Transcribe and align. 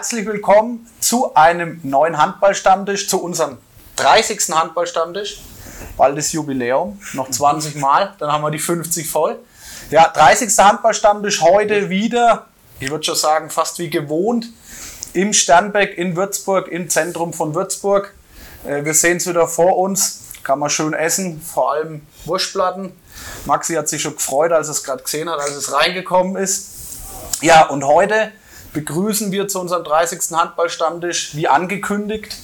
herzlich 0.00 0.24
willkommen 0.24 0.88
zu 0.98 1.34
einem 1.34 1.78
neuen 1.82 2.16
Handballstammtisch, 2.16 3.06
zu 3.06 3.22
unserem 3.22 3.58
30. 3.96 4.40
Handballstammtisch. 4.50 5.42
Bald 5.98 6.16
ist 6.16 6.32
Jubiläum, 6.32 6.98
noch 7.12 7.30
20 7.30 7.76
Mal, 7.76 8.14
dann 8.18 8.32
haben 8.32 8.40
wir 8.40 8.50
die 8.50 8.58
50 8.58 9.06
voll. 9.06 9.38
Ja, 9.90 10.08
30. 10.08 10.56
Handballstammtisch 10.56 11.42
heute 11.42 11.90
wieder, 11.90 12.46
ich 12.78 12.90
würde 12.90 13.04
schon 13.04 13.14
sagen, 13.14 13.50
fast 13.50 13.78
wie 13.78 13.90
gewohnt, 13.90 14.46
im 15.12 15.34
Sternbeck 15.34 15.98
in 15.98 16.16
Würzburg, 16.16 16.68
im 16.68 16.88
Zentrum 16.88 17.34
von 17.34 17.54
Würzburg. 17.54 18.14
Äh, 18.64 18.86
wir 18.86 18.94
sehen 18.94 19.18
es 19.18 19.28
wieder 19.28 19.46
vor 19.48 19.76
uns, 19.76 20.22
kann 20.42 20.60
man 20.60 20.70
schön 20.70 20.94
essen, 20.94 21.42
vor 21.42 21.72
allem 21.72 22.06
Wurstplatten. 22.24 22.92
Maxi 23.44 23.74
hat 23.74 23.90
sich 23.90 24.00
schon 24.00 24.16
gefreut, 24.16 24.50
als 24.50 24.68
er 24.68 24.72
es 24.72 24.82
gerade 24.82 25.02
gesehen 25.02 25.28
hat, 25.28 25.40
als 25.40 25.50
es 25.50 25.74
reingekommen 25.74 26.42
ist. 26.42 26.68
Ja, 27.42 27.66
und 27.66 27.84
heute 27.84 28.32
begrüßen 28.72 29.32
wir 29.32 29.48
zu 29.48 29.60
unserem 29.60 29.84
30. 29.84 30.20
Handballstammtisch, 30.32 31.34
wie 31.34 31.48
angekündigt, 31.48 32.36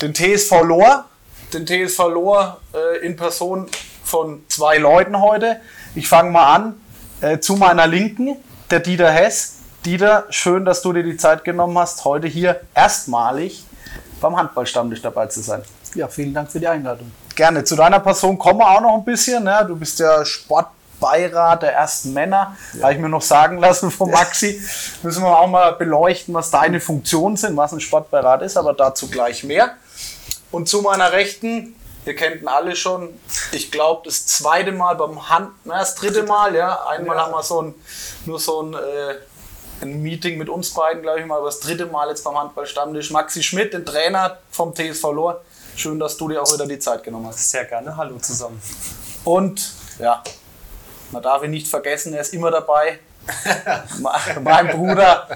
den 0.00 0.14
TSV 0.14 0.62
Lohr. 0.62 1.04
Den 1.52 1.66
TSV 1.66 1.98
Lohr 2.08 2.60
äh, 2.74 3.04
in 3.04 3.16
Person 3.16 3.68
von 4.04 4.42
zwei 4.48 4.78
Leuten 4.78 5.20
heute. 5.20 5.60
Ich 5.94 6.08
fange 6.08 6.30
mal 6.30 6.54
an. 6.54 6.80
Äh, 7.20 7.38
zu 7.38 7.56
meiner 7.56 7.86
Linken, 7.86 8.36
der 8.70 8.80
Dieter 8.80 9.10
Hess. 9.10 9.58
Dieter, 9.84 10.26
schön, 10.30 10.64
dass 10.64 10.82
du 10.82 10.92
dir 10.92 11.02
die 11.02 11.16
Zeit 11.16 11.44
genommen 11.44 11.76
hast, 11.78 12.04
heute 12.04 12.26
hier 12.26 12.60
erstmalig 12.74 13.64
beim 14.20 14.36
Handballstammtisch 14.36 15.02
dabei 15.02 15.26
zu 15.26 15.40
sein. 15.40 15.62
Ja, 15.94 16.08
vielen 16.08 16.32
Dank 16.32 16.50
für 16.50 16.60
die 16.60 16.68
Einladung. 16.68 17.10
Gerne. 17.34 17.64
Zu 17.64 17.76
deiner 17.76 18.00
Person 18.00 18.38
kommen 18.38 18.60
wir 18.60 18.70
auch 18.70 18.80
noch 18.80 18.94
ein 18.94 19.04
bisschen. 19.04 19.44
Ne? 19.44 19.64
Du 19.66 19.76
bist 19.76 19.98
ja 19.98 20.24
Sportbeirat 21.02 21.62
der 21.62 21.74
ersten 21.74 22.12
Männer. 22.12 22.56
Ja. 22.74 22.84
Habe 22.84 22.94
ich 22.94 22.98
mir 22.98 23.08
noch 23.08 23.22
sagen 23.22 23.58
lassen 23.58 23.90
von 23.90 24.10
Maxi. 24.10 24.60
Müssen 25.02 25.22
wir 25.22 25.38
auch 25.38 25.48
mal 25.48 25.72
beleuchten, 25.72 26.32
was 26.32 26.50
deine 26.50 26.80
Funktionen 26.80 27.36
sind, 27.36 27.56
was 27.56 27.72
ein 27.72 27.80
Sportbeirat 27.80 28.42
ist, 28.42 28.56
aber 28.56 28.72
dazu 28.72 29.08
gleich 29.08 29.44
mehr. 29.44 29.76
Und 30.50 30.68
zu 30.68 30.82
meiner 30.82 31.12
Rechten, 31.12 31.74
ihr 32.06 32.14
kennt 32.14 32.42
ihn 32.42 32.48
alle 32.48 32.76
schon, 32.76 33.08
ich 33.52 33.70
glaube 33.70 34.02
das 34.04 34.26
zweite 34.26 34.72
Mal 34.72 34.94
beim 34.96 35.28
Hand, 35.28 35.50
na, 35.64 35.78
das 35.78 35.94
dritte 35.94 36.22
Mal, 36.22 36.54
ja. 36.54 36.86
Einmal 36.86 37.16
ja. 37.16 37.24
haben 37.24 37.32
wir 37.32 37.42
so 37.42 37.62
ein, 37.62 37.74
nur 38.26 38.38
so 38.38 38.62
ein, 38.62 38.74
äh, 38.74 39.14
ein 39.80 40.02
Meeting 40.02 40.38
mit 40.38 40.48
uns 40.48 40.70
beiden, 40.70 41.02
glaube 41.02 41.20
ich 41.20 41.26
mal, 41.26 41.38
aber 41.38 41.46
das 41.46 41.60
dritte 41.60 41.86
Mal 41.86 42.08
jetzt 42.08 42.22
beim 42.22 42.38
Handballstammtisch. 42.38 43.10
Maxi 43.10 43.42
Schmidt, 43.42 43.72
den 43.74 43.84
Trainer 43.84 44.38
vom 44.50 44.74
TSV 44.74 45.02
Lohr. 45.12 45.40
Schön, 45.74 45.98
dass 45.98 46.16
du 46.16 46.28
dir 46.28 46.42
auch 46.42 46.52
wieder 46.52 46.66
die 46.66 46.78
Zeit 46.78 47.02
genommen 47.02 47.26
hast. 47.28 47.50
Sehr 47.50 47.64
gerne. 47.64 47.96
Hallo 47.96 48.18
zusammen. 48.18 48.60
Und 49.24 49.72
ja, 49.98 50.22
man 51.12 51.22
darf 51.22 51.42
ihn 51.42 51.50
nicht 51.50 51.68
vergessen, 51.68 52.14
er 52.14 52.20
ist 52.20 52.34
immer 52.34 52.50
dabei. 52.50 52.98
mein 54.42 54.68
Bruder 54.68 55.28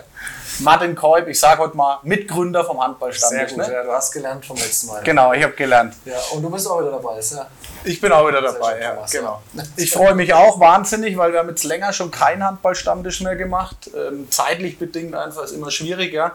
Martin 0.61 0.95
Keub, 0.95 1.29
ich 1.29 1.39
sage 1.39 1.61
heute 1.61 1.77
mal 1.77 1.99
Mitgründer 2.03 2.65
vom 2.65 2.83
Handballstammtisch. 2.83 3.51
Sehr 3.51 3.59
gut, 3.59 3.69
ne? 3.69 3.73
ja, 3.73 3.83
du 3.83 3.93
hast 3.93 4.13
gelernt 4.13 4.45
vom 4.45 4.57
letzten 4.57 4.89
Mal. 4.89 5.03
Genau, 5.05 5.33
ich 5.33 5.43
habe 5.43 5.53
gelernt. 5.53 5.95
Ja, 6.05 6.17
und 6.33 6.43
du 6.43 6.51
bist 6.51 6.69
auch 6.69 6.81
wieder 6.81 6.93
dabei, 6.93 7.19
ist 7.19 7.35
ja. 7.35 7.47
Ich 7.85 8.01
bin 8.01 8.11
auch 8.11 8.27
wieder 8.27 8.41
dabei, 8.41 8.81
ja, 8.81 8.95
Thomas, 8.95 9.11
genau. 9.13 9.43
Ich 9.77 9.93
freue 9.93 10.15
mich 10.15 10.33
auch 10.35 10.59
wahnsinnig, 10.59 11.17
weil 11.17 11.33
wir 11.33 11.41
haben 11.41 11.49
jetzt 11.49 11.65
länger 11.65 11.93
schon 11.93 12.11
keinen 12.11 12.45
Handballstammtisch 12.45 13.21
mehr 13.21 13.37
gemacht. 13.37 13.91
Ähm, 13.95 14.29
zeitlich 14.31 14.79
bedingt 14.79 15.15
einfach 15.15 15.45
ist 15.45 15.53
immer 15.53 15.71
schwierig, 15.71 16.13
ja. 16.13 16.33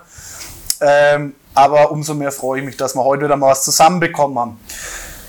Ähm, 0.80 1.36
aber 1.54 1.92
umso 1.92 2.14
mehr 2.14 2.32
freue 2.32 2.60
ich 2.60 2.66
mich, 2.66 2.78
dass 2.78 2.96
wir 2.96 3.04
heute 3.04 3.26
wieder 3.26 3.36
mal 3.36 3.52
was 3.52 3.64
zusammenbekommen 3.64 4.40
haben. 4.40 4.60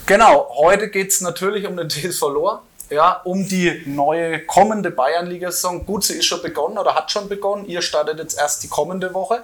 Genau, 0.06 0.48
heute 0.56 0.90
geht 0.90 1.10
es 1.10 1.20
natürlich 1.20 1.66
um 1.66 1.76
den 1.76 1.88
TSV 1.90 2.22
Lohr, 2.22 2.62
ja, 2.92 3.20
um 3.24 3.46
die 3.46 3.82
neue 3.86 4.44
kommende 4.44 4.90
Bayernliga-Saison. 4.90 5.84
Gut, 5.86 6.04
sie 6.04 6.14
ist 6.14 6.26
schon 6.26 6.42
begonnen 6.42 6.78
oder 6.78 6.94
hat 6.94 7.10
schon 7.10 7.28
begonnen. 7.28 7.66
Ihr 7.66 7.82
startet 7.82 8.18
jetzt 8.18 8.38
erst 8.38 8.62
die 8.62 8.68
kommende 8.68 9.12
Woche. 9.14 9.42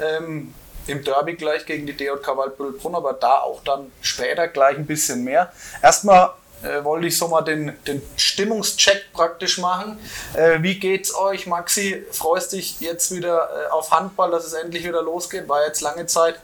Ähm, 0.00 0.54
Im 0.86 1.02
Derby 1.02 1.34
gleich 1.34 1.66
gegen 1.66 1.86
die 1.86 1.96
DJK 1.96 2.36
Waldbüttelbrunn, 2.36 2.94
aber 2.94 3.14
da 3.14 3.40
auch 3.40 3.62
dann 3.64 3.90
später 4.00 4.46
gleich 4.48 4.76
ein 4.76 4.86
bisschen 4.86 5.24
mehr. 5.24 5.52
Erstmal 5.82 6.30
äh, 6.62 6.84
wollte 6.84 7.06
ich 7.06 7.18
so 7.18 7.28
mal 7.28 7.42
den, 7.42 7.72
den 7.86 8.02
Stimmungscheck 8.16 9.12
praktisch 9.12 9.58
machen. 9.58 9.98
Äh, 10.34 10.62
wie 10.62 10.78
geht's 10.78 11.14
euch, 11.14 11.46
Maxi? 11.46 12.04
Freust 12.12 12.52
dich 12.52 12.80
jetzt 12.80 13.14
wieder 13.14 13.48
äh, 13.50 13.70
auf 13.70 13.90
Handball, 13.90 14.30
dass 14.30 14.44
es 14.44 14.52
endlich 14.52 14.84
wieder 14.84 15.02
losgeht? 15.02 15.48
War 15.48 15.66
jetzt 15.66 15.80
lange 15.80 16.06
Zeit 16.06 16.36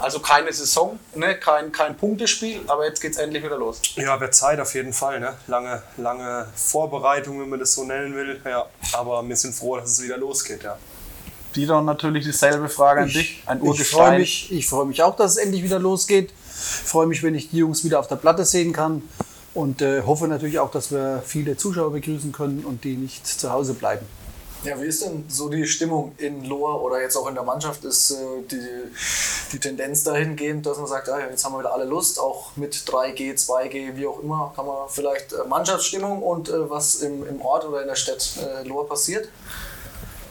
also 0.00 0.20
keine 0.20 0.52
Saison, 0.52 0.98
ne? 1.14 1.36
kein, 1.38 1.72
kein 1.72 1.96
Punktespiel, 1.96 2.60
aber 2.66 2.86
jetzt 2.86 3.00
geht 3.00 3.12
es 3.12 3.18
endlich 3.18 3.42
wieder 3.42 3.56
los. 3.56 3.80
Ja, 3.96 4.20
wird 4.20 4.34
Zeit 4.34 4.60
auf 4.60 4.74
jeden 4.74 4.92
Fall. 4.92 5.20
Ne? 5.20 5.34
Lange, 5.46 5.82
lange 5.96 6.46
Vorbereitung, 6.54 7.40
wenn 7.40 7.48
man 7.48 7.60
das 7.60 7.74
so 7.74 7.84
nennen 7.84 8.14
will. 8.14 8.40
Ja, 8.44 8.66
aber 8.92 9.26
wir 9.26 9.36
sind 9.36 9.54
froh, 9.54 9.76
dass 9.76 9.90
es 9.92 10.02
wieder 10.02 10.16
losgeht. 10.16 10.62
Ja. 10.62 10.76
Dieter, 11.54 11.80
natürlich 11.82 12.24
dieselbe 12.24 12.68
Frage 12.68 13.02
an 13.02 13.08
ich, 13.08 13.14
dich. 13.14 13.42
Ein 13.46 13.64
Ich 13.64 13.84
freue 13.86 14.18
mich, 14.18 14.66
freu 14.68 14.84
mich 14.84 15.02
auch, 15.02 15.16
dass 15.16 15.32
es 15.32 15.36
endlich 15.36 15.62
wieder 15.62 15.78
losgeht. 15.78 16.30
Ich 16.30 16.88
freue 16.88 17.06
mich, 17.06 17.22
wenn 17.22 17.34
ich 17.34 17.50
die 17.50 17.58
Jungs 17.58 17.84
wieder 17.84 18.00
auf 18.00 18.08
der 18.08 18.16
Platte 18.16 18.44
sehen 18.44 18.72
kann. 18.72 19.02
Und 19.54 19.82
äh, 19.82 20.02
hoffe 20.02 20.26
natürlich 20.26 20.58
auch, 20.58 20.72
dass 20.72 20.90
wir 20.90 21.22
viele 21.24 21.56
Zuschauer 21.56 21.92
begrüßen 21.92 22.32
können 22.32 22.64
und 22.64 22.82
die 22.82 22.96
nicht 22.96 23.24
zu 23.24 23.52
Hause 23.52 23.74
bleiben. 23.74 24.04
Ja, 24.64 24.80
wie 24.80 24.86
ist 24.86 25.04
denn 25.04 25.26
so 25.28 25.50
die 25.50 25.66
Stimmung 25.66 26.14
in 26.16 26.44
Lohr 26.44 26.82
oder 26.82 27.02
jetzt 27.02 27.16
auch 27.16 27.28
in 27.28 27.34
der 27.34 27.44
Mannschaft? 27.44 27.84
Ist 27.84 28.12
äh, 28.12 28.16
die, 28.50 28.66
die 29.52 29.60
Tendenz 29.60 30.04
dahingehend, 30.04 30.64
dass 30.64 30.78
man 30.78 30.86
sagt, 30.86 31.08
ja, 31.08 31.18
jetzt 31.20 31.44
haben 31.44 31.52
wir 31.52 31.58
wieder 31.58 31.74
alle 31.74 31.84
Lust, 31.84 32.18
auch 32.18 32.56
mit 32.56 32.74
3G, 32.74 33.34
2G, 33.34 33.96
wie 33.96 34.06
auch 34.06 34.20
immer, 34.20 34.54
kann 34.56 34.64
man 34.64 34.88
vielleicht 34.88 35.34
äh, 35.34 35.46
Mannschaftsstimmung 35.46 36.22
und 36.22 36.48
äh, 36.48 36.70
was 36.70 36.96
im, 36.96 37.26
im 37.26 37.42
Ort 37.42 37.66
oder 37.66 37.82
in 37.82 37.88
der 37.88 37.94
Stadt 37.94 38.38
äh, 38.38 38.66
Lohr 38.66 38.88
passiert? 38.88 39.28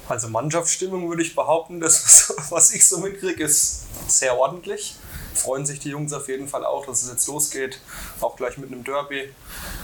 Also 0.09 0.27
Mannschaftsstimmung 0.29 1.07
würde 1.09 1.21
ich 1.21 1.35
behaupten, 1.35 1.79
das, 1.79 2.33
was 2.49 2.73
ich 2.73 2.87
so 2.87 2.97
mitkriege, 2.97 3.43
ist 3.43 3.83
sehr 4.07 4.35
ordentlich 4.35 4.95
freuen 5.35 5.65
sich 5.65 5.79
die 5.79 5.89
Jungs 5.89 6.13
auf 6.13 6.27
jeden 6.27 6.47
Fall 6.47 6.63
auch, 6.63 6.85
dass 6.85 7.01
es 7.01 7.09
jetzt 7.09 7.27
losgeht. 7.27 7.79
Auch 8.21 8.35
gleich 8.35 8.57
mit 8.57 8.71
einem 8.71 8.83
Derby. 8.83 9.33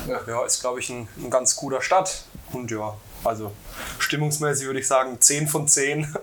Ja, 0.08 0.46
ist, 0.46 0.62
glaube 0.62 0.80
ich, 0.80 0.90
ein, 0.90 1.08
ein 1.18 1.30
ganz 1.30 1.56
guter 1.56 1.82
Start. 1.82 2.24
Und 2.54 2.72
ja, 2.72 2.96
also 3.24 3.52
stimmungsmäßig 4.00 4.66
würde 4.66 4.80
ich 4.80 4.88
sagen 4.88 5.18
10 5.20 5.48
von 5.48 5.68
10. 5.68 6.16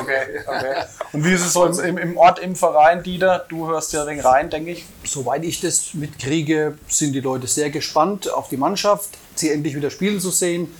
Okay, 0.00 0.40
okay. 0.46 0.84
Und 1.12 1.24
wie 1.24 1.32
ist 1.32 1.44
es 1.44 1.52
so 1.52 1.66
im, 1.66 1.98
im, 1.98 2.16
Ort, 2.16 2.38
im 2.38 2.56
Verein, 2.56 3.02
Dieter? 3.02 3.44
Du 3.48 3.68
hörst 3.68 3.92
ja 3.92 4.04
den 4.04 4.20
rein, 4.20 4.50
denke 4.50 4.72
ich. 4.72 4.86
Soweit 5.04 5.44
ich 5.44 5.60
das 5.60 5.94
mitkriege, 5.94 6.78
sind 6.88 7.12
die 7.12 7.20
Leute 7.20 7.46
sehr 7.46 7.70
gespannt 7.70 8.32
auf 8.32 8.48
die 8.48 8.56
Mannschaft, 8.56 9.10
sie 9.34 9.50
endlich 9.50 9.74
wieder 9.74 9.90
spielen 9.90 10.20
zu 10.20 10.30
sehen. 10.30 10.74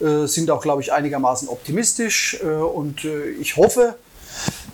Äh, 0.00 0.26
sind 0.26 0.50
auch, 0.50 0.60
glaube 0.60 0.82
ich, 0.82 0.92
einigermaßen 0.92 1.48
optimistisch. 1.48 2.38
Äh, 2.42 2.46
und 2.46 3.04
äh, 3.04 3.30
ich 3.30 3.56
hoffe, 3.56 3.96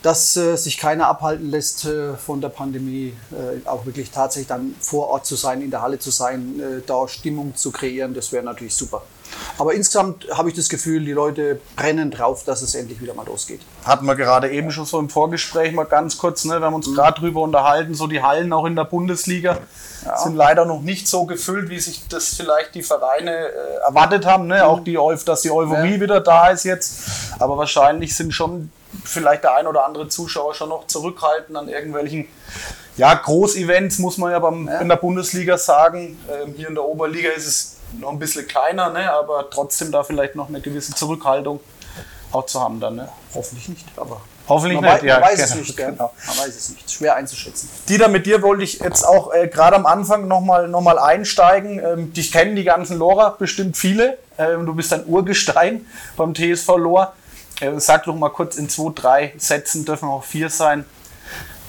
dass 0.03 0.37
äh, 0.37 0.57
sich 0.57 0.79
keiner 0.79 1.07
abhalten 1.07 1.51
lässt 1.51 1.85
äh, 1.85 2.17
von 2.17 2.41
der 2.41 2.49
Pandemie, 2.49 3.15
äh, 3.31 3.67
auch 3.67 3.87
wirklich 3.87 4.11
tatsächlich 4.11 4.49
dann 4.49 4.75
vor 4.81 5.09
Ort 5.09 5.27
zu 5.27 5.37
sein, 5.37 5.63
in 5.63 5.71
der 5.71 5.83
Halle 5.83 5.99
zu 5.99 6.11
sein, 6.11 6.61
äh, 6.61 6.83
da 6.85 7.07
Stimmung 7.07 7.55
zu 7.55 7.71
kreieren, 7.71 8.13
das 8.15 8.33
wäre 8.33 8.45
natürlich 8.45 8.75
super. 8.75 9.03
Aber 9.59 9.75
insgesamt 9.75 10.27
habe 10.33 10.49
ich 10.49 10.55
das 10.55 10.69
Gefühl, 10.69 11.05
die 11.05 11.13
Leute 11.13 11.61
brennen 11.77 12.11
drauf, 12.11 12.45
dass 12.45 12.63
es 12.63 12.75
endlich 12.75 13.01
wieder 13.01 13.15
mal 13.15 13.27
losgeht. 13.27 13.61
Hatten 13.85 14.07
wir 14.07 14.15
gerade 14.15 14.51
eben 14.51 14.71
schon 14.71 14.87
so 14.87 14.99
im 14.99 15.09
Vorgespräch 15.09 15.73
mal 15.73 15.85
ganz 15.85 16.19
kurz, 16.19 16.45
ne? 16.45 16.59
wir 16.59 16.67
haben 16.67 16.75
uns 16.75 16.89
mhm. 16.89 16.95
gerade 16.95 17.21
drüber 17.21 17.43
unterhalten, 17.43 17.95
so 17.95 18.07
die 18.07 18.23
Hallen 18.23 18.53
auch 18.53 18.65
in 18.65 18.77
der 18.77 18.85
Bundesliga 18.85 19.59
ja. 20.05 20.19
sind 20.19 20.37
leider 20.37 20.65
noch 20.65 20.81
nicht 20.81 21.09
so 21.09 21.25
gefüllt, 21.27 21.69
wie 21.69 21.81
sich 21.81 22.07
das 22.09 22.35
vielleicht 22.35 22.75
die 22.75 22.83
Vereine 22.83 23.31
äh, 23.31 23.87
erwartet 23.87 24.27
haben. 24.27 24.47
Ne? 24.47 24.57
Mhm. 24.57 24.63
Auch 24.63 24.81
die, 24.81 24.99
dass 25.25 25.43
die 25.43 25.51
Euphorie 25.51 25.95
ja. 25.95 26.01
wieder 26.01 26.21
da 26.21 26.49
ist 26.49 26.65
jetzt. 26.65 27.01
Aber 27.39 27.57
wahrscheinlich 27.57 28.17
sind 28.17 28.33
schon 28.33 28.71
vielleicht 29.05 29.45
der 29.45 29.55
ein 29.55 29.67
oder 29.67 29.87
andere 29.87 30.09
Zuschauer 30.09 30.55
schon 30.55 30.69
noch 30.69 30.87
zurückhalten 30.87 31.57
an 31.57 31.69
irgendwelchen 31.69 32.29
ja, 32.97 33.15
Großevents, 33.15 33.99
muss 33.99 34.19
man 34.19 34.33
ja, 34.33 34.39
beim, 34.39 34.69
ja. 34.69 34.81
in 34.81 34.89
der 34.89 34.97
Bundesliga 34.97 35.57
sagen. 35.57 36.19
Ähm, 36.31 36.55
hier 36.57 36.69
in 36.69 36.75
der 36.75 36.85
Oberliga 36.85 37.31
ist 37.31 37.47
es 37.47 37.77
noch 37.99 38.11
ein 38.11 38.19
bisschen 38.19 38.47
kleiner, 38.47 38.91
ne? 38.91 39.13
aber 39.13 39.51
trotzdem 39.51 39.93
da 39.93 40.03
vielleicht 40.03 40.35
noch 40.35 40.49
eine 40.49 40.61
gewisse 40.61 40.95
Zurückhaltung 40.95 41.61
auch 42.33 42.47
zu 42.47 42.61
haben 42.61 42.81
dann. 42.81 42.97
Ne? 42.97 43.09
Hoffentlich 43.35 43.69
nicht, 43.69 43.87
aber 43.97 44.21
Hoffentlich 44.49 44.81
man 44.81 44.93
nicht. 44.93 45.03
Man, 45.03 45.09
ja, 45.09 45.21
weiß 45.21 45.35
genau. 45.35 45.45
es 45.45 45.55
nicht, 45.55 45.77
genau. 45.77 46.13
man 46.27 46.39
weiß 46.39 46.49
es 46.49 46.69
nicht. 46.71 46.91
Schwer 46.91 47.15
einzuschätzen. 47.17 47.69
Dieter, 47.89 48.09
mit 48.09 48.27
dir 48.27 48.43
wollte 48.43 48.65
ich 48.65 48.81
jetzt 48.81 49.05
auch 49.05 49.33
äh, 49.33 49.49
gerade 49.49 49.77
am 49.77 49.87
Anfang 49.87 50.27
nochmal 50.27 50.69
noch 50.69 50.81
mal 50.81 50.99
einsteigen. 50.99 51.79
Ähm, 51.79 52.13
dich 52.13 52.33
kennen 52.33 52.57
die 52.57 52.65
ganzen 52.65 52.99
Lora 52.99 53.37
bestimmt 53.39 53.77
viele. 53.77 54.19
Ähm, 54.39 54.67
du 54.67 54.75
bist 54.75 54.93
ein 54.93 55.07
Urgestein 55.07 55.87
beim 56.17 56.35
TSV 56.35 56.77
Lohr. 56.77 57.13
Äh, 57.61 57.79
sag 57.79 58.05
doch 58.05 58.17
mal 58.17 58.31
kurz 58.31 58.57
in 58.57 58.69
zwei, 58.69 58.91
drei 58.95 59.35
Sätzen, 59.39 59.85
dürfen 59.85 60.09
auch 60.09 60.25
vier 60.25 60.51
sein. 60.51 60.85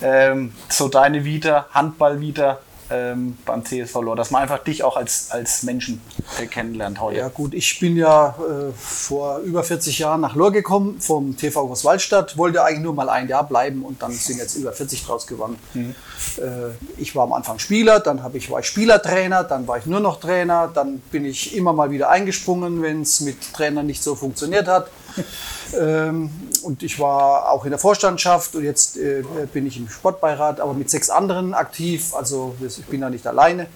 Ähm, 0.01 0.53
so 0.69 0.89
deine 0.89 1.23
Vita, 1.23 1.67
Handball 1.71 2.19
Vita, 2.19 2.59
ähm, 2.93 3.37
beim 3.45 3.63
TSV 3.65 3.95
Lohr, 4.01 4.15
dass 4.15 4.31
man 4.31 4.43
einfach 4.43 4.59
dich 4.59 4.83
auch 4.83 4.95
als, 4.95 5.31
als 5.31 5.63
Menschen 5.63 6.01
äh, 6.39 6.45
kennenlernt 6.45 7.01
heute. 7.01 7.17
Ja 7.17 7.29
gut, 7.29 7.53
ich 7.53 7.79
bin 7.79 7.97
ja 7.97 8.35
äh, 8.39 8.71
vor 8.77 9.39
über 9.39 9.63
40 9.63 9.99
Jahren 9.99 10.21
nach 10.21 10.35
Lohr 10.35 10.51
gekommen 10.51 10.99
vom 10.99 11.35
TV 11.35 11.65
Großwaldstadt, 11.65 12.37
wollte 12.37 12.63
eigentlich 12.63 12.83
nur 12.83 12.93
mal 12.93 13.09
ein 13.09 13.27
Jahr 13.27 13.47
bleiben 13.47 13.83
und 13.83 14.01
dann 14.01 14.11
sind 14.11 14.37
jetzt 14.37 14.55
über 14.55 14.71
40 14.71 15.05
draus 15.05 15.25
gewonnen. 15.25 15.57
Mhm. 15.73 15.95
Äh, 16.37 17.01
ich 17.01 17.15
war 17.15 17.23
am 17.23 17.33
Anfang 17.33 17.59
Spieler, 17.59 17.99
dann 17.99 18.21
ich, 18.33 18.49
war 18.51 18.59
ich 18.59 18.67
Spielertrainer, 18.67 19.43
dann 19.43 19.67
war 19.67 19.77
ich 19.77 19.85
nur 19.85 19.99
noch 19.99 20.19
Trainer, 20.19 20.69
dann 20.73 20.99
bin 21.11 21.25
ich 21.25 21.55
immer 21.55 21.73
mal 21.73 21.89
wieder 21.89 22.09
eingesprungen, 22.09 22.81
wenn 22.81 23.01
es 23.01 23.21
mit 23.21 23.53
Trainern 23.53 23.87
nicht 23.87 24.03
so 24.03 24.15
funktioniert 24.15 24.67
hat. 24.67 24.89
ähm, 25.79 26.29
und 26.63 26.83
ich 26.83 26.99
war 26.99 27.51
auch 27.51 27.65
in 27.65 27.71
der 27.71 27.79
Vorstandschaft 27.79 28.55
und 28.55 28.63
jetzt 28.63 28.97
äh, 28.97 29.23
bin 29.51 29.65
ich 29.67 29.77
im 29.77 29.89
Sportbeirat, 29.89 30.59
aber 30.59 30.73
mit 30.73 30.89
sechs 30.89 31.09
anderen 31.09 31.53
aktiv. 31.53 32.13
Also 32.15 32.55
ich 32.59 32.85
bin 32.85 33.01
da 33.01 33.09
nicht 33.09 33.27
alleine. 33.27 33.67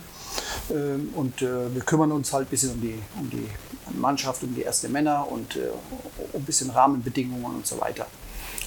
Ähm, 0.70 1.10
und 1.16 1.42
äh, 1.42 1.74
wir 1.74 1.82
kümmern 1.82 2.12
uns 2.12 2.34
halt 2.34 2.48
ein 2.48 2.50
bisschen 2.50 2.72
um 2.72 2.82
die, 2.82 3.00
um 3.20 3.30
die 3.30 3.48
Mannschaft, 3.98 4.44
um 4.44 4.54
die 4.54 4.62
erste 4.62 4.90
Männer 4.90 5.28
und 5.30 5.56
äh, 5.56 5.70
um 6.34 6.42
ein 6.42 6.46
bisschen 6.46 6.70
Rahmenbedingungen 6.70 7.46
und 7.46 7.68
so 7.68 7.80
weiter. 7.80 8.06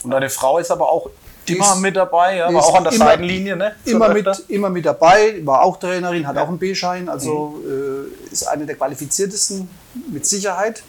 Und 0.02 0.10
deine 0.10 0.30
Frau 0.30 0.58
ist 0.58 0.70
aber 0.70 0.90
auch 0.90 1.10
immer 1.46 1.74
mit 1.76 1.96
dabei, 1.96 2.36
ja, 2.36 2.52
war 2.52 2.62
auch 2.62 2.76
an 2.76 2.84
der 2.84 2.92
immer, 2.92 3.04
Seitenlinie, 3.06 3.56
ne? 3.56 3.74
Immer 3.84 4.08
mit, 4.10 4.26
immer 4.48 4.70
mit 4.70 4.86
dabei, 4.86 5.40
war 5.44 5.62
auch 5.62 5.78
Trainerin, 5.78 6.26
hat 6.26 6.36
ja. 6.36 6.42
auch 6.42 6.48
einen 6.48 6.58
B-Schein, 6.58 7.08
also 7.08 7.60
mhm. 7.62 8.10
äh, 8.30 8.32
ist 8.32 8.46
eine 8.46 8.66
der 8.66 8.76
qualifiziertesten 8.76 9.68
mit 10.10 10.26
Sicherheit. 10.26 10.82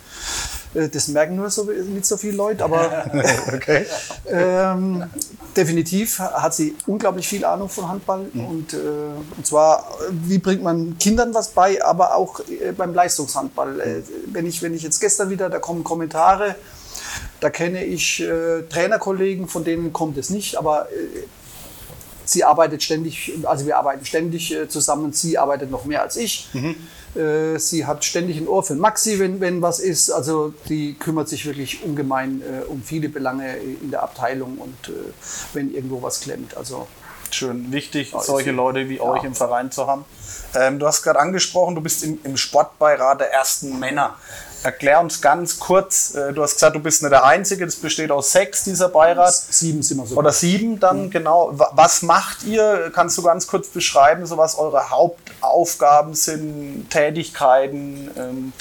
Äh, 0.73 0.89
das 0.89 1.07
merken 1.07 1.35
nur 1.35 1.49
so, 1.49 1.63
nicht 1.63 2.05
so 2.05 2.17
viele 2.17 2.37
Leute, 2.37 2.63
aber 2.63 3.05
okay. 3.53 3.85
ähm, 4.27 5.03
definitiv 5.55 6.19
hat 6.19 6.53
sie 6.53 6.75
unglaublich 6.87 7.27
viel 7.27 7.45
Ahnung 7.45 7.69
von 7.69 7.87
Handball. 7.87 8.27
Mhm. 8.33 8.45
Und, 8.45 8.73
äh, 8.73 8.77
und 9.37 9.45
zwar, 9.45 9.87
wie 10.11 10.37
bringt 10.37 10.63
man 10.63 10.97
Kindern 10.97 11.33
was 11.33 11.49
bei, 11.49 11.83
aber 11.83 12.15
auch 12.15 12.39
äh, 12.41 12.71
beim 12.71 12.93
Leistungshandball. 12.93 13.79
Äh, 13.79 14.01
wenn, 14.27 14.45
ich, 14.45 14.61
wenn 14.61 14.73
ich 14.73 14.83
jetzt 14.83 14.99
gestern 14.99 15.29
wieder, 15.29 15.49
da 15.49 15.59
kommen 15.59 15.83
Kommentare, 15.83 16.55
da 17.39 17.49
kenne 17.49 17.83
ich 17.83 18.21
äh, 18.21 18.63
Trainerkollegen, 18.63 19.47
von 19.47 19.63
denen 19.63 19.91
kommt 19.91 20.17
es 20.17 20.29
nicht, 20.29 20.57
aber 20.57 20.87
äh, 20.91 21.25
sie 22.31 22.43
arbeitet 22.43 22.81
ständig, 22.81 23.33
also 23.43 23.65
wir 23.65 23.77
arbeiten 23.77 24.05
ständig 24.05 24.53
äh, 24.53 24.67
zusammen. 24.67 25.13
Sie 25.13 25.37
arbeitet 25.37 25.69
noch 25.69 25.85
mehr 25.85 26.01
als 26.01 26.15
ich. 26.15 26.49
Mhm. 26.53 26.75
Äh, 27.15 27.59
sie 27.59 27.85
hat 27.85 28.05
ständig 28.05 28.37
ein 28.37 28.47
Ohr 28.47 28.63
für 28.63 28.75
Maxi, 28.75 29.19
wenn, 29.19 29.41
wenn 29.41 29.61
was 29.61 29.79
ist. 29.79 30.09
Also 30.09 30.53
die 30.69 30.93
kümmert 30.93 31.29
sich 31.29 31.45
wirklich 31.45 31.83
ungemein 31.83 32.41
äh, 32.41 32.65
um 32.65 32.81
viele 32.81 33.09
Belange 33.09 33.57
in 33.57 33.91
der 33.91 34.03
Abteilung 34.03 34.57
und 34.57 34.91
wenn 35.53 35.73
irgendwo 35.73 36.01
was 36.01 36.21
klemmt. 36.21 36.55
Also 36.55 36.87
schön 37.31 37.71
wichtig, 37.71 38.13
solche 38.19 38.51
Leute 38.51 38.89
wie 38.89 38.97
ja. 38.97 39.03
euch 39.03 39.23
im 39.23 39.35
Verein 39.35 39.71
zu 39.71 39.87
haben. 39.87 40.05
Ähm, 40.55 40.79
du 40.79 40.87
hast 40.87 41.03
gerade 41.03 41.19
angesprochen, 41.19 41.75
du 41.75 41.81
bist 41.81 42.03
im, 42.03 42.19
im 42.23 42.37
Sportbeirat 42.37 43.21
der 43.21 43.31
ersten 43.31 43.79
Männer. 43.79 44.17
Erklär 44.63 44.99
uns 44.99 45.21
ganz 45.21 45.59
kurz, 45.59 46.13
äh, 46.13 46.33
du 46.33 46.43
hast 46.43 46.53
gesagt, 46.53 46.75
du 46.75 46.79
bist 46.79 47.01
nicht 47.01 47.11
der 47.11 47.23
Einzige, 47.23 47.65
das 47.65 47.77
besteht 47.77 48.11
aus 48.11 48.31
sechs, 48.31 48.63
dieser 48.63 48.89
Beirat. 48.89 49.33
Sieben 49.33 49.81
sind 49.81 49.97
wir 49.97 50.05
so. 50.05 50.15
Oder 50.15 50.31
sieben 50.31 50.79
dann, 50.79 51.05
mhm. 51.05 51.09
genau. 51.09 51.51
Was 51.53 52.03
macht 52.03 52.43
ihr? 52.43 52.91
Kannst 52.93 53.17
du 53.17 53.23
ganz 53.23 53.47
kurz 53.47 53.69
beschreiben, 53.69 54.25
so 54.25 54.37
was 54.37 54.57
eure 54.57 54.91
Hauptaufgaben 54.91 56.13
sind, 56.13 56.89
Tätigkeiten? 56.91 58.11
Ähm, 58.15 58.53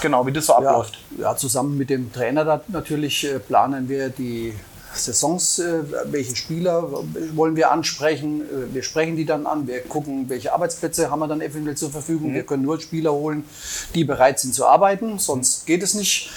genau, 0.00 0.26
wie 0.26 0.32
das 0.32 0.46
so 0.46 0.54
abläuft. 0.54 0.98
Ja, 1.18 1.30
ja, 1.30 1.36
zusammen 1.36 1.76
mit 1.76 1.90
dem 1.90 2.12
Trainer 2.12 2.60
natürlich 2.68 3.24
äh, 3.24 3.40
planen 3.40 3.88
wir 3.88 4.10
die 4.10 4.54
Saisons, 4.94 5.58
äh, 5.58 5.80
welche 6.06 6.36
Spieler 6.36 6.88
wollen 7.34 7.56
wir 7.56 7.70
ansprechen. 7.70 8.42
Äh, 8.42 8.74
wir 8.74 8.82
sprechen 8.82 9.16
die 9.16 9.24
dann 9.24 9.46
an, 9.46 9.66
wir 9.66 9.80
gucken, 9.82 10.28
welche 10.28 10.52
Arbeitsplätze 10.52 11.10
haben 11.10 11.20
wir 11.20 11.28
dann 11.28 11.40
eventuell 11.40 11.76
zur 11.76 11.90
Verfügung. 11.90 12.30
Mhm. 12.30 12.34
Wir 12.34 12.42
können 12.44 12.62
nur 12.62 12.80
Spieler 12.80 13.12
holen, 13.12 13.44
die 13.94 14.04
bereit 14.04 14.40
sind 14.40 14.54
zu 14.54 14.66
arbeiten, 14.66 15.18
sonst 15.18 15.66
geht 15.66 15.82
es 15.82 15.94
nicht. 15.94 16.30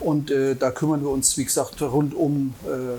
Und 0.00 0.30
äh, 0.30 0.54
da 0.54 0.70
kümmern 0.70 1.02
wir 1.02 1.10
uns, 1.10 1.36
wie 1.36 1.44
gesagt, 1.44 1.80
rund 1.82 2.14
um 2.14 2.54
äh, 2.64 2.98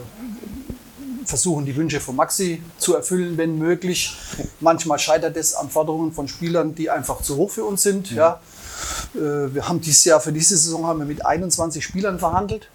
versuchen 1.26 1.66
die 1.66 1.76
Wünsche 1.76 2.00
von 2.00 2.16
Maxi 2.16 2.62
zu 2.78 2.96
erfüllen, 2.96 3.38
wenn 3.38 3.58
möglich. 3.58 4.16
Manchmal 4.60 5.00
scheitert 5.00 5.36
es 5.38 5.56
an 5.56 5.70
Forderungen 5.70 6.12
von 6.12 6.28
Spielern, 6.28 6.76
die 6.76 6.90
einfach 6.90 7.22
zu 7.22 7.36
hoch 7.38 7.52
für 7.52 7.64
uns 7.64 7.84
sind. 7.84 8.12
Mhm. 8.12 8.18
Ja. 8.18 8.40
Äh, 9.16 9.54
wir 9.54 9.68
haben 9.68 9.82
dieses 9.82 10.06
Jahr, 10.06 10.20
für 10.20 10.32
diese 10.32 10.58
Saison 10.58 10.86
haben 10.86 11.00
wir 11.00 11.06
mit 11.06 11.26
21 11.26 11.84
Spielern 11.84 12.20
verhandelt. 12.20 12.70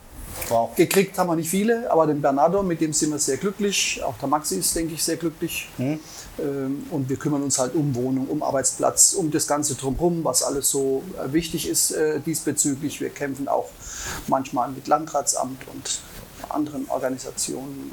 Wow. 0.50 0.74
Gekriegt 0.74 1.16
haben 1.16 1.28
wir 1.28 1.36
nicht 1.36 1.48
viele, 1.48 1.90
aber 1.90 2.06
den 2.08 2.20
Bernardo, 2.20 2.62
mit 2.62 2.80
dem 2.80 2.92
sind 2.92 3.12
wir 3.12 3.18
sehr 3.18 3.36
glücklich. 3.36 4.02
Auch 4.04 4.18
der 4.18 4.28
Maxi 4.28 4.56
ist, 4.56 4.74
denke 4.74 4.94
ich, 4.94 5.02
sehr 5.02 5.16
glücklich. 5.16 5.68
Mhm. 5.78 6.00
Und 6.90 7.08
wir 7.08 7.16
kümmern 7.16 7.42
uns 7.42 7.58
halt 7.58 7.74
um 7.74 7.94
Wohnung, 7.94 8.26
um 8.26 8.42
Arbeitsplatz, 8.42 9.12
um 9.12 9.30
das 9.30 9.46
Ganze 9.46 9.74
drumherum, 9.76 10.24
was 10.24 10.42
alles 10.42 10.70
so 10.70 11.02
äh, 11.18 11.32
wichtig 11.32 11.68
ist 11.68 11.92
äh, 11.92 12.18
diesbezüglich. 12.20 13.00
Wir 13.00 13.10
kämpfen 13.10 13.46
auch 13.46 13.68
manchmal 14.26 14.70
mit 14.70 14.88
Landratsamt 14.88 15.60
und 15.72 16.00
anderen 16.48 16.88
Organisationen. 16.88 17.92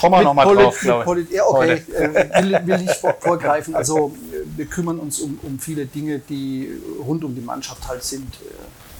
Kommen 0.00 0.14
wir 0.14 0.22
nochmal 0.22 0.54
drauf, 0.54 0.78
glaube 0.80 1.20
ich. 1.20 1.30
Ja, 1.30 1.44
okay, 1.46 1.82
äh, 1.92 2.42
will, 2.42 2.66
will 2.66 2.88
ich 2.88 2.96
vorgreifen. 3.20 3.74
Also 3.74 4.14
wir 4.56 4.66
kümmern 4.66 4.98
uns 4.98 5.18
um, 5.20 5.38
um 5.42 5.58
viele 5.58 5.86
Dinge, 5.86 6.20
die 6.20 6.70
rund 7.04 7.24
um 7.24 7.34
die 7.34 7.40
Mannschaft 7.40 7.86
halt 7.88 8.04
sind 8.04 8.32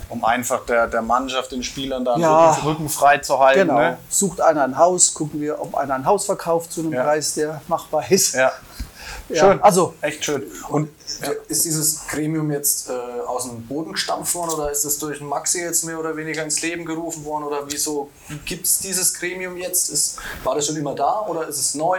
um 0.09 0.25
einfach 0.25 0.65
der, 0.67 0.87
der 0.87 1.03
Mannschaft, 1.03 1.53
den 1.53 1.63
Spielern 1.63 2.05
da 2.05 2.17
ja, 2.17 2.51
Rücken, 2.51 2.67
Rücken 2.67 2.89
frei 2.89 3.19
zu 3.19 3.39
halten. 3.39 3.61
Genau. 3.61 3.79
Ne? 3.79 3.99
Sucht 4.09 4.41
einer 4.41 4.65
ein 4.65 4.79
Haus, 4.79 5.13
gucken 5.15 5.41
wir, 5.41 5.61
ob 5.61 5.75
einer 5.75 5.95
ein 5.95 6.07
Haus 6.07 6.27
verkauft 6.27 6.73
zu 6.73 6.81
einem 6.81 6.93
ja. 6.93 7.03
Preis, 7.03 7.35
der 7.35 7.61
machbar 7.69 8.11
ist. 8.11 8.35
Ja. 8.35 8.53
Schön. 9.33 9.61
Also 9.63 9.95
echt 10.01 10.25
schön. 10.25 10.43
Und 10.69 10.89
ja. 11.23 11.31
ist 11.49 11.65
dieses 11.65 12.07
Gremium 12.09 12.51
jetzt 12.51 12.89
äh, 12.89 12.93
aus 13.27 13.45
dem 13.45 13.67
Boden 13.67 13.93
gestampft 13.93 14.35
worden 14.35 14.51
oder 14.55 14.71
ist 14.71 14.85
es 14.85 14.99
durch 14.99 15.21
Maxi 15.21 15.61
jetzt 15.61 15.85
mehr 15.85 15.99
oder 15.99 16.17
weniger 16.17 16.43
ins 16.43 16.63
Leben 16.63 16.85
gerufen 16.85 17.25
worden 17.25 17.45
oder 17.45 17.63
wieso 17.69 18.11
gibt 18.45 18.67
es 18.67 18.79
dieses 18.79 19.15
Gremium 19.15 19.57
jetzt? 19.57 19.91
Ist, 19.91 20.19
war 20.45 20.55
das 20.55 20.67
schon 20.67 20.77
immer 20.77 20.95
da 20.95 21.27
oder 21.29 21.47
ist 21.47 21.59
es 21.59 21.75
neu? 21.75 21.99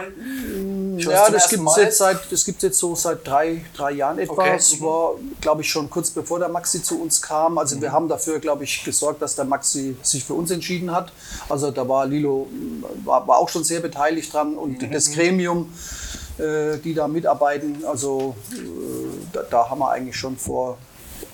ja, 0.96 1.30
das 1.30 1.48
gibt 1.48 1.66
es 1.66 1.76
jetzt, 1.76 1.98
seit, 1.98 2.20
jetzt 2.30 2.78
so 2.78 2.94
seit 2.94 3.26
drei, 3.26 3.64
drei 3.76 3.92
Jahren 3.92 4.18
etwa. 4.18 4.32
Okay. 4.32 4.56
Es 4.56 4.78
mhm. 4.78 4.84
war, 4.84 5.14
glaube 5.40 5.62
ich, 5.62 5.70
schon 5.70 5.88
kurz 5.88 6.10
bevor 6.10 6.38
der 6.38 6.48
Maxi 6.48 6.82
zu 6.82 7.00
uns 7.00 7.22
kam. 7.22 7.58
Also 7.58 7.76
mhm. 7.76 7.82
wir 7.82 7.92
haben 7.92 8.08
dafür, 8.08 8.38
glaube 8.40 8.64
ich, 8.64 8.84
gesorgt, 8.84 9.22
dass 9.22 9.36
der 9.36 9.44
Maxi 9.44 9.96
sich 10.02 10.24
für 10.24 10.34
uns 10.34 10.50
entschieden 10.50 10.92
hat. 10.92 11.12
Also 11.48 11.70
da 11.70 11.88
war 11.88 12.06
Lilo 12.06 12.48
war, 13.04 13.26
war 13.26 13.38
auch 13.38 13.48
schon 13.48 13.64
sehr 13.64 13.80
beteiligt 13.80 14.32
dran 14.32 14.56
und 14.56 14.82
mhm. 14.82 14.90
das 14.92 15.12
Gremium 15.12 15.72
die 16.78 16.94
da 16.94 17.08
mitarbeiten. 17.08 17.84
Also 17.84 18.36
äh, 18.52 18.56
da, 19.32 19.42
da, 19.42 19.70
haben 19.70 19.80
wir 19.80 19.90
eigentlich 19.90 20.16
schon 20.16 20.36
vor, 20.36 20.78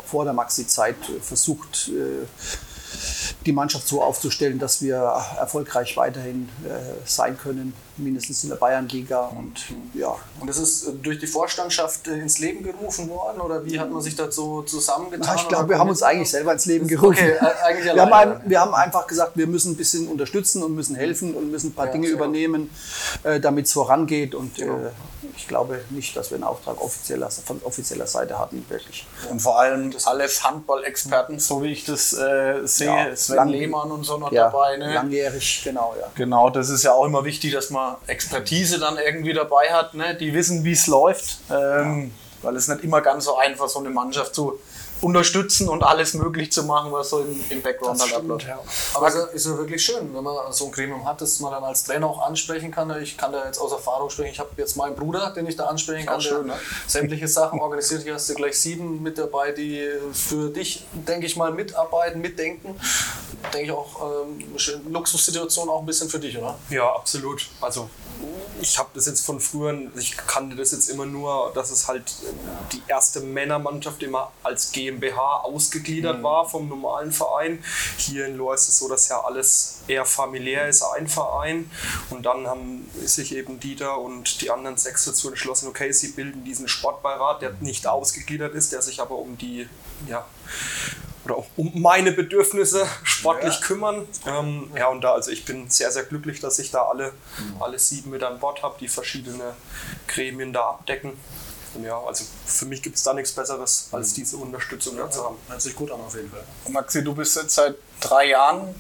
vor 0.05 0.25
der 0.25 0.33
Maxi-Zeit 0.33 0.97
versucht, 1.21 1.89
äh, 1.89 2.27
die 3.45 3.53
Mannschaft 3.53 3.87
so 3.89 4.03
aufzustellen, 4.03 4.59
dass 4.59 4.83
wir 4.83 4.97
erfolgreich 5.39 5.97
weiterhin 5.97 6.49
sein 7.05 7.39
können 7.39 7.73
mindestens 7.99 8.43
in 8.45 8.51
der 8.51 8.57
Bayernliga. 8.57 9.21
Und, 9.27 9.65
ja. 9.95 10.17
und 10.41 10.49
das 10.49 10.59
ist 10.59 10.87
äh, 10.87 10.93
durch 10.93 11.19
die 11.19 11.27
Vorstandschaft 11.27 12.09
äh, 12.09 12.19
ins 12.19 12.39
Leben 12.39 12.63
gerufen 12.63 13.09
worden 13.09 13.41
oder 13.41 13.65
wie 13.65 13.79
hat 13.79 13.91
man 13.91 14.03
sich 14.03 14.17
dazu 14.17 14.63
zusammengetan? 14.63 15.37
ich 15.37 15.49
glaube, 15.49 15.71
wir 15.71 15.79
haben 15.79 15.89
uns 15.89 16.03
eigentlich 16.03 16.31
selber 16.31 16.53
ins 16.53 16.67
Leben 16.67 16.87
gerufen. 16.87 17.13
Okay, 17.13 17.33
äh, 17.33 17.65
eigentlich 17.65 17.85
wir, 17.95 18.03
haben 18.03 18.13
ein, 18.13 18.41
wir 18.45 18.61
haben 18.61 18.75
einfach 18.75 19.07
gesagt, 19.07 19.37
wir 19.37 19.47
müssen 19.47 19.73
ein 19.73 19.77
bisschen 19.77 20.09
unterstützen 20.09 20.63
und 20.63 20.75
müssen 20.75 20.95
helfen 20.95 21.35
und 21.35 21.51
müssen 21.51 21.71
ein 21.71 21.75
paar 21.75 21.87
ja, 21.87 21.93
Dinge 21.93 22.09
übernehmen, 22.09 22.71
äh, 23.23 23.41
damit 23.41 23.67
es 23.67 23.73
vorangeht. 23.73 24.35
Und 24.35 24.59
äh, 24.59 24.67
ich 25.37 25.49
glaube 25.49 25.81
nicht, 25.91 26.17
dass 26.17 26.31
wir 26.31 26.37
einen 26.37 26.45
Auftrag 26.45 26.81
offizieller, 26.81 27.31
von 27.31 27.61
offizieller 27.65 28.07
Seite 28.07 28.39
hatten, 28.39 28.65
wirklich. 28.69 29.07
Und 29.31 29.41
vor 29.41 29.59
allem 29.59 29.95
alles 30.05 30.45
Handball-Experten, 30.45 31.39
so 31.39 31.63
wie 31.63 31.73
ich 31.73 31.85
das 31.85 32.13
äh, 32.13 32.61
sehe, 32.65 32.87
ja, 32.87 33.17
Sven 33.17 33.37
lang, 33.37 33.49
Lehmann 33.49 33.91
und 33.91 34.05
so 34.05 34.19
noch 34.19 34.33
ja, 34.33 34.45
dabei. 34.45 34.77
Ne? 34.77 34.95
Langjährig, 34.95 35.63
genau. 35.65 35.95
Ja. 35.99 36.09
Genau, 36.15 36.51
das 36.51 36.69
ist 36.69 36.83
ja 36.83 36.93
auch 36.93 37.05
immer 37.05 37.25
wichtig, 37.25 37.53
dass 37.53 37.71
man 37.71 37.97
Expertise 38.07 38.79
dann 38.79 38.99
irgendwie 38.99 39.33
dabei 39.33 39.73
hat, 39.73 39.95
ne? 39.95 40.15
die 40.15 40.33
wissen, 40.35 40.65
wie 40.65 40.73
es 40.73 40.87
läuft, 40.87 41.39
ähm, 41.51 42.13
weil 42.43 42.57
es 42.57 42.69
nicht 42.69 42.85
immer 42.85 43.01
ganz 43.01 43.25
so 43.25 43.37
einfach 43.37 43.69
so 43.69 43.79
eine 43.79 43.91
Mannschaft 43.91 44.35
zu 44.35 44.59
unterstützen 45.07 45.69
und 45.69 45.85
alles 45.85 46.15
möglich 46.15 46.51
zu 46.51 46.65
machen, 46.65 46.91
was 46.91 47.11
so 47.11 47.21
im, 47.21 47.41
im 47.49 47.63
Background 47.63 48.01
halt 48.01 48.13
abläuft. 48.13 48.47
Ja. 48.47 48.59
Aber 48.95 49.07
es 49.07 49.15
ist 49.15 49.47
ja 49.47 49.57
wirklich 49.57 49.85
schön, 49.85 50.13
wenn 50.13 50.25
man 50.25 50.53
so 50.53 50.67
ein 50.67 50.73
Gremium 50.73 51.07
hat, 51.07 51.21
dass 51.21 51.39
man 51.39 51.53
dann 51.53 51.63
als 51.63 51.85
Trainer 51.85 52.09
auch 52.09 52.27
ansprechen 52.27 52.73
kann. 52.73 52.91
Ich 53.01 53.17
kann 53.17 53.31
da 53.31 53.47
jetzt 53.47 53.59
aus 53.59 53.71
Erfahrung 53.71 54.11
sprechen. 54.11 54.33
Ich 54.33 54.41
habe 54.41 54.51
jetzt 54.57 54.77
meinen 54.77 54.97
Bruder, 54.97 55.31
den 55.31 55.47
ich 55.47 55.55
da 55.55 55.67
ansprechen 55.67 56.07
kann, 56.07 56.21
schön, 56.21 56.49
ne? 56.49 56.55
sämtliche 56.89 57.29
Sachen 57.39 57.61
organisiert. 57.61 58.03
Hier 58.03 58.15
hast 58.15 58.29
du 58.29 58.35
gleich 58.35 58.59
sieben 58.59 59.01
mit 59.01 59.17
dabei, 59.17 59.53
die 59.53 59.89
für 60.13 60.51
dich, 60.51 60.85
denke 60.93 61.27
ich 61.27 61.37
mal, 61.37 61.53
mitarbeiten, 61.53 62.21
mitdenken. 62.21 62.75
Denke 63.55 63.67
ich 63.67 63.71
auch, 63.71 64.25
ähm, 64.27 64.93
Luxussituation 64.93 65.69
auch 65.69 65.81
ein 65.81 65.87
bisschen 65.87 66.09
für 66.09 66.19
dich, 66.19 66.37
oder? 66.37 66.59
Ja, 66.69 66.93
absolut. 66.93 67.47
Also 67.61 67.89
ich 68.61 68.79
habe 68.79 68.91
das 68.95 69.07
jetzt 69.07 69.25
von 69.25 69.41
früher, 69.41 69.77
ich 69.97 70.17
kannte 70.17 70.57
das 70.57 70.73
jetzt 70.73 70.89
immer 70.89 71.07
nur, 71.07 71.53
dass 71.55 71.71
es 71.71 71.89
halt 71.89 72.13
die 72.73 72.83
erste 72.89 73.21
Männermannschaft 73.21 74.03
immer 74.03 74.33
als 74.43 74.73
GmbH 74.73 75.41
ausgegliedert 75.43 76.19
mhm. 76.19 76.23
war 76.23 76.49
vom 76.49 76.69
normalen 76.69 77.13
Verein. 77.13 77.63
Hier 77.99 78.27
in 78.27 78.37
Lohr 78.37 78.55
ist 78.55 78.69
es 78.69 78.79
so, 78.79 78.89
dass 78.89 79.09
ja 79.09 79.21
alles 79.21 79.81
eher 79.87 80.05
familiär 80.05 80.69
ist, 80.69 80.83
ein 80.83 81.09
Verein. 81.09 81.71
Und 82.11 82.27
dann 82.27 82.47
haben 82.47 82.91
sich 83.05 83.35
eben 83.35 83.61
Dieter 83.61 83.99
und 83.99 84.41
die 84.41 84.51
anderen 84.51 84.77
sechs 84.77 85.05
dazu 85.05 85.29
entschlossen, 85.29 85.69
okay, 85.69 85.93
sie 85.93 86.09
bilden 86.09 86.45
diesen 86.45 86.69
Sportbeirat, 86.69 87.43
der 87.43 87.53
nicht 87.61 87.87
ausgegliedert 87.87 88.55
ist, 88.55 88.73
der 88.73 88.83
sich 88.83 89.01
aber 89.01 89.17
um 89.17 89.37
die, 89.39 89.69
ja, 90.09 90.25
oder 91.27 91.39
auch 91.39 91.47
um 91.57 91.73
meine 91.81 92.13
Bedürfnisse 92.13 92.87
sportlich 93.03 93.55
ja. 93.55 93.67
kümmern. 93.67 94.09
Ähm, 94.27 94.71
ja, 94.77 94.89
und 94.89 95.03
da, 95.03 95.13
also 95.13 95.31
ich 95.31 95.45
bin 95.45 95.69
sehr, 95.69 95.91
sehr 95.91 96.05
glücklich, 96.05 96.41
dass 96.41 96.59
ich 96.59 96.71
da 96.71 96.83
alle, 96.83 97.13
mhm. 97.39 97.63
alle 97.63 97.79
sieben 97.79 98.11
mit 98.11 98.23
an 98.23 98.39
Bord 98.39 98.63
habe, 98.63 98.77
die 98.81 98.89
verschiedene 98.89 99.55
Gremien 100.07 100.53
da 100.53 100.71
abdecken. 100.71 101.13
und 101.75 101.85
ja, 101.85 102.01
also 102.01 102.25
für 102.47 102.67
mich 102.67 102.83
gibt 102.83 102.97
es 102.97 103.03
da 103.03 103.13
nichts 103.13 103.33
Besseres, 103.33 103.89
als 103.93 104.15
diese 104.15 104.37
Unterstützung 104.37 104.97
da 104.97 105.11
zu 105.11 105.25
haben. 105.25 105.37
Hört 105.49 105.61
sich 105.61 105.75
gut 105.75 105.91
an 105.91 106.01
auf 106.01 106.15
jeden 106.15 106.31
Fall. 106.31 106.45
Maxi, 106.69 107.03
du 107.03 107.15
bist 107.15 107.37
jetzt 107.37 107.55
seit 107.55 107.75
drei 108.01 108.29
Jahren 108.29 108.75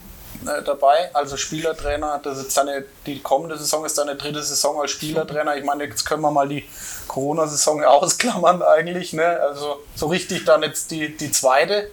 äh, 0.47 0.62
dabei, 0.62 1.12
also 1.15 1.37
Spielertrainer. 1.37 2.21
Das 2.23 2.38
ist 2.38 2.57
deine, 2.57 2.85
die 3.07 3.21
kommende 3.21 3.59
Saison 3.59 3.85
ist 3.85 3.99
deine 3.99 4.15
dritte 4.15 4.43
Saison 4.43 4.81
als 4.81 4.93
Spielertrainer. 4.93 5.57
Ich 5.57 5.65
meine, 5.65 5.85
jetzt 5.85 6.05
können 6.05 6.23
wir 6.23 6.31
mal 6.31 6.49
die 6.49 6.65
Corona-Saison 7.09 7.83
ausklammern 7.85 8.62
eigentlich. 8.62 9.12
Ne? 9.12 9.25
Also 9.25 9.83
so 9.97 10.07
richtig 10.07 10.45
dann 10.45 10.62
jetzt 10.62 10.93
die, 10.93 11.17
die 11.17 11.33
zweite. 11.33 11.91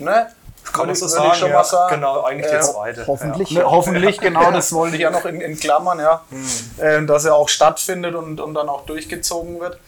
Ne? 0.00 0.26
Kann 0.72 0.86
Würde- 0.86 0.98
so 0.98 1.08
sagen, 1.08 1.30
ich 1.32 1.38
schon 1.38 1.48
ja, 1.50 1.56
mal 1.56 1.64
sagen. 1.64 1.94
genau, 1.96 2.22
eigentlich 2.22 2.52
Äh, 2.52 2.58
die 2.58 2.64
zweite. 2.64 3.06
Hoffentlich. 3.06 3.50
Ne, 3.50 3.64
hoffentlich, 3.64 4.18
genau, 4.20 4.50
das 4.52 4.72
wollte 4.72 4.96
ich 4.96 5.02
ja 5.02 5.10
noch 5.10 5.24
in, 5.24 5.40
in 5.40 5.58
Klammern, 5.58 5.98
ja. 5.98 6.22
Ähm, 6.80 7.06
dass 7.06 7.24
er 7.24 7.34
auch 7.34 7.48
stattfindet 7.48 8.14
und, 8.14 8.40
und 8.40 8.54
dann 8.54 8.68
auch 8.68 8.84
durchgezogen 8.86 9.58
wird. 9.60 9.78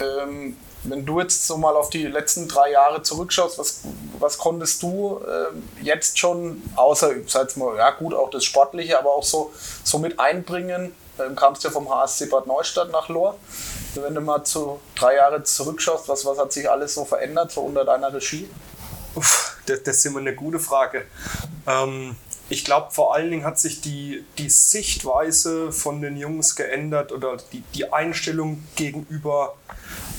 Ähm, 0.00 0.56
wenn 0.84 1.06
du 1.06 1.20
jetzt 1.20 1.46
so 1.46 1.56
mal 1.56 1.76
auf 1.76 1.90
die 1.90 2.06
letzten 2.06 2.48
drei 2.48 2.72
Jahre 2.72 3.02
zurückschaust, 3.02 3.58
was, 3.58 3.82
was 4.18 4.36
konntest 4.38 4.82
du 4.82 5.20
ähm, 5.26 5.68
jetzt 5.80 6.18
schon, 6.18 6.62
außer, 6.76 7.10
sag 7.26 7.56
mal, 7.56 7.76
ja 7.76 7.90
gut, 7.90 8.14
auch 8.14 8.30
das 8.30 8.44
Sportliche, 8.44 8.98
aber 8.98 9.10
auch 9.10 9.22
so, 9.22 9.52
so 9.84 9.98
mit 9.98 10.18
einbringen? 10.18 10.94
Ähm, 11.24 11.36
kamst 11.36 11.62
ja 11.62 11.70
vom 11.70 11.88
HSC 11.88 12.26
Bad 12.26 12.46
Neustadt 12.46 12.90
nach 12.90 13.08
Lohr. 13.08 13.36
Wenn 13.94 14.14
du 14.14 14.20
mal 14.22 14.42
zu 14.44 14.80
drei 14.96 15.16
Jahre 15.16 15.42
zurückschaust, 15.42 16.08
was, 16.08 16.24
was 16.24 16.38
hat 16.38 16.52
sich 16.52 16.68
alles 16.68 16.94
so 16.94 17.04
verändert, 17.04 17.52
so 17.52 17.60
unter 17.60 17.84
deiner 17.84 18.12
Regie? 18.12 18.48
Uff, 19.14 19.56
das, 19.66 19.82
das 19.82 19.96
ist 19.98 20.06
immer 20.06 20.20
eine 20.20 20.34
gute 20.34 20.58
Frage. 20.58 21.04
Ähm, 21.66 22.16
ich 22.48 22.64
glaube, 22.64 22.90
vor 22.90 23.14
allen 23.14 23.30
Dingen 23.30 23.44
hat 23.44 23.58
sich 23.58 23.80
die, 23.80 24.24
die 24.36 24.50
Sichtweise 24.50 25.72
von 25.72 26.02
den 26.02 26.16
Jungs 26.16 26.54
geändert 26.54 27.10
oder 27.10 27.38
die, 27.52 27.62
die 27.74 27.92
Einstellung 27.92 28.62
gegenüber 28.76 29.54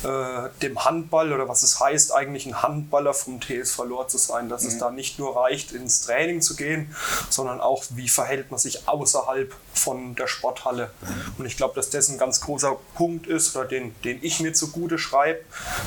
äh, 0.04 0.50
dem 0.62 0.84
Handball 0.84 1.32
oder 1.32 1.48
was 1.48 1.64
es 1.64 1.80
heißt, 1.80 2.12
eigentlich 2.12 2.46
ein 2.46 2.62
Handballer 2.62 3.14
vom 3.14 3.40
TSV 3.40 3.84
Lohr 3.86 4.08
zu 4.08 4.18
sein. 4.18 4.50
Dass 4.50 4.64
es 4.66 4.78
da 4.78 4.90
nicht 4.90 5.20
nur 5.20 5.36
reicht, 5.38 5.72
ins 5.72 6.02
Training 6.02 6.42
zu 6.42 6.56
gehen, 6.56 6.94
sondern 7.30 7.62
auch, 7.62 7.84
wie 7.92 8.10
verhält 8.10 8.52
man 8.52 8.60
sich 8.60 8.88
außerhalb 8.88 9.54
von 9.74 10.16
der 10.16 10.28
Sporthalle. 10.28 10.90
Und 11.38 11.46
ich 11.46 11.56
glaube, 11.56 11.76
dass 11.76 11.90
das 11.90 12.10
ein 12.10 12.18
ganz 12.18 12.42
großer 12.42 12.76
Punkt 12.96 13.28
ist, 13.28 13.56
oder 13.56 13.66
den, 13.66 13.96
den 14.04 14.20
ich 14.24 14.40
mir 14.40 14.54
zugute 14.54 14.98
schreibe, 14.98 15.40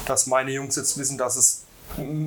dass 0.06 0.26
meine 0.26 0.50
Jungs 0.50 0.76
jetzt 0.76 0.96
wissen, 0.96 1.18
dass 1.18 1.36
es 1.36 1.65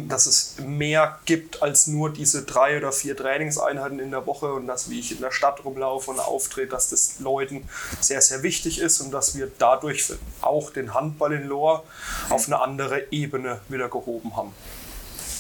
dass 0.08 0.26
es 0.26 0.56
mehr 0.60 1.20
gibt 1.26 1.62
als 1.62 1.88
nur 1.88 2.12
diese 2.12 2.44
drei 2.44 2.78
oder 2.78 2.92
vier 2.92 3.16
Trainingseinheiten 3.16 4.00
in 4.00 4.12
der 4.12 4.26
Woche 4.26 4.54
und 4.54 4.68
dass, 4.68 4.90
wie 4.90 5.00
ich 5.00 5.12
in 5.12 5.22
der 5.22 5.32
Stadt 5.32 5.64
rumlaufe 5.64 6.12
und 6.12 6.20
auftrete, 6.20 6.70
dass 6.70 6.90
das 6.90 7.20
Leuten 7.20 7.68
sehr, 8.00 8.22
sehr 8.22 8.42
wichtig 8.42 8.80
ist 8.80 9.00
und 9.02 9.12
dass 9.12 9.38
wir 9.38 9.52
dadurch 9.60 10.14
auch 10.42 10.72
den 10.72 10.94
Handball 10.94 11.34
in 11.34 11.44
Lohr 11.44 11.84
auf 12.30 12.48
eine 12.48 12.60
andere 12.62 13.12
Ebene 13.12 13.62
wieder 13.70 13.90
gehoben 13.90 14.36
haben. 14.36 14.54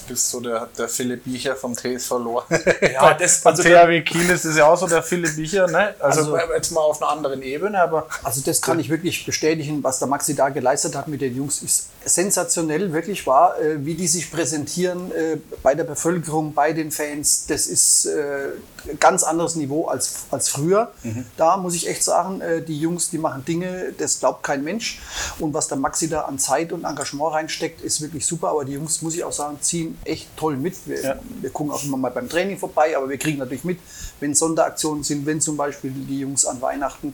Bist 0.09 0.29
so 0.29 0.39
der, 0.41 0.67
der 0.77 0.89
Philipp 0.89 1.23
Biecher 1.23 1.55
vom 1.55 1.75
TSV 1.75 2.11
Lohr. 2.19 2.45
Ja, 2.81 3.13
das- 3.19 3.45
also 3.45 3.63
THW 3.63 4.01
Kiel 4.01 4.29
ist 4.29 4.43
ja 4.57 4.65
auch 4.67 4.77
so 4.77 4.87
der 4.87 5.01
Philipp 5.03 5.35
Biecher, 5.35 5.67
ne? 5.67 5.95
Also, 5.99 6.35
Also- 6.35 6.53
jetzt 6.53 6.71
mal 6.71 6.81
auf 6.81 7.01
einer 7.01 7.11
anderen 7.11 7.41
Ebene, 7.41 7.81
aber 7.81 8.07
Also 8.23 8.41
das 8.41 8.61
kann 8.61 8.79
ich 8.79 8.89
wirklich 8.89 9.25
bestätigen, 9.25 9.83
was 9.83 9.99
der 9.99 10.07
Maxi 10.07 10.35
da 10.35 10.49
geleistet 10.49 10.95
hat 10.95 11.07
mit 11.07 11.21
den 11.21 11.35
Jungs, 11.37 11.61
ist 11.61 11.87
sensationell, 12.03 12.91
wirklich 12.91 13.25
wahr, 13.27 13.59
äh, 13.61 13.85
wie 13.85 13.93
die 13.93 14.07
sich 14.07 14.31
präsentieren 14.31 15.11
äh, 15.11 15.37
bei 15.61 15.75
der 15.75 15.83
Bevölkerung, 15.83 16.53
bei 16.53 16.73
den 16.73 16.91
Fans. 16.91 17.45
Das 17.47 17.67
ist 17.67 18.05
äh, 18.07 18.49
ein 18.89 18.99
ganz 18.99 19.23
anderes 19.23 19.55
Niveau 19.55 19.87
als, 19.87 20.13
als 20.31 20.49
früher. 20.49 20.91
Da 21.37 21.57
muss 21.57 21.75
ich 21.75 21.87
echt 21.87 22.03
sagen, 22.03 22.41
äh, 22.41 22.61
die 22.61 22.79
Jungs, 22.79 23.09
die 23.11 23.17
machen 23.19 23.45
Dinge, 23.45 23.93
das 23.97 24.19
glaubt 24.19 24.41
kein 24.43 24.63
Mensch. 24.63 24.99
Und 25.39 25.53
was 25.53 25.67
der 25.67 25.77
Maxi 25.77 26.09
da 26.09 26.21
an 26.21 26.39
Zeit 26.39 26.71
und 26.71 26.83
Engagement 26.85 27.33
reinsteckt, 27.33 27.81
ist 27.81 28.01
wirklich 28.01 28.25
super. 28.25 28.49
Aber 28.49 28.65
die 28.65 28.73
Jungs, 28.73 29.01
muss 29.01 29.13
ich 29.15 29.23
auch 29.23 29.33
sagen, 29.33 29.57
ziehen 29.61 29.97
echt 30.05 30.27
toll 30.37 30.57
mit. 30.57 30.75
Wir, 30.85 31.01
Ja. 31.01 31.15
wir 31.41 31.49
gucken 31.49 31.71
auch 31.73 31.83
immer 31.83 31.97
mal 31.97 32.11
beim 32.11 32.29
Training 32.29 32.57
vorbei, 32.57 32.95
aber 32.97 33.09
wir 33.09 33.17
kriegen 33.17 33.37
natürlich 33.39 33.63
mit, 33.63 33.79
wenn 34.19 34.33
Sonderaktionen 34.33 35.03
sind, 35.03 35.25
wenn 35.25 35.41
zum 35.41 35.57
Beispiel 35.57 35.91
die 35.91 36.19
Jungs 36.19 36.45
an 36.45 36.61
Weihnachten 36.61 37.13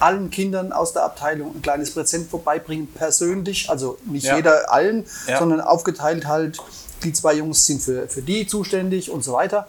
allen 0.00 0.30
Kindern 0.30 0.72
aus 0.72 0.92
der 0.92 1.04
Abteilung 1.04 1.54
ein 1.56 1.62
kleines 1.62 1.92
Präsent 1.92 2.28
vorbeibringen, 2.30 2.88
persönlich, 2.92 3.70
also 3.70 3.98
nicht 4.04 4.26
Ja. 4.26 4.36
jeder 4.36 4.72
allen, 4.72 5.04
Ja. 5.26 5.38
sondern 5.38 5.60
aufgeteilt 5.60 6.26
halt, 6.26 6.58
die 7.02 7.12
zwei 7.12 7.34
Jungs 7.34 7.66
sind 7.66 7.82
für, 7.82 8.08
für 8.08 8.22
die 8.22 8.46
zuständig 8.46 9.10
und 9.10 9.22
so 9.22 9.32
weiter. 9.34 9.68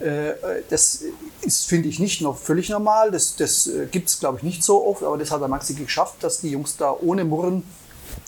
Äh, 0.00 0.32
Das 0.68 1.00
ist, 1.40 1.66
finde 1.66 1.88
ich, 1.88 1.98
nicht 1.98 2.20
noch 2.20 2.36
völlig 2.38 2.68
normal. 2.68 3.10
Das, 3.10 3.36
das 3.36 3.68
gibt 3.90 4.08
es, 4.08 4.18
glaube 4.20 4.38
ich, 4.38 4.42
nicht 4.44 4.62
so 4.64 4.86
oft, 4.86 5.02
aber 5.02 5.16
das 5.18 5.30
hat 5.30 5.40
der 5.40 5.48
Maxi 5.48 5.74
geschafft, 5.74 6.16
dass 6.20 6.40
die 6.40 6.50
Jungs 6.50 6.76
da 6.76 6.90
ohne 7.00 7.24
Murren 7.24 7.62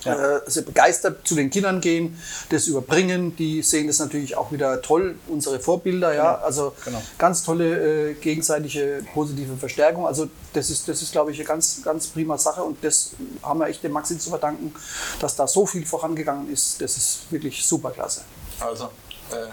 äh, 0.04 0.40
sehr 0.47 0.62
begeistert 0.62 1.26
zu 1.26 1.35
den 1.35 1.50
Kindern 1.50 1.80
gehen, 1.80 2.21
das 2.50 2.66
überbringen. 2.66 3.35
Die 3.37 3.62
sehen 3.62 3.87
das 3.87 3.99
natürlich 3.99 4.37
auch 4.37 4.52
wieder 4.52 4.83
toll, 4.83 5.16
unsere 5.28 5.59
Vorbilder, 5.61 6.14
ja. 6.14 6.37
Also 6.38 6.75
Genau. 6.85 7.02
ganz 7.18 7.42
tolle 7.42 8.11
äh, 8.11 8.14
gegenseitige 8.14 9.04
positive 9.14 9.56
Verstärkung. 9.56 10.06
Also 10.06 10.28
das 10.52 10.71
ist, 10.71 10.88
das 10.88 11.02
ist, 11.02 11.12
glaube 11.12 11.33
ich, 11.33 11.38
eine 11.38 11.47
ganz, 11.47 11.83
ganz 11.83 12.06
prima 12.06 12.38
Sache 12.38 12.62
und 12.62 12.83
das 12.83 13.11
haben 13.42 13.61
wir 13.61 13.66
echt 13.66 13.83
dem 13.83 13.92
Maxi 13.92 14.18
zu 14.18 14.30
verdanken, 14.30 14.75
dass 15.21 15.37
da 15.37 15.47
so 15.47 15.66
viel 15.66 15.85
vorangegangen 15.85 16.52
ist. 16.52 16.80
Das 16.80 16.97
ist 16.97 17.21
wirklich 17.30 17.66
super 17.66 17.90
klasse. 17.90 18.23
Also, 18.61 18.88
äh, 19.33 19.49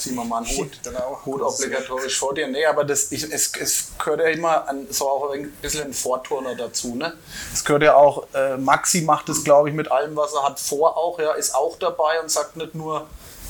ziehen 0.00 0.14
wir 0.14 0.24
mal 0.24 0.38
einen 0.38 0.56
Hut, 0.56 0.80
Genau. 0.82 1.20
Hut 1.24 1.42
obligatorisch 1.42 2.18
vor 2.18 2.34
dir. 2.34 2.48
Nee, 2.48 2.64
aber 2.64 2.84
das, 2.84 3.12
ich, 3.12 3.22
es, 3.24 3.52
es 3.56 3.88
gehört 3.98 4.20
ja 4.20 4.28
immer 4.28 4.68
an, 4.68 4.86
so 4.90 5.08
auch 5.08 5.32
ein 5.32 5.50
bisschen 5.62 5.84
ein 5.84 5.94
Vorturner 5.94 6.54
dazu. 6.54 6.94
Ne? 6.94 7.12
Es 7.52 7.64
gehört 7.64 7.82
ja 7.82 7.94
auch, 7.94 8.26
äh, 8.34 8.56
Maxi 8.56 9.02
macht 9.02 9.28
es, 9.28 9.44
glaube 9.44 9.68
ich, 9.68 9.74
mit 9.74 9.90
allem, 9.92 10.16
was 10.16 10.32
er 10.32 10.44
hat, 10.44 10.58
vor 10.58 10.96
auch, 10.96 11.18
ja, 11.18 11.32
ist 11.32 11.54
auch 11.54 11.76
dabei 11.78 12.20
und 12.22 12.30
sagt 12.30 12.56
nicht 12.56 12.74
nur, 12.74 13.06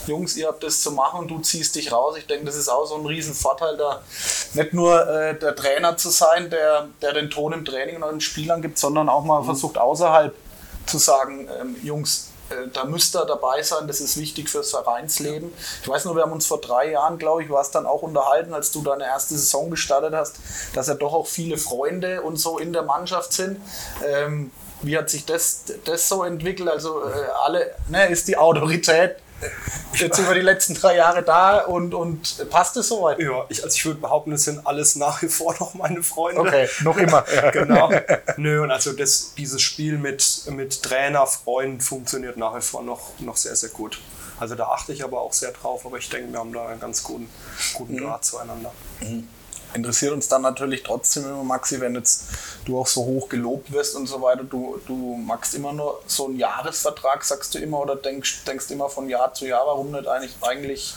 Jungs, 0.07 0.37
ihr 0.37 0.49
habt 0.49 0.63
das 0.65 0.81
zu 0.81 0.93
machen 0.93 1.21
und 1.21 1.29
du 1.29 1.41
ziehst 1.41 1.75
dich 1.77 1.93
raus. 1.93 2.17
Ich 2.19 2.27
denke, 2.27 2.47
das 2.47 2.57
ist 2.57 2.69
auch 2.69 2.87
so 2.87 2.97
ein 2.97 3.07
riesen 3.07 3.35
Vorteil, 3.35 3.77
da 3.77 4.03
nicht 4.55 4.73
nur 4.73 5.07
äh, 5.09 5.39
der 5.39 5.55
Trainer 5.55 5.97
zu 5.97 6.09
sein, 6.09 6.51
der, 6.51 6.89
der 7.03 7.13
den 7.13 7.31
Ton 7.31 7.53
im 7.53 7.65
Training 7.65 8.03
und 8.03 8.11
den 8.11 8.21
Spielern 8.21 8.63
gibt, 8.63 8.79
sondern 8.79 9.09
auch 9.09 9.25
mal 9.25 9.45
versucht, 9.45 9.79
außerhalb 9.79 10.35
zu 10.87 10.99
sagen, 10.99 11.49
ähm, 11.61 11.77
Jungs, 11.83 12.30
da 12.73 12.85
müsst 12.85 13.17
ihr 13.17 13.25
dabei 13.25 13.63
sein, 13.63 13.87
das 13.87 14.01
ist 14.01 14.17
wichtig 14.17 14.49
fürs 14.49 14.71
Vereinsleben. 14.71 15.53
Ich 15.83 15.89
weiß 15.89 16.05
nur, 16.05 16.17
wir 16.17 16.23
haben 16.23 16.33
uns 16.33 16.47
vor 16.47 16.61
drei 16.61 16.91
Jahren, 16.91 17.19
glaube 17.19 17.43
ich, 17.43 17.51
war 17.51 17.63
es 17.63 17.71
dann 17.71 17.87
auch 17.87 18.03
unterhalten, 18.03 18.55
als 18.55 18.73
du 18.73 18.83
deine 18.83 19.05
erste 19.05 19.35
Saison 19.35 19.71
gestartet 19.71 20.15
hast, 20.15 20.37
dass 20.75 20.89
ja 20.89 20.95
doch 20.95 21.13
auch 21.13 21.27
viele 21.27 21.57
Freunde 21.57 22.23
und 22.23 22.37
so 22.37 22.59
in 22.59 22.73
der 22.73 22.83
Mannschaft 22.83 23.33
sind. 23.33 23.61
Ähm, 24.07 24.51
wie 24.83 24.97
hat 24.97 25.11
sich 25.11 25.27
das, 25.27 25.65
das 25.85 26.09
so 26.09 26.25
entwickelt? 26.25 26.69
Also 26.69 27.03
äh, 27.03 27.13
alle, 27.45 27.75
ne, 27.89 28.09
ist 28.09 28.29
die 28.29 28.37
Autorität 28.37 29.17
jetzt 29.93 30.19
über 30.19 30.35
die 30.35 30.41
letzten 30.41 30.75
drei 30.75 30.97
Jahre 30.97 31.23
da 31.23 31.59
und, 31.61 31.95
und 31.95 32.49
passt 32.51 32.77
es 32.77 32.89
soweit? 32.89 33.19
Ja, 33.19 33.45
ich, 33.49 33.63
also 33.63 33.75
ich 33.75 33.85
würde 33.85 34.01
behaupten, 34.01 34.31
das 34.31 34.45
sind 34.45 34.67
alles 34.67 34.97
nach 34.97 35.23
wie 35.23 35.29
vor 35.29 35.55
noch 35.61 35.75
meine 35.75 36.03
Freunde. 36.03 36.41
Okay, 36.41 36.69
noch 36.83 36.97
immer. 36.97 37.25
genau. 37.53 37.91
Nö, 38.37 38.63
und 38.63 38.71
also 38.71 38.93
das, 38.93 39.35
dieses 39.37 39.63
Spiel 39.63 39.99
mit, 39.99 40.43
mit 40.49 40.83
Trainer, 40.83 41.27
Freunden 41.27 41.81
funktioniert 41.81 42.37
nach 42.37 42.57
wie 42.57 42.63
vor 42.63 42.83
noch, 42.83 43.19
noch 43.19 43.37
sehr, 43.37 43.57
sehr 43.57 43.71
gut. 43.71 44.01
Also 44.39 44.55
da 44.55 44.69
achte 44.69 44.93
ich 44.93 45.05
aber 45.05 45.21
auch 45.21 45.35
sehr 45.35 45.53
drauf, 45.53 45.85
aber 45.85 45.99
ich 45.99 46.09
denke, 46.09 46.33
wir 46.33 46.39
haben 46.39 46.53
da 46.53 46.67
einen 46.69 46.81
ganz 46.81 47.03
guten, 47.03 47.29
guten 47.75 47.99
Draht 47.99 48.25
zueinander. 48.25 48.73
Interessiert 49.75 50.13
uns 50.13 50.29
dann 50.29 50.43
natürlich 50.43 50.83
trotzdem 50.83 51.25
immer, 51.25 51.45
Maxi, 51.45 51.81
wenn 51.81 51.95
jetzt 51.95 52.25
du 52.65 52.79
auch 52.79 52.87
so 52.87 53.05
hoch 53.05 53.29
gelobt 53.29 53.73
wirst 53.73 53.97
und 53.97 54.07
so 54.07 54.21
weiter. 54.23 54.45
Du, 54.45 54.81
du 54.87 55.17
magst 55.17 55.55
immer 55.55 55.73
nur 55.73 56.01
so 56.07 56.27
einen 56.27 56.37
Jahresvertrag, 56.37 57.25
sagst 57.25 57.55
du 57.55 57.59
immer, 57.59 57.81
oder 57.81 57.97
denkst, 57.97 58.45
denkst 58.45 58.71
immer 58.71 58.89
von 58.89 59.09
Jahr 59.09 59.33
zu 59.35 59.47
Jahr, 59.47 59.67
warum 59.67 59.91
nicht 59.91 60.07
eigentlich, 60.07 60.35
eigentlich 60.41 60.95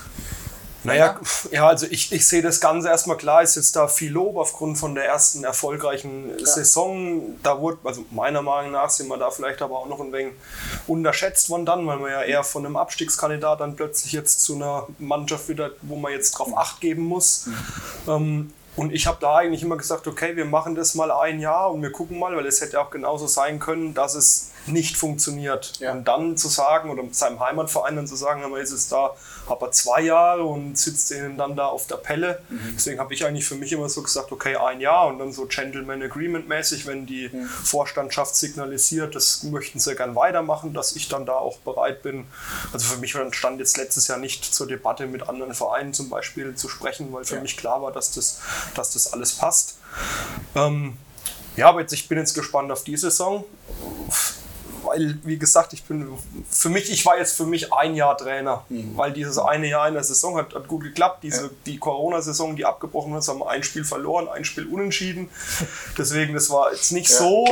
Naja, 0.84 1.18
ja, 1.52 1.68
also 1.68 1.86
ich, 1.90 2.12
ich 2.12 2.28
sehe 2.28 2.42
das 2.42 2.60
Ganze 2.60 2.90
erstmal 2.90 3.16
klar, 3.16 3.42
ist 3.42 3.56
jetzt 3.56 3.76
da 3.76 3.88
viel 3.88 4.12
Lob 4.12 4.36
aufgrund 4.36 4.78
von 4.78 4.96
der 4.96 5.06
ersten 5.06 5.46
erfolgreichen 5.46 6.34
Saison. 6.44 7.40
Da 7.42 7.62
wurde, 7.62 7.78
also 7.86 8.04
meiner 8.12 8.42
Meinung 8.42 8.74
nach 8.74 8.90
sind 8.90 9.08
wir 9.08 9.18
da 9.18 9.32
vielleicht 9.32 9.62
aber 9.62 9.80
auch 9.80 9.88
noch 9.88 10.02
ein 10.02 10.12
wenig 10.12 10.34
unterschätzt 10.88 11.50
worden 11.50 11.66
dann, 11.66 11.88
weil 11.88 12.00
wir 12.00 12.12
ja 12.12 12.22
eher 12.24 12.44
von 12.44 12.66
einem 12.66 12.76
Abstiegskandidat 12.76 13.62
dann 13.62 13.78
plötzlich 13.78 14.12
jetzt 14.12 14.44
zu 14.44 14.56
einer 14.56 14.88
Mannschaft 15.00 15.48
wieder, 15.48 15.72
wo 15.84 15.96
man 15.96 16.12
jetzt 16.12 16.32
drauf 16.32 16.50
Acht 16.58 16.82
geben 16.82 17.04
muss. 17.04 17.48
Ähm, 18.08 18.52
und 18.76 18.94
ich 18.94 19.06
habe 19.06 19.18
da 19.22 19.36
eigentlich 19.38 19.62
immer 19.62 19.78
gesagt, 19.78 20.08
okay, 20.08 20.36
wir 20.36 20.46
machen 20.46 20.76
das 20.76 20.96
mal 20.96 21.12
ein 21.12 21.40
Jahr 21.40 21.72
und 21.72 21.82
wir 21.82 21.92
gucken 21.92 22.18
mal, 22.18 22.36
weil 22.36 22.46
es 22.48 22.62
hätte 22.62 22.82
auch 22.82 22.90
genauso 22.90 23.28
sein 23.28 23.60
können, 23.60 23.94
dass 23.94 24.16
es 24.16 24.52
nicht 24.66 24.98
funktioniert. 24.98 25.74
Ja. 25.80 25.92
Und 25.92 26.08
dann 26.08 26.38
zu 26.38 26.48
sagen, 26.48 26.90
oder 26.90 27.04
mit 27.04 27.16
seinem 27.16 27.40
Heimatverein 27.40 27.96
dann 27.96 28.08
zu 28.08 28.16
sagen, 28.16 28.42
man 28.42 28.62
ist 28.62 28.72
jetzt 28.72 28.92
da, 28.92 29.16
aber 29.48 29.72
zwei 29.72 30.02
Jahre 30.02 30.44
und 30.44 30.78
sitzt 30.78 31.12
denen 31.12 31.38
dann 31.38 31.56
da 31.56 31.66
auf 31.66 31.88
der 31.88 31.98
Pelle. 31.98 32.42
Deswegen 32.76 33.00
habe 33.00 33.14
ich 33.14 33.26
eigentlich 33.26 33.46
für 33.46 33.56
mich 33.56 33.72
immer 33.72 33.90
so 33.90 34.02
gesagt, 34.02 34.32
okay, 34.32 34.56
ein 34.56 34.80
Jahr 34.80 35.08
und 35.08 35.20
dann 35.20 35.32
so 35.34 35.46
Gentleman 35.46 36.02
Agreement 36.02 36.48
mäßig, 36.48 36.86
wenn 36.86 37.06
die 37.06 37.30
Vorstandschaft 37.64 38.36
signalisiert, 38.36 39.16
das 39.16 39.44
möchten 39.44 39.80
sie 39.80 39.96
gern 39.96 40.16
weitermachen, 40.16 40.74
dass 40.74 40.96
ich 40.96 41.10
dann 41.10 41.26
da 41.26 41.34
auch 41.34 41.58
bereit 41.58 42.04
bin. 42.04 42.26
Also 42.72 42.88
für 42.88 43.00
mich 43.00 43.16
stand 43.32 43.60
jetzt 43.60 43.78
letztes 43.78 44.08
Jahr 44.08 44.18
nicht 44.18 44.46
zur 44.46 44.68
Debatte 44.68 45.08
mit 45.08 45.28
anderen 45.28 45.54
Vereinen 45.54 45.94
zum 45.94 46.10
Beispiel 46.10 46.56
zu 46.56 46.70
sprechen, 46.70 47.12
weil 47.12 47.26
für 47.26 47.40
mich 47.42 47.58
klar 47.58 47.82
war, 47.82 47.92
dass 47.92 48.12
das, 48.12 48.40
dass 48.76 48.94
das 48.94 49.12
alles 49.14 49.34
passt. 49.34 49.78
Ähm, 50.56 50.98
ja, 51.56 51.70
aber 51.70 51.82
jetzt, 51.82 51.94
ich 51.94 52.08
bin 52.08 52.18
jetzt 52.18 52.34
gespannt 52.34 52.72
auf 52.72 52.84
die 52.84 52.98
Saison. 52.98 53.44
Weil, 54.84 55.18
wie 55.24 55.38
gesagt, 55.38 55.74
ich 55.74 55.84
bin 55.84 56.08
für 56.50 56.70
mich, 56.70 56.92
ich 56.92 57.06
war 57.06 57.18
jetzt 57.18 57.36
für 57.36 57.46
mich 57.46 57.74
ein 57.74 57.96
Jahr 57.96 58.18
Trainer, 58.18 58.64
Mhm. 58.70 58.96
weil 58.98 59.12
dieses 59.14 59.38
eine 59.38 59.68
Jahr 59.68 59.88
in 59.88 59.94
der 59.94 60.04
Saison 60.04 60.38
hat, 60.38 60.54
hat 60.54 60.68
gut 60.68 60.84
geklappt. 60.84 61.24
Diese, 61.24 61.50
Die 61.66 61.78
Corona-Saison, 61.78 62.56
die 62.56 62.66
abgebrochen 62.66 63.16
ist, 63.16 63.28
haben 63.28 63.40
wir 63.40 63.50
ein 63.50 63.64
Spiel 63.64 63.84
verloren, 63.86 64.28
ein 64.28 64.46
Spiel 64.46 64.68
unentschieden. 64.68 65.30
Deswegen, 65.98 66.34
das 66.34 66.50
war 66.50 66.72
jetzt 66.72 66.92
nicht 66.92 67.10
Ja, 67.10 67.18
so, 67.18 67.46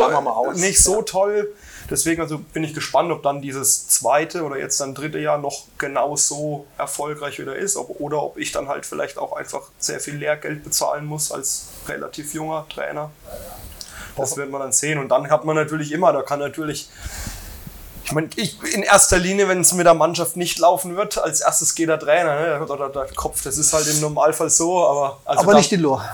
nicht 0.55 0.81
so 0.81 1.01
toll. 1.01 1.51
Deswegen 1.89 2.21
also 2.21 2.37
bin 2.37 2.63
ich 2.63 2.73
gespannt, 2.73 3.11
ob 3.11 3.21
dann 3.23 3.41
dieses 3.41 3.89
zweite 3.89 4.43
oder 4.43 4.57
jetzt 4.57 4.79
dann 4.79 4.95
dritte 4.95 5.19
Jahr 5.19 5.37
noch 5.37 5.63
genauso 5.77 6.65
erfolgreich 6.77 7.37
wieder 7.39 7.55
ist. 7.55 7.75
Ob, 7.75 7.99
oder 7.99 8.21
ob 8.23 8.37
ich 8.37 8.51
dann 8.53 8.69
halt 8.69 8.85
vielleicht 8.85 9.17
auch 9.17 9.33
einfach 9.33 9.63
sehr 9.77 9.99
viel 9.99 10.15
Lehrgeld 10.15 10.63
bezahlen 10.63 11.05
muss 11.05 11.31
als 11.33 11.65
relativ 11.87 12.33
junger 12.33 12.65
Trainer. 12.69 13.11
Das 14.17 14.37
wird 14.37 14.49
man 14.51 14.61
dann 14.61 14.71
sehen. 14.71 14.99
Und 14.99 15.09
dann 15.09 15.29
hat 15.29 15.45
man 15.45 15.55
natürlich 15.55 15.91
immer, 15.91 16.11
da 16.13 16.21
kann 16.21 16.39
natürlich, 16.39 16.89
ich 18.03 18.11
meine, 18.11 18.27
ich, 18.35 18.57
in 18.73 18.83
erster 18.83 19.17
Linie, 19.17 19.47
wenn 19.47 19.61
es 19.61 19.73
mit 19.73 19.85
der 19.85 19.93
Mannschaft 19.93 20.35
nicht 20.35 20.59
laufen 20.59 20.97
wird, 20.97 21.17
als 21.17 21.41
erstes 21.41 21.75
geht 21.75 21.87
der 21.89 21.99
Trainer, 21.99 22.59
ne? 22.59 22.65
oder 22.65 22.89
der 22.89 23.07
Kopf, 23.15 23.41
das 23.43 23.57
ist 23.57 23.71
halt 23.73 23.87
im 23.87 23.99
Normalfall 24.01 24.49
so, 24.49 24.85
aber. 24.85 25.19
Also 25.25 25.43
Aber 25.43 25.51
da- 25.53 25.57
nicht 25.59 25.71
in 25.71 25.81
Lohr. 25.81 26.03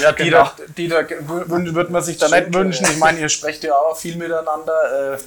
Ja, 0.00 0.12
Genau. 0.12 0.50
Dieter, 0.76 1.04
Dieter 1.04 1.28
würde 1.28 1.92
man 1.92 2.02
sich 2.02 2.16
da 2.18 2.28
nicht 2.28 2.52
wünschen. 2.54 2.86
Ich 2.90 2.98
meine, 2.98 3.20
ihr 3.20 3.28
sprecht 3.28 3.62
ja 3.64 3.74
auch 3.74 3.96
viel 3.96 4.16
miteinander, 4.16 5.14
äh, 5.14 5.18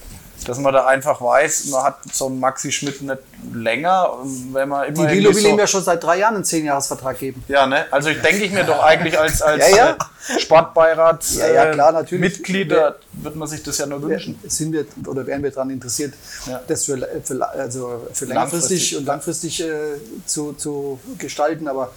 dass 0.46 0.58
man 0.58 0.74
da 0.74 0.86
einfach 0.86 1.22
weiß, 1.22 1.66
man 1.66 1.84
hat 1.84 1.98
so 2.12 2.28
einen 2.28 2.40
Maxi 2.40 2.72
Schmidt 2.72 3.02
nicht 3.02 3.18
länger, 3.54 4.10
wenn 4.52 4.70
man 4.70 4.88
immer 4.88 5.08
Die 5.08 5.16
Lilo 5.16 5.36
will 5.36 5.42
so, 5.42 5.48
ihm 5.50 5.60
ja 5.60 5.68
schon 5.68 5.84
seit 5.84 6.04
drei 6.04 6.18
Jahren 6.18 6.36
einen 6.36 6.44
Zehnjahresvertrag 6.44 7.20
geben. 7.20 7.44
ja, 7.48 7.68
ne? 7.68 7.86
Also 7.92 8.10
ich 8.10 8.22
denke 8.22 8.44
ich 8.46 8.52
mir 8.52 8.64
doch 8.64 8.82
eigentlich 8.82 9.20
als, 9.20 9.42
als 9.42 9.70
Ja, 9.70 9.76
ja. 9.76 9.90
äh, 9.92 10.40
Sportbeirat 10.40 11.24
Ja, 11.32 11.48
ja, 11.48 11.66
äh, 11.66 11.74
klar, 11.74 11.92
natürlich. 11.92 12.22
Mitglieder 12.22 12.96
wird 13.14 13.36
man 13.36 13.48
sich 13.48 13.62
das 13.64 13.78
ja 13.78 13.86
nur 13.86 14.02
wünschen. 14.02 14.40
Sind 14.48 14.74
wir 14.74 14.86
oder 15.06 15.26
wären 15.28 15.44
wir 15.44 15.52
daran 15.52 15.70
interessiert, 15.70 16.14
das 16.68 16.86
für, 16.86 16.98
für, 17.24 17.48
also 17.48 18.08
für 18.14 18.26
längerfristig 18.26 18.92
Langfristig. 18.92 18.98
und 18.98 19.06
langfristig 19.06 19.62
äh, 19.62 20.26
zu, 20.26 20.54
zu 20.54 21.00
gestalten. 21.18 21.68
Aber 21.68 21.92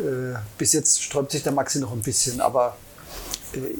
äh, 0.00 0.36
bis 0.58 0.72
jetzt 0.72 1.02
sträubt 1.02 1.32
sich 1.32 1.42
der 1.42 1.52
Maxi 1.52 1.80
noch 1.80 1.92
ein 1.92 2.02
bisschen. 2.02 2.40
Aber 2.40 2.76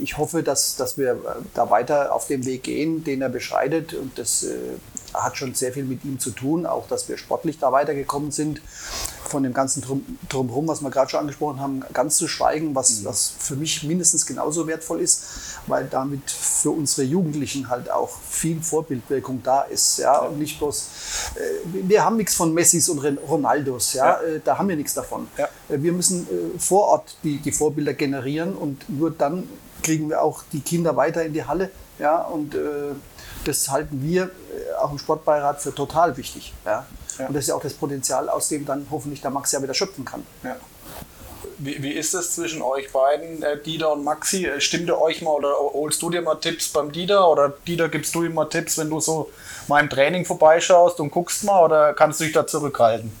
ich 0.01 0.17
hoffe, 0.17 0.43
dass, 0.43 0.75
dass 0.75 0.97
wir 0.97 1.11
äh, 1.11 1.17
da 1.53 1.69
weiter 1.69 2.13
auf 2.13 2.27
dem 2.27 2.45
Weg 2.45 2.63
gehen, 2.63 3.03
den 3.03 3.21
er 3.21 3.29
beschreitet. 3.29 3.93
Und 3.93 4.17
das 4.17 4.43
äh, 4.43 4.55
hat 5.13 5.37
schon 5.37 5.53
sehr 5.53 5.71
viel 5.71 5.85
mit 5.85 6.03
ihm 6.03 6.19
zu 6.19 6.31
tun, 6.31 6.65
auch 6.65 6.87
dass 6.87 7.07
wir 7.09 7.17
sportlich 7.17 7.59
da 7.59 7.71
weitergekommen 7.71 8.31
sind. 8.31 8.61
Von 9.25 9.41
dem 9.41 9.53
ganzen 9.53 9.81
Drum, 9.81 10.05
Drumherum, 10.29 10.67
was 10.67 10.81
wir 10.81 10.91
gerade 10.91 11.09
schon 11.09 11.21
angesprochen 11.21 11.59
haben, 11.59 11.83
ganz 11.93 12.17
zu 12.17 12.27
schweigen, 12.27 12.75
was, 12.75 13.03
was 13.05 13.33
für 13.39 13.55
mich 13.55 13.83
mindestens 13.83 14.25
genauso 14.25 14.67
wertvoll 14.67 15.01
ist, 15.01 15.23
weil 15.65 15.85
damit 15.85 16.29
für 16.29 16.69
unsere 16.69 17.07
Jugendlichen 17.07 17.69
halt 17.69 17.89
auch 17.89 18.11
viel 18.29 18.61
Vorbildwirkung 18.61 19.41
da 19.43 19.61
ist. 19.61 19.97
Ja? 19.97 20.19
Und 20.19 20.37
nicht 20.37 20.59
bloß, 20.59 20.89
äh, 21.35 21.39
wir 21.87 22.05
haben 22.05 22.17
nichts 22.17 22.35
von 22.35 22.53
Messis 22.53 22.87
und 22.87 22.99
Ronaldos, 22.99 23.93
ja? 23.93 24.21
Äh, 24.21 24.41
da 24.43 24.59
haben 24.59 24.69
wir 24.69 24.75
nichts 24.75 24.93
davon. 24.93 25.27
Ja. 25.37 25.49
Äh, 25.69 25.81
Wir 25.81 25.91
müssen 25.91 26.27
äh, 26.27 26.59
vor 26.59 26.83
Ort 26.87 27.17
die, 27.23 27.39
die 27.39 27.51
Vorbilder 27.51 27.93
generieren 27.93 28.53
und 28.53 28.87
nur 28.89 29.11
dann 29.11 29.49
kriegen 29.85 30.09
wir 30.09 30.21
auch 30.21 30.43
die 30.51 30.61
Kinder 30.61 30.95
weiter 30.95 31.23
in 31.23 31.33
die 31.33 31.45
Halle. 31.45 31.69
Ja? 31.99 32.23
Und 32.23 32.55
äh, 32.55 32.59
das 33.45 33.69
halten 33.69 34.01
wir 34.01 34.23
äh, 34.23 34.29
auch 34.81 34.91
im 34.91 34.97
Sportbeirat 34.97 35.61
für 35.61 35.73
total 35.73 36.17
wichtig. 36.17 36.53
Ja? 36.65 36.85
Ja. 37.19 37.27
Und 37.27 37.33
das 37.33 37.43
ist 37.43 37.49
ja 37.49 37.55
auch 37.55 37.61
das 37.61 37.73
Potenzial, 37.73 38.27
aus 38.27 38.49
dem 38.49 38.65
dann 38.65 38.87
hoffentlich 38.89 39.21
der 39.21 39.31
Max 39.31 39.51
ja 39.51 39.61
wieder 39.61 39.73
schöpfen 39.73 40.03
kann. 40.03 40.25
Ja. 40.43 40.55
Wie, 41.57 41.81
wie 41.81 41.91
ist 41.91 42.13
es 42.13 42.35
zwischen 42.35 42.61
euch 42.61 42.91
beiden, 42.91 43.41
äh, 43.43 43.61
Dieter 43.61 43.93
und 43.93 44.03
Maxi? 44.03 44.45
Äh, 44.45 44.59
Stimmt 44.59 44.89
ihr 44.89 44.99
euch 44.99 45.21
mal 45.21 45.31
oder 45.31 45.53
holst 45.55 46.01
du 46.01 46.09
dir 46.09 46.21
mal 46.21 46.35
Tipps 46.35 46.69
beim 46.69 46.91
Dieter 46.91 47.29
oder 47.29 47.53
Dieter 47.65 47.87
gibst 47.87 48.13
du 48.15 48.23
ihm 48.23 48.33
mal 48.33 48.45
Tipps, 48.45 48.77
wenn 48.77 48.89
du 48.89 48.99
so 48.99 49.29
mal 49.67 49.81
im 49.81 49.89
Training 49.89 50.25
vorbeischaust 50.25 50.99
und 50.99 51.11
guckst 51.11 51.43
mal 51.43 51.63
oder 51.63 51.93
kannst 51.93 52.19
du 52.19 52.23
dich 52.25 52.33
da 52.33 52.45
zurückhalten? 52.45 53.11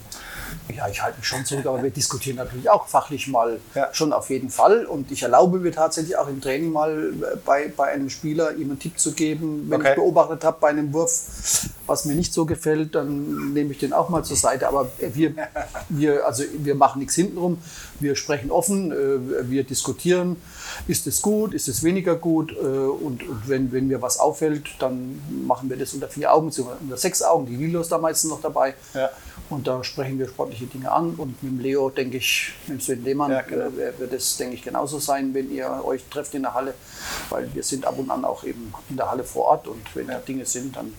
Ja, 0.73 0.87
ich 0.89 1.01
halte 1.01 1.19
mich 1.19 1.27
schon 1.27 1.45
zurück, 1.45 1.65
aber 1.67 1.83
wir 1.83 1.91
diskutieren 1.91 2.37
natürlich 2.37 2.69
auch 2.69 2.87
fachlich 2.87 3.27
mal 3.27 3.59
Ja. 3.75 3.89
schon 3.93 4.11
auf 4.13 4.29
jeden 4.29 4.49
Fall. 4.49 4.85
Und 4.85 5.11
ich 5.11 5.21
erlaube 5.23 5.59
mir 5.59 5.71
tatsächlich 5.71 6.17
auch 6.17 6.27
im 6.27 6.41
Training 6.41 6.71
mal 6.71 7.13
äh, 7.13 7.35
bei, 7.45 7.71
bei 7.75 7.85
einem 7.89 8.09
Spieler 8.09 8.53
ihm 8.55 8.71
einen 8.71 8.79
Tipp 8.79 8.97
zu 8.99 9.11
geben. 9.13 9.67
Wenn 9.69 9.81
Okay. 9.81 9.89
ich 9.91 9.95
beobachtet 9.95 10.43
habe 10.43 10.57
bei 10.59 10.69
einem 10.69 10.91
Wurf, 10.91 11.67
was 11.85 12.05
mir 12.05 12.15
nicht 12.15 12.33
so 12.33 12.45
gefällt, 12.45 12.95
dann 12.95 13.53
nehme 13.53 13.71
ich 13.73 13.77
den 13.77 13.93
auch 13.93 14.09
mal 14.09 14.23
zur 14.23 14.37
Seite. 14.37 14.67
Aber 14.67 14.89
wir, 14.99 15.33
wir, 15.89 16.25
also 16.25 16.43
wir 16.57 16.73
machen 16.75 16.99
nichts 16.99 17.13
hintenrum. 17.15 17.59
Wir 17.99 18.15
sprechen 18.15 18.49
offen, 18.49 18.91
äh, 18.91 19.47
wir 19.49 19.63
diskutieren. 19.63 20.35
Ist 20.87 21.07
es 21.07 21.21
gut, 21.21 21.53
ist 21.53 21.67
es 21.67 21.83
weniger 21.83 22.15
gut? 22.15 22.51
Äh, 22.51 22.55
Und, 23.05 23.27
und 23.27 23.47
wenn, 23.47 23.71
wenn 23.71 23.87
mir 23.87 24.01
was 24.01 24.19
auffällt, 24.19 24.67
dann 24.79 25.19
machen 25.45 25.69
wir 25.69 25.77
das 25.77 25.93
unter 25.93 26.07
vier 26.07 26.33
Augen, 26.33 26.47
unter 26.81 26.97
sechs 26.97 27.21
Augen. 27.21 27.45
Die 27.45 27.55
Lilo 27.55 27.81
ist 27.81 27.91
da 27.91 27.97
meistens 27.97 28.29
noch 28.31 28.41
dabei. 28.41 28.73
Ja. 28.93 29.09
Und 29.49 29.67
da 29.67 29.83
sprechen 29.83 30.17
wir 30.17 30.27
sportliche 30.27 30.65
Dinge 30.65 30.91
an. 30.91 31.15
Und 31.15 31.41
mit 31.43 31.51
dem 31.51 31.59
Leo, 31.59 31.89
denke 31.89 32.17
ich, 32.17 32.53
mit 32.67 32.79
dem 32.79 32.81
Sven 32.81 33.03
Lehmann, 33.03 33.31
Ja, 33.31 33.41
genau. 33.41 33.65
äh, 33.67 33.99
wird 33.99 34.13
es, 34.13 34.37
denke 34.37 34.55
ich, 34.55 34.63
genauso 34.63 34.99
sein, 34.99 35.33
wenn 35.33 35.51
ihr 35.51 35.83
euch 35.85 36.03
trefft 36.09 36.33
in 36.33 36.41
der 36.43 36.53
Halle. 36.53 36.73
Weil 37.29 37.53
wir 37.53 37.63
sind 37.63 37.85
ab 37.85 37.97
und 37.97 38.09
an 38.09 38.25
auch 38.25 38.43
eben 38.43 38.73
in 38.89 38.97
der 38.97 39.09
Halle 39.11 39.23
vor 39.23 39.45
Ort. 39.45 39.67
Und 39.67 39.83
wenn 39.95 40.07
da 40.07 40.17
Dinge 40.19 40.45
sind, 40.45 40.75
dann 40.75 40.93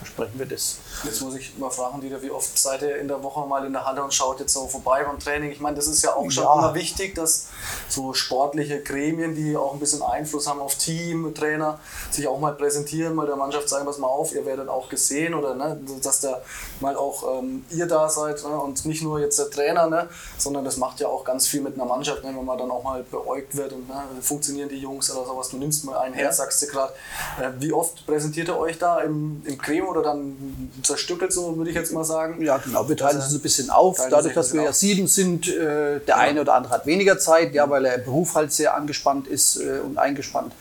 besprechen 0.00 0.38
wir 0.38 0.46
das. 0.46 0.78
Jetzt 1.04 1.20
muss 1.22 1.34
ich 1.36 1.56
mal 1.58 1.70
fragen, 1.70 2.00
Dieter, 2.00 2.20
wie 2.22 2.30
oft 2.30 2.58
seid 2.58 2.82
ihr 2.82 2.96
in 2.96 3.08
der 3.08 3.22
Woche 3.22 3.46
mal 3.46 3.64
in 3.64 3.72
der 3.72 3.84
Halle 3.84 4.02
und 4.02 4.12
schaut 4.12 4.40
jetzt 4.40 4.52
so 4.52 4.66
vorbei 4.66 5.04
beim 5.04 5.18
Training? 5.18 5.50
Ich 5.50 5.60
meine, 5.60 5.76
das 5.76 5.86
ist 5.86 6.02
ja 6.02 6.14
auch 6.14 6.30
schon 6.30 6.44
Ja. 6.44 6.54
immer 6.54 6.74
wichtig, 6.74 7.14
dass 7.14 7.46
so 7.88 8.12
sportliche 8.14 8.82
Gremien, 8.82 9.34
die 9.34 9.56
auch 9.56 9.72
ein 9.74 9.80
bisschen 9.80 10.02
Einfluss 10.02 10.46
haben 10.48 10.60
auf 10.60 10.74
Team, 10.76 11.34
Trainer, 11.34 11.78
sich 12.10 12.26
auch 12.26 12.38
mal 12.38 12.52
präsentieren, 12.52 13.14
mal 13.14 13.26
der 13.26 13.36
Mannschaft 13.36 13.68
sagen, 13.68 13.84
pass 13.86 13.98
mal 13.98 14.06
auf, 14.08 14.34
ihr 14.34 14.44
werdet 14.46 14.68
auch 14.68 14.88
gesehen 14.88 15.34
oder 15.34 15.54
ne, 15.54 15.78
dass 16.02 16.20
da 16.20 16.40
mal 16.80 16.96
auch 16.96 17.38
ähm, 17.38 17.64
ihr 17.70 17.86
da 17.86 18.08
seid 18.08 18.42
ne, 18.42 18.50
und 18.58 18.84
nicht 18.86 19.02
nur 19.02 19.20
jetzt 19.20 19.38
der 19.38 19.50
Trainer, 19.50 19.86
ne, 19.88 20.08
sondern 20.38 20.64
das 20.64 20.76
macht 20.76 21.00
ja 21.00 21.08
auch 21.08 21.24
ganz 21.24 21.46
viel 21.46 21.60
mit 21.60 21.74
einer 21.74 21.84
Mannschaft, 21.84 22.24
ne, 22.24 22.32
wenn 22.34 22.44
man 22.44 22.56
dann 22.58 22.70
auch 22.70 22.82
mal 22.82 23.02
beäugt 23.02 23.56
wird 23.56 23.72
und 23.72 23.88
ne, 23.88 23.94
funktionieren 24.22 24.68
die 24.68 24.78
Jungs 24.78 25.10
oder 25.14 25.26
sowas. 25.26 25.50
Du 25.50 25.56
nimmst 25.58 25.84
mal 25.84 25.98
einen 25.98 26.14
her, 26.14 26.32
sagst 26.32 26.62
du 26.62 26.66
gerade. 26.66 26.92
Äh, 27.40 27.50
wie 27.58 27.72
oft 27.72 28.06
präsentiert 28.06 28.48
ihr 28.48 28.58
euch 28.58 28.78
da 28.78 29.00
im, 29.00 29.42
im 29.44 29.58
Gremium 29.58 29.89
oder 29.90 30.02
dann 30.02 30.70
zerstückelt 30.82 31.32
so, 31.32 31.56
würde 31.56 31.70
ich 31.70 31.76
jetzt 31.76 31.92
mal 31.92 32.04
sagen? 32.04 32.42
Ja, 32.42 32.58
genau. 32.58 32.88
Wir 32.88 32.96
teilen 32.96 33.18
es 33.18 33.32
ein 33.32 33.40
bisschen 33.40 33.70
auf. 33.70 33.98
Dadurch, 34.10 34.34
dass 34.34 34.52
wir 34.52 34.62
ja 34.62 34.72
sieben 34.72 35.06
sind, 35.06 35.48
äh, 35.48 36.00
der 36.00 36.18
eine 36.18 36.40
oder 36.40 36.54
andere 36.54 36.72
hat 36.72 36.86
weniger 36.86 37.18
Zeit, 37.18 37.54
ja, 37.54 37.68
weil 37.68 37.84
er 37.84 37.96
im 37.96 38.04
Beruf 38.04 38.34
halt 38.34 38.52
sehr 38.52 38.74
angespannt 38.74 39.26
ist 39.26 39.56
äh, 39.56 39.80
und 39.84 39.98
eingespannt. 39.98 40.52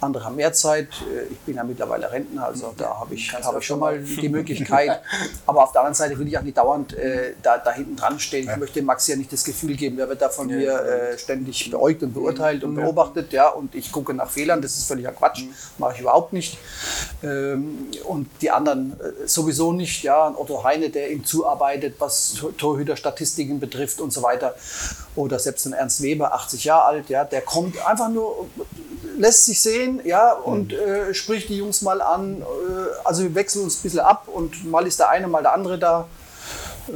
Andere 0.00 0.24
haben 0.24 0.36
mehr 0.36 0.52
Zeit. 0.52 0.88
Äh, 1.10 1.32
Ich 1.32 1.38
bin 1.40 1.56
ja 1.56 1.64
mittlerweile 1.64 2.10
Rentner, 2.12 2.46
also 2.46 2.74
da 2.76 2.98
habe 3.00 3.14
ich, 3.14 3.30
du 3.32 3.58
ich 3.58 3.66
schon 3.66 3.78
mal 3.80 3.98
die 3.98 4.28
Möglichkeit. 4.38 5.00
Aber 5.46 5.64
auf 5.64 5.72
der 5.72 5.80
anderen 5.82 5.94
Seite 5.94 6.18
will 6.18 6.28
ich 6.28 6.36
auch 6.38 6.42
nicht 6.42 6.56
dauernd 6.58 6.92
äh, 6.94 7.32
da, 7.42 7.58
da 7.58 7.72
hinten 7.72 7.96
dran 7.96 8.18
stehen. 8.20 8.48
Ich 8.50 8.56
möchte 8.56 8.80
dem 8.80 8.84
Max 8.86 9.06
ja 9.06 9.16
nicht 9.16 9.32
das 9.32 9.42
Gefühl 9.44 9.74
geben, 9.76 9.98
er 9.98 10.08
wird 10.08 10.20
da 10.20 10.28
von 10.28 10.46
mir 10.48 10.72
äh, 10.80 11.18
ständig 11.18 11.70
beäugt 11.70 12.02
und 12.02 12.12
beurteilt 12.12 12.62
und 12.64 12.74
beobachtet. 12.74 13.32
Ja, 13.32 13.48
und 13.48 13.74
ich 13.74 13.90
gucke 13.90 14.12
nach 14.14 14.30
Fehlern. 14.30 14.60
Das 14.60 14.76
ist 14.76 14.86
völliger 14.86 15.12
Quatsch. 15.12 15.44
Mache 15.78 15.94
ich 15.94 16.00
überhaupt 16.00 16.32
nicht. 16.32 16.58
Ähm, 17.22 17.86
und 18.04 18.28
die 18.42 18.50
anderen 18.50 18.92
äh, 19.00 19.26
sowieso 19.26 19.72
nicht. 19.72 20.02
Ja, 20.02 20.26
ein 20.28 20.36
Otto 20.36 20.62
Heine, 20.64 20.90
der 20.90 21.10
ihm 21.10 21.24
zuarbeitet, 21.24 21.94
was 21.98 22.34
Tor- 22.34 22.56
Torhüterstatistiken 22.56 23.60
betrifft 23.60 24.00
und 24.00 24.12
so 24.12 24.22
weiter. 24.22 24.54
Oder 25.14 25.38
selbst 25.38 25.66
ein 25.66 25.72
Ernst 25.72 26.02
Weber, 26.02 26.34
80 26.34 26.64
Jahre 26.64 26.84
alt, 26.84 27.08
ja, 27.08 27.24
der 27.24 27.40
kommt 27.40 27.74
einfach 27.86 28.10
nur, 28.10 28.46
lässt 29.18 29.46
sich 29.46 29.60
sehen, 29.62 29.85
ja, 30.04 30.32
und 30.32 30.72
äh, 30.72 31.12
spricht 31.14 31.48
die 31.48 31.56
Jungs 31.58 31.82
mal 31.82 32.00
an. 32.00 32.42
Äh, 32.42 32.44
also 33.04 33.22
wir 33.22 33.34
wechseln 33.34 33.64
uns 33.64 33.78
ein 33.78 33.82
bisschen 33.82 34.00
ab 34.00 34.26
und 34.26 34.64
mal 34.70 34.86
ist 34.86 34.98
der 34.98 35.08
eine, 35.10 35.28
mal 35.28 35.42
der 35.42 35.52
andere 35.54 35.78
da. 35.78 36.06
Äh, 36.88 36.92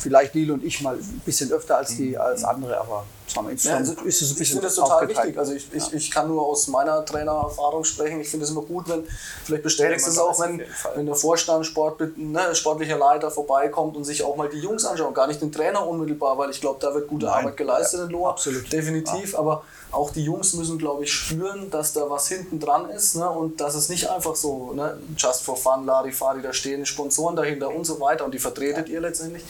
vielleicht 0.00 0.34
Lilo 0.34 0.54
und 0.54 0.64
ich 0.64 0.80
mal 0.80 0.96
ein 0.96 1.22
bisschen 1.24 1.52
öfter 1.52 1.76
als 1.76 1.96
die 1.96 2.16
als 2.18 2.42
andere, 2.44 2.78
aber 2.80 3.04
sagen 3.28 3.48
wir, 3.48 3.54
Ja, 3.56 3.76
also 3.76 3.92
ist 4.04 4.20
es 4.22 4.30
ein 4.30 4.32
ich 4.32 4.38
bisschen 4.38 4.52
finde 4.54 4.66
das 4.66 4.74
total 4.74 5.02
aufgeteilt. 5.02 5.26
wichtig. 5.26 5.38
Also 5.38 5.52
ich, 5.52 5.72
ich, 5.72 5.92
ich 5.92 6.10
kann 6.10 6.28
nur 6.28 6.42
aus 6.42 6.66
meiner 6.68 7.04
Trainererfahrung 7.04 7.84
sprechen. 7.84 8.20
Ich 8.20 8.28
finde 8.28 8.44
es 8.44 8.50
immer 8.50 8.62
gut, 8.62 8.88
wenn, 8.88 9.04
vielleicht 9.44 9.62
bestätigst 9.62 10.06
du 10.06 10.10
es 10.10 10.18
auch, 10.18 10.40
wenn, 10.40 10.62
wenn 10.96 11.06
der 11.06 11.14
Vorstand, 11.14 11.66
Sport, 11.66 12.00
ne, 12.16 12.54
sportlicher 12.54 12.98
Leiter 12.98 13.30
vorbeikommt 13.30 13.96
und 13.96 14.04
sich 14.04 14.24
auch 14.24 14.34
mal 14.36 14.48
die 14.48 14.58
Jungs 14.58 14.84
anschaut. 14.84 15.14
Gar 15.14 15.28
nicht 15.28 15.40
den 15.40 15.52
Trainer 15.52 15.86
unmittelbar, 15.86 16.36
weil 16.36 16.50
ich 16.50 16.60
glaube, 16.60 16.78
da 16.80 16.92
wird 16.94 17.06
gute 17.08 17.30
Arbeit 17.32 17.56
geleistet 17.56 18.00
in 18.00 18.10
Lohr. 18.10 18.30
absolut. 18.30 18.72
Definitiv. 18.72 19.38
Aber 19.38 19.62
auch 19.92 20.10
die 20.10 20.24
Jungs 20.24 20.54
müssen, 20.54 20.78
glaube 20.78 21.04
ich, 21.04 21.12
spüren, 21.12 21.70
dass 21.70 21.92
da 21.92 22.08
was 22.08 22.28
hinten 22.28 22.58
dran 22.58 22.88
ist 22.90 23.14
ne? 23.14 23.28
und 23.28 23.60
dass 23.60 23.74
es 23.74 23.88
nicht 23.90 24.08
einfach 24.10 24.34
so, 24.34 24.72
ne? 24.72 24.98
just 25.18 25.42
for 25.42 25.56
fun, 25.56 25.84
Larifari, 25.84 26.40
da 26.42 26.52
stehen 26.52 26.84
Sponsoren 26.86 27.36
dahinter 27.36 27.68
und 27.68 27.84
so 27.84 28.00
weiter 28.00 28.24
und 28.24 28.32
die 28.32 28.38
vertretet 28.38 28.88
ihr 28.88 29.00
letztendlich. 29.00 29.44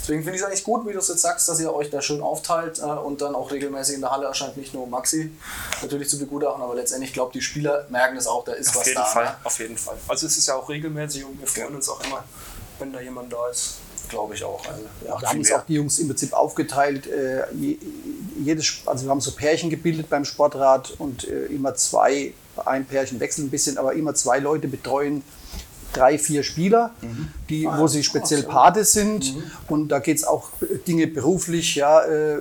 Deswegen 0.00 0.22
finde 0.22 0.36
ich 0.36 0.42
es 0.42 0.46
eigentlich 0.46 0.64
gut, 0.64 0.86
wie 0.86 0.92
du 0.92 0.98
es 0.98 1.08
jetzt 1.08 1.22
sagst, 1.22 1.48
dass 1.48 1.58
ihr 1.60 1.72
euch 1.74 1.90
da 1.90 2.02
schön 2.02 2.20
aufteilt 2.20 2.78
äh, 2.78 2.82
und 2.82 3.20
dann 3.22 3.34
auch 3.34 3.50
regelmäßig 3.50 3.96
in 3.96 4.00
der 4.02 4.10
Halle 4.10 4.26
erscheint, 4.26 4.56
nicht 4.56 4.74
nur 4.74 4.86
Maxi 4.86 5.30
natürlich 5.80 6.08
zu 6.10 6.18
begutachten, 6.18 6.62
aber 6.62 6.74
letztendlich, 6.74 7.12
glaube 7.12 7.32
die 7.32 7.40
Spieler 7.42 7.86
merken 7.88 8.16
es 8.16 8.26
auch, 8.26 8.44
da 8.44 8.52
ist 8.52 8.68
Auf 8.68 8.76
was 8.86 8.94
da. 8.94 9.04
Fall, 9.04 9.24
Ne? 9.24 9.36
auf 9.44 9.58
jeden 9.58 9.78
Fall. 9.78 9.96
Also 10.08 10.26
es 10.26 10.36
ist 10.36 10.46
ja 10.46 10.54
auch 10.56 10.68
regelmäßig 10.68 11.24
und 11.24 11.40
wir 11.40 11.46
freuen 11.48 11.74
uns 11.74 11.88
auch 11.88 12.00
immer, 12.04 12.22
wenn 12.78 12.92
da 12.92 13.00
jemand 13.00 13.32
da 13.32 13.48
ist. 13.48 13.76
Glaube 14.08 14.34
ich 14.34 14.44
auch. 14.44 14.64
Also, 14.66 14.82
Ja, 15.06 15.20
wir 15.20 15.28
haben 15.28 15.38
uns 15.38 15.52
auch 15.52 15.64
die 15.66 15.74
Jungs 15.74 15.98
im 15.98 16.08
Prinzip 16.08 16.32
aufgeteilt. 16.32 17.06
Äh, 17.06 17.44
je- 17.54 17.78
jedes, 18.44 18.82
also 18.86 19.04
wir 19.04 19.10
haben 19.10 19.20
so 19.20 19.32
Pärchen 19.32 19.70
gebildet 19.70 20.08
beim 20.08 20.24
Sportrat 20.24 20.94
und 20.98 21.26
äh, 21.28 21.46
immer 21.46 21.74
zwei 21.74 22.32
ein 22.64 22.84
Pärchen 22.86 23.18
wechseln 23.20 23.46
ein 23.46 23.50
bisschen, 23.50 23.78
aber 23.78 23.94
immer 23.94 24.14
zwei 24.14 24.38
Leute 24.38 24.68
betreuen 24.68 25.22
drei, 25.92 26.18
vier 26.18 26.42
Spieler, 26.42 26.90
die, 27.48 27.66
wo 27.66 27.86
sie 27.86 28.02
speziell 28.02 28.42
Pate 28.42 28.84
sind. 28.84 29.34
Und 29.68 29.88
da 29.88 29.98
geht 29.98 30.18
es 30.18 30.24
auch 30.24 30.50
Dinge 30.86 31.06
beruflich. 31.06 31.74
Ja, 31.74 32.02
äh, 32.04 32.36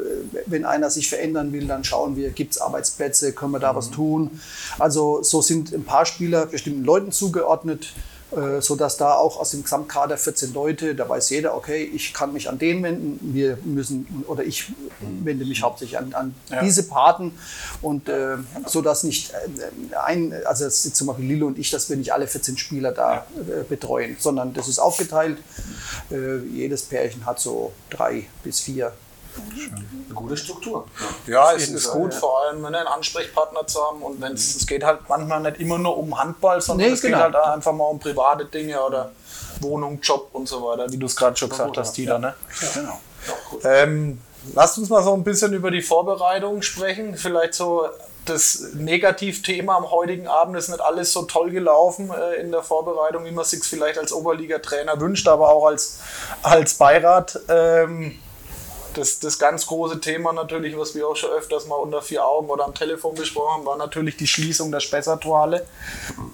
wenn 0.45 0.65
einer 0.65 0.89
sich 0.89 1.07
verändern 1.07 1.53
will, 1.53 1.65
dann 1.65 1.83
schauen 1.85 2.17
wir, 2.17 2.31
gibt 2.31 2.51
es 2.53 2.59
Arbeitsplätze, 2.59 3.31
können 3.31 3.51
wir 3.53 3.59
da 3.59 3.73
was 3.73 3.91
tun. 3.91 4.41
Also 4.77 5.23
so 5.23 5.41
sind 5.41 5.73
ein 5.73 5.85
paar 5.85 6.05
Spieler 6.05 6.47
bestimmten 6.47 6.83
Leuten 6.83 7.11
zugeordnet 7.13 7.93
äh, 8.35 8.61
sodass 8.61 8.97
da 8.97 9.13
auch 9.15 9.39
aus 9.39 9.51
dem 9.51 9.63
Gesamtkader 9.63 10.17
14 10.17 10.53
Leute, 10.53 10.95
da 10.95 11.07
weiß 11.07 11.29
jeder, 11.29 11.55
okay, 11.55 11.83
ich 11.83 12.13
kann 12.13 12.33
mich 12.33 12.49
an 12.49 12.57
den 12.59 12.83
wenden, 12.83 13.19
wir 13.33 13.57
müssen, 13.63 14.25
oder 14.27 14.43
ich 14.43 14.71
wende 15.23 15.45
mich 15.45 15.61
hauptsächlich 15.63 15.97
an, 15.97 16.13
an 16.13 16.35
Ja. 16.49 16.61
diese 16.61 16.83
Paten 16.83 17.33
und 17.81 18.09
äh, 18.09 18.37
sodass 18.65 19.03
nicht 19.03 19.31
äh, 19.31 19.95
ein, 19.95 20.33
also 20.45 20.67
zum 20.69 21.07
Beispiel 21.07 21.25
Lilo 21.25 21.47
und 21.47 21.57
ich, 21.57 21.69
dass 21.71 21.89
wir 21.89 21.97
nicht 21.97 22.11
alle 22.13 22.27
14 22.27 22.57
Spieler 22.57 22.91
da 22.91 23.25
äh, 23.37 23.63
betreuen, 23.67 24.17
sondern 24.19 24.53
das 24.53 24.67
ist 24.67 24.79
aufgeteilt. 24.79 25.37
Äh, 26.11 26.39
jedes 26.53 26.83
Pärchen 26.83 27.25
hat 27.25 27.39
so 27.39 27.71
drei 27.89 28.25
bis 28.43 28.59
vier 28.59 28.91
Eine 29.37 30.13
gute 30.13 30.37
Struktur. 30.37 30.87
Ja, 31.27 31.53
es 31.53 31.69
ist 31.69 31.91
gut, 31.91 32.13
ja. 32.13 32.19
vor 32.19 32.41
allem 32.41 32.65
einen 32.65 32.87
Ansprechpartner 32.87 33.67
zu 33.67 33.81
haben. 33.81 34.01
Und 34.01 34.21
wenn 34.21 34.33
es 34.33 34.55
es 34.55 34.67
geht 34.67 34.83
halt 34.83 35.01
manchmal 35.07 35.41
nicht 35.41 35.59
immer 35.59 35.77
nur 35.77 35.97
um 35.97 36.17
Handball, 36.17 36.61
sondern 36.61 36.87
Nee, 36.87 36.93
es 36.93 37.01
genau. 37.01 37.17
geht 37.17 37.23
halt 37.23 37.35
einfach 37.35 37.73
mal 37.73 37.85
um 37.85 37.99
private 37.99 38.45
Dinge 38.45 38.81
oder 38.81 39.11
Wohnung, 39.61 39.99
Job 40.01 40.29
und 40.33 40.47
so 40.47 40.63
weiter, 40.65 40.91
wie 40.91 40.97
du 40.97 41.05
es 41.05 41.15
gerade 41.15 41.35
schon 41.35 41.49
gesagt 41.49 41.77
hast, 41.77 41.95
Dieter. 41.97 42.19
Ne? 42.19 42.33
Genau. 42.73 42.99
Ähm, 43.63 44.21
lasst 44.53 44.77
uns 44.77 44.89
mal 44.89 45.03
so 45.03 45.13
ein 45.13 45.23
bisschen 45.23 45.53
über 45.53 45.71
die 45.71 45.81
Vorbereitung 45.81 46.61
sprechen. 46.61 47.15
Vielleicht 47.15 47.53
so 47.53 47.87
das 48.25 48.69
Negativthema 48.73 49.77
am 49.77 49.91
heutigen 49.91 50.27
Abend 50.27 50.57
ist 50.57 50.69
nicht 50.69 50.81
alles 50.81 51.13
so 51.13 51.23
toll 51.23 51.51
gelaufen 51.51 52.11
äh, 52.11 52.41
in 52.41 52.51
der 52.51 52.63
Vorbereitung, 52.63 53.25
wie 53.25 53.31
man 53.31 53.45
sich 53.45 53.63
vielleicht 53.63 53.97
als 53.99 54.11
Oberliga-Trainer 54.11 54.99
wünscht, 54.99 55.27
aber 55.27 55.49
auch 55.49 55.67
als, 55.67 55.99
als 56.41 56.73
Beirat. 56.75 57.39
Ähm, 57.49 58.19
das, 58.95 59.19
das 59.19 59.37
ganz 59.39 59.67
große 59.67 59.99
Thema 59.99 60.33
natürlich, 60.33 60.77
was 60.77 60.95
wir 60.95 61.07
auch 61.07 61.15
schon 61.15 61.31
öfters 61.31 61.67
mal 61.67 61.75
unter 61.75 62.01
vier 62.01 62.25
Augen 62.25 62.49
oder 62.49 62.65
am 62.65 62.73
Telefon 62.73 63.15
besprochen 63.15 63.55
haben, 63.55 63.65
war 63.65 63.77
natürlich 63.77 64.17
die 64.17 64.27
Schließung 64.27 64.71
der 64.71 64.79
Spessartorhalle. 64.79 65.65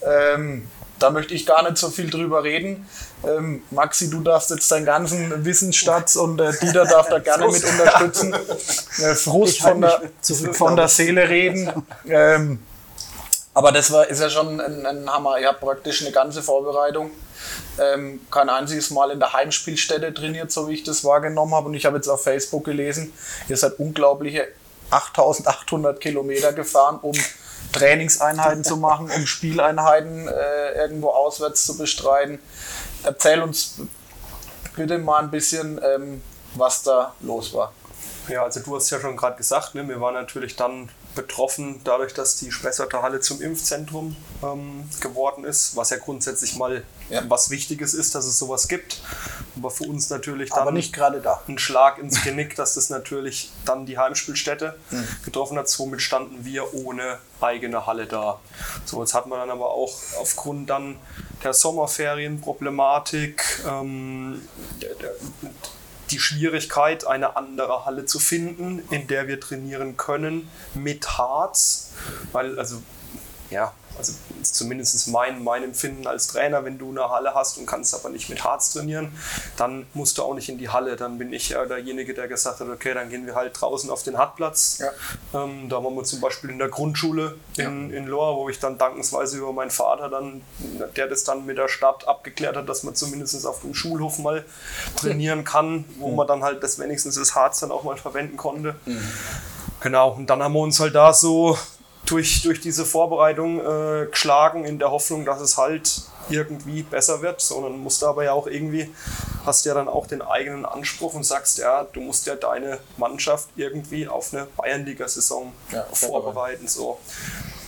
Ähm, 0.01 0.67
da 0.99 1.09
möchte 1.09 1.33
ich 1.33 1.45
gar 1.45 1.63
nicht 1.63 1.77
so 1.77 1.89
viel 1.89 2.09
drüber 2.09 2.43
reden. 2.43 2.87
Ähm, 3.23 3.63
Maxi, 3.71 4.09
du 4.09 4.21
darfst 4.21 4.51
jetzt 4.51 4.71
deinen 4.71 4.85
ganzen 4.85 5.43
Wissensschatz 5.43 6.15
und 6.15 6.39
äh, 6.39 6.51
Dieter 6.61 6.85
darf 6.85 7.09
da 7.09 7.19
gerne 7.19 7.47
mit 7.47 7.63
unterstützen. 7.63 8.33
Äh, 8.33 9.15
Frust 9.15 9.61
von 9.61 9.81
der, 9.81 10.01
von 10.53 10.75
der. 10.75 10.87
Seele 10.87 11.27
reden. 11.27 11.71
Ähm, 12.07 12.59
aber 13.53 13.71
das 13.71 13.91
war, 13.91 14.07
ist 14.07 14.21
ja 14.21 14.29
schon 14.29 14.59
ein, 14.59 14.85
ein 14.85 15.09
Hammer. 15.09 15.39
Ihr 15.39 15.47
habt 15.47 15.61
praktisch 15.61 16.01
eine 16.01 16.11
ganze 16.11 16.41
Vorbereitung. 16.41 17.11
Ähm, 17.79 18.21
kein 18.29 18.49
einziges 18.49 18.89
Mal 18.89 19.11
in 19.11 19.19
der 19.19 19.33
Heimspielstätte 19.33 20.13
trainiert, 20.13 20.51
so 20.51 20.67
wie 20.67 20.73
ich 20.73 20.83
das 20.83 21.03
wahrgenommen 21.03 21.55
habe. 21.55 21.67
Und 21.67 21.73
ich 21.73 21.85
habe 21.85 21.97
jetzt 21.97 22.07
auf 22.07 22.23
Facebook 22.23 22.65
gelesen, 22.65 23.13
ihr 23.47 23.57
seid 23.57 23.79
unglaubliche 23.79 24.47
8800 24.89 25.99
Kilometer 25.99 26.53
gefahren, 26.53 26.99
um 27.01 27.13
Trainingseinheiten 27.71 28.63
zu 28.63 28.77
machen, 28.77 29.09
um 29.09 29.25
Spieleinheiten 29.25 30.27
äh, 30.27 30.73
irgendwo 30.73 31.09
auswärts 31.09 31.65
zu 31.65 31.77
bestreiten. 31.77 32.39
Erzähl 33.03 33.41
uns 33.41 33.75
bitte 34.75 34.97
mal 34.97 35.19
ein 35.19 35.31
bisschen, 35.31 35.79
ähm, 35.83 36.21
was 36.55 36.83
da 36.83 37.13
los 37.21 37.53
war. 37.53 37.71
Ja, 38.27 38.43
also 38.43 38.59
du 38.59 38.75
hast 38.75 38.89
ja 38.89 38.99
schon 38.99 39.17
gerade 39.17 39.37
gesagt, 39.37 39.73
ne, 39.75 39.87
wir 39.87 39.99
waren 39.99 40.13
natürlich 40.13 40.55
dann 40.55 40.89
betroffen 41.15 41.81
dadurch, 41.83 42.13
dass 42.13 42.37
die 42.37 42.51
Spessarter 42.51 43.01
Halle 43.01 43.19
zum 43.19 43.41
Impfzentrum 43.41 44.15
ähm, 44.43 44.89
geworden 45.01 45.43
ist, 45.43 45.75
was 45.75 45.89
ja 45.89 45.97
grundsätzlich 45.97 46.55
mal 46.55 46.83
Ja. 47.11 47.23
was 47.27 47.49
Wichtiges 47.49 47.93
ist, 47.93 48.15
dass 48.15 48.25
es 48.25 48.39
sowas 48.39 48.67
gibt. 48.67 49.01
Aber 49.57 49.69
für 49.69 49.83
uns 49.83 50.09
natürlich 50.09 50.49
dann 50.49 50.59
Aber 50.59 50.71
nicht 50.71 50.93
gerade 50.93 51.19
da. 51.21 51.41
ein 51.47 51.59
Schlag 51.59 51.97
ins 51.97 52.23
Genick, 52.23 52.55
dass 52.55 52.75
das 52.75 52.89
natürlich 52.89 53.51
dann 53.65 53.85
die 53.85 53.97
Heimspielstätte 53.97 54.77
Mhm. 54.91 55.07
getroffen 55.25 55.57
hat. 55.57 55.67
Somit 55.69 56.01
standen 56.01 56.45
wir 56.45 56.73
ohne 56.73 57.17
eigene 57.41 57.85
Halle 57.85 58.05
da. 58.07 58.39
So, 58.85 59.01
jetzt 59.01 59.13
hat 59.13 59.27
man 59.27 59.39
dann 59.39 59.49
aber 59.49 59.71
auch 59.71 59.93
aufgrund 60.19 60.69
dann 60.69 60.97
der 61.43 61.53
Sommerferienproblematik 61.53 63.43
ähm, 63.67 64.41
die 66.11 66.19
Schwierigkeit, 66.19 67.07
eine 67.07 67.35
andere 67.37 67.85
Halle 67.85 68.05
zu 68.05 68.19
finden, 68.19 68.83
in 68.89 69.07
der 69.07 69.27
wir 69.27 69.39
trainieren 69.39 69.95
können 69.97 70.49
mit 70.73 71.17
Harz, 71.17 71.91
weil 72.31 72.59
also 72.59 72.81
ja, 73.49 73.73
also 74.01 74.13
zumindest 74.41 75.07
mein, 75.09 75.43
mein 75.43 75.63
Empfinden 75.63 76.07
als 76.07 76.27
Trainer, 76.27 76.65
wenn 76.65 76.77
du 76.77 76.89
eine 76.89 77.09
Halle 77.09 77.33
hast 77.35 77.57
und 77.57 77.65
kannst 77.65 77.93
aber 77.93 78.09
nicht 78.09 78.29
mit 78.29 78.43
Harz 78.43 78.73
trainieren, 78.73 79.11
dann 79.57 79.85
musst 79.93 80.17
du 80.17 80.23
auch 80.23 80.33
nicht 80.33 80.49
in 80.49 80.57
die 80.57 80.69
Halle. 80.69 80.95
Dann 80.95 81.17
bin 81.17 81.31
ich 81.31 81.49
ja 81.49 81.65
derjenige, 81.65 82.13
der 82.13 82.27
gesagt 82.27 82.59
hat, 82.59 82.67
okay, 82.67 82.93
dann 82.93 83.09
gehen 83.09 83.25
wir 83.25 83.35
halt 83.35 83.59
draußen 83.59 83.89
auf 83.89 84.03
den 84.03 84.17
Hartplatz. 84.17 84.79
Ja. 84.79 85.43
Ähm, 85.43 85.69
da 85.69 85.83
waren 85.83 85.95
wir 85.95 86.03
zum 86.03 86.19
Beispiel 86.19 86.49
in 86.49 86.57
der 86.57 86.69
Grundschule 86.69 87.35
in, 87.57 87.91
in 87.91 88.07
Lohr, 88.07 88.35
wo 88.37 88.49
ich 88.49 88.59
dann 88.59 88.77
dankensweise 88.77 89.37
über 89.37 89.53
meinen 89.53 89.71
Vater 89.71 90.09
dann, 90.09 90.41
der 90.95 91.07
das 91.07 91.23
dann 91.23 91.45
mit 91.45 91.57
der 91.57 91.67
Stadt 91.67 92.07
abgeklärt 92.07 92.55
hat, 92.55 92.67
dass 92.67 92.83
man 92.83 92.95
zumindest 92.95 93.45
auf 93.45 93.61
dem 93.61 93.73
Schulhof 93.73 94.19
mal 94.19 94.43
trainieren 94.95 95.43
kann, 95.43 95.85
wo 95.99 96.11
man 96.11 96.27
dann 96.27 96.43
halt 96.43 96.63
das 96.63 96.79
wenigstens 96.79 97.15
das 97.15 97.35
Harz 97.35 97.59
dann 97.59 97.71
auch 97.71 97.83
mal 97.83 97.97
verwenden 97.97 98.37
konnte. 98.37 98.75
Genau, 99.81 100.11
und 100.11 100.29
dann 100.29 100.43
haben 100.43 100.53
wir 100.53 100.59
uns 100.59 100.79
halt 100.79 100.95
da 100.95 101.13
so 101.13 101.57
durch, 102.11 102.41
durch 102.43 102.59
diese 102.59 102.85
Vorbereitung 102.85 103.59
äh, 103.59 104.07
geschlagen, 104.07 104.65
in 104.65 104.79
der 104.79 104.91
Hoffnung, 104.91 105.25
dass 105.25 105.39
es 105.39 105.57
halt 105.57 106.01
irgendwie 106.29 106.83
besser 106.83 107.21
wird. 107.21 107.41
So, 107.41 107.55
und 107.55 107.63
dann 107.63 107.79
musst 107.79 108.01
du 108.01 108.07
aber 108.07 108.25
ja 108.25 108.33
auch 108.33 108.47
irgendwie, 108.47 108.93
hast 109.45 109.65
ja 109.65 109.73
dann 109.73 109.87
auch 109.87 110.07
den 110.07 110.21
eigenen 110.21 110.65
Anspruch 110.65 111.13
und 111.13 111.23
sagst, 111.23 111.57
ja, 111.57 111.85
du 111.85 112.01
musst 112.01 112.27
ja 112.27 112.35
deine 112.35 112.79
Mannschaft 112.97 113.49
irgendwie 113.55 114.07
auf 114.07 114.33
eine 114.33 114.47
Bayernliga-Saison 114.57 115.53
Ja, 115.71 115.83
vorbereiten. 115.93 116.67
So. 116.67 116.99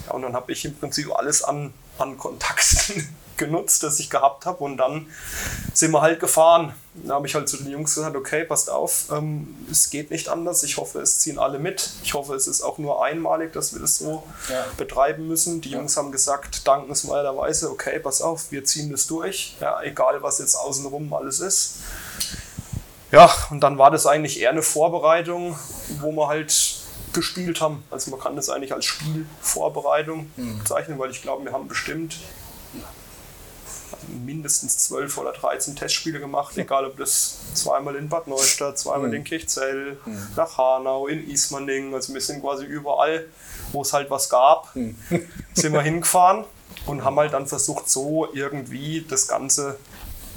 Ja, 0.08 0.14
und 0.14 0.24
dann 0.24 0.34
habe 0.34 0.52
ich 0.52 0.66
im 0.66 0.76
Prinzip 0.76 1.10
alles 1.18 1.44
an, 1.44 1.74
an 1.98 2.18
Kontakten 2.18 3.16
genutzt, 3.38 3.84
das 3.84 4.00
ich 4.00 4.10
gehabt 4.10 4.46
habe. 4.46 4.64
Und 4.64 4.78
dann 4.78 5.08
sind 5.74 5.92
wir 5.92 6.02
halt 6.02 6.20
gefahren. 6.20 6.74
Da 6.96 7.16
habe 7.16 7.26
ich 7.26 7.34
halt 7.34 7.50
zu 7.50 7.58
den 7.58 7.72
Jungs 7.72 7.96
gesagt, 7.96 8.16
okay, 8.16 8.44
passt 8.44 8.70
auf, 8.70 9.06
ähm, 9.12 9.56
es 9.72 9.90
geht 9.90 10.12
nicht 10.12 10.30
anders. 10.30 10.62
Ich 10.62 10.78
hoffe, 10.78 11.00
es 11.00 11.20
ziehen 11.20 11.40
alle 11.40 11.58
mit. 11.58 11.90
Ich 12.04 12.14
hoffe, 12.14 12.36
es 12.36 12.46
ist 12.48 12.62
auch 12.62 12.78
nur 12.78 13.04
einmalig, 13.04 13.52
dass 13.54 13.74
wir 13.74 13.82
das 13.82 13.98
so 13.98 14.24
Ja. 14.50 14.66
betreiben 14.78 15.28
müssen. 15.28 15.60
Die 15.62 15.70
Jungs 15.72 15.98
haben 15.98 16.12
gesagt, 16.12 16.68
dankenswerterweise, 16.68 17.72
okay, 17.72 17.98
pass 18.00 18.22
auf, 18.22 18.52
wir 18.52 18.64
ziehen 18.64 18.92
das 18.92 19.08
durch. 19.08 19.56
Ja, 19.60 19.82
egal, 19.82 20.22
was 20.22 20.38
jetzt 20.40 20.56
außenrum 20.56 21.12
alles 21.14 21.40
ist. 21.40 21.78
Ja, 23.12 23.32
und 23.52 23.62
dann 23.62 23.78
war 23.78 23.92
das 23.92 24.06
eigentlich 24.06 24.40
eher 24.40 24.50
eine 24.52 24.64
Vorbereitung, 24.64 25.58
wo 26.00 26.12
wir 26.12 26.28
halt 26.28 26.76
gespielt 27.14 27.62
haben. 27.62 27.84
Also 27.92 28.10
man 28.12 28.20
kann 28.20 28.36
das 28.36 28.50
eigentlich 28.50 28.74
als 28.74 28.86
Spielvorbereitung 28.86 30.32
bezeichnen, 30.60 30.98
weil 31.00 31.12
ich 31.12 31.22
glaube, 31.22 31.46
wir 31.46 31.54
haben 31.54 31.68
bestimmt 31.68 32.18
mindestens 34.26 34.78
12 34.80 35.18
oder 35.18 35.32
13 35.32 35.76
Testspiele 35.76 36.20
gemacht, 36.20 36.58
egal 36.58 36.86
ob 36.86 36.98
das 36.98 37.40
zweimal 37.54 37.96
in 37.96 38.10
Bad 38.10 38.28
Neustadt, 38.28 38.78
zweimal 38.78 39.14
in 39.14 39.24
Kirchzell, 39.24 39.98
nach 40.36 40.58
Hanau, 40.58 41.08
in 41.08 41.30
Ismaning, 41.30 41.94
also 41.94 42.14
wir 42.14 42.22
sind 42.22 42.42
quasi 42.42 42.66
überall, 42.66 43.26
wo 43.72 43.82
es 43.82 43.94
halt 43.94 44.10
was 44.10 44.30
gab, 44.30 44.74
sind 45.54 45.74
wir 45.74 45.82
hingefahren 45.82 46.46
und 46.86 47.04
haben 47.04 47.18
halt 47.18 47.34
dann 47.34 47.48
versucht, 47.48 47.90
so 47.90 48.28
irgendwie 48.34 49.06
das 49.08 49.28
Ganze 49.28 49.78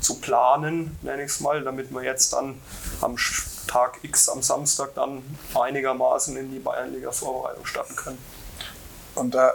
zu 0.00 0.20
planen, 0.20 0.96
nenne 1.02 1.24
ich 1.24 1.30
es 1.30 1.40
mal, 1.40 1.62
damit 1.62 1.90
wir 1.90 2.02
jetzt 2.02 2.32
dann 2.32 2.60
am 3.00 3.16
Tag 3.66 3.98
X 4.02 4.28
am 4.28 4.42
Samstag 4.42 4.94
dann 4.94 5.22
einigermaßen 5.54 6.36
in 6.36 6.52
die 6.52 6.58
Bayernliga-Vorbereitung 6.58 7.66
starten 7.66 7.96
können. 7.96 8.18
Und 9.16 9.34
da 9.34 9.52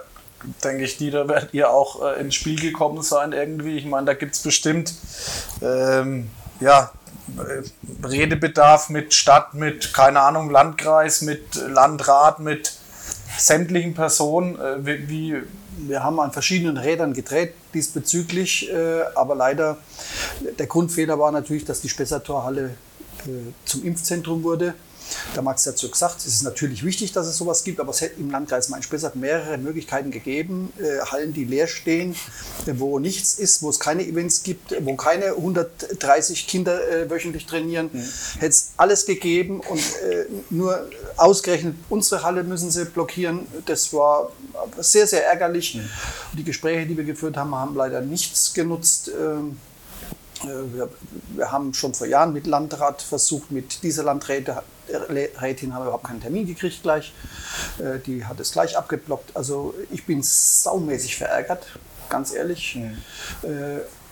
denke 0.63 0.84
ich, 0.84 0.97
Dieter, 0.97 1.27
werdet 1.27 1.54
ihr 1.54 1.69
auch 1.69 2.04
äh, 2.04 2.19
ins 2.19 2.36
Spiel 2.36 2.60
gekommen 2.60 3.01
sein 3.01 3.32
irgendwie. 3.32 3.77
Ich 3.77 3.86
meine, 3.86 4.06
da 4.06 4.13
gibt 4.13 4.36
es 4.36 4.41
bestimmt 4.41 4.93
ähm, 5.62 6.30
ja, 6.60 6.91
Redebedarf 8.04 8.89
mit 8.89 9.13
Stadt, 9.13 9.54
mit, 9.54 9.93
keine 9.93 10.21
Ahnung, 10.21 10.49
Landkreis, 10.49 11.21
mit 11.21 11.56
Landrat, 11.56 12.39
mit 12.39 12.73
sämtlichen 13.38 13.93
Personen. 13.93 14.60
Äh, 14.60 14.86
wie, 14.86 15.10
wie, 15.10 15.41
Wir 15.88 16.04
haben 16.04 16.19
an 16.19 16.32
verschiedenen 16.32 16.77
Rädern 16.77 17.13
gedreht 17.13 17.54
diesbezüglich, 17.73 18.71
äh, 18.71 19.04
aber 19.15 19.36
leider 19.36 19.77
der 20.60 20.67
Grundfehler 20.67 21.17
war 21.17 21.32
natürlich, 21.32 21.65
dass 21.65 21.82
die 21.82 21.89
Spessartorhalle 21.89 22.71
äh, 23.25 23.30
zum 23.65 23.84
Impfzentrum 23.86 24.43
wurde. 24.43 24.73
Der 25.36 25.41
Max 25.41 25.65
hat 25.65 25.76
dazu 25.76 25.89
gesagt, 25.89 26.19
es 26.19 26.28
ist 26.28 26.43
natürlich 26.43 26.84
wichtig, 26.84 27.12
dass 27.12 27.28
es 27.28 27.38
sowas 27.38 27.63
gibt, 27.63 27.80
aber 27.80 27.91
es 27.91 28.02
hätte 28.02 28.19
im 28.19 28.30
Landkreis 28.30 28.69
Main-Spessart 28.69 29.15
mehrere 29.15 29.58
Möglichkeiten 29.58 30.12
gegeben. 30.12 30.71
Äh, 30.78 31.00
Hallen, 31.06 31.34
die 31.34 31.45
leer 31.45 31.67
stehen, 31.67 32.15
äh, 32.65 32.74
wo 32.76 33.00
nichts 33.00 33.36
ist, 33.36 33.62
wo 33.62 33.69
es 33.69 33.80
keine 33.80 34.06
Events 34.06 34.43
gibt, 34.43 34.76
wo 34.82 34.95
keine 34.95 35.36
130 35.36 36.47
Kinder 36.47 36.88
äh, 36.89 37.10
wöchentlich 37.10 37.45
trainieren. 37.45 37.89
Mhm. 37.91 38.04
Hätte 38.39 38.50
es 38.50 38.71
alles 38.78 39.06
gegeben 39.06 39.62
und 39.62 39.82
nur 40.50 40.88
ausgerechnet 41.17 41.76
unsere 41.89 42.24
Halle 42.24 42.43
müssen 42.43 42.71
sie 42.71 42.86
blockieren. 42.86 43.47
Das 43.65 43.93
war 43.93 44.32
sehr, 44.80 45.08
sehr 45.08 45.26
ärgerlich. 45.26 45.76
Mhm. 45.76 45.89
Die 46.38 46.43
Gespräche, 46.43 46.86
die 46.88 46.97
wir 46.97 47.04
geführt 47.04 47.38
haben, 47.38 47.54
haben 47.56 47.76
leider 47.76 48.02
nichts 48.02 48.54
genutzt. 48.54 49.12
Ähm, 49.19 49.58
äh, 50.43 50.88
wir, 51.36 51.52
haben 51.52 51.74
schon 51.74 51.93
vor 51.93 52.08
Jahren 52.08 52.34
mit 52.34 52.47
Landrat 52.47 53.02
versucht, 53.02 53.52
mit 53.52 53.84
dieser 53.84 54.04
Landrätin 54.04 54.56
haben 55.74 55.84
wir 55.84 55.88
überhaupt 55.88 56.06
keinen 56.06 56.22
Termin 56.22 56.46
gekriegt 56.46 56.82
gleich. 56.84 57.13
Äh, 57.80 58.00
die 58.00 58.26
hat 58.26 58.39
es 58.39 58.52
gleich 58.52 58.78
abgeblockt. 58.78 59.36
Also 59.36 59.74
ich 59.91 60.06
bin 60.06 60.22
saumäßig 60.24 61.15
verärgert, 61.15 61.65
ganz 62.10 62.34
ehrlich, 62.34 62.76
mhm. 62.76 62.98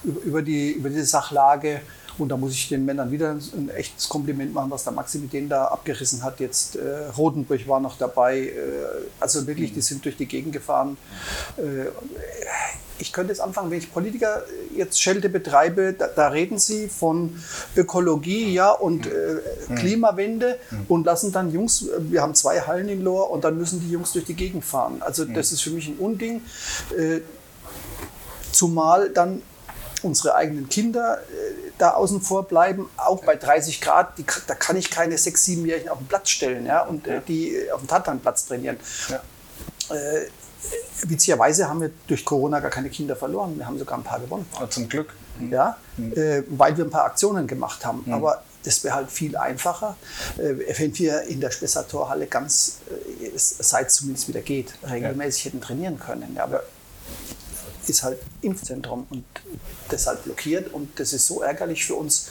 über, 0.04 0.42
die, 0.42 0.72
über 0.72 0.90
diese 0.90 1.06
Sachlage. 1.06 1.82
Und 2.20 2.30
da 2.30 2.38
muss 2.38 2.54
ich 2.54 2.70
den 2.70 2.86
Männern 2.86 3.12
wieder 3.12 3.32
ein 3.32 3.70
echtes 3.70 4.10
Kompliment 4.10 4.54
machen, 4.54 4.70
was 4.72 4.84
der 4.84 4.94
Maxi 4.94 5.20
mit 5.20 5.34
denen 5.34 5.50
da 5.50 5.66
abgerissen 5.66 6.24
hat. 6.24 6.40
Jetzt 6.40 6.76
äh, 6.76 7.08
Rodenburg 7.18 7.68
war 7.68 7.80
noch 7.80 7.98
dabei. 7.98 8.40
Äh, 8.40 8.52
also 9.20 9.48
wirklich, 9.48 9.74
die 9.74 9.82
sind 9.82 10.04
durch 10.06 10.18
die 10.18 10.26
Gegend 10.26 10.54
gefahren. 10.54 10.98
Äh, 11.58 11.88
ich 13.02 13.14
könnte 13.14 13.32
jetzt 13.32 13.40
anfangen, 13.40 13.72
wenn 13.72 13.78
ich 13.78 13.92
Politiker 13.92 14.44
jetzt 14.76 15.02
Schelte 15.02 15.30
betreibe, 15.30 15.94
da, 15.94 16.08
da 16.08 16.28
reden 16.28 16.60
sie 16.60 16.90
von 16.90 17.42
Ökologie 17.76 18.54
ja, 18.54 18.72
und 18.72 19.08
äh, 19.08 19.40
mhm. 19.70 19.76
Klimawende 19.76 20.60
mhm. 20.70 20.86
und 20.90 21.06
lassen 21.06 21.32
dann 21.32 21.52
Jungs, 21.52 21.86
wir 21.98 22.22
haben 22.22 22.36
zwei 22.36 22.62
Hallen 22.62 22.90
in 22.90 23.02
Lohr 23.02 23.32
und 23.32 23.44
dann 23.44 23.58
müssen 23.58 23.80
die 23.80 23.90
Jungs 23.90 24.12
durch 24.12 24.26
die 24.26 24.34
Gegend 24.34 24.66
fahren. 24.66 25.02
Also 25.02 25.26
mhm. 25.26 25.34
das 25.34 25.52
ist 25.52 25.62
für 25.62 25.72
mich 25.72 25.88
ein 25.88 25.98
Unding. 25.98 26.42
Äh, 26.98 27.22
zumal 28.52 29.10
dann 29.10 29.42
unsere 30.02 30.36
eigenen 30.36 30.70
Kinder 30.70 31.20
äh, 31.20 31.69
da 31.80 31.92
außen 31.92 32.22
vor 32.22 32.44
bleiben, 32.44 32.90
auch 32.98 33.24
bei 33.24 33.36
30 33.36 33.82
Grad, 33.82 34.18
die, 34.18 34.26
da 34.48 34.54
kann 34.54 34.76
ich 34.76 34.92
keine 34.92 35.16
6-, 35.16 35.62
7-Jährigen 35.62 35.90
auf 35.90 35.98
den 35.98 36.08
Platz 36.08 36.30
stellen 36.30 36.66
ja, 36.66 36.82
und 36.82 37.08
äh, 37.08 37.22
die 37.28 37.58
auf 37.74 37.82
dem 37.82 37.88
Tatanplatz 37.88 38.46
trainieren. 38.46 38.78
Ja. 39.10 39.96
Äh, 39.96 40.28
witzigerweise 41.04 41.70
haben 41.70 41.82
wir 41.82 41.92
durch 42.08 42.26
Corona 42.26 42.60
gar 42.60 42.70
keine 42.70 42.90
Kinder 42.90 43.16
verloren. 43.16 43.58
Wir 43.58 43.66
haben 43.66 43.80
sogar 43.80 43.98
ein 43.98 44.04
paar 44.04 44.20
gewonnen. 44.20 44.46
Ja, 44.60 44.70
zum 44.70 44.90
Glück. 44.90 45.14
Ja, 45.50 45.78
mhm. 45.96 46.14
äh, 46.14 46.44
weil 46.50 46.76
wir 46.78 46.84
ein 46.84 46.90
paar 46.90 47.06
Aktionen 47.06 47.48
gemacht 47.48 47.86
haben. 47.86 48.04
Mhm. 48.06 48.14
Aber 48.14 48.44
das 48.64 48.84
wäre 48.84 48.96
halt 48.96 49.10
viel 49.10 49.38
einfacher, 49.38 49.96
äh, 50.38 50.56
wenn 50.78 50.98
wir 50.98 51.24
in 51.24 51.40
der 51.40 51.52
Spessartorhalle 51.52 52.28
ganz, 52.28 52.80
äh, 53.22 53.32
seit 53.36 53.88
es 53.88 53.96
zumindest 53.96 54.28
wieder 54.28 54.42
geht, 54.42 54.74
regelmäßig 54.90 55.46
hätten 55.46 55.62
trainieren 55.62 55.98
können. 55.98 56.36
Ja, 56.36 56.44
aber 56.44 56.64
ist 57.90 58.04
halt 58.04 58.20
Impfzentrum 58.42 59.08
und 59.10 59.26
deshalb 59.92 60.24
blockiert. 60.24 60.74
Und 60.74 61.00
das 61.00 61.14
ist 61.14 61.28
so 61.28 61.42
ärgerlich 61.42 61.86
für 61.86 61.96
uns, 61.96 62.30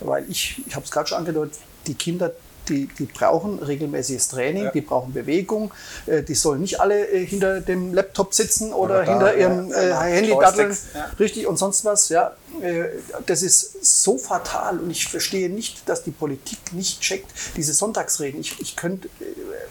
weil 0.00 0.28
ich, 0.30 0.62
ich 0.66 0.74
habe 0.74 0.84
es 0.84 0.90
gerade 0.90 1.08
schon 1.08 1.18
angedeutet, 1.18 1.58
die 1.86 1.94
Kinder 1.94 2.32
die, 2.68 2.88
die 2.98 3.04
brauchen 3.04 3.58
regelmäßiges 3.58 4.28
Training, 4.28 4.64
ja. 4.64 4.70
die 4.70 4.80
brauchen 4.80 5.12
Bewegung, 5.12 5.72
äh, 6.06 6.22
die 6.22 6.34
sollen 6.34 6.60
nicht 6.60 6.80
alle 6.80 7.08
äh, 7.08 7.24
hinter 7.24 7.60
dem 7.60 7.94
Laptop 7.94 8.34
sitzen 8.34 8.72
oder, 8.72 9.02
oder 9.02 9.02
hinter 9.04 9.26
da, 9.26 9.34
ihrem 9.34 9.68
ja, 9.70 10.06
äh, 10.06 10.12
Handy 10.12 10.36
daddeln, 10.38 10.76
ja. 10.94 11.04
richtig 11.18 11.46
und 11.46 11.56
sonst 11.58 11.84
was. 11.84 12.08
Ja, 12.08 12.36
äh, 12.60 12.84
das 13.26 13.42
ist 13.42 13.84
so 13.84 14.18
fatal 14.18 14.78
und 14.78 14.90
ich 14.90 15.08
verstehe 15.08 15.48
nicht, 15.48 15.88
dass 15.88 16.04
die 16.04 16.10
Politik 16.10 16.58
nicht 16.72 17.00
checkt, 17.00 17.30
diese 17.56 17.72
Sonntagsreden. 17.72 18.40
Ich, 18.40 18.60
ich 18.60 18.76
könnte, 18.76 19.08
äh, 19.20 19.24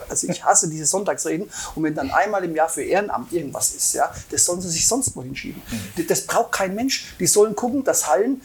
also 0.09 0.27
ich 0.27 0.43
hasse 0.43 0.69
diese 0.69 0.85
Sonntagsreden 0.85 1.49
und 1.75 1.83
wenn 1.83 1.95
dann 1.95 2.11
einmal 2.11 2.43
im 2.43 2.55
Jahr 2.55 2.69
für 2.69 2.83
Ehrenamt 2.83 3.33
irgendwas 3.33 3.73
ist, 3.73 3.93
ja, 3.93 4.13
das 4.31 4.45
sollen 4.45 4.61
sie 4.61 4.69
sich 4.69 4.87
sonst 4.87 5.15
wo 5.15 5.23
hinschieben. 5.23 5.61
Mhm. 5.95 6.07
Das 6.07 6.21
braucht 6.21 6.51
kein 6.51 6.75
Mensch. 6.75 7.15
Die 7.19 7.27
sollen 7.27 7.55
gucken, 7.55 7.83
dass 7.83 8.07
Hallen 8.07 8.41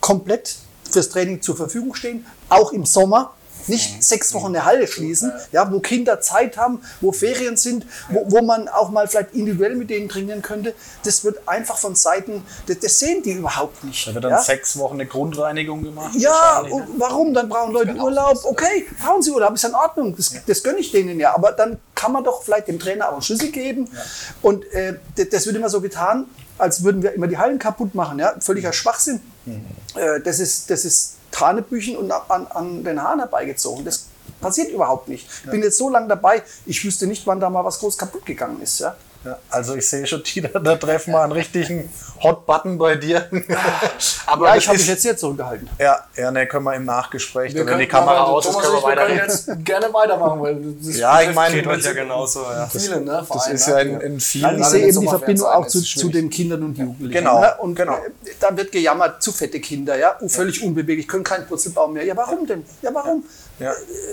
komplett 0.00 0.56
fürs 0.90 1.08
Training 1.08 1.42
zur 1.42 1.56
Verfügung 1.56 1.94
stehen, 1.94 2.26
auch 2.48 2.72
im 2.72 2.84
Sommer 2.84 3.34
nicht 3.70 3.96
mhm. 3.96 4.02
sechs 4.02 4.34
Wochen 4.34 4.48
eine 4.48 4.64
Halle 4.64 4.86
schließen, 4.86 5.32
ja, 5.52 5.70
wo 5.72 5.80
Kinder 5.80 6.20
Zeit 6.20 6.56
haben, 6.56 6.82
wo 7.00 7.12
Ferien 7.12 7.56
sind, 7.56 7.86
wo, 8.10 8.24
wo 8.30 8.42
man 8.42 8.68
auch 8.68 8.90
mal 8.90 9.08
vielleicht 9.08 9.34
individuell 9.34 9.76
mit 9.76 9.88
denen 9.90 10.08
trainieren 10.08 10.42
könnte. 10.42 10.74
Das 11.04 11.24
wird 11.24 11.48
einfach 11.48 11.78
von 11.78 11.94
Seiten, 11.94 12.44
das, 12.66 12.78
das 12.80 12.98
sehen 12.98 13.22
die 13.22 13.32
überhaupt 13.32 13.82
nicht. 13.84 14.06
Da 14.06 14.14
wird 14.14 14.24
dann 14.24 14.32
ja? 14.32 14.42
sechs 14.42 14.76
Wochen 14.78 14.94
eine 14.94 15.06
Grundreinigung 15.06 15.82
gemacht. 15.82 16.14
Ja, 16.16 16.62
ne? 16.62 16.86
warum? 16.98 17.32
Dann 17.32 17.48
brauchen 17.48 17.72
Leute 17.72 17.94
Urlaub. 17.94 18.38
Okay, 18.44 18.86
brauchen 19.02 19.22
sie 19.22 19.30
Urlaub, 19.30 19.54
ist 19.54 19.64
in 19.64 19.74
Ordnung. 19.74 20.14
Das, 20.16 20.34
das 20.46 20.62
gönne 20.62 20.78
ich 20.78 20.90
denen 20.90 21.18
ja. 21.18 21.34
Aber 21.34 21.52
dann 21.52 21.78
kann 21.94 22.12
man 22.12 22.24
doch 22.24 22.42
vielleicht 22.42 22.68
dem 22.68 22.78
Trainer 22.78 23.08
auch 23.08 23.14
einen 23.14 23.22
Schlüssel 23.22 23.50
geben. 23.50 23.88
Ja. 23.92 24.00
Und 24.42 24.64
äh, 24.72 24.96
das 25.30 25.46
wird 25.46 25.56
immer 25.56 25.68
so 25.68 25.80
getan, 25.80 26.26
als 26.58 26.82
würden 26.82 27.02
wir 27.02 27.12
immer 27.14 27.26
die 27.26 27.38
Hallen 27.38 27.58
kaputt 27.58 27.94
machen. 27.94 28.18
Ja? 28.18 28.34
Völliger 28.40 28.72
Schwachsinn. 28.72 29.20
Mhm. 29.46 29.64
Äh, 29.94 30.20
das, 30.20 30.40
ist, 30.40 30.70
das 30.70 30.84
ist 30.84 31.16
Hanebüchen 31.38 31.96
und 31.96 32.10
an, 32.10 32.46
an 32.48 32.84
den 32.84 33.02
Haaren 33.02 33.20
herbeigezogen. 33.20 33.84
Das 33.84 34.06
passiert 34.40 34.70
überhaupt 34.70 35.08
nicht. 35.08 35.28
Ich 35.44 35.50
bin 35.50 35.62
jetzt 35.62 35.78
so 35.78 35.90
lange 35.90 36.08
dabei, 36.08 36.42
ich 36.66 36.84
wüsste 36.84 37.06
nicht, 37.06 37.26
wann 37.26 37.40
da 37.40 37.50
mal 37.50 37.64
was 37.64 37.78
groß 37.78 37.98
kaputt 37.98 38.24
gegangen 38.26 38.60
ist. 38.62 38.80
Ja? 38.80 38.96
Ja, 39.22 39.38
also 39.50 39.74
ich 39.74 39.86
sehe 39.86 40.06
schon, 40.06 40.24
Tina, 40.24 40.48
da 40.48 40.76
treffen 40.76 41.12
wir 41.12 41.22
einen 41.22 41.32
richtigen 41.32 41.90
Hot-Button 42.22 42.78
bei 42.78 42.96
dir. 42.96 43.28
Aber 44.26 44.48
ja, 44.48 44.56
ich 44.56 44.66
habe 44.66 44.78
mich 44.78 44.86
jetzt 44.86 45.02
hier 45.02 45.16
zurückgehalten. 45.16 45.68
Ja, 45.78 46.04
ja 46.16 46.30
ne, 46.30 46.46
können 46.46 46.64
wir 46.64 46.74
im 46.74 46.86
Nachgespräch, 46.86 47.54
wir 47.54 47.66
wenn 47.66 47.78
die 47.78 47.86
Kamera 47.86 48.24
aus 48.24 48.46
ist, 48.46 48.58
können 48.58 48.74
wir 48.74 48.82
weiter 48.82 49.12
jetzt 49.12 49.50
gerne 49.64 49.92
weitermachen. 49.92 50.40
Weil 50.40 50.74
das 50.80 50.96
ja, 50.96 51.20
ich 51.20 51.34
meine, 51.34 51.62
das 51.62 51.84
ja 51.84 51.92
genauso. 51.92 52.42
Ja. 52.42 52.66
Viele, 52.66 53.00
ne? 53.02 53.26
Das 53.30 53.48
ist 53.48 53.68
ja 53.68 53.78
in, 53.80 54.00
in 54.00 54.20
vielen... 54.20 54.60
ich 54.60 54.66
sehe 54.66 54.86
eben 54.88 55.00
die 55.00 55.08
Verbindung 55.08 55.46
auch 55.48 55.66
zu, 55.66 55.82
zu, 55.82 56.08
den 56.08 56.30
Kindern 56.30 56.62
und 56.62 56.78
Jugendlichen. 56.78 57.12
Genau, 57.12 57.40
ne? 57.40 57.54
und 57.58 57.74
genau. 57.74 57.94
Äh, 57.94 58.30
da 58.38 58.56
wird 58.56 58.72
gejammert, 58.72 59.22
zu 59.22 59.32
fette 59.32 59.60
Kinder, 59.60 59.98
ja, 59.98 60.16
völlig 60.28 60.62
unbeweglich, 60.62 61.06
können 61.06 61.24
keinen 61.24 61.46
Purzelbaum 61.46 61.92
mehr. 61.92 62.04
Ja, 62.04 62.16
warum 62.16 62.46
denn? 62.46 62.64
Ja, 62.82 62.90
warum? 62.94 63.24
Ja. 63.60 63.72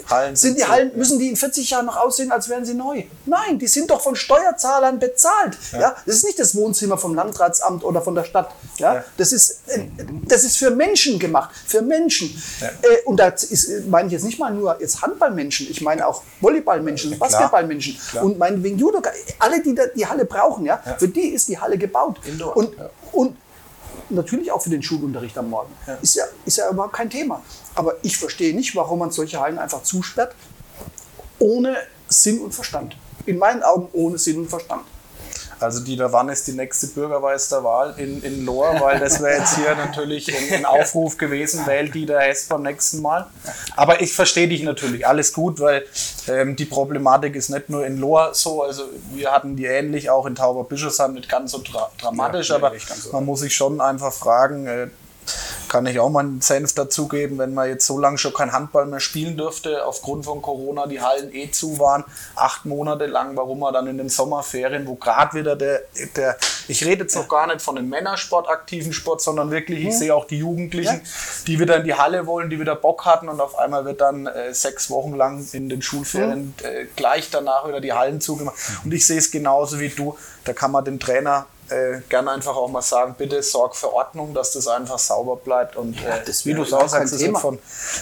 Hallen 0.09 0.35
sind 0.35 0.57
die 0.57 0.65
Hallen, 0.65 0.91
müssen 0.95 1.19
die 1.19 1.29
in 1.29 1.35
40 1.35 1.69
Jahren 1.69 1.85
noch 1.85 1.97
aussehen, 1.97 2.31
als 2.31 2.49
wären 2.49 2.65
sie 2.65 2.73
neu? 2.73 3.03
Nein, 3.25 3.57
die 3.57 3.67
sind 3.67 3.89
doch 3.89 4.01
von 4.01 4.15
Steuerzahlern 4.15 4.99
bezahlt. 4.99 5.57
Ja. 5.71 5.79
ja. 5.79 5.95
Das 6.05 6.15
ist 6.15 6.25
nicht 6.25 6.39
das 6.39 6.55
Wohnzimmer 6.55 6.97
vom 6.97 7.15
Landratsamt 7.15 7.83
oder 7.83 8.01
von 8.01 8.13
der 8.13 8.25
Stadt. 8.25 8.51
Ja. 8.77 8.95
ja. 8.95 9.05
Das, 9.17 9.31
ist, 9.31 9.61
äh, 9.67 9.87
das 10.27 10.43
ist 10.43 10.57
für 10.57 10.69
Menschen 10.71 11.17
gemacht, 11.17 11.49
für 11.65 11.81
Menschen. 11.81 12.29
Äh, 12.61 13.05
und 13.05 13.17
da 13.17 13.33
meine 13.87 14.07
ich 14.07 14.13
jetzt 14.13 14.25
nicht 14.25 14.39
mal 14.39 14.53
nur 14.53 14.77
jetzt 14.79 15.01
Handballmenschen, 15.01 15.67
ich 15.69 15.81
meine 15.81 16.05
auch 16.05 16.23
Volleyballmenschen, 16.41 17.17
Basketballmenschen 17.17 17.97
und 18.21 18.37
meinetwegen 18.37 18.77
Judo. 18.77 19.01
Alle, 19.39 19.61
die 19.61 19.75
die 19.95 20.05
Halle 20.05 20.25
brauchen, 20.25 20.65
ja, 20.65 20.81
für 20.97 21.07
die 21.07 21.29
ist 21.29 21.47
die 21.47 21.57
Halle 21.57 21.77
gebaut. 21.77 22.19
Indoor. 22.25 22.57
Und, 22.57 22.75
und 23.13 23.37
natürlich 24.09 24.51
auch 24.51 24.61
für 24.61 24.69
den 24.69 24.81
Schulunterricht 24.81 25.37
am 25.37 25.49
Morgen. 25.49 25.73
Ja. 25.85 25.95
Ist, 25.95 26.15
ja, 26.15 26.23
ist 26.45 26.57
ja 26.57 26.69
überhaupt 26.69 26.93
kein 26.93 27.09
Thema. 27.09 27.41
Aber 27.75 27.95
ich 28.01 28.17
verstehe 28.17 28.55
nicht, 28.55 28.75
warum 28.75 28.99
man 28.99 29.11
solche 29.11 29.39
Hallen 29.39 29.59
einfach 29.59 29.83
zusperrt, 29.83 30.35
ohne 31.39 31.77
Sinn 32.07 32.39
und 32.39 32.53
Verstand. 32.53 32.97
In 33.25 33.37
meinen 33.37 33.63
Augen 33.63 33.89
ohne 33.93 34.17
Sinn 34.17 34.37
und 34.37 34.49
Verstand. 34.49 34.83
Also 35.59 35.83
Dieter, 35.83 36.13
wann 36.13 36.29
ist 36.29 36.47
die 36.47 36.53
nächste 36.53 36.87
Bürgermeisterwahl 36.87 37.95
in, 37.97 38.21
in 38.21 38.45
Lohr? 38.45 38.79
Weil 38.79 38.99
das 38.99 39.21
wäre 39.21 39.39
jetzt 39.39 39.55
hier 39.55 39.75
natürlich 39.77 40.27
ein, 40.35 40.59
ein, 40.59 40.65
Aufruf 40.65 41.17
gewesen, 41.17 41.65
wählt 41.65 41.95
Dieter 41.95 42.19
Hess 42.19 42.45
beim 42.47 42.63
nächsten 42.63 43.01
Mal. 43.01 43.27
Aber 43.75 44.01
ich 44.01 44.13
verstehe 44.13 44.47
dich 44.47 44.63
natürlich, 44.63 45.07
alles 45.07 45.33
gut, 45.33 45.59
weil 45.59 45.85
ähm, 46.27 46.55
die 46.55 46.65
Problematik 46.65 47.35
ist 47.35 47.49
nicht 47.49 47.69
nur 47.69 47.85
in 47.85 47.97
Lohr 47.97 48.33
so, 48.33 48.63
also 48.63 48.83
wir 49.13 49.31
hatten 49.31 49.55
die 49.55 49.65
ähnlich 49.65 50.09
auch 50.09 50.25
in 50.25 50.35
Tauberbischofsheim 50.35 51.13
nicht 51.13 51.29
ganz 51.29 51.51
so 51.51 51.59
dra 51.59 51.89
dramatisch, 51.99 52.49
ja, 52.49 52.55
aber 52.55 52.73
so 52.77 53.11
man 53.11 53.25
muss 53.25 53.39
sich 53.39 53.55
schon 53.55 53.81
einfach 53.81 54.13
fragen, 54.13 54.67
äh, 54.67 54.87
kann 55.67 55.85
ich 55.85 55.99
auch 55.99 56.09
mal 56.09 56.21
einen 56.21 56.41
Senf 56.41 56.73
dazugeben, 56.73 57.37
wenn 57.37 57.53
man 57.53 57.69
jetzt 57.69 57.85
so 57.85 57.97
lange 57.97 58.17
schon 58.17 58.33
kein 58.33 58.51
Handball 58.51 58.85
mehr 58.85 58.99
spielen 58.99 59.37
dürfte, 59.37 59.85
aufgrund 59.85 60.25
von 60.25 60.41
Corona 60.41 60.87
die 60.87 61.01
Hallen 61.01 61.33
eh 61.33 61.51
zu 61.51 61.79
waren, 61.79 62.03
acht 62.35 62.65
Monate 62.65 63.05
lang, 63.05 63.35
warum 63.35 63.59
man 63.59 63.73
dann 63.73 63.87
in 63.87 63.97
den 63.97 64.09
Sommerferien, 64.09 64.87
wo 64.87 64.95
gerade 64.95 65.37
wieder 65.37 65.55
der, 65.55 65.81
der, 66.15 66.37
ich 66.67 66.85
rede 66.85 67.03
jetzt 67.03 67.15
noch 67.15 67.27
gar 67.27 67.47
nicht 67.47 67.61
von 67.61 67.75
dem 67.75 67.89
Männersport, 67.89 68.49
aktiven 68.49 68.93
Sport, 68.93 69.21
sondern 69.21 69.51
wirklich, 69.51 69.85
ich 69.85 69.97
sehe 69.97 70.13
auch 70.13 70.25
die 70.25 70.39
Jugendlichen, 70.39 71.01
die 71.47 71.59
wieder 71.59 71.77
in 71.77 71.83
die 71.83 71.93
Halle 71.93 72.27
wollen, 72.27 72.49
die 72.49 72.59
wieder 72.59 72.75
Bock 72.75 73.05
hatten 73.05 73.29
und 73.29 73.41
auf 73.41 73.57
einmal 73.57 73.85
wird 73.85 74.01
dann 74.01 74.27
äh, 74.27 74.53
sechs 74.53 74.89
Wochen 74.89 75.15
lang 75.15 75.45
in 75.53 75.69
den 75.69 75.81
Schulferien 75.81 76.53
äh, 76.63 76.85
gleich 76.95 77.29
danach 77.29 77.67
wieder 77.67 77.81
die 77.81 77.93
Hallen 77.93 78.21
zugemacht. 78.21 78.57
Und 78.83 78.93
ich 78.93 79.05
sehe 79.05 79.17
es 79.17 79.31
genauso 79.31 79.79
wie 79.79 79.89
du, 79.89 80.17
da 80.45 80.53
kann 80.53 80.71
man 80.71 80.85
dem 80.85 80.99
Trainer 80.99 81.45
äh, 81.69 82.01
gerne 82.09 82.31
einfach 82.31 82.55
auch 82.55 82.69
mal 82.69 82.81
sagen, 82.81 83.15
bitte 83.17 83.41
sorg 83.43 83.75
für 83.75 83.91
Ordnung, 83.93 84.33
dass 84.33 84.51
das 84.53 84.67
einfach 84.67 84.99
sauber 84.99 85.35
bleibt. 85.35 85.75
Und 85.75 85.97
äh, 86.03 86.23
das 86.25 86.45
wie 86.45 86.55
wäre 86.55 86.63
du 86.63 86.71
gar 86.71 86.83
auch 86.83 86.89
sagst, 86.89 87.13
es 87.13 87.19
wird, 87.19 87.27
Thema. 87.27 87.39
von, 87.39 87.59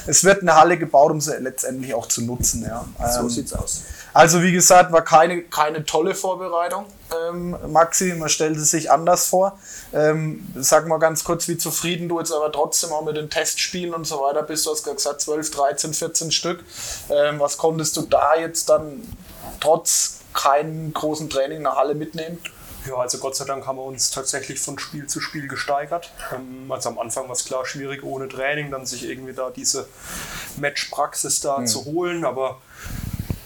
es 0.08 0.24
wird 0.24 0.42
eine 0.42 0.56
Halle 0.56 0.78
gebaut, 0.78 1.12
um 1.12 1.22
sie 1.22 1.36
letztendlich 1.38 1.94
auch 1.94 2.08
zu 2.08 2.22
nutzen. 2.24 2.64
Ja. 2.64 2.86
So 3.12 3.22
Ähm, 3.22 3.30
sieht's 3.30 3.54
aus. 3.54 3.82
also 4.14 4.42
wie 4.42 4.52
gesagt, 4.52 4.92
war 4.92 5.04
keine, 5.04 5.44
keine 5.44 5.86
tolle 5.86 6.16
Vorbereitung, 6.16 6.86
ähm, 7.30 7.56
Maxi. 7.68 8.14
Man 8.14 8.30
stellte 8.30 8.60
sich 8.60 8.92
anders 8.92 9.28
vor. 9.28 9.58
Ähm, 9.94 10.48
sag 10.56 10.88
mal 10.88 11.00
ganz 11.00 11.24
kurz, 11.24 11.48
wie 11.48 11.58
zufrieden 11.58 12.10
du 12.10 12.20
jetzt 12.20 12.32
aber 12.32 12.52
trotzdem 12.52 12.92
auch 12.92 13.04
mit 13.04 13.18
den 13.18 13.30
Testspielen 13.30 13.94
und 13.94 14.06
so 14.06 14.20
weiter 14.22 14.44
bist. 14.44 14.66
Du 14.66 14.72
hast 14.72 14.84
gerade 14.84 14.96
gesagt 14.96 15.22
12, 15.22 15.52
13, 15.52 15.94
14 15.94 16.32
Stück. 16.32 16.64
Ähm, 17.10 17.40
was 17.40 17.58
konntest 17.58 17.98
du 17.98 18.02
da 18.04 18.36
jetzt 18.36 18.70
dann 18.70 19.02
trotz 19.60 20.20
keinem 20.34 20.94
großen 20.94 21.30
Training 21.30 21.58
in 21.58 21.64
der 21.64 21.76
Halle 21.76 21.96
mitnehmen? 21.96 22.40
Ja, 22.88 22.96
also 22.98 23.18
Gott 23.18 23.36
sei 23.36 23.46
Dank 23.46 23.66
haben 23.66 23.78
wir 23.78 23.84
uns 23.84 24.12
tatsächlich 24.12 24.60
von 24.60 24.78
Spiel 24.78 25.08
zu 25.08 25.20
Spiel 25.20 25.48
gesteigert. 25.48 26.12
Ähm, 26.34 26.72
also 26.72 26.90
am 26.90 27.00
Anfang 27.00 27.26
war 27.26 27.34
es 27.34 27.46
klar 27.46 27.66
schwierig 27.66 28.04
ohne 28.04 28.28
Training, 28.28 28.72
dann 28.72 28.86
sich 28.86 29.06
irgendwie 29.10 29.34
da 29.34 29.50
diese 29.50 29.88
Matchpraxis 30.58 31.42
da 31.42 31.66
zu 31.66 31.86
holen, 31.86 32.26
aber 32.26 32.62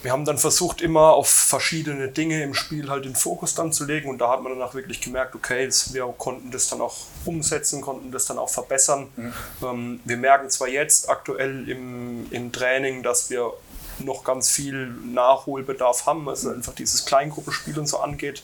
wir 0.01 0.13
haben 0.13 0.23
dann 0.23 0.37
versucht, 0.37 0.81
immer 0.81 1.11
auf 1.11 1.29
verschiedene 1.29 2.07
Dinge 2.07 2.41
im 2.41 2.53
Spiel 2.53 2.89
halt 2.89 3.03
den 3.05 3.15
Fokus 3.15 3.53
dann 3.55 3.73
zu 3.73 3.85
legen 3.85 4.09
und 4.09 4.19
da 4.19 4.31
hat 4.31 4.41
man 4.41 4.53
dann 4.53 4.61
auch 4.61 4.73
wirklich 4.73 5.01
gemerkt, 5.01 5.35
okay, 5.35 5.69
wir 5.91 6.13
konnten 6.17 6.51
das 6.51 6.69
dann 6.69 6.79
auch 6.79 6.95
umsetzen, 7.25 7.81
konnten 7.81 8.11
das 8.11 8.25
dann 8.25 8.37
auch 8.37 8.49
verbessern. 8.49 9.07
Ähm, 9.61 9.99
wir 10.05 10.17
merken 10.17 10.49
zwar 10.49 10.69
jetzt 10.69 11.09
aktuell 11.09 11.67
im, 11.67 12.31
im 12.31 12.51
Training, 12.51 13.03
dass 13.03 13.29
wir 13.29 13.53
noch 13.99 14.23
ganz 14.23 14.49
viel 14.49 14.87
Nachholbedarf 14.87 16.05
haben, 16.05 16.25
was 16.25 16.45
einfach 16.45 16.73
dieses 16.73 17.05
Kleingruppenspiel 17.05 17.77
und 17.77 17.87
so 17.87 17.99
angeht. 17.99 18.43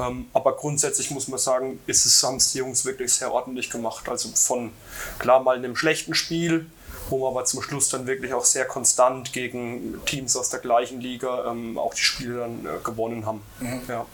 Ähm, 0.00 0.26
aber 0.32 0.56
grundsätzlich 0.56 1.10
muss 1.10 1.28
man 1.28 1.38
sagen, 1.38 1.80
ist 1.86 2.06
es, 2.06 2.22
haben 2.22 2.36
es 2.36 2.52
die 2.52 2.58
Jungs 2.58 2.84
wirklich 2.84 3.12
sehr 3.12 3.32
ordentlich 3.32 3.70
gemacht. 3.70 4.08
Also 4.08 4.28
von 4.34 4.72
klar 5.18 5.42
mal 5.42 5.56
einem 5.56 5.76
schlechten 5.76 6.14
Spiel, 6.14 6.66
wo 7.10 7.20
wir 7.20 7.28
aber 7.28 7.44
zum 7.44 7.62
Schluss 7.62 7.88
dann 7.88 8.06
wirklich 8.06 8.32
auch 8.32 8.44
sehr 8.44 8.64
konstant 8.64 9.32
gegen 9.32 10.00
Teams 10.06 10.36
aus 10.36 10.50
der 10.50 10.60
gleichen 10.60 11.00
Liga 11.00 11.50
ähm, 11.50 11.78
auch 11.78 11.94
die 11.94 12.02
Spiele 12.02 12.38
dann 12.38 12.66
äh, 12.66 12.78
gewonnen 12.82 13.26
haben. 13.26 13.42
Ja. 13.88 14.06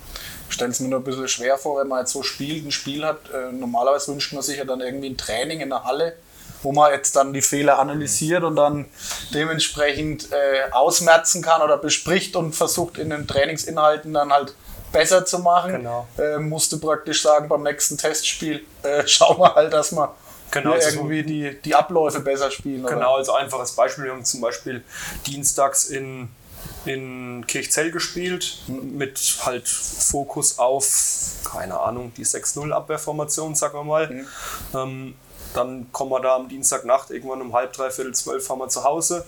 stelle 0.48 0.70
es 0.70 0.80
mir 0.80 0.88
nur 0.88 1.00
ein 1.00 1.04
bisschen 1.04 1.28
schwer 1.28 1.58
vor, 1.58 1.80
wenn 1.80 1.88
man 1.88 2.00
jetzt 2.00 2.12
so 2.12 2.22
spielt, 2.22 2.64
ein 2.64 2.72
Spiel 2.72 3.04
hat. 3.04 3.30
Äh, 3.30 3.52
normalerweise 3.52 4.12
wünscht 4.12 4.32
man 4.32 4.42
sich 4.42 4.58
ja 4.58 4.64
dann 4.64 4.80
irgendwie 4.80 5.10
ein 5.10 5.16
Training 5.16 5.60
in 5.60 5.68
der 5.68 5.84
Halle, 5.84 6.16
wo 6.62 6.72
man 6.72 6.92
jetzt 6.92 7.14
dann 7.16 7.32
die 7.32 7.42
Fehler 7.42 7.78
analysiert 7.78 8.42
und 8.42 8.56
dann 8.56 8.86
dementsprechend 9.34 10.32
äh, 10.32 10.70
ausmerzen 10.72 11.42
kann 11.42 11.62
oder 11.62 11.78
bespricht 11.78 12.36
und 12.36 12.54
versucht 12.54 12.98
in 12.98 13.10
den 13.10 13.26
Trainingsinhalten 13.26 14.12
dann 14.12 14.32
halt 14.32 14.54
besser 14.92 15.24
zu 15.24 15.38
machen. 15.40 15.72
Genau. 15.72 16.06
Äh, 16.18 16.38
musste 16.38 16.78
praktisch 16.78 17.22
sagen, 17.22 17.48
beim 17.48 17.62
nächsten 17.62 17.96
Testspiel 17.98 18.64
äh, 18.82 19.02
schauen 19.06 19.38
wir 19.38 19.54
halt, 19.54 19.72
dass 19.72 19.92
wir 19.92 20.14
Genau, 20.50 20.72
also 20.72 20.88
so- 20.88 20.96
irgendwie 20.96 21.22
die, 21.22 21.60
die 21.62 21.74
Abläufe 21.74 22.20
besser 22.20 22.50
spielen. 22.50 22.84
oder? 22.84 22.94
Genau, 22.94 23.16
also 23.16 23.34
einfaches 23.34 23.72
Beispiel. 23.72 24.04
Wir 24.04 24.12
haben 24.12 24.24
zum 24.24 24.40
Beispiel 24.40 24.82
dienstags 25.26 25.84
in, 25.84 26.30
in 26.86 27.44
Kirchzell 27.46 27.90
gespielt, 27.90 28.62
mit 28.66 29.20
halt 29.44 29.68
Fokus 29.68 30.58
auf, 30.58 30.88
keine 31.44 31.78
Ahnung, 31.78 32.12
die 32.16 32.24
6-0-Abwehrformation, 32.24 33.54
sagen 33.54 33.74
wir 33.78 33.84
mal. 33.84 34.24
Ähm, 34.74 35.14
dann 35.54 35.90
kommen 35.92 36.10
wir 36.10 36.20
da 36.20 36.36
am 36.36 36.48
Dienstagnacht, 36.48 37.10
irgendwann 37.10 37.40
um 37.40 37.52
halb, 37.54 37.72
dreiviertel 37.72 38.14
zwölf, 38.14 38.48
haben 38.50 38.58
wir 38.58 38.68
zu 38.68 38.84
Hause. 38.84 39.24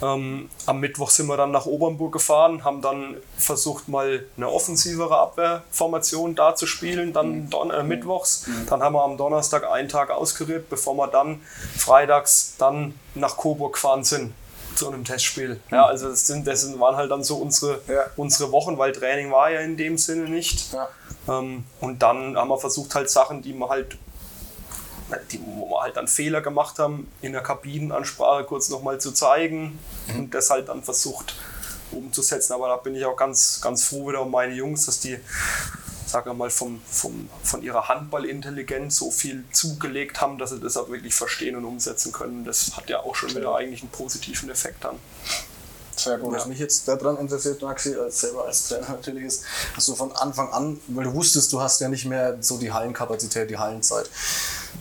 Ähm, 0.00 0.48
am 0.66 0.78
Mittwoch 0.80 1.10
sind 1.10 1.26
wir 1.26 1.36
dann 1.36 1.50
nach 1.50 1.66
Obernburg 1.66 2.12
gefahren, 2.12 2.62
haben 2.64 2.80
dann 2.82 3.16
versucht, 3.36 3.88
mal 3.88 4.24
eine 4.36 4.48
offensivere 4.48 5.18
Abwehrformation 5.18 6.34
da 6.36 6.54
zu 6.54 6.66
spielen, 6.66 7.12
dann 7.12 7.50
Don 7.50 7.70
äh, 7.70 7.82
mittwochs. 7.82 8.46
Dann 8.68 8.82
haben 8.82 8.94
wir 8.94 9.02
am 9.02 9.16
Donnerstag 9.16 9.68
einen 9.68 9.88
Tag 9.88 10.10
auskuriert, 10.10 10.70
bevor 10.70 10.94
wir 10.94 11.08
dann 11.08 11.40
freitags 11.76 12.54
dann 12.58 12.94
nach 13.14 13.36
Coburg 13.36 13.74
gefahren 13.74 14.04
sind 14.04 14.32
zu 14.76 14.86
einem 14.88 15.04
Testspiel. 15.04 15.58
Ja, 15.72 15.86
also 15.86 16.08
das, 16.08 16.26
sind, 16.28 16.46
das 16.46 16.78
waren 16.78 16.96
halt 16.96 17.10
dann 17.10 17.24
so 17.24 17.36
unsere, 17.38 17.80
Ja. 17.88 18.04
unsere 18.16 18.52
Wochen, 18.52 18.78
weil 18.78 18.92
Training 18.92 19.32
war 19.32 19.50
ja 19.50 19.60
in 19.60 19.76
dem 19.76 19.98
Sinne 19.98 20.28
nicht. 20.28 20.72
Ja. 20.72 20.88
Ähm, 21.28 21.64
und 21.80 22.00
dann 22.02 22.36
haben 22.36 22.48
wir 22.48 22.58
versucht, 22.58 22.94
halt 22.94 23.10
Sachen, 23.10 23.42
die 23.42 23.52
wir 23.54 23.68
halt, 23.68 23.98
die, 25.32 25.40
halt 25.80 25.96
dann 25.96 26.08
Fehler 26.08 26.40
gemacht 26.40 26.78
haben, 26.78 27.10
in 27.22 27.32
der 27.32 27.42
Kabinenansprache 27.42 28.44
kurz 28.44 28.68
nochmal 28.68 29.00
zu 29.00 29.12
zeigen 29.12 29.78
und 30.16 30.34
das 30.34 30.50
halt 30.50 30.68
dann 30.68 30.82
versucht 30.82 31.34
umzusetzen. 31.90 32.52
Aber 32.52 32.68
da 32.68 32.76
bin 32.76 32.94
ich 32.94 33.04
auch 33.04 33.16
ganz, 33.16 33.60
ganz 33.60 33.84
froh 33.84 34.08
wieder 34.08 34.22
um 34.22 34.30
meine 34.30 34.54
Jungs, 34.54 34.86
dass 34.86 35.00
die, 35.00 35.18
sagen 36.06 36.30
wir 36.30 36.34
mal, 36.34 36.50
vom, 36.50 36.80
vom, 36.86 37.28
von 37.42 37.62
ihrer 37.62 37.88
Handballintelligenz 37.88 38.96
so 38.96 39.10
viel 39.10 39.44
zugelegt 39.52 40.20
haben, 40.20 40.38
dass 40.38 40.50
sie 40.50 40.60
das 40.60 40.76
auch 40.76 40.88
wirklich 40.88 41.14
verstehen 41.14 41.56
und 41.56 41.64
umsetzen 41.64 42.12
können. 42.12 42.44
Das 42.44 42.76
hat 42.76 42.90
ja 42.90 43.00
auch 43.00 43.14
schon 43.14 43.34
wieder 43.34 43.54
eigentlich 43.56 43.82
einen 43.82 43.90
positiven 43.90 44.50
Effekt 44.50 44.84
dann. 44.84 44.96
Sehr 45.98 46.18
gut. 46.18 46.32
Was 46.32 46.46
mich 46.46 46.60
jetzt 46.60 46.86
daran 46.86 47.16
interessiert, 47.16 47.60
Maxi, 47.60 47.96
als 47.96 48.20
selber 48.20 48.44
als 48.44 48.68
Trainer 48.68 48.88
natürlich 48.90 49.24
ist, 49.24 49.44
dass 49.74 49.86
du 49.86 49.96
von 49.96 50.12
Anfang 50.12 50.52
an, 50.52 50.80
weil 50.88 51.04
du 51.04 51.14
wusstest, 51.14 51.52
du 51.52 51.60
hast 51.60 51.80
ja 51.80 51.88
nicht 51.88 52.04
mehr 52.04 52.36
so 52.40 52.56
die 52.56 52.72
Hallenkapazität, 52.72 53.50
die 53.50 53.58
Hallenzeit. 53.58 54.08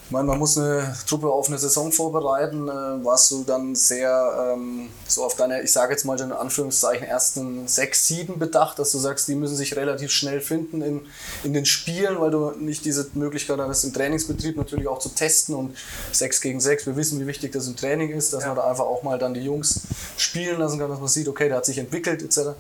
Ich 0.05 0.12
meine, 0.12 0.25
man 0.25 0.39
muss 0.39 0.57
eine 0.57 0.95
Truppe 1.05 1.27
auf 1.29 1.47
eine 1.47 1.57
Saison 1.57 1.91
vorbereiten. 1.91 2.67
Äh, 2.67 2.71
warst 3.05 3.31
du 3.31 3.43
dann 3.43 3.75
sehr 3.75 4.53
ähm, 4.53 4.89
so 5.07 5.23
auf 5.23 5.36
deine, 5.36 5.62
ich 5.63 5.71
sage 5.71 5.91
jetzt 5.91 6.05
mal 6.05 6.19
in 6.19 6.31
Anführungszeichen, 6.31 7.05
ersten 7.05 7.67
sechs, 7.67 8.07
sieben 8.07 8.39
bedacht, 8.39 8.79
dass 8.79 8.91
du 8.91 8.99
sagst, 8.99 9.27
die 9.27 9.36
müssen 9.36 9.55
sich 9.55 9.75
relativ 9.75 10.12
schnell 10.12 10.39
finden 10.39 10.81
in, 10.81 11.01
in 11.43 11.53
den 11.53 11.65
Spielen, 11.65 12.19
weil 12.19 12.31
du 12.31 12.51
nicht 12.51 12.86
diese 12.86 13.10
Möglichkeit 13.13 13.60
hast, 13.60 13.83
im 13.83 13.93
Trainingsbetrieb 13.93 14.55
natürlich 14.55 14.88
auch 14.88 14.99
zu 14.99 15.10
testen 15.10 15.55
und 15.55 15.75
sechs 16.12 16.41
gegen 16.41 16.60
sechs. 16.60 16.86
Wir 16.86 16.95
wissen, 16.95 17.19
wie 17.19 17.27
wichtig 17.27 17.51
das 17.51 17.67
im 17.67 17.75
Training 17.75 18.12
ist, 18.12 18.33
dass 18.33 18.45
man 18.45 18.55
da 18.55 18.63
einfach 18.69 18.86
auch 18.86 19.03
mal 19.03 19.19
dann 19.19 19.33
die 19.33 19.41
Jungs 19.41 19.81
spielen 20.17 20.60
lassen 20.60 20.79
kann, 20.79 20.89
dass 20.89 20.99
man 20.99 21.10
sieht, 21.10 21.27
okay, 21.27 21.47
der 21.47 21.57
hat 21.57 21.65
sich 21.65 21.77
entwickelt 21.77 22.21
etc. 22.21 22.51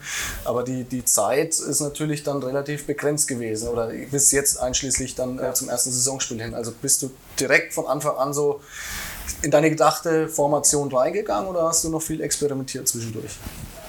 Aber 0.43 0.63
die, 0.63 0.83
die 0.83 1.05
Zeit 1.05 1.59
ist 1.59 1.79
natürlich 1.79 2.23
dann 2.23 2.43
relativ 2.43 2.85
begrenzt 2.85 3.27
gewesen 3.27 3.69
oder 3.69 3.87
bis 3.87 4.31
jetzt 4.31 4.59
einschließlich 4.59 5.15
dann 5.15 5.39
äh, 5.39 5.53
zum 5.53 5.69
ersten 5.69 5.91
Saisonspiel 5.91 6.41
hin. 6.41 6.53
Also 6.53 6.73
bist 6.81 7.01
du 7.03 7.11
direkt 7.39 7.73
von 7.73 7.85
Anfang 7.87 8.17
an 8.17 8.33
so 8.33 8.61
in 9.41 9.51
deine 9.51 9.69
gedachte 9.69 10.27
Formation 10.27 10.91
reingegangen 10.91 11.47
oder 11.47 11.63
hast 11.63 11.83
du 11.83 11.89
noch 11.89 12.01
viel 12.01 12.21
experimentiert 12.21 12.87
zwischendurch? 12.87 13.37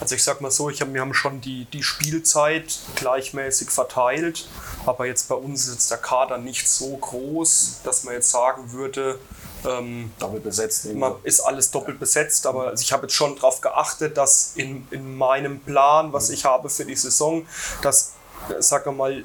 Also 0.00 0.14
ich 0.14 0.22
sag 0.22 0.40
mal 0.40 0.50
so, 0.50 0.70
ich 0.70 0.80
hab, 0.80 0.92
wir 0.92 1.00
haben 1.00 1.14
schon 1.14 1.40
die, 1.40 1.64
die 1.72 1.82
Spielzeit 1.82 2.78
gleichmäßig 2.94 3.70
verteilt, 3.70 4.48
aber 4.86 5.06
jetzt 5.06 5.28
bei 5.28 5.34
uns 5.34 5.66
ist 5.66 5.74
jetzt 5.74 5.90
der 5.90 5.98
Kader 5.98 6.38
nicht 6.38 6.68
so 6.68 6.96
groß, 6.96 7.80
dass 7.82 8.04
man 8.04 8.14
jetzt 8.14 8.30
sagen 8.30 8.72
würde, 8.72 9.18
ähm, 9.66 10.12
Doppelt 10.20 10.44
besetzt. 10.44 10.84
man 10.94 11.14
ist 11.24 11.40
alles 11.40 11.72
doppelt 11.72 11.98
besetzt, 11.98 12.46
aber 12.46 12.68
also 12.68 12.82
ich 12.82 12.92
habe 12.92 13.02
jetzt 13.02 13.14
schon 13.14 13.34
darauf 13.34 13.60
geachtet, 13.60 14.16
dass 14.16 14.52
in, 14.54 14.86
in 14.92 15.16
meinem 15.16 15.58
Plan, 15.60 16.12
was 16.12 16.30
ich 16.30 16.44
habe 16.44 16.70
für 16.70 16.84
die 16.84 16.94
Saison, 16.94 17.46
dass, 17.82 18.12
äh, 18.50 18.62
sag 18.62 18.86
mal, 18.94 19.24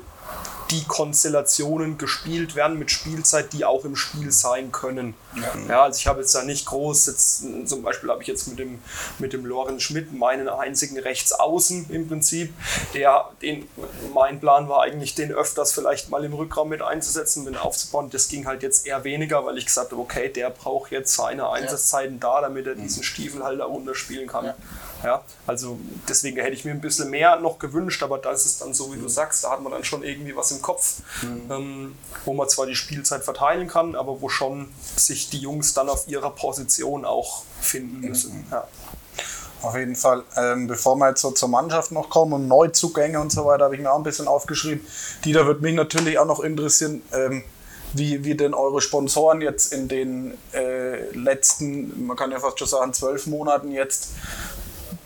die 0.74 0.84
Konstellationen 0.86 2.00
gespielt 2.00 2.56
werden 2.56 2.80
mit 2.80 2.90
Spielzeit, 2.90 3.54
die 3.54 3.64
auch 3.64 3.86
im 3.86 3.96
Spiel 3.96 4.32
sein 4.32 4.72
können. 4.72 5.14
Ja, 5.70 5.84
also 5.84 5.98
ich 5.98 6.08
habe 6.08 6.22
jetzt 6.22 6.34
da 6.34 6.44
nicht 6.44 6.66
groß, 6.66 7.06
jetzt, 7.06 7.44
äh, 7.44 7.66
zum 7.66 7.84
Beispiel 7.84 8.10
habe 8.10 8.22
ich 8.22 8.28
jetzt 8.28 8.48
mit 8.48 8.58
dem, 8.58 8.80
mit 9.20 9.34
dem 9.34 9.46
Lorenz 9.46 9.84
Schmidt 9.84 10.14
meinen 10.14 10.50
einzigen 10.50 10.98
Rechtsaußen 10.98 11.90
im 11.90 12.08
Prinzip, 12.08 12.54
der, 12.94 13.30
den, 13.42 13.68
mein 14.14 14.40
Plan 14.40 14.68
war 14.68 14.82
eigentlich, 14.82 15.14
den 15.14 15.32
öfters 15.32 15.74
vielleicht 15.74 16.10
mal 16.10 16.24
im 16.24 16.34
Rückraum 16.34 16.70
mit 16.70 16.82
einzusetzen, 16.82 17.44
mit 17.44 17.60
aufzubauen. 17.60 18.10
Das 18.10 18.28
ging 18.28 18.48
halt 18.48 18.64
jetzt 18.64 18.88
eher 18.88 19.04
weniger, 19.04 19.46
weil 19.46 19.58
ich 19.58 19.66
gesagt 19.68 19.92
habe, 19.92 20.02
okay, 20.02 20.30
der 20.30 20.50
braucht 20.50 20.92
jetzt 20.92 21.14
seine 21.14 21.50
Einsatzzeiten 21.50 22.20
da, 22.20 22.42
damit 22.42 22.66
er 22.66 22.76
diesen 22.76 23.04
Stiefel 23.04 23.44
halt 23.44 23.60
da 23.60 23.66
runterspielen 23.66 24.28
kann. 24.28 24.46
Ja. 24.46 24.56
Ja, 25.04 25.22
also 25.46 25.78
deswegen 26.08 26.38
hätte 26.38 26.54
ich 26.54 26.64
mir 26.64 26.72
ein 26.72 26.80
bisschen 26.80 27.10
mehr 27.10 27.38
noch 27.38 27.60
gewünscht, 27.60 28.02
aber 28.04 28.18
das 28.18 28.46
ist 28.46 28.62
dann 28.62 28.74
so, 28.74 28.94
wie 28.94 28.98
du 28.98 29.10
sagst, 29.10 29.44
da 29.44 29.52
hat 29.52 29.62
man 29.62 29.72
dann 29.72 29.84
schon 29.84 30.02
irgendwie 30.02 30.36
was 30.36 30.52
im 30.52 30.62
Kopf, 30.62 31.02
ähm, 31.50 31.96
wo 32.24 32.34
man 32.34 32.48
zwar 32.48 32.66
die 32.66 32.76
Spielzeit 32.76 33.24
verteilen 33.24 33.68
kann, 33.68 33.96
aber 33.96 34.22
wo 34.22 34.30
schon 34.30 34.70
sich 34.96 35.30
die 35.30 35.40
Jungs 35.40 35.74
dann 35.74 35.90
auf 35.90 36.08
ihrer 36.08 36.30
Position 36.30 37.04
auch 37.04 37.44
finden 37.60 38.00
müssen. 38.00 38.46
Ja. 38.50 38.68
Auf 39.62 39.76
jeden 39.78 39.96
Fall. 39.96 40.24
Ähm, 40.36 40.68
bevor 40.68 40.98
wir 40.98 41.10
jetzt 41.10 41.22
so 41.22 41.32
zur 41.32 41.48
Mannschaft 41.48 41.92
noch 41.92 42.10
kommen 42.10 42.34
und 42.34 42.48
Neuzugänge 42.48 43.20
und 43.20 43.32
so 43.32 43.46
weiter, 43.46 43.66
habe 43.66 43.76
ich 43.76 43.82
mir 43.82 43.92
auch 43.92 43.98
ein 43.98 44.04
bisschen 44.04 44.28
aufgeschrieben. 44.28 44.86
Dieter 45.24 45.46
würde 45.46 45.62
mich 45.62 45.74
natürlich 45.74 46.20
auch 46.20 46.26
noch 46.26 46.42
interessieren, 46.42 47.02
ähm, 47.14 47.44
wie, 47.94 48.26
wie 48.26 48.36
denn 48.36 48.54
eure 48.54 48.82
Sponsoren 48.82 49.42
jetzt 49.42 49.72
in 49.72 49.88
den 49.88 50.38
äh, 50.54 51.10
letzten, 51.16 52.06
man 52.06 52.18
kann 52.18 52.32
ja 52.32 52.40
fast 52.40 52.60
schon 52.60 52.68
sagen, 52.68 52.94
zwölf 52.94 53.28
Monaten 53.28 53.72
jetzt 53.72 54.10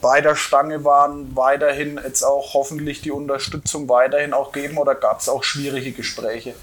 bei 0.01 0.21
der 0.21 0.35
Stange 0.35 0.83
waren, 0.83 1.35
weiterhin 1.35 1.99
jetzt 2.03 2.23
auch 2.23 2.53
hoffentlich 2.53 3.01
die 3.01 3.11
Unterstützung 3.11 3.89
weiterhin 3.89 4.33
auch 4.33 4.51
geben 4.51 4.77
oder 4.77 4.93
gab 4.95 5.19
es 5.21 5.29
auch 5.29 5.43
schwierige 5.43 5.91
Gespräche? 5.91 6.53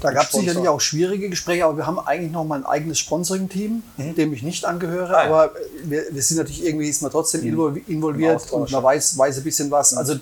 Da 0.00 0.10
gab 0.10 0.24
es 0.24 0.32
sicherlich 0.32 0.66
auch 0.68 0.80
schwierige 0.80 1.28
Gespräche, 1.28 1.64
aber 1.64 1.76
wir 1.76 1.86
haben 1.86 1.98
eigentlich 1.98 2.32
noch 2.32 2.44
mal 2.44 2.56
ein 2.56 2.66
eigenes 2.66 2.98
Sponsoring-Team, 2.98 3.82
dem 4.16 4.32
ich 4.32 4.42
nicht 4.42 4.64
angehöre. 4.64 5.08
Mhm. 5.08 5.14
Ah. 5.14 5.24
Mhm. 5.24 5.32
Aber 5.32 5.50
wir, 5.84 6.04
wir 6.10 6.22
sind 6.22 6.38
natürlich 6.38 6.64
irgendwie 6.64 6.88
ist 6.88 7.02
man 7.02 7.10
trotzdem 7.10 7.42
Im 7.42 7.82
involviert 7.86 8.50
und 8.52 8.70
man. 8.70 8.80
Mhm. 8.80 8.84
weiß, 8.84 9.18
weiß 9.18 9.38
ein 9.38 9.44
bisschen 9.44 9.70
was. 9.70 9.94
Also 9.94 10.16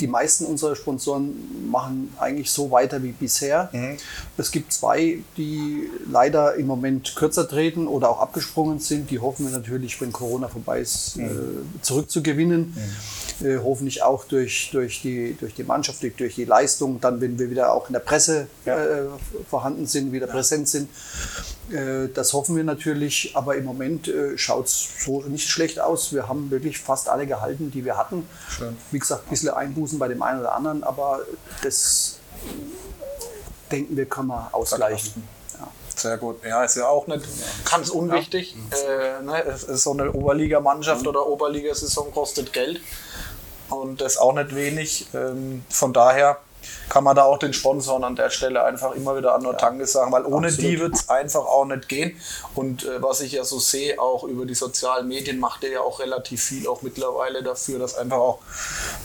die 0.00 0.06
meisten 0.06 0.44
unserer 0.44 0.74
Sponsoren 0.76 1.68
machen 1.70 2.12
eigentlich 2.18 2.50
so 2.50 2.70
weiter 2.70 3.02
wie 3.02 3.12
bisher. 3.12 3.68
Mhm. 3.72 3.96
Es 4.36 4.50
gibt 4.50 4.72
zwei, 4.72 5.18
die 5.36 5.88
leider 6.10 6.54
im 6.56 6.66
Moment 6.66 7.14
kürzer 7.14 7.48
treten 7.48 7.86
oder 7.86 8.10
auch 8.10 8.20
abgesprungen 8.20 8.80
sind. 8.80 9.10
Die 9.10 9.20
hoffen 9.20 9.46
wir 9.46 9.52
natürlich, 9.56 10.00
wenn 10.00 10.12
Corona 10.12 10.48
vorbei 10.48 10.80
ist, 10.80 11.16
Mhm. 11.16 11.24
äh, 11.24 11.82
zurückzugewinnen. 11.82 12.76
Äh, 13.42 13.58
hoffentlich 13.62 14.02
auch 14.02 14.24
durch, 14.24 14.70
durch, 14.72 15.02
die, 15.02 15.36
durch 15.38 15.54
die 15.54 15.64
Mannschaft, 15.64 16.02
durch, 16.02 16.14
durch 16.16 16.34
die 16.36 16.44
Leistung. 16.44 17.00
Dann, 17.00 17.20
wenn 17.20 17.38
wir 17.38 17.50
wieder 17.50 17.72
auch 17.72 17.88
in 17.88 17.92
der 17.92 18.00
Presse 18.00 18.46
Ja. 18.64 18.76
äh, 18.84 19.06
vorhanden 19.48 19.86
sind, 19.86 20.12
wieder 20.12 20.26
präsent 20.26 20.68
sind. 20.68 20.88
Äh, 21.72 22.08
das 22.12 22.32
hoffen 22.32 22.56
wir 22.56 22.64
natürlich, 22.64 23.32
aber 23.34 23.56
im 23.56 23.64
Moment 23.64 24.08
äh, 24.08 24.36
schaut 24.36 24.66
es 24.66 24.88
so 25.04 25.22
nicht 25.22 25.48
schlecht 25.48 25.80
aus. 25.80 26.12
Wir 26.12 26.28
haben 26.28 26.50
wirklich 26.50 26.78
fast 26.78 27.08
alle 27.08 27.26
gehalten, 27.26 27.70
die 27.70 27.84
wir 27.84 27.96
hatten. 27.96 28.28
Schön. 28.48 28.76
Wie 28.90 28.98
gesagt, 28.98 29.26
ein 29.26 29.30
bisschen 29.30 29.50
Einbußen 29.50 29.98
bei 29.98 30.08
dem 30.08 30.22
einen 30.22 30.40
oder 30.40 30.54
anderen, 30.54 30.84
aber 30.84 31.20
das 31.62 32.18
denken 33.70 33.96
wir, 33.96 34.06
können 34.06 34.28
wir 34.28 34.48
ausgleichen. 34.52 35.26
Ja. 35.58 35.68
Sehr 35.96 36.18
gut. 36.18 36.44
Ja, 36.44 36.64
ist 36.64 36.76
ja 36.76 36.88
auch 36.88 37.06
nicht 37.06 37.24
ganz 37.70 37.88
unwichtig. 37.88 38.56
Äh, 38.70 39.22
ne, 39.22 39.44
es 39.44 39.64
ist 39.64 39.84
so 39.84 39.92
eine 39.92 40.12
Oberligamannschaft 40.12 41.06
oder 41.06 41.26
Oberligasaison 41.26 42.12
kostet 42.12 42.52
Geld. 42.52 42.80
Und 43.70 44.00
das 44.00 44.18
auch 44.18 44.34
nicht 44.34 44.54
wenig. 44.54 45.06
Ähm, 45.14 45.64
von 45.70 45.92
daher 45.92 46.38
kann 46.88 47.04
man 47.04 47.16
da 47.16 47.24
auch 47.24 47.38
den 47.38 47.52
Sponsoren 47.52 48.04
an 48.04 48.16
der 48.16 48.30
Stelle 48.30 48.62
einfach 48.64 48.92
immer 48.94 49.16
wieder 49.16 49.34
an 49.34 49.42
nur 49.42 49.54
Danke 49.54 49.86
sagen, 49.86 50.12
weil 50.12 50.24
ohne 50.24 50.52
die 50.52 50.78
wird 50.78 50.94
es 50.94 51.08
einfach 51.08 51.44
auch 51.44 51.64
nicht 51.64 51.88
gehen. 51.88 52.16
Und 52.54 52.84
äh, 52.84 53.02
was 53.02 53.20
ich 53.20 53.32
ja 53.32 53.44
so 53.44 53.58
sehe, 53.58 53.98
auch 54.00 54.24
über 54.24 54.46
die 54.46 54.54
sozialen 54.54 55.08
Medien 55.08 55.38
macht 55.40 55.64
er 55.64 55.70
ja 55.70 55.80
auch 55.80 56.00
relativ 56.00 56.42
viel 56.42 56.66
auch 56.68 56.82
mittlerweile 56.82 57.42
dafür, 57.42 57.78
dass 57.78 57.96
einfach 57.96 58.18
auch 58.18 58.38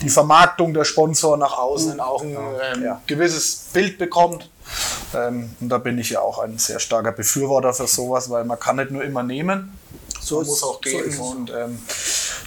die 0.01 0.09
Vermarktung 0.09 0.73
der 0.73 0.85
Sponsoren 0.85 1.39
nach 1.39 1.57
außen 1.57 1.99
auch 1.99 2.21
ein 2.21 2.37
ähm, 2.75 2.83
Ja. 2.83 3.01
gewisses 3.07 3.67
Bild 3.73 3.97
bekommt. 3.97 4.49
Ähm, 5.15 5.55
und 5.59 5.69
da 5.69 5.79
bin 5.79 5.97
ich 5.97 6.11
ja 6.11 6.21
auch 6.21 6.37
ein 6.39 6.57
sehr 6.59 6.79
starker 6.79 7.11
Befürworter 7.11 7.73
für 7.73 7.87
sowas, 7.87 8.29
weil 8.29 8.43
man 8.45 8.59
kann 8.59 8.75
nicht 8.75 8.91
nur 8.91 9.03
immer 9.03 9.23
nehmen, 9.23 9.77
So 10.21 10.37
man 10.37 10.45
muss 10.47 10.61
auch 10.63 10.73
so 10.75 10.79
geben. 10.79 11.09
es. 11.09 11.19
und 11.19 11.49
ähm, 11.49 11.79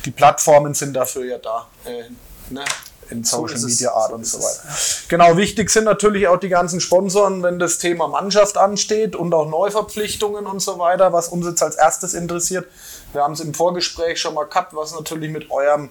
die 0.05 0.11
Plattformen 0.13 0.73
sind 0.75 0.95
dafür 0.95 1.25
ja 1.25 1.39
da. 1.39 1.67
Äh, 1.85 2.05
ne? 2.51 2.65
In 3.13 3.25
So 3.25 3.47
Social 3.47 3.57
es. 3.59 3.65
Media 3.65 3.93
Art 3.93 4.09
So 4.11 4.15
und 4.17 4.27
so 4.27 4.39
es. 4.39 4.45
weiter. 4.45 4.75
Genau, 5.09 5.37
wichtig 5.37 5.71
sind 5.71 5.85
natürlich 5.85 6.27
auch 6.29 6.39
die 6.39 6.49
ganzen 6.49 6.81
Sponsoren, 6.81 7.43
wenn 7.43 7.59
das 7.59 7.79
Thema 7.79 8.09
Mannschaft 8.09 8.57
ansteht 8.57 9.15
und 9.15 9.33
auch 9.35 9.49
Neuverpflichtungen 9.49 10.47
und 10.47 10.61
so 10.61 10.79
weiter, 10.79 11.13
was 11.13 11.29
uns 11.29 11.47
jetzt 11.47 11.63
als 11.63 11.77
erstes 11.77 12.15
interessiert. 12.15 12.67
Wir 13.13 13.23
haben 13.23 13.35
es 13.35 13.41
im 13.41 13.53
Vorgespräch 13.55 14.21
schon 14.21 14.35
mal 14.35 14.45
gehabt, 14.45 14.75
was 14.75 14.93
natürlich 14.95 15.31
mit 15.31 15.51
eurem 15.51 15.91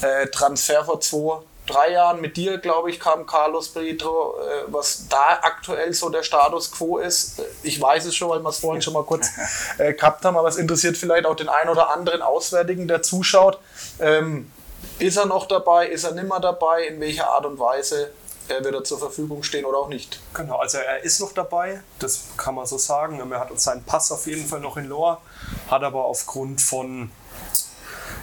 äh, 0.00 0.28
Transfer 0.28 0.84
vor 0.84 1.00
zwei, 1.00 1.38
drei 1.66 1.92
Jahren 1.92 2.20
mit 2.20 2.36
dir, 2.36 2.58
glaube 2.58 2.90
ich, 2.90 2.98
kam 3.00 3.26
Carlos 3.26 3.68
Brito, 3.68 4.34
äh, 4.40 4.72
was 4.72 5.06
da 5.08 5.40
aktuell 5.42 5.92
so 5.92 6.08
der 6.08 6.22
Status 6.22 6.70
quo 6.70 6.98
ist. 6.98 7.40
Äh, 7.40 7.44
Ich 7.62 7.80
weiß 7.80 8.04
es 8.04 8.14
schon, 8.16 8.28
weil 8.30 8.40
wir 8.40 8.48
es 8.48 8.58
vorhin 8.58 8.82
schon 8.82 8.94
mal 8.94 9.04
kurz 9.04 9.28
äh, 9.78 9.92
gehabt 9.94 10.24
haben, 10.24 10.36
aber 10.36 10.48
es 10.48 10.56
interessiert 10.56 10.96
vielleicht 10.96 11.26
auch 11.26 11.36
den 11.36 11.48
einen 11.48 11.70
oder 11.70 11.90
anderen 11.90 12.22
Auswärtigen, 12.22 12.86
der 12.88 13.02
zuschaut. 13.02 13.58
Ähm, 14.00 14.50
ist 14.98 15.16
er 15.16 15.26
noch 15.26 15.46
dabei? 15.46 15.88
Ist 15.88 16.04
er 16.04 16.12
nimmer 16.12 16.40
dabei? 16.40 16.86
In 16.86 17.00
welcher 17.00 17.28
Art 17.28 17.46
und 17.46 17.58
Weise 17.58 18.12
äh, 18.48 18.62
wird 18.62 18.74
er 18.74 18.84
zur 18.84 18.98
Verfügung 18.98 19.42
stehen 19.42 19.64
oder 19.64 19.78
auch 19.78 19.88
nicht? 19.88 20.20
Genau, 20.34 20.56
also 20.56 20.78
er 20.78 21.02
ist 21.02 21.20
noch 21.20 21.32
dabei, 21.32 21.82
das 21.98 22.24
kann 22.36 22.54
man 22.54 22.66
so 22.66 22.78
sagen. 22.78 23.20
Er 23.30 23.40
hat 23.40 23.60
seinen 23.60 23.84
Pass 23.84 24.12
auf 24.12 24.26
jeden 24.26 24.46
Fall 24.46 24.60
noch 24.60 24.76
in 24.76 24.86
Lohr, 24.86 25.20
hat 25.68 25.82
aber 25.82 26.04
aufgrund 26.04 26.60
von 26.60 27.10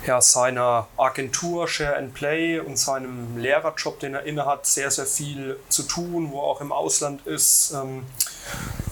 ja, 0.05 0.21
seiner 0.21 0.87
Agentur 0.97 1.67
Share 1.67 1.97
and 1.97 2.13
Play 2.13 2.59
und 2.59 2.77
seinem 2.77 3.37
Lehrerjob, 3.37 3.99
den 3.99 4.15
er 4.15 4.23
innehat, 4.23 4.65
sehr, 4.65 4.91
sehr 4.91 5.05
viel 5.05 5.59
zu 5.69 5.83
tun, 5.83 6.31
wo 6.31 6.39
er 6.39 6.43
auch 6.43 6.61
im 6.61 6.71
Ausland 6.71 7.25
ist. 7.27 7.71
Ähm, 7.71 8.05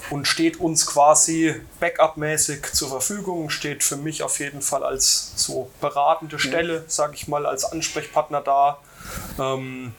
und 0.10 0.26
steht 0.26 0.60
uns 0.60 0.86
quasi 0.86 1.56
Backup-mäßig 1.80 2.72
zur 2.74 2.90
Verfügung, 2.90 3.50
steht 3.50 3.84
für 3.84 3.98
mich 3.98 4.24
auf 4.24 4.40
jeden 4.40 4.62
Fall 4.62 4.84
als 4.84 5.34
so 5.36 5.70
beratende 5.82 6.40
Stelle, 6.40 6.86
sage 6.88 7.16
ich 7.16 7.28
mal, 7.28 7.46
als 7.46 7.66
Ansprechpartner 7.66 8.42
da. 8.42 8.80
Ähm, 9.38 9.94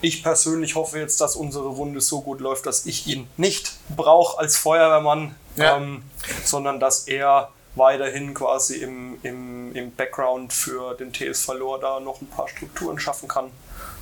ich 0.00 0.22
persönlich 0.22 0.76
hoffe 0.76 0.98
jetzt, 0.98 1.20
dass 1.20 1.36
unsere 1.36 1.68
Runde 1.68 2.00
so 2.00 2.22
gut 2.22 2.40
läuft, 2.40 2.64
dass 2.64 2.86
ich 2.86 3.06
ihn 3.06 3.28
nicht 3.36 3.72
brauche 3.94 4.38
als 4.38 4.56
Feuerwehrmann, 4.56 5.34
Ja. 5.56 5.76
ähm, 5.76 6.02
sondern 6.44 6.80
dass 6.80 7.06
er 7.06 7.50
weiterhin 7.74 8.32
quasi 8.34 8.76
im, 8.76 9.18
im, 9.22 9.74
im 9.76 9.94
Background 9.94 10.52
für 10.52 10.94
den 10.94 11.12
TS 11.12 11.42
Verlor 11.42 11.78
da 11.78 12.00
noch 12.00 12.20
ein 12.22 12.28
paar 12.28 12.48
Strukturen 12.48 12.98
schaffen 12.98 13.28
kann. 13.28 13.50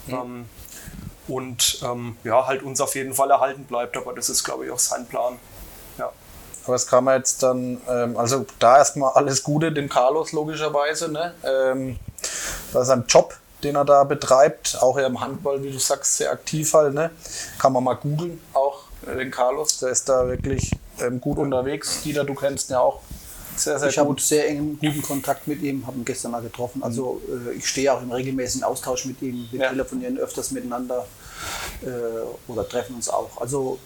Ähm, 0.09 0.47
und 1.29 1.81
ähm, 1.85 2.17
ja, 2.25 2.47
halt 2.47 2.63
uns 2.63 2.81
auf 2.81 2.95
jeden 2.95 3.15
Fall 3.15 3.31
erhalten 3.31 3.65
bleibt, 3.65 3.97
aber 3.97 4.13
das 4.15 4.29
ist, 4.29 4.45
glaube 4.45 4.65
ich, 4.67 4.71
auch 4.71 4.79
sein 4.79 5.07
Plan. 5.07 5.39
Ja. 5.99 6.11
Aber 6.65 6.75
es 6.75 6.87
kann 6.87 7.05
man 7.05 7.17
jetzt 7.19 7.43
dann, 7.43 7.81
ähm, 7.89 8.17
also 8.17 8.47
da 8.59 8.79
erstmal 8.79 9.13
alles 9.13 9.43
Gute 9.43 9.73
dem 9.73 9.89
Carlos 9.89 10.33
logischerweise, 10.33 11.11
ne? 11.11 11.35
Ähm, 11.45 11.99
bei 12.73 12.85
seinem 12.85 13.05
Job, 13.07 13.35
den 13.63 13.77
er 13.77 13.85
da 13.85 14.05
betreibt, 14.05 14.79
auch 14.81 14.97
im 14.99 15.21
Handball, 15.21 15.63
wie 15.63 15.71
du 15.73 15.79
sagst, 15.79 16.17
sehr 16.17 16.31
aktiv 16.31 16.73
halt, 16.75 16.95
ne? 16.95 17.11
Kann 17.59 17.73
man 17.73 17.85
mal 17.85 17.95
googeln, 17.95 18.41
auch 18.53 18.85
äh, 19.07 19.17
den 19.17 19.31
Carlos, 19.31 19.79
der 19.79 19.91
ist 19.91 20.09
da 20.09 20.27
wirklich 20.29 20.73
ähm, 21.01 21.21
gut 21.21 21.39
unterwegs. 21.39 22.03
Dieter, 22.05 22.25
du 22.25 22.35
kennst 22.35 22.71
ihn 22.71 22.75
ja 22.75 22.81
auch 22.81 23.01
sehr, 23.57 23.79
sehr 23.79 23.89
Ich 23.89 23.99
habe 23.99 24.11
gut. 24.11 24.21
sehr 24.21 24.49
engen, 24.49 24.79
guten 24.79 25.03
Kontakt 25.03 25.49
mit 25.49 25.63
ihm, 25.63 25.85
habe 25.87 25.97
ihn 25.97 26.05
gestern 26.05 26.31
mal 26.31 26.43
getroffen. 26.43 26.83
Also 26.83 27.21
äh, 27.29 27.55
ich 27.55 27.67
stehe 27.67 27.93
auch 27.93 28.01
im 28.03 28.13
regelmäßigen 28.13 28.63
Austausch 28.63 29.05
mit 29.07 29.21
ihm. 29.23 29.49
Wir 29.51 29.61
Ja. 29.63 29.69
telefonieren 29.71 30.17
öfters 30.19 30.53
miteinander 30.53 31.07
äh, 31.83 31.89
oder 32.51 32.69
treffen 32.69 32.97
uns 32.97 33.09
auch. 33.09 33.41
Also 33.41 33.79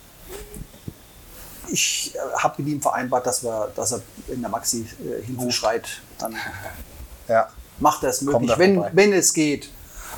ich 1.70 2.14
äh, 2.14 2.18
habe 2.38 2.62
mit 2.62 2.72
ihm 2.72 2.82
vereinbart, 2.82 3.26
dass, 3.26 3.42
wir, 3.42 3.70
dass 3.74 3.92
er 3.92 4.02
in 4.28 4.40
der 4.40 4.50
Maxi 4.50 4.86
äh, 5.04 5.22
Hilfe 5.24 5.50
schreit. 5.52 5.88
Dann 6.18 6.34
Ja. 7.28 7.48
macht 7.78 8.02
er 8.02 8.10
es 8.10 8.20
möglich, 8.22 8.52
wenn, 8.58 8.74
vorbei. 8.74 8.90
wenn 8.94 9.12
es 9.12 9.32
geht. 9.32 9.70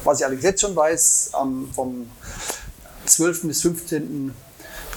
Was 0.04 0.18
ich 0.18 0.24
allerdings 0.24 0.44
jetzt 0.44 0.60
schon 0.62 0.74
weiß, 0.74 1.30
am, 1.32 1.70
vom 1.74 2.10
12. 3.06 3.42
bis 3.42 3.62
15. 3.62 4.34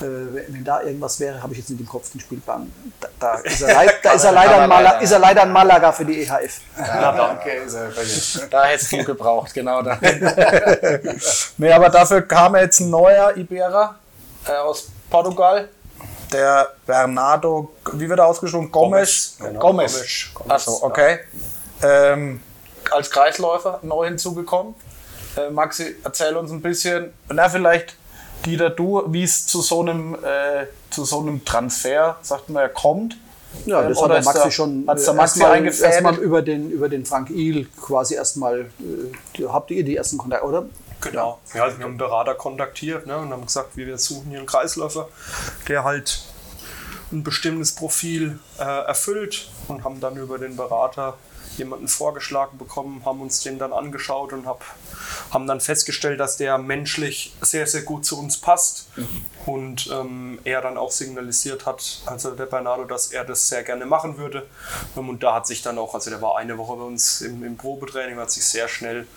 Äh, 0.01 0.51
wenn 0.53 0.63
da 0.63 0.81
irgendwas 0.81 1.19
wäre, 1.19 1.41
habe 1.41 1.53
ich 1.53 1.59
jetzt 1.59 1.69
nicht 1.69 1.79
im 1.79 1.87
Kopf 1.87 2.11
den 2.11 2.19
Spielplan. 2.19 2.71
Da, 2.99 3.07
da, 3.19 3.35
ist, 3.43 3.61
er 3.61 3.73
leid, 3.73 3.95
da 4.03 4.11
ist, 4.11 4.23
er 4.23 4.31
leider 4.33 4.63
in 4.63 4.69
Malaga, 4.69 4.99
ist 4.99 5.11
er 5.11 5.19
leider 5.19 5.43
in 5.43 5.51
Malaga 5.51 5.91
für 5.91 6.05
die 6.05 6.21
E 6.21 6.23
EHF. 6.23 6.61
Ja, 6.77 7.11
danke. 7.11 7.49
er. 7.49 8.47
Da 8.49 8.65
hättest 8.65 8.91
du 8.91 9.03
gebraucht, 9.03 9.53
genau 9.53 9.81
da. 9.81 9.97
nee, 11.57 11.71
aber 11.71 11.89
dafür 11.89 12.21
kam 12.21 12.55
jetzt 12.55 12.79
ein 12.79 12.89
neuer 12.89 13.35
Iberer 13.35 13.95
äh, 14.47 14.51
aus 14.51 14.89
Portugal. 15.09 15.69
Der 16.31 16.73
Bernardo, 16.85 17.73
wie 17.93 18.07
wird 18.07 18.19
er 18.19 18.27
ausgesprochen? 18.27 18.71
Gomes. 18.71 19.37
Gomes, 19.39 19.49
genau, 19.49 19.59
Gomes. 19.59 20.29
Achso, 20.47 20.79
okay. 20.81 21.19
Ähm, 21.81 22.41
als 22.91 23.09
Kreisläufer 23.09 23.79
neu 23.81 24.05
hinzugekommen. 24.05 24.75
Äh, 25.37 25.49
Maxi, 25.49 25.95
erzähl 26.03 26.35
uns 26.35 26.51
ein 26.51 26.61
bisschen, 26.61 27.13
na 27.29 27.49
vielleicht 27.49 27.95
Dieter, 28.45 28.69
du, 28.69 29.03
wie 29.07 29.23
es 29.23 29.45
zu 29.47 29.61
so 29.61 29.81
einem 29.81 30.15
äh, 30.15 30.67
zu 30.89 31.05
so 31.05 31.19
einem 31.19 31.43
Transfer, 31.43 32.17
sagt 32.21 32.49
man 32.49 32.63
ja, 32.63 32.69
kommt. 32.69 33.17
Ja, 33.65 33.81
Ähm, 33.81 33.89
das 33.89 33.97
oder 33.97 34.15
hat 34.15 34.23
der 34.23 34.25
Maxi 34.25 34.41
der- 34.43 34.51
schon 34.51 34.83
hat's 34.87 35.05
der 35.05 35.13
äh, 35.13 35.17
Maxi 35.17 35.39
erstmal 35.41 35.65
erstmal 35.83 36.15
über 36.15 36.41
den, 36.41 36.69
über 36.71 36.89
den 36.89 37.05
Frank 37.05 37.29
Il 37.29 37.67
quasi 37.81 38.15
erstmal, 38.15 38.69
äh, 39.39 39.43
habt 39.47 39.71
ihr 39.71 39.83
die 39.83 39.95
ersten 39.95 40.17
Kontakte, 40.17 40.45
oder? 40.45 40.65
Genau. 41.01 41.39
Ja, 41.53 41.63
also 41.63 41.77
wir 41.77 41.83
haben 41.83 41.91
einen 41.91 41.97
Berater 41.97 42.33
kontaktiert 42.35 43.05
ne, 43.05 43.17
und 43.17 43.31
haben 43.31 43.45
gesagt, 43.45 43.77
wir 43.77 43.97
suchen 43.97 44.29
hier 44.29 44.39
einen 44.39 44.47
Kreisläufer, 44.47 45.07
der 45.67 45.83
halt 45.83 46.23
ein 47.11 47.23
bestimmtes 47.23 47.73
Profil 47.75 48.39
äh, 48.59 48.63
erfüllt 48.63 49.49
und 49.67 49.83
haben 49.83 49.99
dann 50.01 50.17
über 50.17 50.37
den 50.39 50.55
Berater 50.55 51.15
jemanden 51.57 51.87
vorgeschlagen 51.87 52.57
bekommen, 52.57 53.03
haben 53.05 53.21
uns 53.21 53.41
den 53.41 53.59
dann 53.59 53.73
angeschaut 53.73 54.33
und 54.33 54.45
hab, 54.45 54.63
haben 55.31 55.47
dann 55.47 55.61
festgestellt, 55.61 56.19
dass 56.19 56.37
der 56.37 56.57
menschlich 56.57 57.33
sehr, 57.41 57.67
sehr 57.67 57.81
gut 57.81 58.05
zu 58.05 58.19
uns 58.19 58.37
passt 58.37 58.87
und 59.45 59.89
ähm, 59.91 60.39
er 60.43 60.61
dann 60.61 60.77
auch 60.77 60.91
signalisiert 60.91 61.65
hat, 61.65 62.01
also 62.05 62.31
der 62.31 62.45
Bernardo, 62.45 62.83
dass 62.85 63.07
er 63.07 63.23
das 63.23 63.47
sehr 63.47 63.63
gerne 63.63 63.85
machen 63.85 64.17
würde. 64.17 64.47
Ähm, 64.95 65.09
Und 65.09 65.23
da 65.23 65.35
hat 65.35 65.47
sich 65.47 65.61
dann 65.61 65.77
auch, 65.77 65.93
also 65.93 66.09
der 66.09 66.21
war 66.21 66.37
eine 66.37 66.57
Woche 66.57 66.75
bei 66.75 66.83
uns 66.83 67.21
im, 67.21 67.43
im 67.43 67.57
Probetraining, 67.57 68.17
hat 68.17 68.31
sich 68.31 68.45
sehr 68.45 68.67
schnell 68.67 69.07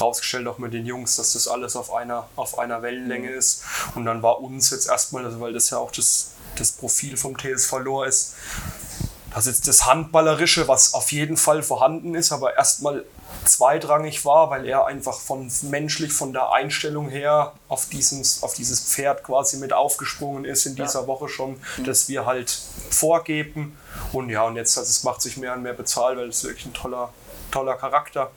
rausgestellt, 0.00 0.46
auch 0.46 0.58
mit 0.58 0.72
den 0.72 0.86
Jungs, 0.86 1.16
dass 1.16 1.32
das 1.32 1.48
alles 1.48 1.76
auf 1.76 1.92
einer, 1.92 2.28
auf 2.36 2.58
einer 2.58 2.82
Wellenlänge 2.82 3.30
ist. 3.30 3.62
Und 3.94 4.04
dann 4.04 4.22
war 4.22 4.40
uns 4.40 4.70
jetzt 4.70 4.88
erstmal, 4.88 5.24
also 5.24 5.40
weil 5.40 5.52
das 5.52 5.70
ja 5.70 5.78
auch 5.78 5.90
das, 5.90 6.32
das 6.56 6.72
Profil 6.72 7.16
vom 7.16 7.36
TSV 7.36 7.78
Lohr 7.78 8.06
ist, 8.06 8.34
dass 9.34 9.46
jetzt 9.46 9.68
das 9.68 9.86
Handballerische, 9.86 10.68
was 10.68 10.94
auf 10.94 11.12
jeden 11.12 11.36
Fall 11.36 11.62
vorhanden 11.62 12.14
ist, 12.14 12.32
aber 12.32 12.56
erstmal 12.56 13.04
zweitrangig 13.44 14.24
war, 14.24 14.50
weil 14.50 14.66
er 14.66 14.86
einfach 14.86 15.18
von 15.20 15.50
menschlich 15.62 16.12
von 16.12 16.32
der 16.32 16.52
Einstellung 16.52 17.08
her 17.08 17.52
auf, 17.68 17.86
dieses, 17.86 18.42
auf 18.42 18.54
dieses 18.54 18.80
Pferd 18.80 19.24
quasi 19.24 19.58
mit 19.58 19.72
aufgesprungen 19.72 20.44
ist 20.44 20.66
in 20.66 20.76
dieser 20.76 21.06
Woche 21.06 21.28
schon, 21.28 21.60
dass 21.84 22.08
wir 22.08 22.26
halt 22.26 22.58
vorgeben. 22.90 23.78
Und 24.12 24.30
ja, 24.30 24.44
und 24.44 24.56
jetzt, 24.56 24.78
also 24.78 24.88
es 24.88 25.04
macht 25.04 25.20
sich 25.22 25.36
mehr 25.36 25.54
und 25.54 25.62
mehr 25.62 25.74
bezahlt, 25.74 26.18
weil 26.18 26.28
es 26.28 26.44
wirklich 26.44 26.66
ein 26.66 26.74
toller, 26.74 27.12
toller 27.50 27.74
Charakter 27.74 28.30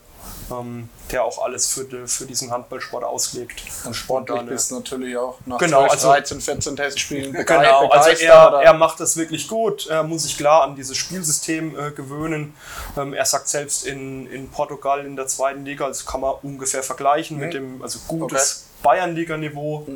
ähm, 0.52 0.90
der 1.12 1.24
auch 1.24 1.44
alles 1.44 1.68
für, 1.68 1.86
für 2.08 2.26
diesen 2.26 2.52
Handballsport 2.52 3.04
auslegt. 3.04 3.64
Und 3.86 3.94
sportlich 3.94 4.32
Und 4.40 4.46
dann, 4.48 4.54
bist 4.54 4.72
natürlich 4.72 5.18
auch 5.18 5.38
nach 5.46 5.58
Genau, 5.58 5.80
12, 5.80 5.92
also- 5.92 6.08
13, 6.10 6.42
14 6.42 6.76
Testspielen 6.76 7.34
Genau, 7.46 7.90
also 7.90 8.10
er, 8.24 8.62
er 8.64 8.74
macht 8.74 9.00
das 9.00 9.18
wirklich 9.18 9.48
gut. 9.48 9.88
Er 9.88 10.04
muss 10.04 10.24
sich 10.24 10.38
klar 10.38 10.64
an 10.64 10.76
dieses 10.76 10.98
Spielsystem 10.98 11.78
äh, 11.78 11.92
gewöhnen. 11.92 12.56
Ähm, 12.98 13.14
er 13.14 13.26
sagt 13.26 13.48
selbst 13.48 13.86
in, 13.86 14.28
in 14.32 14.50
Portugal 14.50 15.06
in 15.06 15.16
der 15.16 15.28
zweiten 15.28 15.66
Liga, 15.66 15.86
also 15.86 16.06
kann 16.06 16.22
man 16.22 16.36
ungefähr 16.44 16.84
vergleichen 16.84 17.38
mit 17.38 17.54
dem, 17.54 17.82
also 17.82 18.00
gutes 18.08 18.66
Bayernliga-Niveau. 18.84 19.88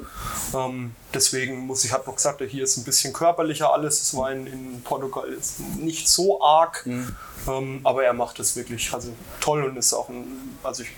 Ähm, 0.56 0.96
deswegen 1.14 1.60
muss 1.66 1.84
ich, 1.84 1.92
hat 1.92 2.06
noch 2.08 2.16
gesagt, 2.16 2.42
hier 2.48 2.64
ist 2.64 2.78
ein 2.78 2.84
bisschen 2.84 3.14
körperlicher 3.14 3.74
alles. 3.74 4.02
Es 4.02 4.16
war 4.16 4.32
in, 4.32 4.48
in 4.48 4.82
Portugal 4.84 5.26
nicht 5.80 6.08
so 6.08 6.42
arg, 6.42 6.86
ähm, 6.86 7.80
aber 7.84 8.04
er 8.04 8.14
macht 8.14 8.40
das 8.40 8.56
wirklich 8.56 8.94
also 8.94 9.10
toll 9.40 9.64
und 9.64 9.78
ist 9.78 9.94
auch 9.94 10.10
ein, 10.10 10.58
also 10.64 10.84
ich, 10.84 10.90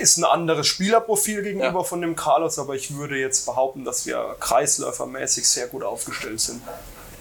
ist 0.00 0.16
ein 0.18 0.24
anderes 0.24 0.66
Spielerprofil 0.66 1.42
gegenüber 1.42 1.80
Ja. 1.80 1.82
von 1.82 2.00
dem 2.00 2.16
Carlos, 2.16 2.58
aber 2.58 2.74
ich 2.74 2.96
würde 2.96 3.16
jetzt 3.18 3.44
behaupten, 3.44 3.84
dass 3.84 4.06
wir 4.06 4.36
kreisläufermäßig 4.40 5.46
sehr 5.48 5.66
gut 5.66 5.82
aufgestellt 5.82 6.40
sind. 6.40 6.62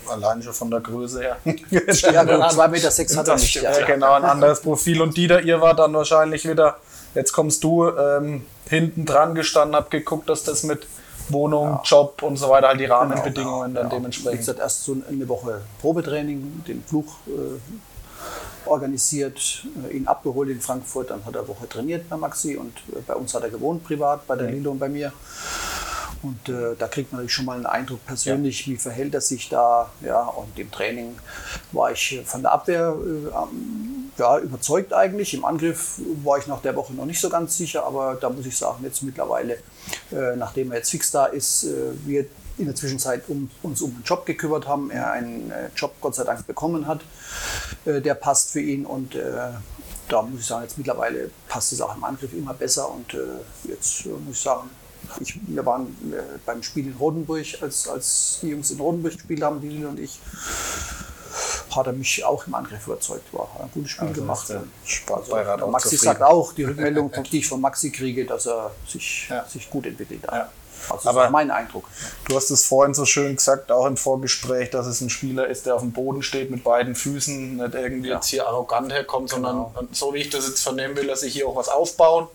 Allein 0.07 0.41
schon 0.41 0.53
von 0.53 0.71
der 0.71 0.79
Größe 0.79 1.21
her. 1.21 1.37
Ja, 1.45 1.79
genau, 2.23 2.47
2,6 2.47 2.67
Meter 2.69 2.91
sechs 2.91 3.15
hat 3.17 3.27
er 3.27 3.33
Das 3.33 3.41
nicht. 3.43 3.55
Ja, 3.55 3.85
genau, 3.85 4.13
ein 4.13 4.23
anderes 4.23 4.61
Profil. 4.61 5.01
Und 5.01 5.15
Dieter, 5.17 5.41
ihr 5.41 5.61
war 5.61 5.75
dann 5.75 5.93
wahrscheinlich 5.93 6.47
wieder, 6.47 6.77
jetzt 7.13 7.31
kommst 7.33 7.63
du 7.63 7.87
ähm, 7.89 8.45
hinten 8.71 9.05
dran 9.05 9.35
gestanden, 9.35 9.75
hab 9.75 9.91
geguckt, 9.91 10.29
dass 10.29 10.43
das 10.43 10.63
mit 10.63 10.87
Wohnung, 11.29 11.79
Job 11.83 12.23
und 12.23 12.37
so 12.37 12.49
weiter, 12.49 12.69
halt 12.69 12.79
die 12.79 12.85
Rahmenbedingungen 12.85 13.73
dann 13.73 13.87
Wie 13.87 13.95
dementsprechend. 13.95 14.39
gesagt, 14.39 14.59
erst 14.59 14.83
so 14.85 14.95
eine 15.07 15.27
Woche 15.27 15.61
Probetraining, 15.81 16.63
den 16.67 16.83
Flug 16.83 17.05
äh, 17.27 18.69
organisiert, 18.69 19.65
äh, 19.89 19.97
ihn 19.97 20.07
abgeholt 20.07 20.49
in 20.49 20.61
Frankfurt, 20.61 21.09
dann 21.09 21.25
hat 21.25 21.35
er 21.35 21.41
eine 21.41 21.49
Woche 21.49 21.67
trainiert 21.67 22.09
bei 22.09 22.15
Maxi 22.15 22.55
und 22.55 22.77
äh, 22.93 23.01
bei 23.05 23.13
uns 23.13 23.33
hat 23.33 23.43
er 23.43 23.49
gewohnt 23.49 23.83
privat, 23.83 24.25
bei 24.25 24.35
der 24.35 24.49
Lilo 24.49 24.71
und 24.71 24.79
bei 24.79 24.89
mir. 24.89 25.11
Und 26.23 26.49
äh, 26.49 26.75
da 26.77 26.87
kriegt 26.87 27.11
man 27.11 27.19
natürlich 27.19 27.33
schon 27.33 27.45
mal 27.45 27.55
einen 27.55 27.65
Eindruck 27.65 28.05
persönlich, 28.05 28.67
wie 28.67 28.77
verhält 28.77 29.13
er 29.15 29.21
sich 29.21 29.49
da. 29.49 29.89
Ja, 30.01 30.21
und 30.21 30.57
im 30.57 30.69
Training 30.69 31.17
war 31.71 31.91
ich 31.91 32.19
äh, 32.19 32.23
von 32.23 32.41
der 32.41 32.51
Abwehr 32.51 32.95
äh, 32.95 33.33
ja, 34.17 34.39
überzeugt 34.39 34.93
eigentlich. 34.93 35.33
Im 35.33 35.45
Angriff 35.45 35.99
war 36.23 36.37
ich 36.37 36.47
nach 36.47 36.61
der 36.61 36.75
Woche 36.75 36.93
noch 36.93 37.05
nicht 37.05 37.19
so 37.19 37.29
ganz 37.29 37.57
sicher, 37.57 37.85
aber 37.85 38.17
da 38.19 38.29
muss 38.29 38.45
ich 38.45 38.57
sagen, 38.57 38.83
jetzt 38.83 39.01
mittlerweile, 39.03 39.53
äh, 40.11 40.35
nachdem 40.37 40.71
er 40.71 40.77
jetzt 40.77 40.91
fix 40.91 41.11
da 41.11 41.25
ist, 41.25 41.63
äh, 41.63 41.93
wir 42.05 42.25
in 42.57 42.65
der 42.65 42.75
Zwischenzeit 42.75 43.23
um, 43.27 43.49
uns 43.63 43.81
um 43.81 43.91
den 43.91 44.03
Job 44.03 44.25
gekümmert 44.25 44.67
haben, 44.67 44.91
er 44.91 45.11
einen 45.11 45.49
äh, 45.51 45.69
Job 45.75 45.95
Gott 46.01 46.15
sei 46.15 46.23
Dank 46.23 46.45
bekommen 46.45 46.85
hat, 46.85 47.01
äh, 47.85 48.01
der 48.01 48.13
passt 48.13 48.51
für 48.51 48.61
ihn 48.61 48.85
und 48.85 49.15
da 49.15 50.21
muss 50.23 50.41
ich 50.41 50.45
sagen, 50.45 50.63
jetzt 50.63 50.77
mittlerweile 50.77 51.31
passt 51.47 51.71
es 51.71 51.79
auch 51.79 51.95
im 51.95 52.03
Angriff 52.03 52.33
immer 52.33 52.53
besser 52.53 52.91
und 52.91 53.15
jetzt 53.63 54.05
muss 54.05 54.35
ich 54.35 54.41
sagen, 54.41 54.69
ich, 55.21 55.39
wir 55.47 55.65
waren 55.65 55.95
beim 56.45 56.61
Spiel 56.61 56.87
in 56.87 56.95
Rodenburg, 56.99 57.45
als, 57.61 57.87
als 57.87 58.39
die 58.41 58.49
Jungs 58.49 58.71
in 58.71 58.79
Rodenburg 58.81 59.13
gespielt 59.13 59.41
haben, 59.41 59.61
Lille 59.61 59.87
und 59.87 59.99
ich, 60.01 60.19
hat 61.75 61.87
er 61.87 61.93
mich 61.93 62.23
auch 62.25 62.45
im 62.47 62.55
Angriff 62.55 62.85
überzeugt. 62.87 63.33
War 63.33 63.47
ein 63.61 63.69
gutes 63.73 63.91
Spiel 63.91 64.07
Also 64.09 64.21
gemacht. 64.21 64.51
also, 64.51 65.65
auch 65.65 65.69
Maxi 65.71 65.89
zufrieden. 65.89 66.03
sagt 66.03 66.21
auch, 66.23 66.53
die 66.53 66.63
Rückmeldung, 66.63 67.11
die 67.31 67.39
ich 67.39 67.47
von 67.47 67.61
Maxi 67.61 67.91
kriege, 67.91 68.25
dass 68.25 68.45
er 68.47 68.71
sich, 68.87 69.27
Ja. 69.29 69.45
sich 69.47 69.69
gut 69.69 69.85
entwickelt 69.85 70.23
hat. 70.27 70.33
Ja. 70.33 70.49
Also 70.89 71.09
Aber- 71.09 71.19
das 71.21 71.27
ist 71.27 71.31
mein 71.33 71.51
Eindruck. 71.51 71.87
Du 72.27 72.35
hast 72.35 72.49
es 72.49 72.65
vorhin 72.65 72.93
so 72.95 73.05
schön 73.05 73.35
gesagt, 73.35 73.71
auch 73.71 73.85
im 73.85 73.97
Vorgespräch, 73.97 74.71
dass 74.71 74.87
es 74.87 74.99
ein 75.01 75.11
Spieler 75.11 75.47
ist, 75.47 75.67
der 75.67 75.75
auf 75.75 75.81
dem 75.81 75.91
Boden 75.91 76.23
steht 76.23 76.49
mit 76.49 76.63
beiden 76.63 76.95
Füßen, 76.95 77.57
nicht 77.57 77.73
irgendwie 77.75 78.09
jetzt 78.09 78.27
hier 78.29 78.47
arrogant 78.47 78.91
herkommt, 78.91 79.29
sondern 79.29 79.67
so 79.91 80.13
wie 80.13 80.19
ich 80.19 80.29
das 80.31 80.47
jetzt 80.47 80.61
vernehmen 80.63 80.95
will, 80.95 81.05
dass 81.07 81.21
ich 81.21 81.33
hier 81.33 81.47
auch 81.47 81.55
was 81.55 81.69
aufbauen 81.69 82.27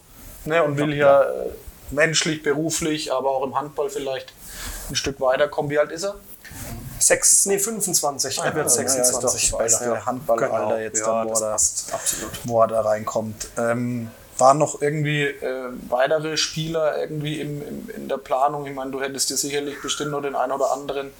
ne, 0.44 0.62
und 0.62 0.76
will 0.78 0.94
hier 0.94 1.47
äh, 1.90 1.94
menschlich, 1.94 2.42
beruflich, 2.44 3.12
aber 3.12 3.30
auch 3.30 3.42
im 3.44 3.59
Handball 3.59 3.90
vielleicht 3.90 4.32
ein 4.90 4.94
Stück 4.94 5.20
weiterkommen. 5.20 5.68
Wie 5.70 5.78
alt 5.80 5.90
ist 5.90 6.05
er? 6.05 6.14
Sechs, 6.99 7.47
nee, 7.47 7.59
25, 7.59 8.38
er 8.38 8.44
wird 8.55 8.55
ja, 8.55 8.61
ja, 8.62 8.84
ist 8.84 8.92
26. 8.94 9.51
doch 9.51 9.59
beste 9.59 9.84
Ja, 9.84 10.07
Handballalter 10.07 10.59
genau. 10.59 10.76
jetzt 10.76 11.01
ja, 11.01 11.24
dann, 11.24 11.28
wo 11.28 11.32
er- 11.32 11.59
er 12.62 12.68
da 12.68 12.80
reinkommt. 12.82 13.49
Ähm, 13.59 14.11
waren 14.38 14.59
noch 14.59 14.82
irgendwie 14.82 15.22
äh, 15.24 15.68
weitere 15.88 16.36
Spieler 16.36 16.99
irgendwie 16.99 17.40
im, 17.40 17.62
im, 17.66 17.90
in 17.97 18.09
der 18.09 18.18
Planung? 18.18 18.66
Ich 18.66 18.74
meine, 18.74 18.90
du 18.90 19.01
hättest 19.01 19.30
dir 19.30 19.36
sicherlich 19.36 19.80
bestimmt 19.80 20.11
noch 20.11 20.20
den 20.22 20.34
einen 20.36 20.53
oder 20.53 20.72
anderen 20.72 21.11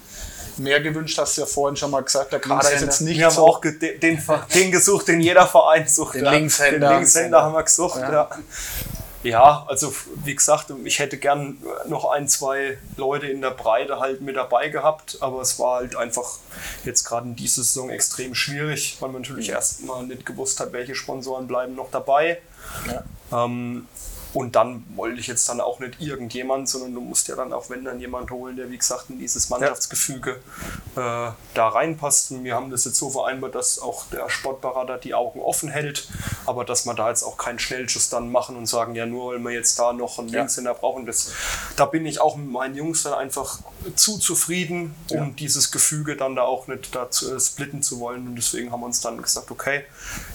mehr 0.57 0.81
gewünscht, 0.81 1.17
hast 1.19 1.37
du 1.37 1.41
ja 1.41 1.47
vorhin 1.47 1.75
schon 1.75 1.91
mal 1.91 2.01
gesagt. 2.01 2.31
Der 2.33 2.39
Kader 2.39 2.71
ist 2.71 2.81
jetzt 2.81 3.01
nicht 3.01 3.17
wir 3.19 3.25
haben 3.25 3.35
so. 3.35 3.45
auch 3.47 3.61
ge- 3.61 3.77
den, 3.77 3.99
den, 3.99 4.23
den 4.53 4.71
gesucht, 4.71 5.07
den 5.07 5.21
jeder 5.21 5.45
Verein 5.45 5.87
sucht. 5.87 6.15
Den 6.15 6.25
ja. 6.25 6.31
Linkshänder. 6.31 6.89
Den 6.89 6.97
Linkshänder 6.99 7.43
haben 7.43 7.53
wir 7.53 7.63
gesucht, 7.63 7.99
ja. 7.99 8.11
Ja, 8.11 8.29
also 9.67 9.93
wie 10.23 10.35
gesagt, 10.35 10.71
ich 10.83 10.99
hätte 10.99 11.17
gern 11.17 11.57
noch 11.87 12.09
ein, 12.11 12.27
zwei 12.27 12.77
Leute 12.97 13.27
in 13.27 13.41
der 13.41 13.51
Breite 13.51 13.99
halt 13.99 14.21
mit 14.21 14.35
dabei 14.35 14.69
gehabt, 14.69 15.17
aber 15.21 15.41
es 15.41 15.57
war 15.59 15.77
halt 15.77 15.95
einfach 15.95 16.37
jetzt 16.85 17.03
gerade 17.03 17.27
in 17.27 17.35
dieser 17.35 17.63
Saison 17.63 17.89
extrem 17.89 18.35
schwierig, 18.35 18.97
weil 18.99 19.09
man 19.09 19.23
natürlich 19.23 19.49
erstmal 19.49 20.05
nicht 20.05 20.25
gewusst 20.25 20.59
hat, 20.59 20.71
welche 20.71 20.95
Sponsoren 20.95 21.47
bleiben 21.47 21.75
noch 21.75 21.89
dabei. 21.91 22.39
Ähm, 23.31 23.87
und 24.33 24.55
dann 24.55 24.85
wollte 24.95 25.19
ich 25.19 25.27
jetzt 25.27 25.47
dann 25.49 25.61
auch 25.61 25.79
nicht 25.79 26.01
irgendjemand, 26.01 26.67
sondern 26.67 26.93
du 26.93 27.01
musst 27.01 27.27
ja 27.27 27.35
dann 27.35 27.53
auch, 27.53 27.69
wenn 27.69 27.83
dann 27.83 27.99
jemand 27.99 28.31
holen, 28.31 28.55
der 28.55 28.69
wie 28.69 28.77
gesagt 28.77 29.09
in 29.09 29.19
dieses 29.19 29.49
Mannschaftsgefüge 29.49 30.31
äh, 30.95 31.31
da 31.53 31.67
reinpasst. 31.67 32.31
Und 32.31 32.43
wir 32.43 32.55
haben 32.55 32.69
das 32.69 32.85
jetzt 32.85 32.97
so 32.97 33.09
vereinbart, 33.09 33.55
dass 33.55 33.79
auch 33.79 34.05
der 34.07 34.29
Sportberater 34.29 34.97
die 34.97 35.13
Augen 35.13 35.39
offen 35.41 35.69
hält, 35.69 36.09
aber 36.45 36.65
dass 36.65 36.85
wir 36.85 36.93
da 36.93 37.09
jetzt 37.09 37.23
auch 37.23 37.37
keinen 37.37 37.59
Schnellschuss 37.59 38.09
dann 38.09 38.31
machen 38.31 38.55
und 38.55 38.65
sagen, 38.65 38.95
ja 38.95 39.05
nur 39.05 39.27
weil 39.27 39.39
wir 39.39 39.51
jetzt 39.51 39.77
da 39.79 39.93
noch 39.93 40.19
einen 40.19 40.29
Linkshänder 40.29 40.73
brauchen. 40.73 41.05
Das, 41.05 41.31
da 41.75 41.85
bin 41.85 42.05
ich 42.05 42.21
auch 42.21 42.35
mit 42.35 42.49
meinen 42.49 42.75
Jungs 42.75 43.03
dann 43.03 43.13
einfach 43.13 43.59
zu 43.95 44.17
zufrieden, 44.17 44.95
um 45.09 45.35
dieses 45.35 45.71
Gefüge 45.71 46.15
dann 46.15 46.35
da 46.35 46.43
auch 46.43 46.67
nicht 46.67 46.93
da 46.95 47.09
zu, 47.09 47.35
äh, 47.35 47.39
splitten 47.39 47.81
zu 47.81 47.99
wollen. 47.99 48.27
Und 48.27 48.35
deswegen 48.35 48.71
haben 48.71 48.81
wir 48.81 48.85
uns 48.85 49.01
dann 49.01 49.21
gesagt, 49.21 49.51
okay, 49.51 49.83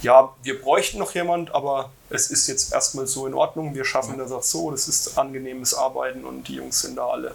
ja, 0.02 0.34
wir 0.42 0.60
bräuchten 0.60 0.98
noch 0.98 1.14
jemand, 1.14 1.54
aber 1.54 1.90
es 2.10 2.30
ist 2.30 2.46
jetzt 2.46 2.72
erstmal 2.72 3.06
so 3.06 3.26
in 3.26 3.34
Ordnung. 3.34 3.74
Wir 3.74 3.84
schaffen 3.84 4.18
das 4.18 4.32
auch 4.32 4.42
so. 4.42 4.70
Das 4.70 4.88
ist 4.88 5.18
angenehmes 5.18 5.74
Arbeiten 5.74 6.24
und 6.24 6.48
die 6.48 6.54
Jungs 6.56 6.82
sind 6.82 6.96
da 6.96 7.06
alle, 7.06 7.34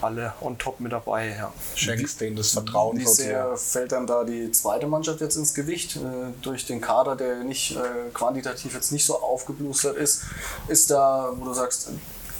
alle 0.00 0.32
on 0.40 0.58
top 0.58 0.80
mit 0.80 0.92
dabei. 0.92 1.36
Ja. 1.36 1.52
Schenkst 1.74 2.20
denen 2.20 2.36
das 2.36 2.50
Vertrauen 2.50 2.98
Wie 2.98 3.06
sehr 3.06 3.56
fällt 3.56 3.92
dann 3.92 4.06
da 4.06 4.24
die 4.24 4.50
zweite 4.52 4.86
Mannschaft 4.86 5.20
jetzt 5.20 5.36
ins 5.36 5.54
Gewicht? 5.54 5.96
Äh, 5.96 6.32
durch 6.42 6.66
den 6.66 6.80
Kader, 6.80 7.16
der 7.16 7.44
nicht 7.44 7.76
äh, 7.76 8.10
quantitativ 8.14 8.74
jetzt 8.74 8.92
nicht 8.92 9.04
so 9.04 9.20
aufgeblustert 9.20 9.96
ist, 9.96 10.22
ist 10.68 10.90
da, 10.90 11.32
wo 11.36 11.44
du 11.44 11.52
sagst, 11.52 11.88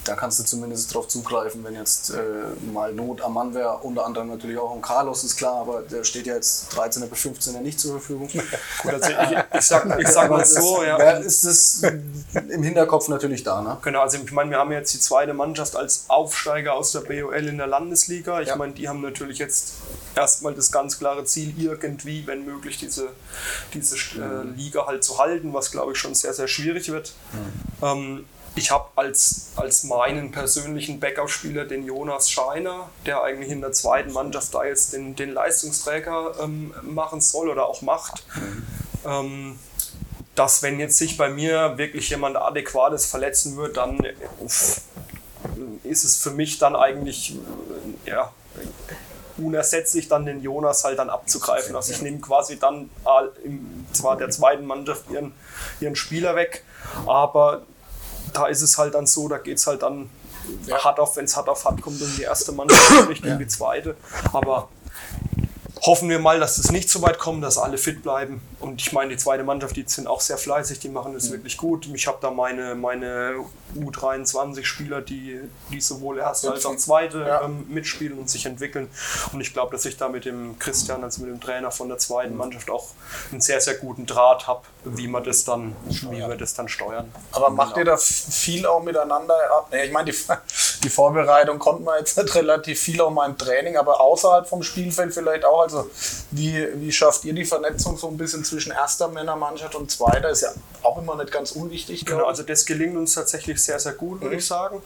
da 0.05 0.15
kannst 0.15 0.39
du 0.39 0.43
zumindest 0.43 0.93
drauf 0.93 1.07
zugreifen, 1.07 1.63
wenn 1.63 1.75
jetzt 1.75 2.09
äh, 2.11 2.17
mal 2.73 2.93
Not 2.93 3.21
am 3.21 3.33
Mann 3.33 3.53
wäre. 3.53 3.77
Unter 3.77 4.05
anderem 4.05 4.27
natürlich 4.29 4.57
auch 4.57 4.73
ein 4.75 4.81
Carlos, 4.81 5.23
ist 5.23 5.37
klar, 5.37 5.55
aber 5.61 5.81
der 5.81 6.03
steht 6.03 6.27
ja 6.27 6.35
jetzt 6.35 6.71
13er 6.73 7.05
bis 7.07 7.19
15er 7.19 7.59
nicht 7.61 7.79
zur 7.79 7.93
Verfügung. 7.93 8.27
Gut, 8.27 8.93
also 8.93 9.09
ich, 9.09 9.37
ich, 9.59 9.65
sag, 9.65 9.99
ich 9.99 10.07
sag 10.07 10.29
mal 10.29 10.45
so, 10.45 10.83
ja. 10.83 10.97
Wer 10.97 11.19
ist 11.21 11.43
es 11.43 11.83
im 11.83 12.63
Hinterkopf 12.63 13.07
natürlich 13.07 13.43
da, 13.43 13.61
ne? 13.61 13.77
Genau, 13.81 14.01
also 14.01 14.17
ich 14.17 14.31
meine, 14.31 14.49
wir 14.51 14.57
haben 14.57 14.71
jetzt 14.71 14.93
die 14.93 14.99
zweite 14.99 15.33
Mannschaft 15.33 15.75
als 15.75 16.05
Aufsteiger 16.09 16.73
aus 16.73 16.91
der 16.91 17.01
BOL 17.01 17.47
in 17.47 17.57
der 17.57 17.67
Landesliga. 17.67 18.41
Ich 18.41 18.49
Ja. 18.49 18.55
meine, 18.57 18.73
die 18.73 18.89
haben 18.89 19.01
natürlich 19.01 19.37
jetzt 19.39 19.73
erstmal 20.15 20.53
das 20.53 20.71
ganz 20.71 20.99
klare 20.99 21.25
Ziel, 21.25 21.53
irgendwie, 21.57 22.27
wenn 22.27 22.45
möglich, 22.45 22.77
diese, 22.77 23.09
diese 23.73 23.95
äh, 23.95 24.43
Liga 24.55 24.85
halt 24.85 25.03
zu 25.03 25.17
halten, 25.17 25.53
was 25.53 25.71
glaube 25.71 25.93
ich 25.93 25.97
schon 25.97 26.13
sehr, 26.13 26.33
sehr 26.33 26.47
schwierig 26.47 26.91
wird. 26.91 27.13
Ähm, 27.81 28.25
ich 28.55 28.69
habe 28.71 28.89
als, 28.95 29.51
als 29.55 29.83
meinen 29.83 30.31
persönlichen 30.31 30.99
Backup-Spieler 30.99 31.65
den 31.65 31.85
Jonas 31.85 32.29
Scheiner, 32.29 32.89
der 33.05 33.23
eigentlich 33.23 33.51
in 33.51 33.61
der 33.61 33.71
zweiten 33.71 34.11
Mannschaft 34.13 34.53
da 34.53 34.63
jetzt 34.63 34.93
den, 34.93 35.15
den 35.15 35.33
Leistungsträger 35.33 36.35
ähm, 36.41 36.73
machen 36.83 37.19
soll 37.19 37.49
oder 37.49 37.65
auch 37.65 37.81
macht. 37.81 38.23
Ähm, 39.05 39.57
dass 40.35 40.63
wenn 40.63 40.79
jetzt 40.79 40.97
sich 40.97 41.17
bei 41.17 41.29
mir 41.29 41.77
wirklich 41.77 42.09
jemand 42.09 42.37
Adäquates 42.37 43.05
verletzen 43.05 43.55
wird, 43.55 43.77
dann 43.77 43.99
uff, 44.39 44.81
ist 45.83 46.03
es 46.03 46.17
für 46.17 46.31
mich 46.31 46.57
dann 46.57 46.75
eigentlich 46.75 47.35
ja, 48.05 48.31
unersetzlich, 49.37 50.07
dann 50.07 50.25
den 50.25 50.41
Jonas 50.41 50.83
halt 50.83 50.99
dann 50.99 51.09
abzugreifen. 51.09 51.75
Also 51.75 51.93
ich 51.93 52.01
nehme 52.01 52.19
quasi 52.19 52.57
dann 52.57 52.89
äh, 53.05 53.49
zwar 53.93 54.17
der 54.17 54.29
zweiten 54.29 54.65
Mannschaft 54.65 55.09
ihren, 55.11 55.33
ihren 55.79 55.95
Spieler 55.95 56.35
weg, 56.35 56.63
aber 57.05 57.63
da 58.33 58.47
ist 58.47 58.61
es 58.61 58.77
halt 58.77 58.93
dann 58.95 59.07
so, 59.07 59.27
da 59.27 59.37
geht 59.37 59.57
es 59.57 59.67
halt 59.67 59.83
dann 59.83 60.09
hart 60.71 60.99
auf, 60.99 61.15
wenn 61.15 61.25
es 61.25 61.35
hart 61.35 61.49
auf 61.49 61.63
hart 61.65 61.81
kommt, 61.81 62.01
um 62.01 62.15
die 62.17 62.23
erste 62.23 62.51
Mannschaft, 62.51 63.09
nicht 63.09 63.25
um 63.25 63.37
die 63.37 63.47
zweite. 63.47 63.95
Aber 64.31 64.69
hoffen 65.81 66.09
wir 66.09 66.19
mal, 66.19 66.39
dass 66.39 66.57
es 66.57 66.71
nicht 66.71 66.89
so 66.89 67.01
weit 67.01 67.19
kommt, 67.19 67.43
dass 67.43 67.57
alle 67.57 67.77
fit 67.77 68.03
bleiben. 68.03 68.41
Und 68.63 68.81
ich 68.81 68.93
meine, 68.93 69.09
die 69.09 69.17
zweite 69.17 69.43
Mannschaft, 69.43 69.75
die 69.75 69.83
sind 69.85 70.07
auch 70.07 70.21
sehr 70.21 70.37
fleißig, 70.37 70.79
die 70.79 70.87
machen 70.87 71.13
das 71.13 71.29
wirklich 71.29 71.57
gut. 71.57 71.85
Ich 71.93 72.07
habe 72.07 72.19
da 72.21 72.31
meine, 72.31 72.75
meine 72.75 73.35
U23-Spieler, 73.77 75.01
die, 75.01 75.41
die 75.69 75.81
sowohl 75.81 76.19
erste 76.19 76.49
als 76.49 76.65
auch 76.65 76.77
zweite 76.77 77.19
Ja. 77.27 77.41
ähm, 77.41 77.65
mitspielen 77.67 78.17
und 78.17 78.29
sich 78.29 78.45
entwickeln. 78.45 78.89
Und 79.33 79.41
ich 79.41 79.51
glaube, 79.51 79.73
dass 79.73 79.83
ich 79.83 79.97
da 79.97 80.07
mit 80.07 80.23
dem 80.23 80.57
Christian, 80.59 81.03
also 81.03 81.21
mit 81.23 81.31
dem 81.31 81.41
Trainer 81.41 81.71
von 81.71 81.89
der 81.89 81.97
zweiten 81.97 82.37
Mannschaft, 82.37 82.69
auch 82.69 82.87
einen 83.31 83.41
sehr, 83.41 83.59
sehr 83.59 83.75
guten 83.75 84.05
Draht 84.05 84.47
habe, 84.47 84.61
wie 84.85 85.07
wir 85.07 85.19
das 85.19 85.43
dann, 85.43 85.75
wie 85.85 86.19
wir 86.19 86.35
das 86.37 86.53
dann 86.53 86.69
steuern. 86.69 87.11
Aber 87.33 87.49
macht 87.49 87.75
ihr 87.75 87.83
da 87.83 87.97
viel 87.97 88.65
auch 88.65 88.81
miteinander 88.81 89.35
ab? 89.57 89.73
Ich 89.73 89.91
meine, 89.91 90.09
die, 90.09 90.17
die 90.83 90.89
Vorbereitung 90.89 91.59
konnten 91.59 91.83
wir 91.83 91.99
jetzt 91.99 92.17
nicht 92.21 92.33
relativ 92.33 92.79
viel 92.79 93.01
auch 93.01 93.11
mal 93.11 93.29
im 93.29 93.37
Training, 93.37 93.75
aber 93.75 93.99
außerhalb 93.99 94.47
vom 94.47 94.63
Spielfeld 94.63 95.13
vielleicht 95.13 95.43
auch. 95.43 95.63
Also 95.63 95.89
wie, 96.31 96.65
wie 96.75 96.91
schafft 96.93 97.25
ihr 97.25 97.33
die 97.33 97.43
Vernetzung 97.45 97.97
so 97.97 98.07
ein 98.07 98.15
bisschen 98.17 98.45
zwischen 98.53 98.71
erster 98.71 99.07
Männermannschaft 99.07 99.75
und 99.75 99.89
zweiter? 99.89 100.29
Ist 100.29 100.41
ja 100.41 100.49
auch 100.83 100.97
immer 100.97 101.15
nicht 101.15 101.31
ganz 101.31 101.51
unwichtig. 101.51 102.05
Genau, 102.05 102.25
also 102.25 102.43
das 102.43 102.65
gelingt 102.65 102.95
uns 102.95 103.15
tatsächlich 103.15 103.61
sehr, 103.61 103.79
sehr 103.79 103.93
gut, 103.93 104.21
würde 104.21 104.35
ich 104.35 104.45
sagen. 104.45 104.81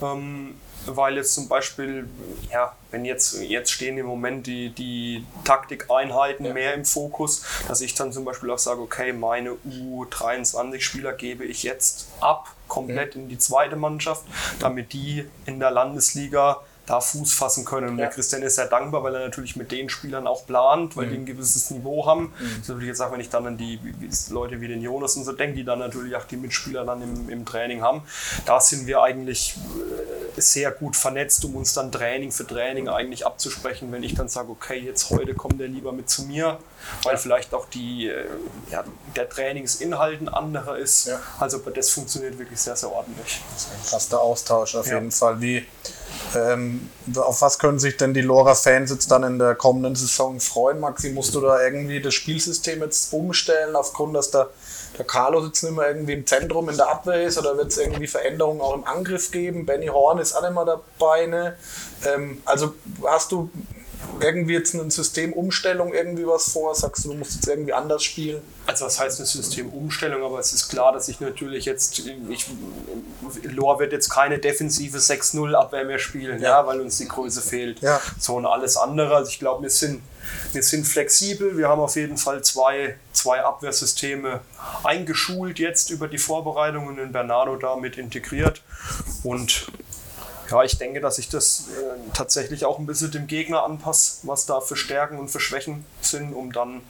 Ähm, 0.00 0.54
weil 0.86 1.16
jetzt 1.16 1.34
zum 1.34 1.48
Beispiel, 1.48 2.08
ja, 2.50 2.74
wenn 2.90 3.04
jetzt, 3.04 3.42
jetzt 3.42 3.72
stehen 3.72 3.98
im 3.98 4.06
Moment 4.06 4.46
die, 4.46 4.70
die 4.70 5.26
Taktikeinheiten 5.44 6.52
mehr 6.54 6.74
im 6.74 6.84
Fokus, 6.84 7.42
dass 7.66 7.80
ich 7.80 7.94
dann 7.94 8.12
zum 8.12 8.24
Beispiel 8.24 8.50
auch 8.50 8.58
sage, 8.58 8.80
okay, 8.80 9.12
meine 9.12 9.56
U23-Spieler 9.68 11.12
gebe 11.12 11.44
ich 11.44 11.64
jetzt 11.64 12.08
ab, 12.20 12.54
komplett 12.68 13.16
in 13.16 13.28
die 13.28 13.38
zweite 13.38 13.76
Mannschaft, 13.76 14.22
damit 14.60 14.92
die 14.92 15.26
in 15.44 15.58
der 15.58 15.72
Landesliga 15.72 16.62
da 16.88 17.00
Fuß 17.00 17.32
fassen 17.34 17.64
können. 17.64 17.90
Und 17.90 17.96
der 17.98 18.06
Ja. 18.06 18.12
Christian 18.12 18.42
ist 18.42 18.54
sehr 18.56 18.66
dankbar, 18.66 19.02
weil 19.02 19.14
er 19.14 19.20
natürlich 19.26 19.56
mit 19.56 19.70
den 19.70 19.88
Spielern 19.90 20.26
auch 20.26 20.46
plant, 20.46 20.96
weil 20.96 21.08
die 21.08 21.16
ein 21.16 21.26
gewisses 21.26 21.70
Niveau 21.70 22.06
haben. 22.06 22.32
So 22.62 22.74
würde 22.74 22.84
ich 22.84 22.88
jetzt 22.88 22.98
sagen, 22.98 23.12
wenn 23.12 23.20
ich 23.20 23.28
dann 23.28 23.46
an 23.46 23.56
die 23.58 23.78
Leute 24.30 24.60
wie 24.60 24.68
den 24.68 24.80
Jonas 24.80 25.14
und 25.16 25.24
so 25.24 25.32
denke, 25.32 25.56
die 25.56 25.64
dann 25.64 25.78
natürlich 25.78 26.16
auch 26.16 26.24
die 26.24 26.36
Mitspieler 26.38 26.84
dann 26.84 27.02
im, 27.02 27.28
im 27.28 27.44
Training 27.44 27.82
haben, 27.82 28.02
da 28.46 28.58
sind 28.60 28.86
wir 28.86 29.02
eigentlich 29.02 29.56
äh, 30.36 30.40
sehr 30.40 30.70
gut 30.70 30.96
vernetzt, 30.96 31.44
um 31.44 31.56
uns 31.56 31.74
dann 31.74 31.92
Training 31.92 32.32
für 32.32 32.46
Training 32.46 32.88
eigentlich 32.88 33.26
abzusprechen, 33.26 33.92
wenn 33.92 34.02
ich 34.02 34.14
dann 34.14 34.28
sage, 34.28 34.50
okay, 34.50 34.78
jetzt 34.78 35.10
heute 35.10 35.34
kommt 35.34 35.60
der 35.60 35.68
lieber 35.68 35.92
mit 35.92 36.08
zu 36.08 36.22
mir, 36.22 36.58
weil 37.02 37.18
vielleicht 37.18 37.52
auch 37.54 37.66
die, 37.68 38.08
äh, 38.08 38.24
ja, 38.70 38.84
der 39.16 39.28
Trainingsinhalt 39.28 40.20
ein 40.22 40.28
anderer 40.28 40.78
ist. 40.78 41.06
Ja. 41.08 41.20
Also 41.38 41.58
das 41.58 41.90
funktioniert 41.90 42.38
wirklich 42.38 42.58
sehr, 42.60 42.76
sehr 42.76 42.90
ordentlich. 42.90 43.40
ich. 43.84 43.90
Krasser 43.90 44.20
Austausch 44.20 44.74
auf 44.76 44.86
Ja. 44.86 44.94
jeden 44.94 45.10
Fall. 45.10 45.40
Wie, 45.40 45.66
ähm, 46.36 46.77
auf 47.16 47.42
was 47.42 47.58
können 47.58 47.78
sich 47.78 47.96
denn 47.96 48.14
die 48.14 48.20
Lora-Fans 48.20 48.90
jetzt 48.90 49.10
dann 49.10 49.22
in 49.22 49.38
der 49.38 49.54
kommenden 49.54 49.94
Saison 49.94 50.40
freuen? 50.40 50.80
Maxi, 50.80 51.10
musst 51.10 51.34
du 51.34 51.40
da 51.40 51.62
irgendwie 51.62 52.00
das 52.00 52.14
Spielsystem 52.14 52.80
jetzt 52.82 53.12
umstellen, 53.12 53.76
aufgrund, 53.76 54.14
dass 54.14 54.30
der, 54.30 54.50
der 54.98 55.04
Carlos 55.04 55.46
jetzt 55.46 55.62
nicht 55.62 55.76
mehr 55.76 55.88
irgendwie 55.88 56.12
im 56.14 56.26
Zentrum 56.26 56.68
in 56.68 56.76
der 56.76 56.88
Abwehr 56.88 57.22
ist? 57.22 57.38
Oder 57.38 57.56
wird 57.56 57.68
es 57.68 57.78
irgendwie 57.78 58.06
Veränderungen 58.06 58.60
auch 58.60 58.74
im 58.74 58.84
Angriff 58.84 59.30
geben? 59.30 59.66
Benny 59.66 59.86
Horn 59.86 60.18
ist 60.18 60.34
auch 60.34 60.42
nicht 60.42 60.54
mehr 60.54 60.64
dabei. 60.64 61.26
Ne? 61.26 61.56
Ähm, 62.06 62.42
also 62.44 62.74
hast 63.04 63.32
du 63.32 63.50
irgendwie 64.20 64.54
jetzt 64.54 64.74
eine 64.74 64.90
Systemumstellung, 64.90 65.92
irgendwie 65.92 66.26
was 66.26 66.52
vor? 66.52 66.74
Sagst 66.74 67.04
du, 67.04 67.10
du 67.10 67.14
musst 67.14 67.34
jetzt 67.34 67.48
irgendwie 67.48 67.72
anders 67.72 68.02
spielen? 68.02 68.42
Also 68.66 68.86
was 68.86 68.98
heißt 68.98 69.18
eine 69.18 69.26
Systemumstellung, 69.26 70.22
aber 70.22 70.38
es 70.38 70.52
ist 70.52 70.68
klar, 70.68 70.92
dass 70.92 71.08
ich 71.08 71.20
natürlich 71.20 71.64
jetzt, 71.64 72.00
ich, 72.28 72.46
Lohr 73.42 73.78
wird 73.78 73.92
jetzt 73.92 74.10
keine 74.10 74.38
defensive 74.38 74.98
6-0 74.98 75.54
Abwehr 75.54 75.84
mehr 75.84 75.98
spielen, 75.98 76.40
ja. 76.40 76.66
weil 76.66 76.80
uns 76.80 76.98
die 76.98 77.08
Größe 77.08 77.40
fehlt. 77.40 77.80
Ja. 77.80 78.00
So 78.18 78.36
und 78.36 78.46
alles 78.46 78.76
andere. 78.76 79.16
Also 79.16 79.30
ich 79.30 79.38
glaube, 79.38 79.62
wir 79.62 79.70
sind, 79.70 80.02
wir 80.52 80.62
sind 80.62 80.86
flexibel. 80.86 81.56
Wir 81.56 81.68
haben 81.68 81.80
auf 81.80 81.96
jeden 81.96 82.16
Fall 82.16 82.42
zwei, 82.42 82.96
zwei 83.12 83.42
Abwehrsysteme 83.42 84.40
eingeschult 84.84 85.58
jetzt 85.58 85.90
über 85.90 86.08
die 86.08 86.18
Vorbereitungen 86.18 86.98
in 86.98 87.12
Bernardo 87.12 87.56
damit 87.56 87.96
integriert. 87.96 88.62
Und 89.22 89.66
ja, 90.50 90.62
ich 90.62 90.78
denke, 90.78 91.00
dass 91.00 91.18
ich 91.18 91.28
das 91.28 91.68
äh, 91.68 91.98
tatsächlich 92.14 92.64
auch 92.64 92.78
ein 92.78 92.86
bisschen 92.86 93.10
dem 93.10 93.26
Gegner 93.26 93.64
anpasse, 93.64 94.18
was 94.22 94.46
da 94.46 94.60
für 94.60 94.76
Stärken 94.76 95.18
und 95.18 95.28
für 95.28 95.40
Schwächen 95.40 95.84
sind, 96.00 96.32
um 96.32 96.52
dann 96.52 96.80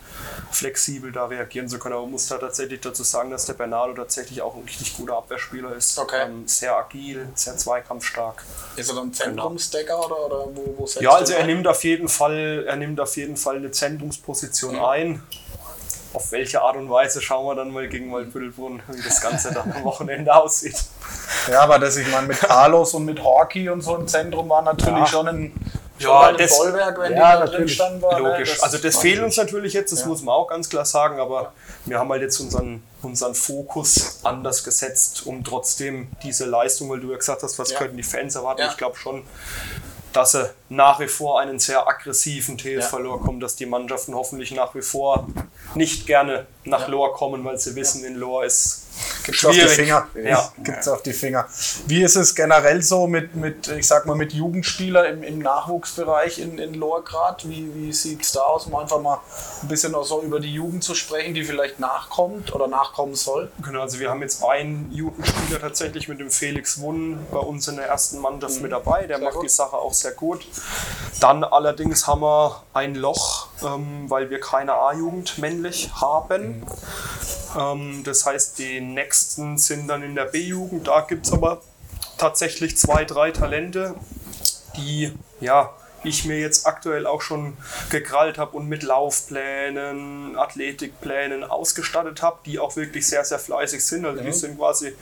flexibel 0.51 1.13
da 1.13 1.27
reagieren 1.27 1.69
zu 1.69 1.79
können. 1.79 1.95
Aber 1.95 2.03
man 2.03 2.13
muss 2.13 2.29
da 2.29 2.39
tatsächlich 2.39 2.81
dazu 2.81 3.03
sagen, 3.03 3.31
dass 3.31 3.47
der 3.47 3.55
Bernardo 3.55 3.95
tatsächlich 3.95 4.43
auch 4.43 4.55
ein 4.55 4.63
richtig 4.63 4.97
guter 4.97 5.17
Abwehrspieler 5.17 5.75
ist. 5.75 5.99
Okay. 5.99 6.27
Ähm, 6.27 6.47
sehr 6.47 6.77
agil, 6.77 7.29
sehr 7.35 7.57
zweikampfstark. 7.57 8.45
Ist 8.77 8.89
er 8.89 8.97
dann 8.97 9.13
Zentrumsdecker 9.13 10.07
oder, 10.07 10.27
oder 10.27 10.47
wo, 10.55 10.75
wo 10.79 10.87
setzt 10.87 11.03
Ja, 11.03 11.13
also 11.13 11.33
er 11.33 11.47
nimmt 11.47 11.67
auf 11.67 11.83
jeden 11.85 12.09
Fall, 12.09 12.65
er 12.67 12.77
nimmt 12.77 13.01
auf 13.01 13.17
jeden 13.17 13.37
Fall 13.37 13.57
eine 13.57 13.71
Zentrumsposition 13.71 14.79
ein. 14.79 15.23
Auf 16.15 16.33
welche 16.33 16.63
Art 16.63 16.77
und 16.77 16.89
Weise 16.91 17.21
schauen 17.21 17.45
wir 17.47 17.55
dann 17.55 17.71
mal 17.71 17.87
gegen 17.89 18.11
Waldbüttelbrunn, 18.13 18.81
wie 18.89 19.03
das 19.03 19.21
Ganze 19.21 19.53
dann 19.53 19.71
am 19.73 19.85
Wochenende 19.85 20.35
aussieht. 20.35 20.77
Ja, 21.51 21.61
aber 21.63 21.79
das, 21.79 21.97
ich 21.97 22.07
meine, 22.11 22.27
mit 22.27 22.39
Carlos 22.41 22.93
und 22.93 23.07
mit 23.07 23.23
Horky 23.23 23.71
und 23.71 23.81
so 23.81 23.97
im 23.97 24.07
Zentrum 24.07 24.49
war 24.51 24.61
natürlich 24.61 24.99
Ja. 24.99 25.07
schon 25.07 25.29
ein, 25.29 25.53
Ja, 25.99 26.31
das- 26.33 26.59
Bollwerk, 26.59 26.99
wenn 27.01 27.13
Ja, 27.17 27.37
die 27.41 27.51
da 27.51 27.57
drin 27.57 27.69
standen. 27.69 28.03
War, 28.03 28.21
ne? 28.21 28.29
Logisch. 28.29 28.63
also 28.63 28.77
das 28.77 28.95
war- 28.97 29.03
fehlt 29.03 29.23
uns 29.23 29.37
natürlich 29.39 29.73
jetzt, 29.73 29.91
das 29.93 30.05
muss 30.05 30.21
man 30.23 30.35
auch 30.35 30.47
ganz 30.47 30.69
klar 30.69 30.85
sagen, 30.85 31.19
aber 31.21 31.53
wir 31.87 31.99
haben 31.99 32.11
halt 32.11 32.21
jetzt 32.23 32.39
unseren, 32.41 32.83
unseren 33.03 33.35
Fokus 33.35 34.21
anders 34.25 34.63
gesetzt, 34.63 35.23
um 35.27 35.43
trotzdem 35.43 36.09
diese 36.23 36.45
Leistung, 36.45 36.91
weil 36.91 37.01
du 37.01 37.11
ja 37.13 37.17
gesagt 37.17 37.43
hast, 37.43 37.59
was 37.59 37.71
Ja. 37.71 37.79
könnten 37.79 37.97
die 37.97 38.03
Fans 38.03 38.35
erwarten. 38.35 38.61
Ja. 38.61 38.69
Ich 38.69 38.77
glaube 38.77 38.97
schon, 38.97 39.25
dass 40.13 40.33
sie 40.33 40.51
nach 40.69 41.01
wie 41.01 41.09
vor 41.09 41.41
einen 41.41 41.59
sehr 41.59 41.87
aggressiven 41.87 42.59
TSV 42.59 42.93
Ja. 42.93 42.99
Lohr 42.99 43.21
kommen, 43.21 43.41
dass 43.41 43.57
die 43.57 43.67
Mannschaften 43.67 44.15
hoffentlich 44.15 44.51
nach 44.53 44.75
wie 44.75 44.83
vor 44.83 45.29
nicht 45.75 46.07
gerne 46.07 46.47
nach 46.65 46.83
Ja. 46.83 46.89
Lohr 46.89 47.13
kommen, 47.15 47.45
weil 47.45 47.59
sie 47.59 47.75
wissen, 47.75 48.05
in 48.05 48.15
Lohr 48.17 48.45
ist 48.45 48.87
Gibt's 49.25 49.45
auf 49.45 49.53
die 49.53 49.61
schwierig. 49.61 49.77
Finger. 49.77 50.09
Ja. 50.25 50.53
Gibt's 50.63 50.89
auf 50.89 51.03
die 51.03 51.13
Finger. 51.13 51.47
Wie 51.87 52.03
ist 52.03 52.17
es 52.17 52.35
generell 52.35 52.83
so 52.83 53.07
mit, 53.07 53.35
mit 53.37 53.69
ich 53.69 53.87
sag 53.87 54.07
mal, 54.07 54.17
mit 54.17 54.33
Jugendspielern 54.33 55.05
im, 55.07 55.23
im 55.23 55.39
Nachwuchsbereich 55.41 56.39
in, 56.39 56.59
in 56.59 56.75
Lohrgrad? 56.75 57.49
Wie, 57.49 57.71
wie 57.75 57.93
sieht 57.93 58.23
es 58.23 58.33
da 58.33 58.41
aus, 58.41 58.67
um 58.67 58.75
einfach 58.77 59.01
mal 59.01 59.21
ein 59.63 59.69
bisschen 59.69 59.95
auch 59.95 60.05
so 60.05 60.23
über 60.23 60.41
die 60.41 60.53
Jugend 60.55 60.83
zu 60.83 60.95
sprechen, 60.95 61.35
die 61.35 61.45
vielleicht 61.45 61.79
nachkommt 61.81 62.55
oder 62.55 62.67
nachkommen 62.69 63.15
soll? 63.15 63.51
Genau, 63.63 63.83
also 63.83 63.99
wir 63.99 64.09
haben 64.11 64.23
jetzt 64.23 64.43
einen 64.43 64.91
Jugendspieler 64.93 65.61
tatsächlich 65.61 66.09
mit 66.09 66.21
dem 66.21 66.31
Felix 66.31 66.81
Wunn 66.81 67.19
bei 67.31 67.39
uns 67.39 67.69
in 67.69 67.77
der 67.77 67.87
ersten 67.87 68.19
Mannschaft 68.21 68.61
mit 68.63 68.73
dabei. 68.73 69.07
Der 69.07 69.19
Mhm. 69.19 69.21
Sehr 69.21 69.25
macht 69.29 69.35
gut. 69.35 69.45
die 69.45 69.49
Sache 69.49 69.77
auch 69.77 69.93
sehr 69.93 70.13
gut. 70.13 70.47
Dann 71.21 71.43
allerdings 71.45 72.07
haben 72.07 72.23
wir 72.23 72.63
ein 72.73 72.95
Loch, 72.95 73.49
ähm, 73.65 74.09
weil 74.09 74.31
wir 74.31 74.41
keine 74.41 74.75
A-Jugend 74.75 75.39
männlich 75.39 75.91
haben. 76.01 76.63
Ähm, 77.59 78.03
das 78.05 78.25
heißt, 78.27 78.59
die 78.59 78.81
nächsten 79.19 79.59
sind 79.59 79.89
dann 79.89 80.03
in 80.05 80.15
der 80.15 80.27
B-Jugend. 80.27 80.87
Da 80.87 81.01
gibt 81.01 81.27
es 81.27 81.33
aber 81.33 81.61
tatsächlich 82.19 82.77
zwei, 82.77 83.05
drei 83.05 83.33
Talente, 83.33 83.97
die 84.77 85.13
ja 85.41 85.71
ich 86.05 86.25
mir 86.25 86.39
jetzt 86.39 86.67
aktuell 86.67 87.07
auch 87.07 87.23
schon 87.23 87.57
gekrallt 87.91 88.39
habe 88.39 88.57
und 88.57 88.69
mit 88.69 88.83
Laufplänen, 88.83 90.37
Athletikplänen 90.37 91.45
ausgestattet 91.45 92.23
habe, 92.23 92.39
die 92.47 92.59
auch 92.59 92.77
wirklich 92.77 93.07
sehr, 93.07 93.25
sehr 93.25 93.39
fleißig 93.39 93.85
sind. 93.85 94.07
Also 94.07 94.23
die 94.23 94.33
sind 94.33 94.59
quasi, 94.59 94.95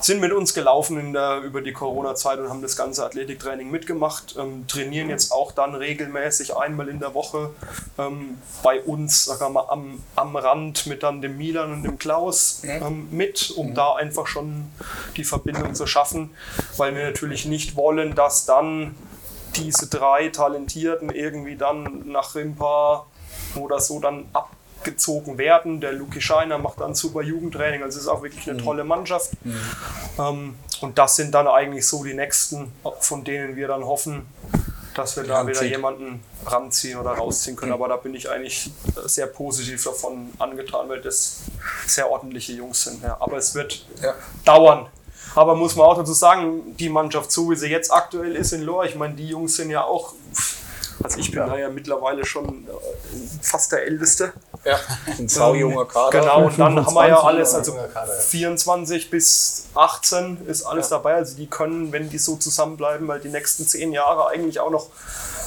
sind 0.00 0.20
mit 0.20 0.32
uns 0.32 0.54
gelaufen 0.54 0.98
in 0.98 1.12
der, 1.12 1.40
über 1.42 1.60
die 1.60 1.72
Corona-Zeit 1.72 2.38
und 2.38 2.48
haben 2.48 2.62
das 2.62 2.76
ganze 2.76 3.04
Athletiktraining 3.04 3.70
mitgemacht, 3.70 4.36
ähm, 4.38 4.66
trainieren 4.66 5.10
jetzt 5.10 5.32
auch 5.32 5.52
dann 5.52 5.74
regelmäßig 5.74 6.56
einmal 6.56 6.88
in 6.88 6.98
der 6.98 7.14
Woche 7.14 7.50
ähm, 7.98 8.38
bei 8.62 8.80
uns, 8.80 9.26
sagen 9.26 9.40
wir 9.40 9.50
mal, 9.50 9.66
am, 9.68 10.02
am 10.16 10.36
Rand 10.36 10.86
mit 10.86 11.02
dann 11.02 11.20
dem 11.20 11.36
Milan 11.36 11.72
und 11.72 11.82
dem 11.82 11.98
Klaus 11.98 12.62
ähm, 12.64 13.08
mit, 13.10 13.50
um 13.50 13.74
da 13.74 13.94
einfach 13.94 14.26
schon 14.26 14.70
die 15.16 15.24
Verbindung 15.24 15.74
zu 15.74 15.86
schaffen, 15.86 16.30
weil 16.76 16.94
wir 16.94 17.04
natürlich 17.04 17.44
nicht 17.44 17.76
wollen, 17.76 18.14
dass 18.14 18.46
dann 18.46 18.94
diese 19.56 19.88
drei 19.88 20.28
Talentierten 20.28 21.10
irgendwie 21.10 21.56
dann 21.56 22.08
nach 22.10 22.34
Rimpa 22.34 23.06
oder 23.56 23.80
so 23.80 24.00
dann 24.00 24.26
abgezogen 24.32 25.38
werden. 25.38 25.80
Der 25.80 25.92
Luki 25.92 26.20
Scheiner 26.20 26.58
macht 26.58 26.80
dann 26.80 26.94
super 26.94 27.22
Jugendtraining, 27.22 27.82
also 27.82 27.96
es 27.96 28.04
ist 28.04 28.08
auch 28.08 28.22
wirklich 28.22 28.48
eine 28.50 28.62
tolle 28.62 28.84
Mannschaft. 28.84 29.30
Ähm, 30.18 30.54
und 30.80 30.98
das 30.98 31.16
sind 31.16 31.32
dann 31.32 31.46
eigentlich 31.46 31.86
so 31.86 32.02
die 32.04 32.14
nächsten, 32.14 32.72
von 33.00 33.24
denen 33.24 33.56
wir 33.56 33.68
dann 33.68 33.84
hoffen, 33.84 34.26
dass 34.94 35.16
wir 35.16 35.24
da 35.24 35.46
wieder 35.46 35.62
jemanden 35.64 36.22
ranziehen 36.44 36.98
oder 36.98 37.12
rausziehen 37.12 37.56
können. 37.56 37.72
Aber 37.72 37.88
da 37.88 37.96
bin 37.96 38.14
ich 38.14 38.28
eigentlich 38.28 38.70
sehr 39.06 39.26
positiv 39.26 39.82
davon 39.84 40.32
angetan, 40.38 40.88
weil 40.88 41.00
das 41.00 41.42
sehr 41.86 42.10
ordentliche 42.10 42.52
Jungs 42.52 42.84
sind. 42.84 43.02
Ja. 43.02 43.16
Aber 43.20 43.36
es 43.36 43.54
wird 43.54 43.86
Ja. 44.02 44.14
dauern. 44.44 44.88
Aber 45.34 45.54
muss 45.54 45.76
man 45.76 45.86
auch 45.86 45.96
dazu 45.96 46.12
sagen, 46.12 46.76
die 46.76 46.88
Mannschaft, 46.88 47.32
so 47.32 47.50
wie 47.50 47.56
sie 47.56 47.68
jetzt 47.68 47.92
aktuell 47.92 48.36
ist 48.36 48.52
in 48.52 48.62
Lohr, 48.62 48.84
ich 48.84 48.96
meine, 48.96 49.14
die 49.14 49.28
Jungs 49.28 49.56
sind 49.56 49.70
ja 49.70 49.84
auch 49.84 50.14
Also 51.02 51.18
ich 51.18 51.30
bin 51.30 51.40
da 51.40 51.56
ja 51.56 51.68
mittlerweile 51.68 52.24
schon 52.24 52.66
äh, 52.66 52.70
fast 53.40 53.72
der 53.72 53.84
Älteste. 53.84 54.32
Ja, 54.64 54.78
ein 55.18 55.28
saujunger 55.28 55.86
Kader. 55.86 56.20
Genau, 56.20 56.44
und 56.46 56.58
dann 56.58 56.86
haben 56.86 56.94
wir 56.94 57.08
ja 57.08 57.16
25 57.20 57.24
alles, 57.26 57.54
also 57.54 57.72
junger 57.72 57.88
Kader, 57.88 58.14
ja. 58.14 58.20
24 58.20 59.10
bis 59.10 59.64
18 59.74 60.46
ist 60.46 60.62
alles 60.64 60.88
dabei. 60.88 61.14
Also 61.14 61.36
die 61.36 61.46
können, 61.48 61.90
wenn 61.92 62.08
die 62.10 62.18
so 62.18 62.36
zusammenbleiben, 62.36 63.08
weil 63.08 63.20
die 63.20 63.28
nächsten 63.28 63.66
zehn 63.66 63.92
Jahre 63.92 64.28
eigentlich 64.28 64.60
auch 64.60 64.70
noch 64.70 64.86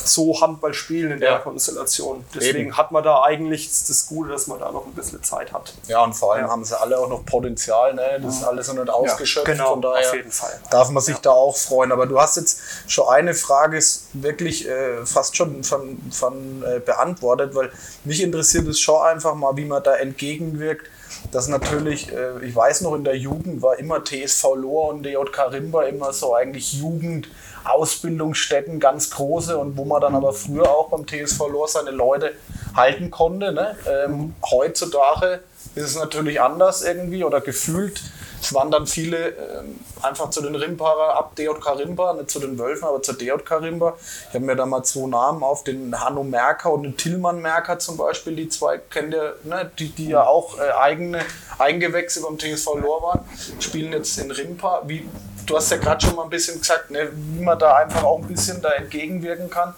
so 0.04 0.40
Handball 0.40 0.74
spielen 0.76 1.14
in 1.14 1.20
der 1.20 1.32
Ja. 1.32 1.38
Konstellation. 1.40 2.24
Deswegen 2.36 2.68
Eben. 2.68 2.78
hat 2.78 2.92
man 2.92 3.04
da 3.04 3.24
eigentlich 3.24 3.68
das 3.70 4.06
Gute, 4.06 4.32
dass 4.34 4.46
man 4.46 4.60
da 4.60 4.72
noch 4.72 4.86
ein 4.86 4.94
bisschen 4.94 5.24
Zeit 5.24 5.52
hat. 5.52 5.74
Ja, 5.88 6.04
und 6.04 6.14
vor 6.14 6.34
allem 6.34 6.46
Ja. 6.46 6.52
haben 6.52 6.64
sie 6.64 6.80
alle 6.80 7.00
auch 7.00 7.10
noch 7.10 7.26
Potenzial, 7.26 7.96
ne? 7.96 8.20
Das 8.22 8.36
ist 8.36 8.44
alles 8.44 8.68
noch 8.68 8.76
nicht 8.76 8.90
ausgeschöpft. 8.94 9.48
Genau, 9.48 9.72
von 9.72 9.82
daher 9.82 10.08
auf 10.08 10.14
jeden 10.16 10.32
Fall. 10.32 10.60
darf 10.70 10.90
man 10.90 11.02
sich 11.02 11.18
da 11.18 11.32
auch 11.32 11.58
freuen. 11.58 11.92
Aber 11.92 12.06
du 12.06 12.20
hast 12.22 12.38
jetzt 12.38 12.60
schon 12.86 13.08
eine 13.10 13.34
Frage 13.34 13.78
ist 13.78 14.04
wirklich 14.14 14.68
äh, 14.68 15.04
fast 15.08 15.36
schon 15.36 15.64
von, 15.64 15.98
von 16.12 16.64
äh, 16.64 16.80
beantwortet, 16.80 17.56
weil 17.56 17.72
mich 18.04 18.22
interessiert 18.22 18.68
es 18.68 18.80
schon 18.80 19.02
einfach 19.06 19.36
mal, 19.36 19.56
wie 19.58 19.66
man 19.66 19.84
da 19.84 19.96
entgegenwirkt. 19.96 20.90
Dass 21.32 21.48
natürlich, 21.48 22.12
äh, 22.12 22.46
ich 22.46 22.56
weiß 22.56 22.82
noch, 22.82 22.96
in 22.96 23.04
der 23.04 23.18
Jugend 23.18 23.62
war 23.62 23.80
immer 23.80 24.04
TSV 24.04 24.56
Lohr 24.56 24.90
und 24.90 25.04
DJK 25.04 25.52
Rimba 25.52 25.84
immer 25.84 26.14
so 26.14 26.36
eigentlich 26.36 26.74
Jugend. 26.74 27.28
Ausbildungsstätten 27.66 28.80
ganz 28.80 29.10
große 29.12 29.58
und 29.58 29.76
wo 29.76 29.86
man 29.86 30.02
dann 30.02 30.16
aber 30.16 30.34
früher 30.34 30.70
auch 30.70 30.90
beim 30.90 31.06
TSV 31.08 31.40
Lohr 31.52 31.68
seine 31.68 31.92
Leute 31.92 32.34
halten 32.76 33.12
konnte. 33.12 33.52
Ne? 33.52 33.76
Ähm, 33.90 34.36
heutzutage 34.52 35.40
ist 35.74 35.84
es 35.84 35.96
natürlich 35.96 36.40
anders 36.42 36.84
irgendwie 36.84 37.24
oder 37.24 37.42
gefühlt. 37.42 38.02
Es 38.46 38.54
waren 38.54 38.70
dann 38.70 38.86
viele 38.86 39.30
ähm, 39.30 39.80
einfach 40.04 40.30
zu 40.30 40.40
den 40.40 40.54
Rimparer 40.54 41.18
ab 41.18 41.36
DJK 41.36 41.80
Rimpa, 41.80 42.14
nicht 42.14 42.30
zu 42.30 42.40
den 42.40 42.60
Wölfen, 42.60 42.88
aber 42.88 43.02
zu 43.02 43.14
DJK 43.14 43.60
Rimpa. 43.60 43.96
Ich 44.30 44.36
habe 44.36 44.46
mir 44.46 44.56
da 44.56 44.68
mal 44.68 44.84
zwei 44.84 45.08
Namen 45.08 45.42
auf, 45.42 45.64
den 45.64 46.00
Hanno 46.00 46.24
Merker 46.24 46.72
und 46.72 46.84
den 46.84 46.96
Tillmann 46.96 47.42
Merker 47.42 47.80
zum 47.80 47.98
Beispiel, 47.98 48.36
die 48.36 48.48
zwei 48.48 48.78
kennt 48.78 49.16
ihr, 49.16 49.36
ne? 49.46 49.72
die, 49.80 49.90
die 49.90 50.10
ja 50.10 50.28
auch 50.28 50.60
äh, 50.60 50.72
eigene 50.80 51.22
Eingewächse 51.58 52.22
beim 52.22 52.38
TSV 52.38 52.76
Lohr 52.76 53.02
waren, 53.02 53.26
spielen 53.60 53.92
jetzt 53.94 54.20
in 54.20 54.30
Rimpa. 54.30 54.84
Wie, 54.86 55.10
du 55.48 55.56
hast 55.56 55.72
ja 55.72 55.78
gerade 55.78 56.06
schon 56.06 56.16
mal 56.16 56.26
ein 56.26 56.30
bisschen 56.30 56.60
gesagt, 56.60 56.92
ne? 56.92 57.10
wie 57.14 57.44
man 57.44 57.58
da 57.58 57.78
einfach 57.78 58.04
auch 58.04 58.20
ein 58.20 58.28
bisschen 58.28 58.62
da 58.62 58.74
entgegenwirken 58.74 59.50
kann, 59.50 59.74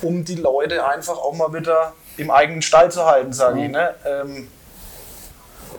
um 0.00 0.24
die 0.24 0.36
Leute 0.36 0.86
einfach 0.86 1.18
auch 1.18 1.34
mal 1.34 1.52
wieder 1.52 1.92
im 2.16 2.30
eigenen 2.30 2.62
Stall 2.62 2.90
zu 2.90 3.04
halten, 3.04 3.34
sage 3.34 3.66
ich. 3.66 3.70
Ne? 3.70 3.94
Ähm, 4.06 4.48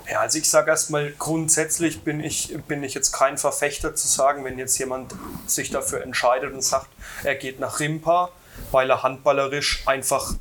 Ja, 0.10 0.22
also 0.22 0.40
ich 0.40 0.50
sage 0.50 0.72
erstmal, 0.72 1.12
grundsätzlich 1.12 2.04
bin 2.04 2.20
ich, 2.24 2.58
bin 2.68 2.84
ich 2.84 2.94
jetzt 2.94 3.12
kein 3.12 3.38
Verfechter 3.38 3.96
zu 3.96 4.08
sagen, 4.08 4.44
wenn 4.44 4.58
jetzt 4.58 4.78
jemand 4.78 5.14
sich 5.46 5.70
dafür 5.72 6.02
entscheidet 6.02 6.54
und 6.54 6.64
sagt, 6.64 6.88
er 7.24 7.36
geht 7.36 7.60
nach 7.60 7.80
Rimpa, 7.80 8.30
weil 8.72 8.90
er 8.90 9.04
handballerisch 9.04 9.84
einfach 9.86 10.34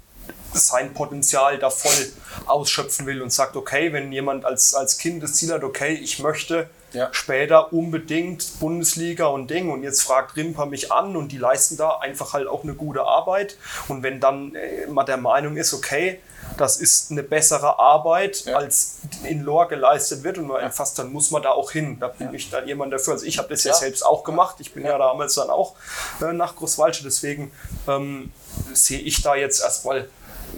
sein 0.53 0.95
Potenzial 0.95 1.59
da 1.59 1.71
voll 1.71 2.13
ausschöpfen 2.47 3.07
will 3.07 3.23
und 3.23 3.33
sagt, 3.33 3.57
okay, 3.57 3.93
wenn 3.93 4.11
jemand 4.13 4.45
als, 4.45 4.75
als 4.75 4.99
Kind 4.99 5.23
das 5.23 5.35
Ziel 5.35 5.53
hat, 5.53 5.63
okay, 5.63 5.93
ich 5.93 6.19
möchte 6.21 6.71
Ja. 6.93 7.09
später 7.13 7.73
unbedingt 7.73 8.59
Bundesliga 8.61 9.27
und 9.27 9.51
Ding 9.51 9.71
und 9.71 9.83
jetzt 9.83 10.03
fragt 10.03 10.37
Rimpa 10.37 10.65
mich 10.65 10.91
an 10.91 11.17
und 11.17 11.33
die 11.33 11.37
leisten 11.39 11.77
da 11.77 11.99
einfach 11.99 12.33
halt 12.33 12.49
auch 12.49 12.63
eine 12.63 12.75
gute 12.75 13.03
Arbeit 13.03 13.59
und 13.89 14.03
wenn 14.03 14.21
dann 14.21 14.55
äh, 14.55 14.87
man 14.87 15.05
der 15.05 15.19
Meinung 15.19 15.59
ist, 15.59 15.75
okay, 15.75 16.19
das 16.57 16.77
ist 16.79 17.11
eine 17.11 17.23
bessere 17.23 17.79
Arbeit, 17.79 18.45
Ja. 18.45 18.57
als 18.57 18.99
in 19.25 19.43
Lohr 19.43 19.69
geleistet 19.69 20.23
wird 20.25 20.39
und 20.39 20.47
man 20.49 20.61
erfasst, 20.61 20.99
dann 20.99 21.13
muss 21.13 21.31
man 21.31 21.43
da 21.43 21.51
auch 21.51 21.71
hin. 21.71 21.99
Da 22.01 22.09
bin 22.09 22.33
ich 22.35 22.51
dann 22.51 22.67
jemand 22.67 22.93
dafür. 22.93 23.15
Also 23.15 23.27
ich 23.27 23.39
habe 23.39 23.49
das 23.49 23.65
ja, 23.65 23.73
Ja. 23.73 23.77
selbst 23.79 24.05
auch 24.05 24.25
gemacht. 24.25 24.57
Ich 24.61 24.73
bin 24.73 24.85
ja, 24.85 24.99
damals 24.99 25.35
dann 25.35 25.51
auch 25.51 25.75
äh, 26.21 26.33
nach 26.33 26.57
Großwaldsche. 26.57 27.03
Deswegen 27.05 27.53
ähm, 27.87 28.33
sehe 28.73 29.01
ich 29.01 29.23
da 29.23 29.35
jetzt 29.35 29.61
erstmal, 29.63 30.09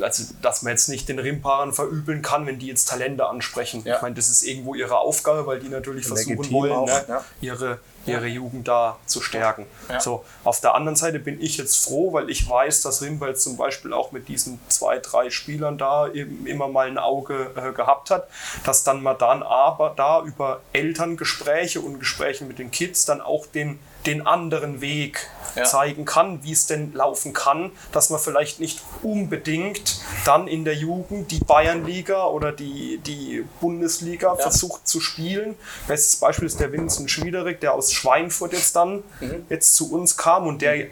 also 0.00 0.24
dass 0.40 0.62
man 0.62 0.72
jetzt 0.72 0.88
nicht 0.88 1.08
den 1.08 1.18
Rimpaaren 1.18 1.72
verübeln 1.72 2.22
kann, 2.22 2.46
wenn 2.46 2.58
die 2.58 2.66
jetzt 2.66 2.88
Talente 2.88 3.26
ansprechen. 3.26 3.82
Ja. 3.84 3.96
Ich 3.96 4.02
meine, 4.02 4.14
das 4.14 4.28
ist 4.30 4.42
irgendwo 4.42 4.74
ihre 4.74 4.98
Aufgabe, 4.98 5.46
weil 5.46 5.60
die 5.60 5.68
natürlich 5.68 6.06
versuchen 6.06 6.30
Legitim 6.36 6.52
wollen, 6.52 6.72
auch, 6.72 6.86
ne, 6.86 7.04
ja. 7.08 7.24
ihre, 7.40 7.78
ihre 8.06 8.26
Jugend 8.26 8.66
da 8.66 8.98
zu 9.06 9.20
stärken. 9.20 9.66
Ja. 9.88 10.00
So, 10.00 10.24
auf 10.44 10.60
der 10.60 10.74
anderen 10.74 10.96
Seite 10.96 11.18
bin 11.18 11.40
ich 11.40 11.56
jetzt 11.58 11.84
froh, 11.84 12.12
weil 12.12 12.30
ich 12.30 12.48
weiß, 12.48 12.82
dass 12.82 13.02
jetzt 13.28 13.42
zum 13.42 13.56
Beispiel 13.56 13.92
auch 13.92 14.12
mit 14.12 14.28
diesen 14.28 14.60
zwei, 14.68 14.98
drei 14.98 15.30
Spielern 15.30 15.78
da 15.78 16.08
eben 16.08 16.46
immer 16.46 16.68
mal 16.68 16.86
ein 16.86 16.98
Auge 16.98 17.50
äh, 17.56 17.72
gehabt 17.72 18.10
hat, 18.10 18.28
dass 18.64 18.84
dann 18.84 19.02
man 19.02 19.18
dann 19.18 19.42
aber 19.42 19.92
da 19.96 20.22
über 20.22 20.60
Elterngespräche 20.72 21.80
und 21.80 21.98
Gespräche 21.98 22.44
mit 22.44 22.58
den 22.58 22.70
Kids 22.70 23.04
dann 23.04 23.20
auch 23.20 23.46
den, 23.46 23.78
den 24.06 24.26
anderen 24.26 24.80
Weg 24.80 25.28
Ja. 25.56 25.64
zeigen 25.64 26.04
kann, 26.04 26.44
wie 26.44 26.52
es 26.52 26.66
denn 26.66 26.92
laufen 26.94 27.32
kann, 27.32 27.72
dass 27.90 28.08
man 28.08 28.20
vielleicht 28.20 28.60
nicht 28.60 28.80
unbedingt 29.02 30.00
dann 30.24 30.46
in 30.46 30.64
der 30.64 30.74
Jugend 30.76 31.30
die 31.32 31.40
Bayernliga 31.40 32.26
oder 32.26 32.52
die, 32.52 32.98
die 33.04 33.44
Bundesliga 33.60 34.36
versucht 34.36 34.86
zu 34.86 35.00
spielen. 35.00 35.56
Bestes 35.88 36.16
Beispiel 36.20 36.46
ist 36.46 36.60
der 36.60 36.70
Vincent 36.72 37.10
Schwiederik, 37.10 37.60
der 37.60 37.74
aus 37.74 37.92
Schweinfurt 37.92 38.52
jetzt 38.52 38.76
dann 38.76 39.02
jetzt 39.48 39.74
zu 39.74 39.92
uns 39.92 40.16
kam 40.16 40.46
und 40.46 40.62
der 40.62 40.86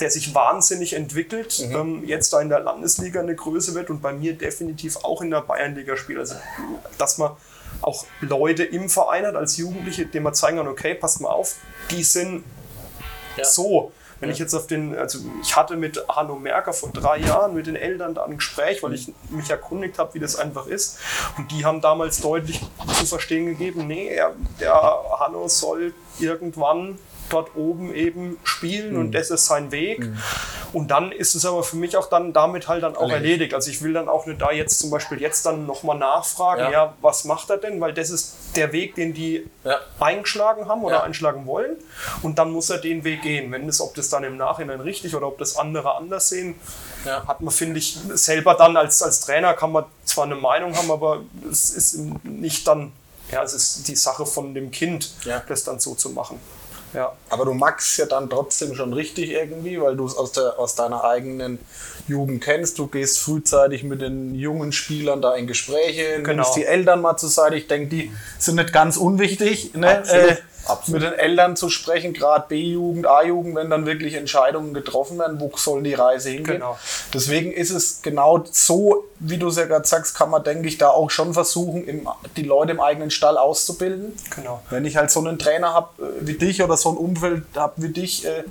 der 0.00 0.10
sich 0.10 0.34
wahnsinnig 0.34 0.94
entwickelt, 0.94 1.60
ähm, 1.60 2.04
jetzt 2.06 2.32
da 2.32 2.40
in 2.40 2.48
der 2.48 2.60
Landesliga 2.60 3.20
eine 3.20 3.34
Größe 3.34 3.74
wird 3.74 3.90
und 3.90 4.00
bei 4.00 4.14
mir 4.14 4.32
definitiv 4.32 4.96
auch 5.04 5.20
in 5.20 5.30
der 5.30 5.42
Bayernliga 5.42 5.94
spielt. 5.98 6.20
Also, 6.20 6.36
dass 6.96 7.18
man 7.18 7.32
auch 7.82 8.06
Leute 8.20 8.64
im 8.64 8.88
Verein 8.88 9.26
hat 9.26 9.36
als 9.36 9.56
Jugendliche, 9.56 10.06
denen 10.06 10.24
man 10.24 10.34
zeigen 10.34 10.58
kann, 10.58 10.68
okay, 10.68 10.94
passt 10.94 11.20
mal 11.20 11.30
auf, 11.30 11.56
die 11.90 12.02
sind 12.02 12.44
so. 13.42 13.92
Wenn 14.20 14.30
ich 14.30 14.38
jetzt 14.38 14.54
auf 14.54 14.66
den, 14.66 14.96
also 14.96 15.18
ich 15.42 15.54
hatte 15.54 15.76
mit 15.76 16.02
Hanno 16.08 16.36
Merker 16.36 16.72
vor 16.72 16.90
drei 16.90 17.18
Jahren 17.18 17.54
mit 17.54 17.66
den 17.66 17.76
Eltern 17.76 18.14
da 18.14 18.24
ein 18.24 18.36
Gespräch, 18.36 18.82
weil 18.82 18.94
ich 18.94 19.12
mich 19.28 19.50
erkundigt 19.50 19.98
habe, 19.98 20.14
wie 20.14 20.18
das 20.18 20.36
einfach 20.36 20.66
ist. 20.66 20.98
Und 21.36 21.50
die 21.50 21.66
haben 21.66 21.80
damals 21.80 22.20
deutlich 22.20 22.60
zu 22.96 23.04
verstehen 23.04 23.46
gegeben, 23.46 23.86
nee, 23.86 24.08
er, 24.08 24.34
der 24.60 24.74
Hanno 25.18 25.48
soll 25.48 25.92
irgendwann 26.18 26.98
dort 27.30 27.56
oben 27.56 27.94
eben 27.94 28.36
spielen 28.44 28.96
und 28.96 29.12
das 29.12 29.30
ist 29.30 29.46
sein 29.46 29.70
Weg. 29.72 30.06
Und 30.72 30.90
dann 30.90 31.12
ist 31.12 31.34
es 31.34 31.46
aber 31.46 31.62
für 31.62 31.76
mich 31.76 31.96
auch 31.96 32.08
dann 32.08 32.32
damit 32.32 32.66
halt 32.68 32.82
dann 32.82 32.96
auch 32.96 33.08
erledigt. 33.10 33.54
Also 33.54 33.70
ich 33.70 33.80
will 33.82 33.92
dann 33.92 34.08
auch 34.08 34.26
nicht 34.26 34.40
da 34.42 34.50
jetzt 34.50 34.78
zum 34.80 34.90
Beispiel 34.90 35.20
jetzt 35.20 35.46
dann 35.46 35.66
nochmal 35.66 35.96
nachfragen, 35.96 36.62
Ja. 36.64 36.70
ja. 36.70 36.94
was 37.00 37.24
macht 37.24 37.48
er 37.50 37.58
denn? 37.58 37.80
Weil 37.80 37.94
das 37.94 38.10
ist 38.10 38.34
der 38.56 38.72
Weg, 38.72 38.94
den 38.96 39.14
die 39.14 39.46
Ja. 39.64 39.78
eingeschlagen 40.00 40.68
haben 40.68 40.82
oder 40.84 40.96
Ja. 40.96 41.02
einschlagen 41.04 41.46
wollen. 41.46 41.76
Und 42.22 42.38
dann 42.38 42.50
muss 42.50 42.70
er 42.70 42.78
den 42.78 43.04
Weg 43.04 43.22
gehen. 43.22 43.50
Wenn 43.52 43.66
das, 43.66 43.80
ob 43.80 43.94
das 43.94 44.08
dann 44.08 44.24
im 44.24 44.36
Nachhinein 44.36 44.80
richtig 44.80 45.14
oder 45.14 45.28
ob 45.28 45.38
das 45.38 45.56
andere 45.56 45.94
anders 45.94 46.28
sehen, 46.28 46.56
hat 47.04 47.40
man, 47.40 47.52
finde 47.54 47.78
ich, 47.78 47.96
selber 48.14 48.54
dann 48.54 48.76
als, 48.76 49.02
als 49.02 49.20
Trainer 49.20 49.54
kann 49.54 49.72
man 49.72 49.84
zwar 50.04 50.24
eine 50.24 50.34
Meinung 50.36 50.76
haben, 50.76 50.90
aber 50.90 51.20
es 51.50 51.70
ist 51.70 51.98
nicht 52.24 52.66
dann, 52.66 52.92
ja, 53.30 53.42
es 53.42 53.54
ist 53.54 53.88
die 53.88 53.96
Sache 53.96 54.26
von 54.26 54.54
dem 54.54 54.70
Kind, 54.70 55.12
Ja. 55.24 55.42
das 55.48 55.64
dann 55.64 55.78
so 55.80 55.94
zu 55.94 56.10
machen. 56.10 56.40
Ja. 56.94 57.12
Aber 57.28 57.44
du 57.44 57.52
magst 57.54 57.98
ja 57.98 58.06
dann 58.06 58.30
trotzdem 58.30 58.74
schon 58.74 58.92
richtig 58.92 59.30
irgendwie, 59.30 59.80
weil 59.80 59.96
du 59.96 60.06
es 60.06 60.16
aus, 60.16 60.32
der, 60.32 60.58
aus 60.58 60.74
deiner 60.76 61.04
eigenen 61.04 61.58
Jugend 62.06 62.42
kennst. 62.42 62.78
Du 62.78 62.86
gehst 62.86 63.18
frühzeitig 63.18 63.82
mit 63.82 64.00
den 64.00 64.34
jungen 64.34 64.72
Spielern 64.72 65.20
da 65.20 65.34
in 65.34 65.46
Gespräche, 65.46 66.22
Genau. 66.22 66.42
nimmst 66.42 66.56
die 66.56 66.64
Eltern 66.64 67.00
mal 67.00 67.16
zur 67.16 67.28
Seite. 67.30 67.56
Ich 67.56 67.66
denke, 67.66 67.88
die 67.88 68.12
sind 68.38 68.56
nicht 68.56 68.72
ganz 68.72 68.96
unwichtig, 68.96 69.74
ne? 69.74 69.98
Absolut. 69.98 70.30
Äh, 70.30 70.36
mit 70.86 71.02
den 71.02 71.12
Eltern 71.12 71.56
zu 71.56 71.68
sprechen, 71.68 72.12
gerade 72.12 72.46
B-Jugend, 72.48 73.06
A-Jugend, 73.06 73.54
wenn 73.54 73.70
dann 73.70 73.86
wirklich 73.86 74.14
Entscheidungen 74.14 74.74
getroffen 74.74 75.18
werden, 75.18 75.40
wo 75.40 75.52
soll 75.56 75.82
die 75.82 75.94
Reise 75.94 76.30
hingehen. 76.30 76.54
Genau. 76.54 76.78
Deswegen 77.12 77.52
ist 77.52 77.70
es 77.70 78.02
genau 78.02 78.44
so, 78.50 79.04
wie 79.18 79.38
du 79.38 79.48
es 79.48 79.56
ja 79.56 79.66
gerade 79.66 79.86
sagst, 79.86 80.16
kann 80.16 80.30
man, 80.30 80.42
denke 80.42 80.68
ich, 80.68 80.78
da 80.78 80.88
auch 80.88 81.10
schon 81.10 81.34
versuchen, 81.34 81.86
im, 81.86 82.08
die 82.36 82.42
Leute 82.42 82.72
im 82.72 82.80
eigenen 82.80 83.10
Stall 83.10 83.36
auszubilden. 83.38 84.12
Genau. 84.34 84.62
Wenn 84.70 84.84
ich 84.84 84.96
halt 84.96 85.10
so 85.10 85.20
einen 85.20 85.38
Trainer 85.38 85.74
habe 85.74 86.02
äh, 86.02 86.26
wie 86.26 86.34
dich 86.34 86.62
oder 86.62 86.76
so 86.76 86.90
ein 86.90 86.96
Umfeld 86.96 87.44
habe 87.56 87.74
wie 87.76 87.88
dich, 87.88 88.24
äh, 88.26 88.44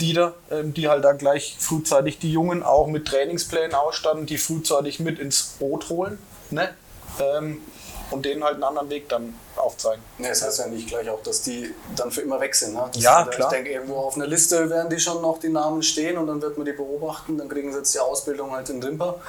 Dieter, 0.00 0.34
ähm, 0.50 0.74
die 0.74 0.88
halt 0.88 1.04
da 1.04 1.12
gleich 1.12 1.56
frühzeitig 1.58 2.18
die 2.18 2.32
Jungen 2.32 2.62
auch 2.62 2.86
mit 2.86 3.06
Trainingsplänen 3.06 3.74
ausstatten, 3.74 4.26
die 4.26 4.38
frühzeitig 4.38 4.98
mit 5.00 5.18
ins 5.18 5.42
Boot 5.58 5.88
holen 5.88 6.18
ne? 6.50 6.70
ähm, 7.20 7.60
und 8.10 8.24
denen 8.24 8.44
halt 8.44 8.54
einen 8.54 8.64
anderen 8.64 8.90
Weg 8.90 9.08
dann 9.08 9.34
aufzeigen. 9.56 10.02
Ne, 10.18 10.28
das 10.28 10.42
heißt 10.42 10.58
ja 10.60 10.66
nicht 10.66 10.88
gleich 10.88 11.08
auch, 11.08 11.22
dass 11.22 11.42
die 11.42 11.74
dann 11.96 12.10
für 12.10 12.20
immer 12.22 12.40
weg 12.40 12.54
sind. 12.54 12.74
Ne? 12.74 12.90
Ja, 12.94 13.24
klar. 13.24 13.50
Ich 13.50 13.56
denke, 13.56 13.70
irgendwo 13.70 13.96
auf 13.96 14.16
einer 14.16 14.26
Liste 14.26 14.68
werden 14.70 14.90
die 14.90 14.98
schon 14.98 15.22
noch 15.22 15.38
die 15.38 15.48
Namen 15.48 15.82
stehen 15.82 16.18
und 16.18 16.26
dann 16.26 16.40
wird 16.42 16.56
man 16.56 16.64
die 16.64 16.72
beobachten. 16.72 17.38
Dann 17.38 17.48
kriegen 17.48 17.72
sie 17.72 17.78
jetzt 17.78 17.94
die 17.94 18.00
Ausbildung 18.00 18.52
halt 18.52 18.68
in 18.70 18.82
Rimper. 18.82 19.20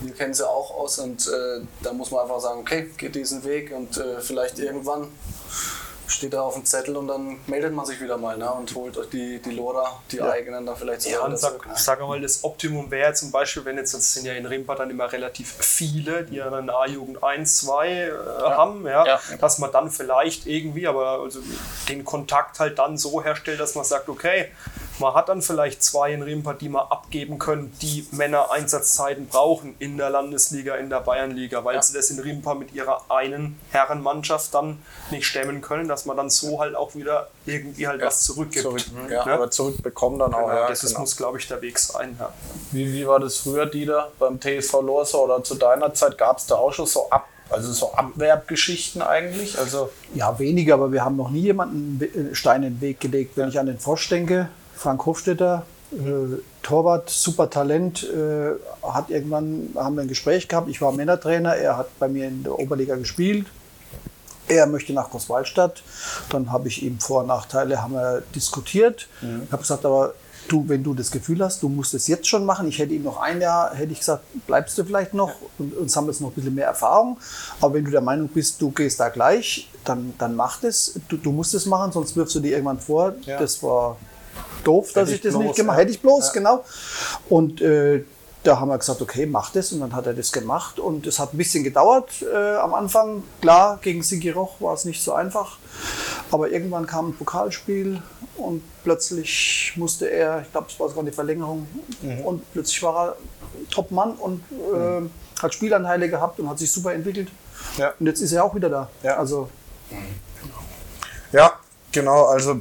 Wir 0.00 0.14
kennen 0.14 0.32
sie 0.32 0.48
auch 0.48 0.76
aus 0.76 0.98
und 0.98 1.26
äh, 1.26 1.60
da 1.82 1.92
muss 1.92 2.10
man 2.10 2.22
einfach 2.22 2.40
sagen, 2.40 2.60
okay, 2.60 2.88
geht 2.96 3.14
diesen 3.14 3.42
Weg 3.44 3.72
und 3.74 3.96
äh, 3.96 4.20
vielleicht 4.20 4.58
irgendwann 4.58 5.08
steht 6.08 6.32
er 6.34 6.42
auf 6.42 6.54
dem 6.54 6.64
Zettel 6.64 6.96
und 6.96 7.06
dann 7.08 7.38
meldet 7.46 7.72
man 7.72 7.84
sich 7.86 8.00
wieder 8.00 8.16
mal 8.16 8.36
ne? 8.36 8.50
und 8.50 8.74
holt 8.74 8.96
euch 8.96 9.08
die, 9.10 9.38
die 9.40 9.50
Lora, 9.50 10.00
die 10.10 10.20
eigenen 10.22 10.64
dann 10.66 10.76
vielleicht 10.76 11.02
sogar 11.02 11.20
Ja, 11.20 11.26
und 11.26 11.38
sag, 11.38 11.50
zurück. 11.50 11.66
Ne? 11.66 11.72
sag 11.76 12.00
mal, 12.00 12.20
das 12.20 12.42
Optimum 12.44 12.90
wäre 12.90 13.12
zum 13.12 13.30
Beispiel, 13.30 13.64
wenn 13.64 13.76
jetzt, 13.76 13.94
das 13.94 14.14
sind 14.14 14.24
ja 14.24 14.32
in 14.32 14.46
Rimpa 14.46 14.74
dann 14.74 14.90
immer 14.90 15.12
relativ 15.12 15.52
viele, 15.60 16.24
die 16.24 16.36
ja 16.36 16.48
dann 16.50 16.70
A-Jugend 16.70 17.22
1, 17.22 17.56
2 17.58 17.88
äh, 17.90 18.10
haben, 18.42 18.86
ja, 18.86 19.06
Ja. 19.06 19.20
dass 19.40 19.58
man 19.58 19.70
dann 19.70 19.90
vielleicht 19.90 20.46
irgendwie, 20.46 20.86
aber 20.86 21.20
also 21.20 21.40
den 21.88 22.04
Kontakt 22.04 22.58
halt 22.58 22.78
dann 22.78 22.96
so 22.96 23.22
herstellt, 23.22 23.60
dass 23.60 23.74
man 23.74 23.84
sagt, 23.84 24.08
okay, 24.08 24.48
Man 25.00 25.14
hat 25.14 25.28
dann 25.28 25.42
vielleicht 25.42 25.82
zwei 25.82 26.12
in 26.12 26.22
Rimpa, 26.22 26.54
die 26.54 26.68
man 26.68 26.86
abgeben 26.88 27.38
können, 27.38 27.72
die 27.82 28.06
Männer 28.12 28.50
Einsatzzeiten 28.50 29.26
brauchen 29.26 29.74
in 29.78 29.96
der 29.96 30.10
Landesliga, 30.10 30.74
in 30.76 30.90
der 30.90 31.00
Bayernliga, 31.00 31.64
weil 31.64 31.82
sie 31.82 31.92
das 31.94 32.10
in 32.10 32.18
Rimpa 32.18 32.54
mit 32.54 32.74
ihrer 32.74 33.02
einen 33.10 33.58
Herrenmannschaft 33.70 34.52
dann 34.54 34.78
nicht 35.10 35.26
stemmen 35.26 35.60
können, 35.60 35.88
dass 35.88 36.04
man 36.06 36.16
dann 36.16 36.30
so 36.30 36.60
halt 36.60 36.74
auch 36.74 36.94
wieder 36.94 37.28
irgendwie 37.46 37.86
halt 37.86 38.02
was 38.02 38.22
zurückgibt. 38.22 38.62
Zurück, 38.62 38.82
ja, 39.10 39.24
Ne? 39.24 39.32
aber 39.32 39.50
zurückbekommen 39.50 40.18
dann 40.18 40.34
auch. 40.34 40.48
Genau, 40.48 40.60
ja, 40.60 40.68
das 40.68 40.80
genau. 40.80 41.00
muss, 41.00 41.16
glaube 41.16 41.38
ich, 41.38 41.46
der 41.48 41.60
Weg 41.62 41.78
sein. 41.78 42.16
Ja. 42.18 42.32
Wie, 42.72 42.92
wie 42.92 43.06
war 43.06 43.20
das 43.20 43.38
früher, 43.38 43.66
Dieter, 43.66 44.10
beim 44.18 44.40
TSV 44.40 44.72
Lorso 44.82 45.24
oder 45.24 45.42
zu 45.44 45.54
deiner 45.54 45.94
Zeit? 45.94 46.18
Gab 46.18 46.38
es 46.38 46.46
da 46.46 46.56
auch 46.56 46.72
schon 46.72 46.86
so 46.86 47.08
ab, 47.10 47.28
also 47.50 47.72
so 47.72 47.92
Abwerbgeschichten 47.94 49.02
eigentlich? 49.02 49.58
Also 49.58 49.90
Ja, 50.14 50.38
weniger, 50.38 50.74
aber 50.74 50.92
wir 50.92 51.04
haben 51.04 51.16
noch 51.16 51.30
nie 51.30 51.40
jemanden 51.42 52.00
einen 52.14 52.34
Stein 52.34 52.62
in 52.62 52.74
den 52.74 52.80
Weg 52.80 53.00
gelegt. 53.00 53.36
Wenn 53.36 53.48
ich 53.48 53.58
an 53.58 53.66
den 53.66 53.78
Frosch 53.78 54.08
denke, 54.08 54.48
Frank 54.78 55.04
Hofstetter, 55.06 55.64
äh, 55.92 56.38
Torwart, 56.62 57.10
super 57.10 57.50
Talent, 57.50 58.04
äh, 58.04 58.52
hat 58.82 59.10
irgendwann, 59.10 59.70
haben 59.74 59.96
wir 59.96 60.02
ein 60.02 60.08
Gespräch 60.08 60.46
gehabt, 60.46 60.68
ich 60.68 60.80
war 60.80 60.92
Männertrainer, 60.92 61.56
er 61.56 61.76
hat 61.76 61.98
bei 61.98 62.08
mir 62.08 62.28
in 62.28 62.44
der 62.44 62.58
Oberliga 62.58 62.94
gespielt. 62.96 63.46
Er 64.46 64.66
möchte 64.66 64.94
nach 64.94 65.10
Großwaldstadt. 65.10 65.82
Dann 66.30 66.50
habe 66.50 66.68
ich 66.68 66.82
ihm 66.82 66.98
Vor- 67.00 67.20
und 67.20 67.26
Nachteile 67.26 67.82
haben 67.82 67.92
wir 67.92 68.22
diskutiert. 68.34 69.06
Ich 69.20 69.52
habe 69.52 69.60
gesagt, 69.60 69.84
aber 69.84 70.14
du, 70.48 70.66
wenn 70.68 70.82
du 70.82 70.94
das 70.94 71.10
Gefühl 71.10 71.44
hast, 71.44 71.62
du 71.62 71.68
musst 71.68 71.92
es 71.92 72.06
jetzt 72.06 72.26
schon 72.26 72.46
machen, 72.46 72.66
ich 72.66 72.78
hätte 72.78 72.94
ihm 72.94 73.02
noch 73.02 73.20
ein 73.20 73.42
Jahr, 73.42 73.74
hätte 73.74 73.92
ich 73.92 73.98
gesagt, 73.98 74.22
bleibst 74.46 74.78
du 74.78 74.84
vielleicht 74.84 75.12
noch 75.12 75.32
und 75.58 75.76
uns 75.76 75.94
haben 75.94 76.06
jetzt 76.06 76.22
noch 76.22 76.28
ein 76.30 76.34
bisschen 76.34 76.54
mehr 76.54 76.66
Erfahrung. 76.66 77.18
Aber 77.60 77.74
wenn 77.74 77.84
du 77.84 77.90
der 77.90 78.00
Meinung 78.00 78.28
bist, 78.28 78.62
du 78.62 78.70
gehst 78.70 79.00
da 79.00 79.10
gleich, 79.10 79.68
dann, 79.84 80.14
dann 80.16 80.34
mach 80.34 80.60
das. 80.62 80.98
Du, 81.08 81.18
du 81.18 81.30
musst 81.30 81.52
es 81.52 81.66
machen, 81.66 81.92
sonst 81.92 82.16
wirfst 82.16 82.34
du 82.34 82.40
dir 82.40 82.52
irgendwann 82.52 82.80
vor. 82.80 83.14
Ja. 83.26 83.38
Das 83.38 83.62
war 83.62 83.98
doof, 84.68 84.92
dass 84.92 85.08
Hätte 85.08 85.14
ich 85.16 85.20
das 85.22 85.34
nicht 85.34 85.44
bloß, 85.46 85.56
gemacht 85.56 85.76
ja. 85.76 85.80
Hätte 85.82 85.90
ich 85.92 86.00
bloß, 86.02 86.32
genau. 86.32 86.64
Und 87.28 87.60
äh, 87.60 88.04
da 88.44 88.60
haben 88.60 88.68
wir 88.68 88.78
gesagt, 88.78 89.02
okay, 89.02 89.26
mach 89.26 89.50
das. 89.52 89.72
Und 89.72 89.80
dann 89.80 89.94
hat 89.94 90.06
er 90.06 90.14
das 90.14 90.30
gemacht. 90.32 90.78
Und 90.78 91.06
es 91.06 91.18
hat 91.18 91.34
ein 91.34 91.38
bisschen 91.38 91.64
gedauert 91.64 92.10
äh, 92.22 92.56
am 92.56 92.72
Anfang. 92.74 93.22
Klar, 93.40 93.78
gegen 93.82 94.02
Sigi 94.02 94.30
Roch 94.30 94.60
war 94.60 94.74
es 94.74 94.84
nicht 94.84 95.02
so 95.02 95.12
einfach. 95.12 95.58
Aber 96.30 96.50
irgendwann 96.50 96.86
kam 96.86 97.08
ein 97.08 97.16
Pokalspiel 97.16 98.00
und 98.36 98.62
plötzlich 98.84 99.72
musste 99.76 100.06
er, 100.10 100.42
ich 100.42 100.52
glaube, 100.52 100.68
es 100.70 100.78
war 100.78 100.88
sogar 100.88 101.02
eine 101.02 101.12
Verlängerung, 101.12 101.66
Mhm. 102.02 102.20
und 102.20 102.52
plötzlich 102.52 102.80
war 102.82 103.08
er 103.08 103.16
Top-Mann 103.72 104.12
und 104.12 104.40
äh, 104.72 105.08
hat 105.42 105.52
Spielanteile 105.54 106.08
gehabt 106.08 106.38
und 106.38 106.48
hat 106.48 106.58
sich 106.58 106.70
super 106.70 106.92
entwickelt. 106.94 107.28
Ja. 107.76 107.92
Und 107.98 108.06
jetzt 108.06 108.20
ist 108.20 108.32
er 108.32 108.44
auch 108.44 108.54
wieder 108.54 108.70
da. 108.70 108.88
Ja. 109.02 109.16
Also 109.16 109.48
Ja, 111.32 111.52
genau. 111.92 112.26
Also, 112.26 112.60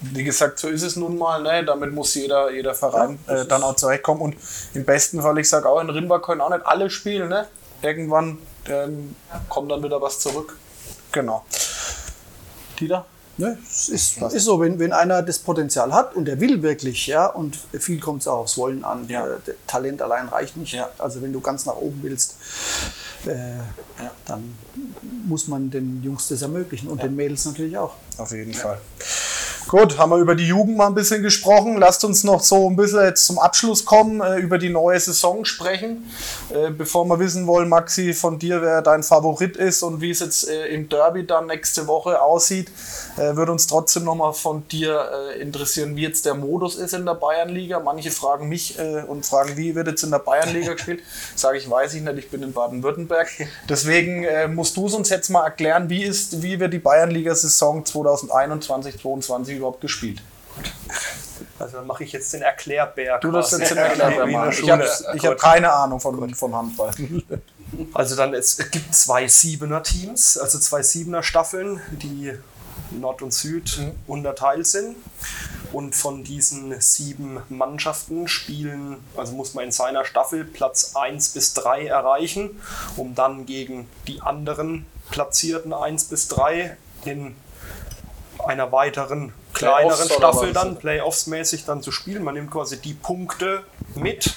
wie 0.00 0.24
gesagt, 0.24 0.58
so 0.58 0.68
ist 0.68 0.82
es 0.82 0.96
nun 0.96 1.18
mal. 1.18 1.42
Ne? 1.42 1.64
Damit 1.64 1.92
muss 1.92 2.14
jeder, 2.14 2.50
jeder 2.50 2.74
Verein 2.74 3.18
Ja, 3.26 3.42
äh, 3.42 3.46
dann 3.46 3.62
auch 3.62 3.76
zurechtkommen. 3.76 4.22
Und 4.22 4.36
im 4.74 4.84
besten 4.84 5.20
Fall, 5.20 5.38
ich 5.38 5.48
sage 5.48 5.68
auch, 5.68 5.80
in 5.80 5.90
Rimba 5.90 6.18
können 6.18 6.40
auch 6.40 6.50
nicht 6.50 6.66
alle 6.66 6.90
spielen. 6.90 7.28
Ne? 7.28 7.46
Irgendwann 7.82 8.38
ähm, 8.68 9.16
kommt 9.48 9.70
dann 9.70 9.82
wieder 9.82 10.00
was 10.00 10.20
zurück. 10.20 10.56
Genau. 11.12 11.44
Dieter? 12.78 13.06
Ne, 13.38 13.58
es 13.68 13.90
ist, 13.90 14.22
ist 14.22 14.44
so, 14.44 14.58
wenn, 14.60 14.78
wenn 14.78 14.92
einer 14.92 15.22
das 15.22 15.38
Potenzial 15.38 15.92
hat 15.92 16.16
und 16.16 16.26
er 16.26 16.40
will 16.40 16.62
wirklich, 16.62 17.06
ja, 17.06 17.26
und 17.26 17.58
viel 17.78 18.00
kommt 18.00 18.22
es 18.22 18.28
auch 18.28 18.38
aufs 18.38 18.56
Wollen 18.56 18.82
an. 18.82 19.06
Ja. 19.08 19.26
Äh, 19.26 19.36
der 19.46 19.54
Talent 19.66 20.00
allein 20.00 20.28
reicht 20.28 20.56
nicht. 20.56 20.72
Ja. 20.72 20.88
Also 20.96 21.20
wenn 21.20 21.34
du 21.34 21.40
ganz 21.42 21.66
nach 21.66 21.76
oben 21.76 22.02
willst, 22.02 22.36
äh, 23.26 23.34
dann 24.24 24.56
muss 25.26 25.48
man 25.48 25.70
den 25.70 26.02
Jungs 26.02 26.28
das 26.28 26.40
ermöglichen 26.40 26.88
und 26.88 27.02
den 27.02 27.14
Mädels 27.14 27.44
natürlich 27.44 27.76
auch. 27.76 27.94
Auf 28.16 28.32
jeden 28.32 28.54
Fall. 28.54 28.80
Gut, 29.68 29.98
haben 29.98 30.10
wir 30.10 30.18
über 30.18 30.36
die 30.36 30.46
Jugend 30.46 30.76
mal 30.76 30.86
ein 30.86 30.94
bisschen 30.94 31.24
gesprochen. 31.24 31.76
Lasst 31.76 32.04
uns 32.04 32.22
noch 32.22 32.40
so 32.40 32.70
ein 32.70 32.76
bisschen 32.76 33.02
jetzt 33.02 33.26
zum 33.26 33.40
Abschluss 33.40 33.84
kommen, 33.84 34.20
äh, 34.20 34.36
über 34.36 34.58
die 34.58 34.68
neue 34.68 35.00
Saison 35.00 35.44
sprechen. 35.44 36.08
Äh, 36.50 36.70
bevor 36.70 37.04
wir 37.06 37.18
wissen 37.18 37.48
wollen, 37.48 37.68
Maxi, 37.68 38.14
von 38.14 38.38
dir, 38.38 38.62
wer 38.62 38.80
dein 38.80 39.02
Favorit 39.02 39.56
ist 39.56 39.82
und 39.82 40.00
wie 40.00 40.10
es 40.10 40.20
jetzt 40.20 40.48
äh, 40.48 40.66
im 40.68 40.88
Derby 40.88 41.26
dann 41.26 41.48
nächste 41.48 41.88
Woche 41.88 42.22
aussieht, 42.22 42.70
äh, 43.16 43.34
würde 43.34 43.50
uns 43.50 43.66
trotzdem 43.66 44.04
nochmal 44.04 44.34
von 44.34 44.68
dir 44.68 45.10
äh, 45.34 45.40
interessieren, 45.40 45.96
wie 45.96 46.02
jetzt 46.02 46.26
der 46.26 46.34
Modus 46.34 46.76
ist 46.76 46.94
in 46.94 47.04
der 47.04 47.14
Bayernliga. 47.14 47.80
Manche 47.80 48.12
fragen 48.12 48.48
mich 48.48 48.78
äh, 48.78 49.02
und 49.02 49.26
fragen, 49.26 49.56
wie 49.56 49.74
wird 49.74 49.88
jetzt 49.88 50.04
in 50.04 50.12
der 50.12 50.20
Bayernliga 50.20 50.72
gespielt? 50.74 51.02
Sage 51.34 51.58
ich, 51.58 51.68
weiß 51.68 51.94
ich 51.94 52.02
nicht, 52.02 52.18
ich 52.18 52.30
bin 52.30 52.44
in 52.44 52.52
Baden-Württemberg. 52.52 53.26
Deswegen 53.68 54.54
musst 54.54 54.76
du 54.76 54.86
es 54.86 54.94
uns 54.94 55.08
jetzt 55.08 55.28
mal 55.28 55.42
erklären, 55.44 55.90
wie, 55.90 56.04
ist, 56.04 56.40
wie 56.40 56.60
wird 56.60 56.72
die 56.72 56.78
Bayernliga-Saison 56.78 57.84
2021, 57.84 59.00
2022 59.00 59.55
überhaupt 59.56 59.80
gespielt? 59.80 60.22
Also 61.58 61.78
dann 61.78 61.86
mache 61.86 62.04
ich 62.04 62.12
jetzt 62.12 62.32
den 62.32 62.42
Erklärbär. 62.42 63.18
Du 63.18 63.30
das 63.30 63.50
jetzt 63.50 63.72
in 63.72 63.78
Erklärbär 63.78 64.26
machen. 64.26 64.52
Ich 64.52 64.70
habe 64.70 64.84
hab 64.84 65.38
keine 65.38 65.72
Ahnung 65.72 66.00
von, 66.00 66.34
von 66.34 66.54
Handball. 66.54 66.92
Also 67.92 68.14
dann, 68.14 68.32
es 68.32 68.56
gibt 68.70 68.94
zwei 68.94 69.26
Siebener-Teams, 69.26 70.38
also 70.38 70.58
zwei 70.60 70.82
Siebener-Staffeln, 70.82 71.80
die 71.90 72.32
Nord 72.92 73.22
und 73.22 73.32
Süd 73.32 73.92
unterteilt 74.06 74.66
sind. 74.66 74.96
Und 75.72 75.94
von 75.96 76.22
diesen 76.22 76.80
sieben 76.80 77.40
Mannschaften 77.48 78.28
spielen, 78.28 78.98
also 79.16 79.32
muss 79.32 79.54
man 79.54 79.64
in 79.64 79.72
seiner 79.72 80.04
Staffel 80.04 80.44
Platz 80.44 80.92
1 80.94 81.30
bis 81.30 81.54
3 81.54 81.86
erreichen, 81.86 82.62
um 82.96 83.16
dann 83.16 83.46
gegen 83.46 83.88
die 84.06 84.22
anderen 84.22 84.86
Platzierten 85.10 85.72
1 85.72 86.04
bis 86.04 86.28
3 86.28 86.76
in 87.04 87.34
einer 88.38 88.70
weiteren 88.70 89.32
kleineren 89.56 90.08
Staffel 90.08 90.52
dann, 90.52 90.76
Playoffs-mäßig 90.76 91.64
dann 91.64 91.82
zu 91.82 91.90
spielen. 91.92 92.22
Man 92.22 92.34
nimmt 92.34 92.50
quasi 92.50 92.76
die 92.80 92.94
Punkte 92.94 93.62
mit, 93.94 94.34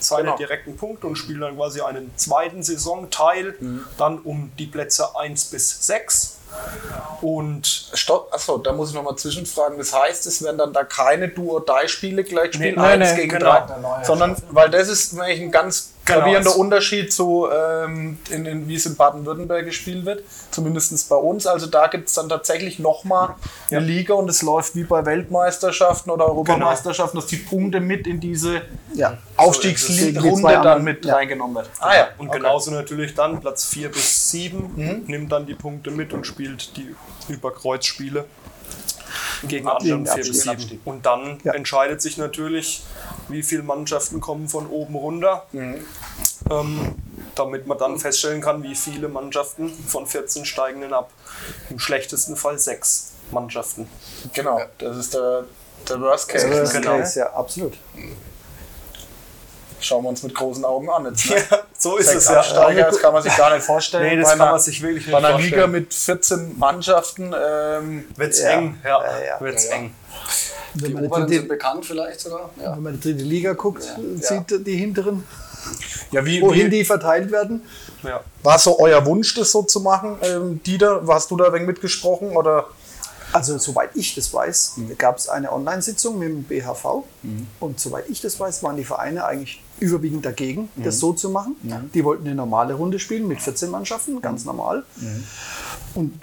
seine 0.00 0.22
Genau. 0.24 0.36
direkten 0.36 0.76
Punkte 0.76 1.06
und 1.06 1.16
spielt 1.16 1.40
dann 1.42 1.56
quasi 1.56 1.80
einen 1.80 2.10
zweiten 2.16 2.62
Saisonteil, 2.62 3.54
Mhm. 3.60 3.84
dann 3.98 4.18
um 4.18 4.50
die 4.58 4.66
Plätze 4.66 5.16
1 5.16 5.44
bis 5.46 5.86
6. 5.86 6.38
Und 7.22 7.66
Stopp, 7.94 8.28
achso, 8.32 8.58
da 8.58 8.72
muss 8.72 8.90
ich 8.90 8.94
nochmal 8.94 9.16
zwischenfragen. 9.16 9.78
Das 9.78 9.94
heißt, 9.94 10.26
es 10.26 10.42
werden 10.42 10.58
dann 10.58 10.72
da 10.72 10.84
keine 10.84 11.28
Duo-Die-Spiele 11.28 12.24
gleich 12.24 12.50
gespielt, 12.50 12.76
Nee, 12.76 12.82
eins 12.82 13.10
nee, 13.12 13.16
gegen 13.22 13.38
genau. 13.38 13.52
drei, 13.66 14.04
sondern, 14.04 14.36
weil 14.50 14.68
das 14.70 14.88
ist 14.88 15.18
eigentlich 15.18 15.40
ein 15.40 15.50
ganz 15.50 15.91
Genau. 16.04 16.18
gravierender 16.18 16.56
Unterschied 16.56 17.12
zu, 17.12 17.46
ähm, 17.48 18.18
in, 18.30 18.44
in, 18.44 18.68
wie 18.68 18.74
es 18.74 18.86
in 18.86 18.96
Baden-Württemberg 18.96 19.64
gespielt 19.64 20.04
wird, 20.04 20.24
zumindest 20.50 21.08
bei 21.08 21.14
uns. 21.16 21.46
Also 21.46 21.66
da 21.66 21.86
gibt 21.86 22.08
es 22.08 22.14
dann 22.14 22.28
tatsächlich 22.28 22.80
nochmal 22.80 23.36
eine 23.70 23.80
Liga 23.80 24.14
und 24.14 24.28
es 24.28 24.42
läuft 24.42 24.74
wie 24.74 24.82
bei 24.82 25.04
Weltmeisterschaften 25.06 26.10
oder 26.10 26.26
Europameisterschaften, 26.26 27.20
dass 27.20 27.28
die 27.28 27.36
Punkte 27.36 27.78
mit 27.80 28.06
in 28.08 28.18
diese 28.18 28.62
Ja. 28.94 29.18
Aufstiegsrunde 29.36 30.42
dann 30.42 30.56
anderen, 30.56 30.84
mit 30.84 31.04
ja. 31.04 31.14
reingenommen 31.14 31.54
wird. 31.56 31.70
Ah 31.78 31.94
ja, 31.94 32.08
Und 32.18 32.28
okay. 32.28 32.38
genauso 32.38 32.72
natürlich 32.72 33.14
dann 33.14 33.40
Platz 33.40 33.64
4 33.66 33.90
bis 33.90 34.30
7 34.30 34.72
Mhm. 34.74 35.04
nimmt 35.06 35.30
dann 35.32 35.46
die 35.46 35.54
Punkte 35.54 35.90
mit 35.90 36.12
und 36.12 36.26
spielt 36.26 36.76
die 36.76 36.94
Überkreuzspiele 37.28 38.24
gegen 39.44 39.66
Abstieg, 39.68 39.92
anderen 39.92 40.14
4 40.22 40.24
bis 40.32 40.48
Abstieg. 40.48 40.68
7. 40.70 40.80
Und 40.84 41.06
dann 41.06 41.38
Ja. 41.44 41.52
entscheidet 41.54 42.00
sich 42.02 42.18
natürlich, 42.18 42.82
wie 43.28 43.42
viele 43.42 43.62
Mannschaften 43.62 44.20
kommen 44.20 44.48
von 44.48 44.66
oben 44.66 44.94
runter, 44.94 45.46
Mhm. 45.52 45.84
ähm, 46.50 46.94
damit 47.34 47.66
man 47.66 47.78
dann 47.78 47.98
feststellen 47.98 48.40
kann, 48.40 48.62
wie 48.62 48.74
viele 48.74 49.08
Mannschaften 49.08 49.70
von 49.86 50.06
14 50.06 50.44
steigen 50.44 50.80
denn 50.82 50.92
ab. 50.92 51.10
Im 51.70 51.78
schlechtesten 51.78 52.36
Fall 52.36 52.58
sechs 52.58 53.12
Mannschaften. 53.30 53.88
Genau, 54.34 54.60
das 54.78 54.96
ist 54.96 55.14
der, 55.14 55.44
der 55.88 56.00
Worst 56.00 56.28
Case. 56.28 56.46
Äh, 56.46 56.62
ne? 56.62 56.68
genau. 56.72 56.98
Case, 56.98 57.20
ja, 57.20 57.32
absolut. 57.32 57.78
Schauen 59.82 60.04
wir 60.04 60.08
uns 60.10 60.22
mit 60.22 60.34
großen 60.34 60.64
Augen 60.64 60.88
an 60.90 61.06
jetzt. 61.06 61.28
Ne? 61.28 61.36
so 61.78 61.96
ist 61.96 62.06
Sechs 62.08 62.24
es 62.26 62.28
ja. 62.30 62.72
Das 62.72 62.98
kann 63.00 63.12
man 63.12 63.22
sich 63.22 63.36
gar 63.36 63.52
nicht 63.54 63.64
vorstellen. 63.64 64.04
Nee, 64.04 64.16
das 64.16 64.26
Bei 64.26 64.32
kann 64.32 64.40
einer- 64.42 64.50
man 64.52 64.60
sich 64.60 64.80
wirklich 64.82 65.06
nicht 65.06 65.12
Bei 65.12 65.18
einer 65.18 65.30
vorstellen. 65.32 65.52
Liga 65.52 65.66
mit 65.66 65.92
14 65.92 66.58
Mannschaften, 66.58 67.34
ähm, 67.36 68.04
Wird's 68.16 68.40
Ja. 68.40 68.50
eng, 68.50 68.78
ja, 68.84 68.90
Ja, 69.02 69.24
ja. 69.24 69.40
wird's 69.40 69.64
Ja, 69.64 69.70
ja. 69.70 69.76
eng. 69.76 69.94
Wenn 70.74 70.84
Die 70.88 70.94
man, 70.94 71.02
die 71.02 71.08
oberen 71.08 71.22
sind 71.28 71.30
dritte, 71.38 71.48
bekannt 71.48 71.84
vielleicht 71.86 72.20
sogar. 72.20 72.50
Ja. 72.62 72.74
wenn 72.76 72.82
man 72.82 72.92
die 72.94 73.00
dritte 73.12 73.24
Liga 73.24 73.52
guckt, 73.54 73.82
sieht 74.20 74.66
die 74.66 74.76
hinteren, 74.76 75.26
ja, 76.12 76.24
wie, 76.24 76.40
wohin 76.40 76.66
wie 76.66 76.70
die 76.78 76.84
verteilt 76.84 77.30
werden. 77.32 77.62
Ja. 78.04 78.20
war 78.42 78.58
so 78.58 78.78
euer 78.80 79.04
Wunsch, 79.06 79.34
das 79.34 79.52
so 79.52 79.62
zu 79.62 79.80
machen? 79.80 80.16
Ähm, 80.22 80.60
Dieter, 80.64 81.02
hast 81.08 81.30
du 81.30 81.36
da 81.36 81.46
ein 81.46 81.52
wenig 81.52 81.66
mitgesprochen? 81.68 82.36
Oder? 82.36 82.66
Also 83.34 83.56
soweit 83.58 83.90
ich 83.94 84.14
das 84.14 84.32
weiß, 84.34 84.74
gab 84.98 85.16
es 85.18 85.28
eine 85.28 85.50
Online-Sitzung 85.52 86.18
mit 86.18 86.28
dem 86.28 86.42
BHV 86.44 87.04
und 87.60 87.80
soweit 87.80 88.04
ich 88.10 88.20
das 88.20 88.38
weiß, 88.38 88.62
waren 88.62 88.76
die 88.76 88.84
Vereine 88.84 89.24
eigentlich 89.24 89.62
überwiegend 89.82 90.24
dagegen, 90.24 90.68
das 90.76 90.98
so 90.98 91.12
zu 91.12 91.30
machen. 91.30 91.56
Die 91.94 92.04
wollten 92.04 92.26
eine 92.26 92.34
normale 92.34 92.74
Runde 92.74 92.98
spielen 92.98 93.28
mit 93.28 93.42
14 93.42 93.70
Mannschaften, 93.70 94.20
ganz 94.20 94.44
normal. 94.44 94.84
Und 95.94 96.18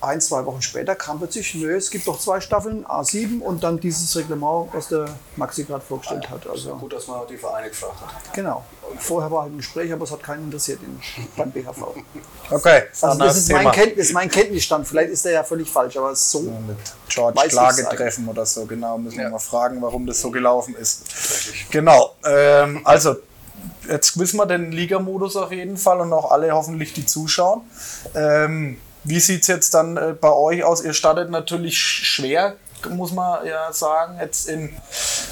ein, 0.00 0.20
zwei 0.20 0.44
Wochen 0.46 0.62
später 0.62 0.94
kam 0.94 1.18
plötzlich, 1.18 1.54
nö, 1.54 1.76
es 1.76 1.90
gibt 1.90 2.06
doch 2.06 2.18
zwei 2.18 2.40
Staffeln, 2.40 2.84
A7 2.86 3.40
und 3.40 3.62
dann 3.62 3.78
dieses 3.80 4.14
Reglement, 4.16 4.68
was 4.72 4.88
der 4.88 5.06
Maxi 5.36 5.64
gerade 5.64 5.84
vorgestellt 5.84 6.28
hat. 6.30 6.46
Also 6.48 6.74
Gut, 6.76 6.92
dass 6.92 7.06
man 7.06 7.26
die 7.28 7.36
Vereine 7.36 7.68
gefragt 7.68 8.00
hat. 8.00 8.34
genau. 8.34 8.64
Vorher 8.98 9.30
war 9.30 9.42
halt 9.44 9.52
ein 9.52 9.56
Gespräch, 9.58 9.92
aber 9.92 10.04
es 10.04 10.10
hat 10.10 10.22
keinen 10.22 10.44
interessiert 10.44 10.80
in, 10.82 11.00
beim 11.36 11.50
BHV. 11.50 11.94
Okay, 12.50 12.82
Also 13.00 13.18
das 13.18 13.36
ist 13.38 13.52
mein. 13.52 13.70
Kenntnis, 13.70 14.12
mein 14.12 14.30
Kenntnisstand. 14.30 14.86
Vielleicht 14.86 15.10
ist 15.10 15.24
der 15.24 15.32
ja 15.32 15.44
völlig 15.44 15.70
falsch, 15.70 15.96
aber 15.96 16.14
so. 16.14 16.40
mit 16.40 16.76
George 17.08 17.36
Weiß 17.38 17.46
ich's 17.46 17.54
Klagetreffen 17.54 18.28
oder 18.28 18.44
so, 18.44 18.66
genau. 18.66 18.98
Müssen 18.98 19.18
wir 19.18 19.30
mal 19.30 19.38
fragen, 19.38 19.80
warum 19.80 20.06
das 20.06 20.20
so 20.20 20.30
gelaufen 20.30 20.74
ist. 20.74 21.04
Genau, 21.70 22.14
ähm, 22.24 22.80
also 22.84 23.16
jetzt 23.88 24.18
wissen 24.18 24.36
wir 24.36 24.46
den 24.46 24.72
Liga-Modus 24.72 25.36
auf 25.36 25.52
jeden 25.52 25.76
Fall 25.76 26.00
und 26.00 26.12
auch 26.12 26.30
alle 26.30 26.52
hoffentlich 26.52 26.92
die 26.92 27.06
Zuschauer. 27.06 27.62
Ähm, 28.14 28.78
wie 29.04 29.20
sieht 29.20 29.42
es 29.42 29.48
jetzt 29.48 29.74
dann 29.74 29.96
äh, 29.96 30.14
bei 30.18 30.32
euch 30.32 30.64
aus? 30.64 30.82
Ihr 30.82 30.92
startet 30.92 31.30
natürlich 31.30 31.74
sch- 31.76 32.04
schwer, 32.04 32.56
muss 32.90 33.12
man 33.12 33.46
ja 33.46 33.72
sagen, 33.72 34.18
jetzt 34.20 34.48
in, 34.48 34.74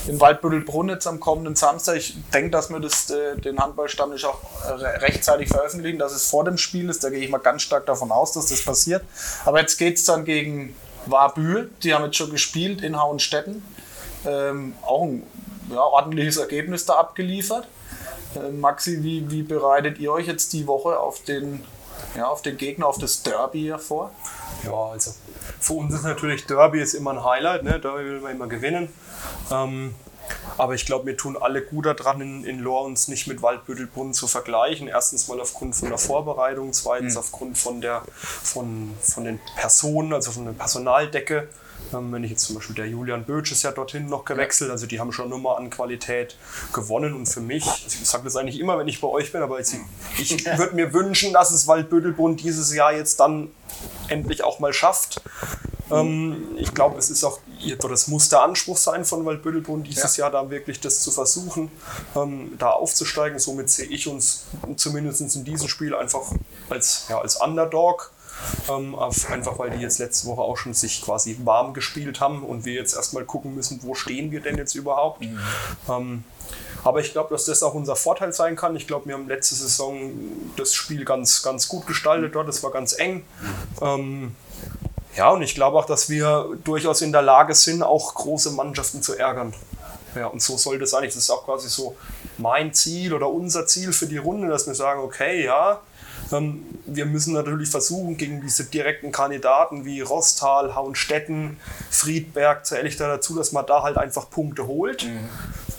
in 0.06 0.20
Waldbüttelbrunn 0.20 0.88
jetzt 0.88 1.06
am 1.06 1.18
kommenden 1.18 1.56
Samstag. 1.56 1.96
Ich 1.96 2.16
denke, 2.32 2.50
dass 2.50 2.70
wir 2.70 2.78
das, 2.78 3.10
äh, 3.10 3.36
den 3.36 3.58
Handballstammtisch 3.58 4.24
auch 4.24 4.40
äh, 4.64 4.72
re- 4.72 5.02
rechtzeitig 5.02 5.48
veröffentlichen, 5.48 5.98
dass 5.98 6.12
es 6.12 6.30
vor 6.30 6.44
dem 6.44 6.58
Spiel 6.58 6.88
ist. 6.88 7.02
Da 7.02 7.10
gehe 7.10 7.18
ich 7.20 7.28
mal 7.28 7.38
ganz 7.38 7.62
stark 7.62 7.86
davon 7.86 8.12
aus, 8.12 8.32
dass 8.32 8.46
das 8.46 8.64
passiert. 8.64 9.02
Aber 9.44 9.60
jetzt 9.60 9.78
geht 9.78 9.96
es 9.96 10.04
dann 10.04 10.24
gegen 10.24 10.76
Warbühl. 11.06 11.70
Die 11.82 11.92
haben 11.92 12.04
jetzt 12.04 12.16
schon 12.16 12.30
gespielt 12.30 12.82
in 12.82 13.00
Hauenstetten. 13.00 13.64
Ähm, 14.26 14.74
auch 14.82 15.04
ein 15.04 15.22
ja, 15.70 15.80
ordentliches 15.80 16.36
Ergebnis 16.36 16.86
da 16.86 16.94
abgeliefert. 16.94 17.66
Äh, 18.36 18.50
Maxi, 18.52 19.02
wie, 19.02 19.28
wie 19.30 19.42
bereitet 19.42 19.98
ihr 19.98 20.12
euch 20.12 20.28
jetzt 20.28 20.52
die 20.52 20.68
Woche 20.68 21.00
auf 21.00 21.24
den, 21.24 21.64
ja, 22.16 22.26
auf 22.26 22.42
den 22.42 22.56
Gegner, 22.56 22.86
auf 22.86 22.98
das 22.98 23.22
Derby 23.22 23.60
hier 23.60 23.78
vor? 23.78 24.12
Ja, 24.64 24.72
also 24.72 25.12
für 25.58 25.74
uns 25.74 25.94
ist 25.94 26.04
natürlich 26.04 26.46
Derby 26.46 26.80
ist 26.80 26.94
immer 26.94 27.12
ein 27.12 27.24
Highlight, 27.24 27.62
ne? 27.62 27.80
Derby 27.80 28.04
will 28.04 28.20
man 28.20 28.32
immer 28.32 28.46
gewinnen. 28.46 28.88
Ähm, 29.50 29.94
aber 30.58 30.74
ich 30.74 30.86
glaube, 30.86 31.06
wir 31.06 31.16
tun 31.16 31.36
alle 31.40 31.62
gut 31.62 31.86
daran, 31.86 32.20
in, 32.20 32.44
in 32.44 32.60
Lohr 32.60 32.82
uns 32.84 33.08
nicht 33.08 33.26
mit 33.26 33.42
Waldbüttelbrunn 33.42 34.14
zu 34.14 34.26
vergleichen. 34.26 34.88
Erstens 34.88 35.28
mal 35.28 35.40
aufgrund 35.40 35.74
von 35.74 35.88
der 35.88 35.98
Vorbereitung, 35.98 36.72
zweitens 36.72 37.16
aufgrund 37.16 37.58
von, 37.58 37.80
der, 37.80 38.02
von, 38.14 38.94
von 39.00 39.24
den 39.24 39.40
Personen, 39.56 40.12
also 40.12 40.30
von 40.32 40.44
der 40.44 40.52
Personaldecke. 40.52 41.48
Ähm, 41.92 42.12
wenn 42.12 42.24
ich 42.24 42.30
jetzt 42.30 42.44
zum 42.44 42.56
Beispiel 42.56 42.76
der 42.76 42.86
Julian 42.86 43.24
Bötsch 43.24 43.52
ist 43.52 43.62
ja 43.62 43.72
dorthin 43.72 44.06
noch 44.06 44.24
gewechselt, 44.24 44.70
also 44.70 44.86
die 44.86 45.00
haben 45.00 45.12
schon 45.12 45.28
Nummer 45.28 45.56
an 45.56 45.70
Qualität 45.70 46.36
gewonnen 46.72 47.14
und 47.14 47.26
für 47.26 47.40
mich, 47.40 47.66
also 47.66 47.86
ich 47.86 48.08
sage 48.08 48.24
das 48.24 48.36
eigentlich 48.36 48.60
immer, 48.60 48.78
wenn 48.78 48.88
ich 48.88 49.00
bei 49.00 49.08
euch 49.08 49.32
bin, 49.32 49.42
aber 49.42 49.60
ich, 49.60 49.74
ich 50.18 50.44
würde 50.58 50.74
mir 50.74 50.92
wünschen, 50.92 51.32
dass 51.32 51.50
es 51.50 51.66
Waldbüttelbrunn 51.66 52.36
dieses 52.36 52.74
Jahr 52.74 52.92
jetzt 52.92 53.20
dann 53.20 53.50
endlich 54.08 54.44
auch 54.44 54.60
mal 54.60 54.72
schafft. 54.72 55.22
Ähm, 55.90 56.48
ich 56.56 56.72
glaube, 56.74 56.98
es 56.98 57.10
ist 57.10 57.24
auch, 57.24 57.40
es 57.92 58.08
muss 58.08 58.28
der 58.28 58.42
Anspruch 58.42 58.76
sein 58.76 59.04
von 59.04 59.24
Waldbüttelbrunn, 59.24 59.82
dieses 59.82 60.16
Jahr 60.16 60.30
da 60.30 60.48
wirklich 60.50 60.80
das 60.80 61.00
zu 61.00 61.10
versuchen, 61.10 61.70
ähm, 62.16 62.52
da 62.58 62.70
aufzusteigen. 62.70 63.38
Somit 63.38 63.70
sehe 63.70 63.86
ich 63.86 64.06
uns 64.06 64.44
zumindest 64.76 65.20
in 65.34 65.44
diesem 65.44 65.68
Spiel 65.68 65.94
einfach 65.94 66.32
als, 66.68 67.06
ja, 67.08 67.20
als 67.20 67.36
Underdog. 67.36 68.12
Ähm, 68.68 68.94
auf, 68.94 69.30
einfach 69.30 69.58
weil 69.58 69.70
die 69.70 69.82
jetzt 69.82 69.98
letzte 69.98 70.26
Woche 70.26 70.40
auch 70.40 70.56
schon 70.56 70.74
sich 70.74 71.02
quasi 71.02 71.38
warm 71.44 71.74
gespielt 71.74 72.20
haben 72.20 72.42
und 72.42 72.64
wir 72.64 72.74
jetzt 72.74 72.94
erstmal 72.94 73.24
gucken 73.24 73.54
müssen, 73.54 73.80
wo 73.82 73.94
stehen 73.94 74.30
wir 74.30 74.40
denn 74.40 74.56
jetzt 74.56 74.74
überhaupt. 74.74 75.22
Ähm, 75.88 76.24
aber 76.82 77.00
ich 77.00 77.12
glaube, 77.12 77.30
dass 77.30 77.44
das 77.44 77.62
auch 77.62 77.74
unser 77.74 77.96
Vorteil 77.96 78.32
sein 78.32 78.56
kann. 78.56 78.74
Ich 78.76 78.86
glaube, 78.86 79.06
wir 79.06 79.14
haben 79.14 79.28
letzte 79.28 79.54
Saison 79.54 80.12
das 80.56 80.74
Spiel 80.74 81.04
ganz, 81.04 81.42
ganz 81.42 81.68
gut 81.68 81.86
gestaltet 81.86 82.34
dort. 82.34 82.48
Es 82.48 82.62
war 82.62 82.70
ganz 82.70 82.98
eng. 82.98 83.24
Ähm, 83.82 84.34
ja, 85.16 85.30
und 85.30 85.42
ich 85.42 85.54
glaube 85.54 85.78
auch, 85.78 85.86
dass 85.86 86.08
wir 86.08 86.56
durchaus 86.64 87.02
in 87.02 87.12
der 87.12 87.22
Lage 87.22 87.54
sind, 87.54 87.82
auch 87.82 88.14
große 88.14 88.52
Mannschaften 88.52 89.02
zu 89.02 89.18
ärgern. 89.18 89.52
Ja, 90.14 90.26
und 90.26 90.42
so 90.42 90.56
sollte 90.56 90.84
es 90.84 90.94
eigentlich. 90.94 91.14
Das 91.14 91.24
ist 91.24 91.30
auch 91.30 91.44
quasi 91.44 91.68
so 91.68 91.96
mein 92.38 92.72
Ziel 92.72 93.12
oder 93.12 93.28
unser 93.28 93.66
Ziel 93.66 93.92
für 93.92 94.06
die 94.06 94.16
Runde, 94.16 94.48
dass 94.48 94.66
wir 94.66 94.74
sagen, 94.74 95.00
okay, 95.00 95.44
ja, 95.44 95.80
wir 96.86 97.06
müssen 97.06 97.34
natürlich 97.34 97.70
versuchen, 97.70 98.16
gegen 98.16 98.40
diese 98.40 98.64
direkten 98.64 99.12
Kandidaten 99.12 99.84
wie 99.84 100.00
Rostal, 100.00 100.74
Hauenstetten, 100.74 101.58
Friedberg, 101.90 102.64
zähle 102.64 102.88
ich 102.88 102.96
da 102.96 103.08
dazu, 103.08 103.36
dass 103.36 103.52
man 103.52 103.66
da 103.66 103.82
halt 103.82 103.98
einfach 103.98 104.30
Punkte 104.30 104.66
holt. 104.66 105.06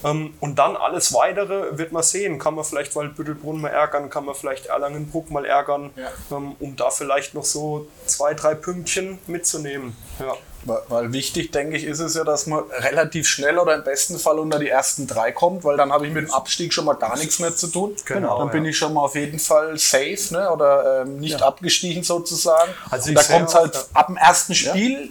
Ähm, 0.04 0.34
und 0.40 0.60
dann 0.60 0.76
alles 0.76 1.14
Weitere 1.14 1.78
wird 1.78 1.92
man 1.92 2.04
sehen. 2.04 2.40
Kann 2.40 2.56
man 2.56 2.66
vielleicht 2.66 2.96
Waldbüttelbrunn 2.96 3.62
mal 3.62 3.70
ärgern, 3.70 4.10
kann 4.10 4.26
man 4.26 4.36
vielleicht 4.36 4.68
Erlangenbruck 4.68 5.32
mal 5.32 5.46
ärgern, 5.46 5.92
ähm, 6.32 6.56
um 6.60 6.76
da 6.76 6.90
vielleicht 6.90 7.34
noch 7.34 7.46
so 7.46 7.88
zwei, 8.06 8.34
drei 8.34 8.56
Pünktchen 8.56 9.20
mitzunehmen. 9.28 9.96
Ja. 10.20 10.36
Weil, 10.64 11.12
wichtig, 11.12 11.52
denke 11.52 11.76
ich, 11.76 11.86
ist 11.86 12.00
es 12.00 12.16
ja, 12.16 12.24
dass 12.24 12.46
man 12.46 12.64
relativ 12.70 13.28
schnell 13.28 13.58
oder 13.58 13.76
im 13.76 13.84
besten 13.84 14.20
Fall 14.20 14.38
unter 14.38 14.60
die 14.60 14.70
ersten 14.70 15.08
drei 15.08 15.32
kommt, 15.32 15.64
weil 15.64 15.76
dann 15.76 15.92
habe 15.92 16.06
ich 16.06 16.14
mit 16.14 16.28
dem 16.28 16.34
Abstieg 16.34 16.72
schon 16.72 16.86
mal 16.86 16.94
gar 16.94 17.18
nichts 17.18 17.40
mehr 17.40 17.56
zu 17.56 17.68
tun. 17.68 17.96
Genau, 18.06 18.38
dann 18.38 18.52
bin 18.52 18.64
ja. 18.66 18.70
ich 18.70 18.78
schon 18.78 18.94
mal 18.94 19.02
auf 19.02 19.16
jeden 19.16 19.40
Fall 19.40 19.78
safe 19.78 20.28
ne? 20.32 20.52
oder 20.52 21.02
ähm, 21.02 21.18
nicht 21.18 21.42
abgestiegen 21.42 22.04
sozusagen. 22.04 22.72
Also 22.92 23.10
Und 23.10 23.16
da 23.16 23.24
kommt 23.24 23.50
es 23.50 23.56
halt 23.56 23.74
ja. 23.74 23.82
ab 23.94 24.08
dem 24.08 24.18
ersten 24.18 24.54
Spiel 24.54 25.10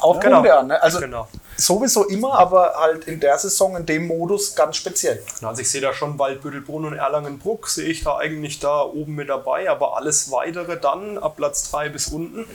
auf 0.00 0.20
Genau. 0.20 0.40
An. 0.42 0.68
Ne? 0.68 0.82
Also 0.82 1.00
Genau. 1.00 1.28
sowieso 1.56 2.04
immer, 2.04 2.38
aber 2.38 2.74
halt 2.76 3.04
in 3.06 3.20
der 3.20 3.36
Saison, 3.36 3.76
in 3.76 3.84
dem 3.84 4.06
Modus 4.06 4.54
ganz 4.54 4.76
speziell. 4.76 5.22
Also 5.42 5.60
ich 5.60 5.70
sehe 5.70 5.80
da 5.80 5.92
schon 5.92 6.18
Waldbüttelbrunn 6.18 6.86
und 6.86 6.94
Erlangenbruck, 6.94 7.68
sehe 7.68 7.88
ich 7.88 8.04
da 8.04 8.16
eigentlich 8.16 8.60
da 8.60 8.82
oben 8.82 9.14
mit 9.14 9.28
dabei, 9.28 9.68
aber 9.68 9.96
alles 9.96 10.30
weitere 10.30 10.78
dann 10.78 11.18
ab 11.18 11.36
Platz 11.36 11.70
3 11.70 11.90
bis 11.90 12.08
unten 12.08 12.46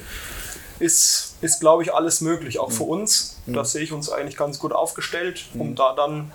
ist, 0.84 1.36
ist 1.41 1.61
glaube 1.61 1.84
ich, 1.84 1.93
alles 1.93 2.21
möglich, 2.21 2.59
auch 2.59 2.71
für 2.71 2.84
uns. 2.84 3.38
Da 3.45 3.63
sehe 3.63 3.81
ich 3.81 3.91
uns 3.91 4.09
eigentlich 4.09 4.38
ganz 4.38 4.59
gut 4.59 4.73
aufgestellt, 4.73 5.45
um 5.53 5.75
da 5.75 5.93
dann 5.93 6.31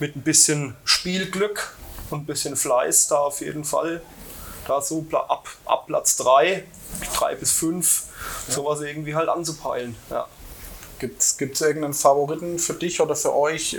mit 0.00 0.16
ein 0.16 0.22
bisschen 0.22 0.76
Spielglück 0.84 1.76
und 2.10 2.22
ein 2.22 2.26
bisschen 2.26 2.56
Fleiß 2.56 3.08
da 3.08 3.18
auf 3.18 3.40
jeden 3.40 3.64
Fall 3.64 4.02
da 4.66 4.80
so 4.80 5.04
ab, 5.12 5.48
ab 5.66 5.86
Platz 5.86 6.16
3, 6.16 6.64
3 7.14 7.34
bis 7.34 7.52
5, 7.52 8.04
sowas 8.48 8.80
irgendwie 8.80 9.14
halt 9.14 9.28
anzupeilen. 9.28 9.94
Ja. 10.10 10.26
Gibt 10.98 11.20
es 11.20 11.60
irgendeinen 11.60 11.92
Favoriten 11.92 12.58
für 12.58 12.74
dich 12.74 13.00
oder 13.00 13.14
für 13.14 13.34
euch? 13.34 13.76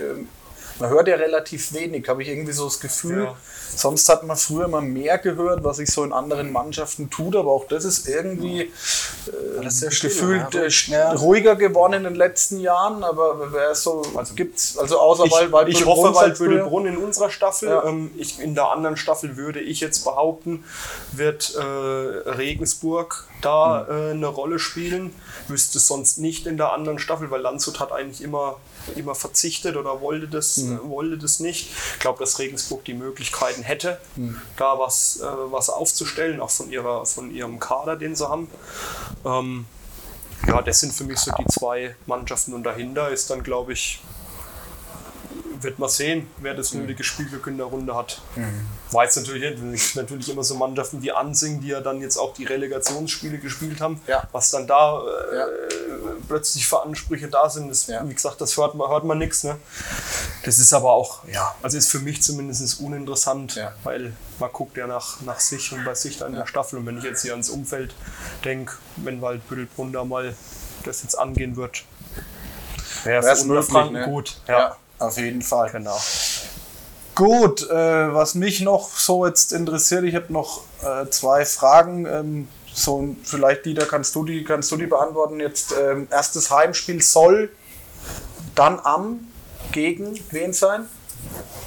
Man 0.79 0.89
hört 0.89 1.07
ja 1.07 1.15
relativ 1.15 1.73
wenig, 1.73 2.07
habe 2.09 2.21
ich 2.23 2.29
irgendwie 2.29 2.51
so 2.51 2.65
das 2.65 2.79
Gefühl. 2.79 3.23
Ja. 3.25 3.35
Sonst 3.75 4.07
hat 4.09 4.23
man 4.23 4.37
früher 4.37 4.65
immer 4.65 4.81
mehr 4.81 5.17
gehört, 5.17 5.63
was 5.63 5.77
sich 5.77 5.89
so 5.91 6.03
in 6.03 6.13
anderen 6.13 6.51
Mannschaften 6.51 7.09
tut, 7.09 7.35
aber 7.35 7.51
auch 7.51 7.67
das 7.67 7.83
ist 7.85 8.07
irgendwie 8.07 8.71
äh, 9.61 9.65
ist 9.65 9.93
still, 9.93 10.09
gefühlt 10.09 10.53
ja. 10.53 10.63
äh, 10.63 10.67
sch- 10.67 11.15
ruhiger 11.17 11.55
geworden 11.55 11.93
in 11.93 12.03
den 12.05 12.15
letzten 12.15 12.59
Jahren. 12.59 13.03
Aber 13.03 13.51
wer 13.53 13.71
ist 13.71 13.83
so, 13.83 14.01
gibt's 14.35 14.77
also 14.77 14.99
außer 14.99 15.25
Ich, 15.25 15.31
ich 15.79 15.85
hoffe 15.85 16.01
Brunn, 16.03 16.13
sagst 16.13 16.39
du 16.39 16.45
ja? 16.45 16.49
Waldbüttelbrunn 16.51 16.85
in 16.87 16.97
unserer 16.97 17.29
Staffel. 17.29 17.69
Ja. 17.69 17.83
Ähm, 17.85 18.11
ich, 18.17 18.39
in 18.39 18.55
der 18.55 18.69
anderen 18.71 18.95
Staffel 18.97 19.35
würde 19.37 19.59
ich 19.59 19.79
jetzt 19.81 20.03
behaupten, 20.05 20.63
wird 21.11 21.55
äh, 21.55 21.61
Regensburg 22.29 23.27
da 23.41 23.85
Mhm. 23.89 23.95
äh, 24.07 24.11
eine 24.11 24.27
Rolle 24.27 24.59
spielen. 24.59 25.13
Wüsste 25.47 25.79
sonst 25.79 26.17
nicht 26.17 26.47
in 26.47 26.57
der 26.57 26.71
anderen 26.73 26.97
Staffel, 26.99 27.29
weil 27.31 27.41
Landshut 27.41 27.79
hat 27.79 27.91
eigentlich 27.91 28.21
immer, 28.21 28.57
immer 28.95 29.15
verzichtet 29.15 29.75
oder 29.77 30.01
wollte 30.01 30.27
das, 30.27 30.57
Mhm. 30.57 30.77
äh, 30.77 30.89
wollte 30.89 31.17
das 31.17 31.39
nicht. 31.39 31.69
Ich 31.93 31.99
glaube, 31.99 32.19
dass 32.19 32.39
Regensburg 32.39 32.83
die 32.85 32.93
Möglichkeiten 32.93 33.63
hätte, 33.63 33.99
Mhm. 34.15 34.39
da 34.57 34.77
was, 34.79 35.19
äh, 35.21 35.25
was 35.51 35.69
aufzustellen, 35.69 36.39
auch 36.41 36.49
von, 36.51 36.71
ihrer, 36.71 37.05
von 37.05 37.33
ihrem 37.33 37.59
Kader, 37.59 37.95
den 37.95 38.15
sie 38.15 38.27
haben. 38.29 38.49
Ähm, 39.25 39.65
ja, 40.47 40.61
das 40.61 40.79
sind 40.79 40.93
für 40.93 41.03
mich 41.05 41.17
so 41.19 41.31
die 41.39 41.45
zwei 41.47 41.95
Mannschaften 42.05 42.53
und 42.53 42.63
dahinter 42.63 43.09
ist 43.09 43.29
dann, 43.29 43.41
glaube 43.43 43.73
ich, 43.73 44.01
wird 45.61 45.79
man 45.79 45.89
sehen, 45.89 46.27
wer 46.37 46.53
das 46.53 46.73
Mhm. 46.73 46.81
nötige 46.81 47.03
Spielglück 47.03 47.47
in 47.47 47.57
der 47.57 47.65
Runde 47.67 47.95
hat. 47.95 48.21
War 48.91 49.03
jetzt 49.03 49.15
natürlich. 49.17 49.43
Es 49.73 49.95
natürlich 49.95 50.29
immer 50.29 50.43
so 50.43 50.55
Mannschaften 50.55 51.01
wie 51.01 51.11
Ansing, 51.11 51.61
die 51.61 51.67
ja 51.69 51.81
dann 51.81 52.01
jetzt 52.01 52.17
auch 52.17 52.33
die 52.33 52.45
Relegationsspiele 52.45 53.37
gespielt 53.39 53.81
haben. 53.81 54.01
Ja. 54.07 54.27
Was 54.31 54.51
dann 54.51 54.67
da 54.67 54.99
äh, 55.01 55.35
Ja. 55.37 55.45
plötzlich 56.27 56.67
für 56.67 56.81
Ansprüche 56.83 57.27
da 57.27 57.49
sind, 57.49 57.69
das, 57.69 57.87
Ja. 57.87 58.07
wie 58.07 58.13
gesagt, 58.13 58.39
das 58.41 58.55
hört 58.57 58.75
man, 58.75 58.89
hört 58.89 59.03
man 59.03 59.17
nichts. 59.17 59.43
Ne? 59.43 59.57
Das 60.43 60.59
ist 60.59 60.73
aber 60.73 60.91
auch, 60.91 61.25
ja, 61.27 61.55
also 61.61 61.77
ist 61.77 61.89
für 61.91 61.99
mich 61.99 62.21
zumindest 62.21 62.79
uninteressant, 62.79 63.59
weil 63.83 64.13
man 64.39 64.51
guckt 64.51 64.77
ja 64.77 64.87
nach, 64.87 65.21
nach 65.21 65.39
sich 65.39 65.71
und 65.71 65.83
bei 65.85 65.95
sich 65.95 66.17
dann 66.17 66.31
in 66.33 66.39
der 66.39 66.47
Staffel. 66.47 66.79
Und 66.79 66.85
wenn 66.85 66.97
ich 66.97 67.03
jetzt 67.03 67.21
hier 67.23 67.31
ans 67.31 67.49
Umfeld 67.49 67.93
denke, 68.43 68.73
wenn 68.97 69.21
Waldbüttelbrunn 69.21 69.91
da 69.93 70.03
mal 70.03 70.35
das 70.83 71.01
jetzt 71.03 71.17
angehen 71.17 71.55
wird, 71.55 71.83
wäre 73.03 73.21
möglich, 73.23 73.43
Unterfranken 73.49 73.93
ne? 73.93 74.05
gut. 74.05 74.37
Ja. 74.47 74.77
Auf 74.99 75.17
jeden 75.17 75.41
Fall. 75.41 75.69
Genau. 75.71 75.97
Gut, 77.15 77.69
äh, 77.69 78.13
was 78.13 78.35
mich 78.35 78.61
noch 78.61 78.89
so 78.89 79.25
jetzt 79.25 79.53
interessiert, 79.53 80.03
ich 80.03 80.15
habe 80.15 80.33
noch 80.33 80.61
äh, 80.83 81.09
zwei 81.09 81.45
Fragen. 81.45 82.05
Ähm, 82.05 82.47
so 82.73 83.15
vielleicht 83.23 83.65
Dieter, 83.65 83.85
kannst 83.85 84.13
du 84.15 84.25
die, 84.25 84.43
kannst 84.43 84.69
du 84.71 84.75
die 84.75 84.85
beantworten? 84.85 85.39
Jetzt 85.39 85.73
ähm, 85.79 86.07
erstes 86.11 86.51
Heimspiel 86.51 87.01
soll 87.01 87.49
dann 88.53 88.79
am 88.83 89.27
gegen 89.71 90.19
wen 90.31 90.51
sein? 90.51 90.87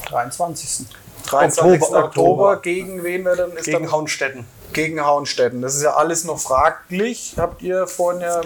23. 0.06 0.86
23. 1.26 1.82
Oktober, 1.82 2.04
Oktober. 2.04 2.56
gegen 2.60 3.02
wen 3.02 3.24
wir 3.24 3.36
dann 3.36 3.52
ist 3.52 3.64
Gegen 3.64 3.84
dann 3.84 3.92
Hauenstetten. 3.92 4.44
Gegen 4.72 5.04
Hauenstetten. 5.04 5.62
Das 5.62 5.74
ist 5.74 5.82
ja 5.82 5.94
alles 5.94 6.24
noch 6.24 6.38
fraglich. 6.38 7.34
Habt 7.36 7.62
ihr 7.62 7.86
vorhin 7.86 8.20
ja, 8.20 8.40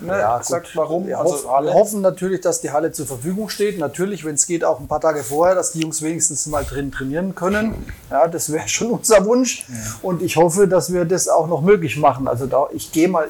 ne, 0.00 0.18
Ja, 0.18 0.38
gesagt, 0.38 0.66
gut. 0.68 0.76
warum? 0.76 1.06
Wir, 1.06 1.18
Also 1.18 1.34
hoff, 1.34 1.44
wir 1.44 1.50
Halle. 1.50 1.74
hoffen 1.74 2.00
natürlich, 2.00 2.40
dass 2.40 2.60
die 2.60 2.70
Halle 2.70 2.92
zur 2.92 3.06
Verfügung 3.06 3.48
steht. 3.48 3.78
Natürlich, 3.78 4.24
wenn 4.24 4.34
es 4.34 4.46
geht, 4.46 4.64
auch 4.64 4.80
ein 4.80 4.88
paar 4.88 5.00
Tage 5.00 5.22
vorher, 5.22 5.54
dass 5.54 5.72
die 5.72 5.80
Jungs 5.80 6.02
wenigstens 6.02 6.46
mal 6.46 6.64
drin 6.64 6.90
trainieren 6.92 7.34
können. 7.34 7.86
Ja, 8.10 8.26
das 8.28 8.52
wäre 8.52 8.68
schon 8.68 8.90
unser 8.90 9.24
Wunsch. 9.24 9.66
Und 10.02 10.22
ich 10.22 10.36
hoffe, 10.36 10.66
dass 10.68 10.92
wir 10.92 11.04
das 11.04 11.28
auch 11.28 11.46
noch 11.46 11.62
möglich 11.62 11.96
machen. 11.96 12.28
Also 12.28 12.46
da, 12.46 12.68
ich 12.72 12.92
gehe 12.92 13.08
mal 13.08 13.28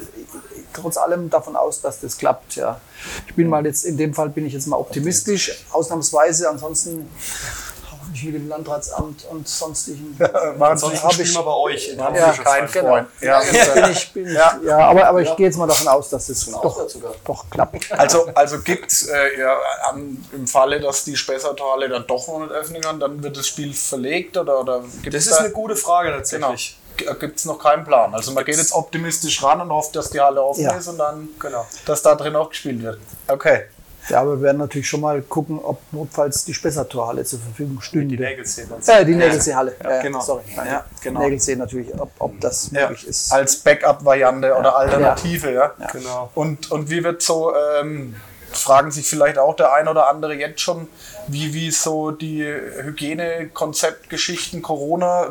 trotz 0.73 0.97
allem 0.97 1.31
davon 1.31 1.57
aus, 1.57 1.81
dass 1.81 2.01
das 2.01 2.17
klappt. 2.17 2.57
Ja. 2.57 2.81
Ich 3.27 3.35
bin 3.35 3.49
mal 3.49 3.65
jetzt, 3.67 3.85
in 3.85 3.97
dem 3.97 4.15
Fall 4.15 4.29
bin 4.29 4.47
ich 4.47 4.53
jetzt 4.53 4.67
mal 4.67 4.77
optimistisch, 4.77 5.65
ausnahmsweise. 5.73 6.49
Ansonsten 6.49 7.09
mit 8.25 8.35
dem 8.35 8.49
Landratsamt 8.49 9.25
und 9.31 9.49
sonstigen. 9.49 10.17
Machen 10.59 10.79
Sonst 10.79 10.97
Sie 10.99 11.03
hab 11.03 11.13
spielen 11.13 11.29
ich- 11.29 11.35
wir 11.37 11.43
bei 11.43 11.55
euch 11.55 11.89
in 11.89 11.99
ja, 11.99 12.05
Hamburg. 12.07 12.45
kein 12.45 12.69
Freund. 12.69 13.09
Ja. 13.21 13.41
bin 13.41 13.91
ich, 13.93 14.13
bin 14.13 14.33
Ja. 14.33 14.59
ich, 14.61 14.67
ja, 14.69 14.79
aber, 14.79 15.07
aber 15.09 15.23
ich 15.23 15.35
gehe 15.37 15.47
jetzt 15.47 15.57
mal 15.57 15.67
davon 15.67 15.89
aus, 15.89 16.11
dass 16.11 16.29
es 16.29 16.47
doch, 16.47 16.65
Auswärts 16.65 16.93
sogar. 16.95 17.15
doch 17.25 17.45
klappt. 17.51 17.93
Also, 17.93 18.27
also 18.35 18.61
gibt 18.61 18.91
es 18.93 19.07
äh, 19.09 19.39
ja, 19.41 19.57
im 20.33 20.47
Falle, 20.47 20.81
dass 20.81 21.05
die 21.05 21.17
Spessarthalle 21.17 21.89
dann 21.89 22.07
doch 22.07 22.27
noch 22.29 22.41
nicht 22.41 22.53
öffnen 22.53 22.81
kann, 22.83 23.01
dann 23.01 23.23
wird 23.23 23.37
das 23.37 23.47
Spiel 23.47 23.73
verlegt 23.75 24.37
oder, 24.37 24.61
oder 24.61 24.83
Das 25.05 25.15
ist 25.27 25.33
da, 25.33 25.39
eine 25.39 25.51
gute 25.51 25.77
Frage 25.77 26.09
genau, 26.09 26.19
tatsächlich. 26.19 26.79
gibt 27.19 27.39
es 27.39 27.45
noch 27.45 27.59
keinen 27.59 27.85
Plan. 27.85 28.15
Also 28.15 28.33
man 28.33 28.45
geht 28.45 28.57
jetzt 28.57 28.73
optimistisch 28.73 29.43
ran 29.43 29.61
und 29.61 29.71
hofft, 29.71 29.95
dass 29.97 30.11
die 30.11 30.21
Halle 30.21 30.43
offen 30.43 30.63
Ja. 30.65 30.73
ist 30.75 30.89
und 30.89 30.99
dann, 30.99 31.29
Genau. 31.39 31.67
dass 31.87 32.03
da 32.03 32.15
drin 32.15 32.37
auch 32.37 32.49
gespielt 32.51 32.83
wird. 32.83 32.99
Okay. 33.29 33.65
Ja, 34.11 34.21
aber 34.21 34.37
wir 34.37 34.43
werden 34.43 34.59
natürlich 34.59 34.89
schon 34.89 35.01
mal 35.01 35.23
gucken, 35.23 35.59
ob 35.63 35.81
notfalls 35.93 36.45
die 36.45 36.55
Spessartorhalle 36.55 37.25
zur 37.25 37.39
Verfügung 37.39 37.81
stünde. 37.81 38.17
Die 38.17 38.23
Nägel 38.23 38.45
sehen 38.45 38.71
uns. 38.71 38.89
Äh, 38.89 39.05
die 39.05 39.15
Nägelseehalle. 39.15 39.77
Ja, 39.83 40.03
genau. 40.03 40.21
Sorry. 40.21 40.43
Ja, 40.57 40.85
genau. 41.03 41.21
Nägelsee 41.21 41.57
natürlich, 41.57 41.89
ob, 41.99 42.11
ob 42.19 42.41
das 42.41 42.71
Ja, 42.73 42.89
möglich 42.89 43.07
ist. 43.07 43.33
als 43.33 43.57
Backup-Variante 43.57 44.55
oder 44.57 44.77
Alternative, 44.77 45.53
ja. 45.53 45.73
Genau. 45.93 46.31
Und, 46.35 46.71
und 46.71 46.91
wie 46.91 47.03
wird 47.03 47.23
so, 47.23 47.53
ähm, 47.81 48.17
fragen 48.53 48.91
sich 48.91 49.09
vielleicht 49.09 49.39
auch 49.39 49.55
der 49.55 49.73
ein 49.73 49.89
oder 49.89 50.09
andere 50.09 50.35
jetzt 50.35 50.61
schon, 50.61 50.89
wie, 51.29 51.55
wie 51.55 51.71
so 51.71 52.11
die 52.11 52.45
Hygienekonzeptgeschichten 52.45 54.63
Corona, 54.63 55.29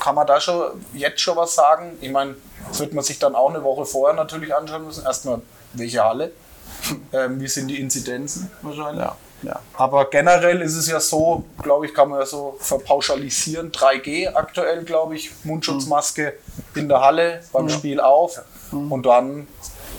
kann 0.00 0.14
man 0.14 0.26
da 0.26 0.40
schon 0.40 0.62
jetzt 0.92 1.20
schon 1.20 1.36
was 1.36 1.54
sagen? 1.54 1.92
Ich 2.00 2.10
meine, 2.10 2.34
das 2.68 2.80
wird 2.80 2.94
man 2.94 3.04
sich 3.04 3.18
dann 3.18 3.34
auch 3.34 3.50
eine 3.50 3.62
Woche 3.62 3.86
vorher 3.86 4.16
natürlich 4.16 4.54
anschauen 4.54 4.86
müssen. 4.86 5.04
Erstmal, 5.04 5.40
welche 5.72 6.02
Halle? 6.02 6.32
ähm, 7.12 7.40
wie 7.40 7.48
sind 7.48 7.68
die 7.68 7.80
Inzidenzen 7.80 8.50
wahrscheinlich? 8.62 9.04
Ja, 9.04 9.16
ja. 9.42 9.60
Aber 9.74 10.08
generell 10.10 10.60
ist 10.62 10.76
es 10.76 10.88
ja 10.88 11.00
so, 11.00 11.44
glaube 11.62 11.86
ich, 11.86 11.94
kann 11.94 12.08
man 12.08 12.20
ja 12.20 12.26
so 12.26 12.56
verpauschalisieren. 12.58 13.70
3G 13.72 14.34
aktuell, 14.34 14.84
glaube 14.84 15.16
ich, 15.16 15.30
Mundschutzmaske 15.44 16.34
in 16.74 16.88
der 16.88 17.00
Halle, 17.00 17.42
beim 17.52 17.68
Spiel 17.68 18.00
auf 18.00 18.40
und 18.72 19.04
dann 19.04 19.46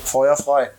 feuerfrei. 0.04 0.72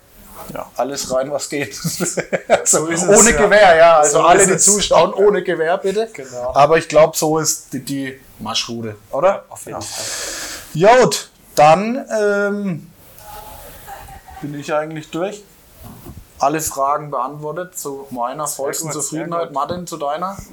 Ja. 0.53 0.71
Alles 0.75 1.11
rein, 1.13 1.31
was 1.31 1.49
geht. 1.49 1.75
So 2.63 2.87
ist 2.87 3.03
ohne 3.03 3.13
es, 3.13 3.29
ja. 3.31 3.41
Gewehr, 3.41 3.75
ja. 3.75 3.97
Also 3.97 4.19
So 4.19 4.23
alle, 4.23 4.47
die 4.47 4.57
zuschauen, 4.57 5.13
ohne 5.13 5.43
Gewehr, 5.43 5.77
bitte. 5.77 6.09
Genau. 6.13 6.53
Aber 6.53 6.77
ich 6.77 6.87
glaube, 6.87 7.15
so 7.17 7.39
ist 7.39 7.73
die, 7.73 7.79
die 7.79 8.19
Marschroute, 8.39 8.95
oder? 9.11 9.45
Auf 9.49 9.65
jeden 9.65 9.81
Fall. 9.81 11.01
Gut, 11.01 11.29
dann 11.55 12.05
ähm, 12.11 12.91
bin 14.41 14.59
ich 14.59 14.73
eigentlich 14.73 15.09
durch. 15.09 15.43
Alle 16.39 16.61
Fragen 16.61 17.11
beantwortet 17.11 17.77
zu 17.77 18.07
meiner 18.11 18.47
vollsten 18.47 18.91
Zufriedenheit. 18.91 19.51
Martin, 19.51 19.85
zu 19.85 19.97
deiner? 19.97 20.37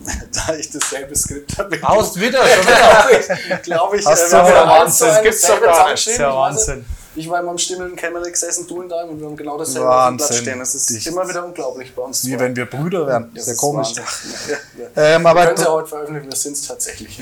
Da 0.46 0.54
ich 0.54 0.70
dasselbe 0.70 1.14
Skript 1.16 1.56
habe. 1.58 1.80
Haust 1.82 2.20
wieder, 2.20 2.38
schon 2.46 2.66
wieder. 2.66 3.56
glaube 3.58 3.96
ich, 3.98 4.06
Hast 4.06 4.30
wir 4.32 4.38
du 4.38 4.44
haben 4.44 4.48
ja 4.52 4.66
Wahnsinn, 4.68 5.08
eins 5.08 5.22
gibt's 5.22 5.46
doch 5.46 5.60
gar 5.62 5.90
nicht. 5.90 6.06
ja 6.18 6.34
Wahnsinn. 6.34 6.84
Ich 7.18 7.30
war 7.30 7.40
in 7.40 7.46
meinem 7.46 7.56
Stimmel 7.56 7.88
im 7.88 7.96
Kämmerle 7.96 8.30
gesessen, 8.30 8.66
du 8.66 8.82
in 8.82 8.90
deinem, 8.90 9.08
und 9.10 9.20
wir 9.20 9.26
haben 9.26 9.36
genau 9.38 9.56
dasselbe 9.56 9.88
auf 9.88 10.08
dem 10.08 10.16
Platz 10.18 10.28
Wahnsinn. 10.28 10.42
stehen. 10.44 10.58
Das 10.58 10.74
ist 10.74 10.90
Dich- 10.90 11.06
immer 11.06 11.26
wieder 11.26 11.46
unglaublich 11.46 11.94
bei 11.94 12.02
uns. 12.02 12.22
Wie 12.26 12.32
zwei. 12.32 12.40
wenn 12.40 12.56
wir 12.56 12.66
Brüder 12.66 13.06
wären. 13.06 13.32
Das 13.34 13.46
Sehr 13.46 13.54
ist 13.54 13.60
komisch. 13.60 13.88
Wahnsinn. 13.96 14.04
Ja, 14.76 15.02
ja. 15.02 15.14
Ähm, 15.16 15.22
Wir 15.22 15.30
aber 15.30 15.44
können 15.46 15.56
sie 15.56 15.62
ja 15.64 15.70
heute 15.70 15.88
veröffentlichen, 15.88 16.30
wir 16.30 16.36
sind 16.36 16.52
es 16.52 16.66
tatsächlich. 16.66 17.18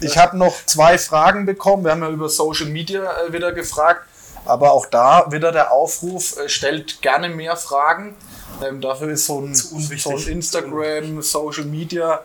ich 0.00 0.18
habe 0.18 0.36
noch 0.36 0.54
zwei 0.66 0.98
Fragen 0.98 1.46
bekommen. 1.46 1.84
Wir 1.84 1.92
haben 1.92 2.02
ja 2.02 2.08
über 2.10 2.28
Social 2.28 2.66
Media 2.66 3.02
äh, 3.22 3.32
wieder 3.32 3.52
gefragt. 3.52 4.04
Aber 4.48 4.72
auch 4.72 4.86
da 4.86 5.26
wieder 5.30 5.52
der 5.52 5.72
Aufruf, 5.72 6.36
äh, 6.38 6.48
stellt 6.48 7.00
gerne 7.02 7.28
mehr 7.28 7.56
Fragen. 7.56 8.16
Ähm, 8.66 8.80
dafür 8.80 9.10
ist 9.10 9.26
so 9.26 9.40
ein, 9.40 9.54
so 9.54 9.76
ein 10.10 10.26
Instagram, 10.26 11.22
Social 11.22 11.64
Media 11.64 12.22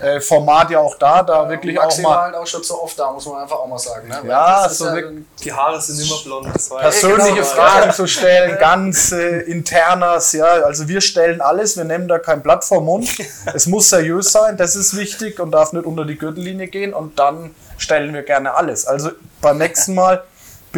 äh, 0.00 0.20
Format 0.20 0.70
ja 0.70 0.80
auch 0.80 0.96
da. 0.98 1.22
Da 1.22 1.48
wirklich 1.48 1.78
auch 1.78 1.98
mal 1.98 2.18
halt 2.22 2.34
auch 2.34 2.46
schon 2.46 2.64
so 2.64 2.82
oft 2.82 2.98
da, 2.98 3.12
muss 3.12 3.26
man 3.26 3.42
einfach 3.42 3.56
auch 3.58 3.66
mal 3.68 3.78
sagen. 3.78 4.08
Ne? 4.08 4.20
Ja, 4.26 4.68
so 4.68 4.86
wirklich- 4.86 5.24
Die 5.44 5.52
Haare 5.52 5.80
sind 5.80 6.04
immer 6.04 6.20
blond. 6.24 6.48
Das 6.52 6.70
war 6.70 6.80
persönliche 6.80 7.34
genau. 7.34 7.44
Fragen 7.44 7.92
zu 7.92 8.06
stellen, 8.08 8.58
ganz 8.58 9.12
äh, 9.12 9.40
internas, 9.42 10.32
ja. 10.32 10.46
Also 10.46 10.88
wir 10.88 11.00
stellen 11.00 11.40
alles, 11.40 11.76
wir 11.76 11.84
nehmen 11.84 12.08
da 12.08 12.18
kein 12.18 12.42
Blatt 12.42 12.64
vor 12.64 12.80
Mund. 12.80 13.08
Es 13.54 13.66
muss 13.66 13.88
seriös 13.90 14.32
sein, 14.32 14.56
das 14.56 14.74
ist 14.74 14.96
wichtig 14.96 15.38
und 15.38 15.52
darf 15.52 15.72
nicht 15.72 15.86
unter 15.86 16.04
die 16.04 16.16
Gürtellinie 16.18 16.66
gehen 16.66 16.92
und 16.92 17.18
dann 17.18 17.54
stellen 17.76 18.12
wir 18.14 18.22
gerne 18.22 18.54
alles. 18.54 18.86
Also 18.86 19.10
beim 19.40 19.58
nächsten 19.58 19.94
Mal 19.94 20.24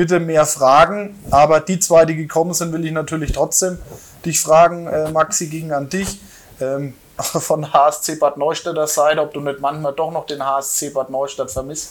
bitte 0.00 0.18
mehr 0.18 0.46
Fragen, 0.46 1.22
aber 1.30 1.60
die 1.60 1.78
zwei, 1.78 2.06
die 2.06 2.16
gekommen 2.16 2.54
sind, 2.54 2.72
will 2.72 2.86
ich 2.86 2.92
natürlich 2.92 3.32
trotzdem 3.32 3.76
dich 4.24 4.40
fragen, 4.40 4.86
äh, 4.86 5.10
Maxi, 5.10 5.48
ging 5.48 5.72
an 5.72 5.90
dich. 5.90 6.18
Ähm, 6.58 6.94
von 7.20 7.70
HSC 7.70 8.16
Bad 8.16 8.38
Neustädter 8.38 8.86
Seite, 8.86 9.20
ob 9.20 9.34
du 9.34 9.40
nicht 9.40 9.60
manchmal 9.60 9.92
doch 9.92 10.10
noch 10.10 10.24
den 10.24 10.42
HSC 10.42 10.88
Bad 10.88 11.10
Neustadt 11.10 11.50
vermisst. 11.50 11.90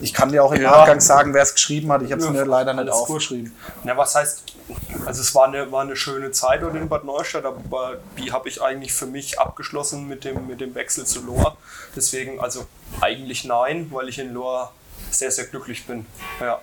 Ich 0.00 0.12
kann 0.12 0.32
dir 0.32 0.42
auch 0.42 0.50
im 0.50 0.62
Ja. 0.62 0.72
Nachgang 0.72 0.98
sagen, 0.98 1.32
wer 1.34 1.42
es 1.44 1.54
geschrieben 1.54 1.92
hat. 1.92 2.02
Ich 2.02 2.10
habe 2.10 2.20
es 2.20 2.26
Ja, 2.26 2.32
mir 2.32 2.44
leider 2.46 2.74
nicht 2.74 2.90
aufgeschrieben. 2.90 3.56
Na, 3.84 3.96
was 3.96 4.16
heißt, 4.16 4.42
also 5.06 5.20
es 5.20 5.32
war 5.36 5.46
eine, 5.46 5.70
war 5.70 5.82
eine 5.82 5.94
schöne 5.94 6.32
Zeit 6.32 6.62
dort 6.62 6.74
in 6.74 6.88
Bad 6.88 7.04
Neustadt, 7.04 7.44
aber 7.44 7.98
die 8.18 8.32
habe 8.32 8.48
ich 8.48 8.60
eigentlich 8.60 8.92
für 8.92 9.06
mich 9.06 9.38
abgeschlossen 9.38 10.08
mit 10.08 10.24
dem, 10.24 10.48
mit 10.48 10.60
dem 10.60 10.74
Wechsel 10.74 11.06
zu 11.06 11.24
Lohr. 11.24 11.56
Deswegen, 11.94 12.40
also 12.40 12.66
eigentlich 13.00 13.44
nein, 13.44 13.86
weil 13.92 14.08
ich 14.08 14.18
in 14.18 14.34
Lohr 14.34 14.72
sehr, 15.10 15.30
sehr 15.30 15.46
glücklich 15.46 15.86
bin. 15.86 16.06
Ja. 16.40 16.60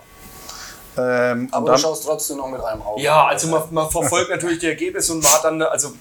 Ähm, 0.98 1.48
Aber 1.52 1.68
du 1.68 1.72
dann, 1.74 1.82
schaust 1.82 2.06
trotzdem 2.06 2.38
noch 2.38 2.50
mit 2.50 2.62
einem 2.62 2.82
Auge. 2.82 3.02
Ja, 3.02 3.28
also 3.28 3.48
man, 3.48 3.64
man 3.72 3.90
verfolgt 3.90 4.30
natürlich 4.30 4.60
die 4.60 4.68
Ergebnisse 4.68 5.14
und 5.14 5.24
man 5.24 5.32
hat 5.32 5.44
dann, 5.44 5.62
also 5.62 5.94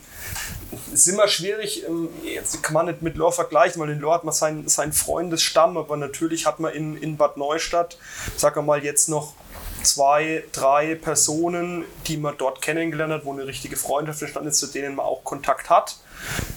es 0.92 1.06
ist 1.06 1.08
immer 1.08 1.28
schwierig, 1.28 1.86
ähm, 1.86 2.08
jetzt 2.24 2.62
kann 2.62 2.74
man 2.74 2.86
nicht 2.86 3.02
mit 3.02 3.16
Lohr 3.16 3.32
vergleichen, 3.32 3.80
weil 3.80 3.90
in 3.90 4.00
Lohr 4.00 4.14
hat 4.14 4.24
man 4.24 4.34
seinen, 4.34 4.68
seinen 4.68 4.92
Freundesstamm, 4.92 5.76
aber 5.76 5.96
natürlich 5.96 6.46
hat 6.46 6.60
man 6.60 6.72
in, 6.72 6.96
in 6.96 7.16
Bad 7.16 7.36
Neustadt, 7.36 7.98
sagen 8.36 8.56
wir 8.56 8.62
mal, 8.62 8.84
jetzt 8.84 9.08
noch 9.08 9.34
zwei, 9.82 10.44
drei 10.52 10.94
Personen, 10.94 11.84
die 12.06 12.16
man 12.16 12.34
dort 12.36 12.62
kennengelernt 12.62 13.12
hat, 13.12 13.24
wo 13.24 13.32
eine 13.32 13.46
richtige 13.46 13.76
Freundschaft 13.76 14.20
entstanden 14.22 14.48
ist, 14.48 14.58
zu 14.58 14.66
denen 14.66 14.96
man 14.96 15.06
auch 15.06 15.22
Kontakt 15.24 15.70
hat. 15.70 15.96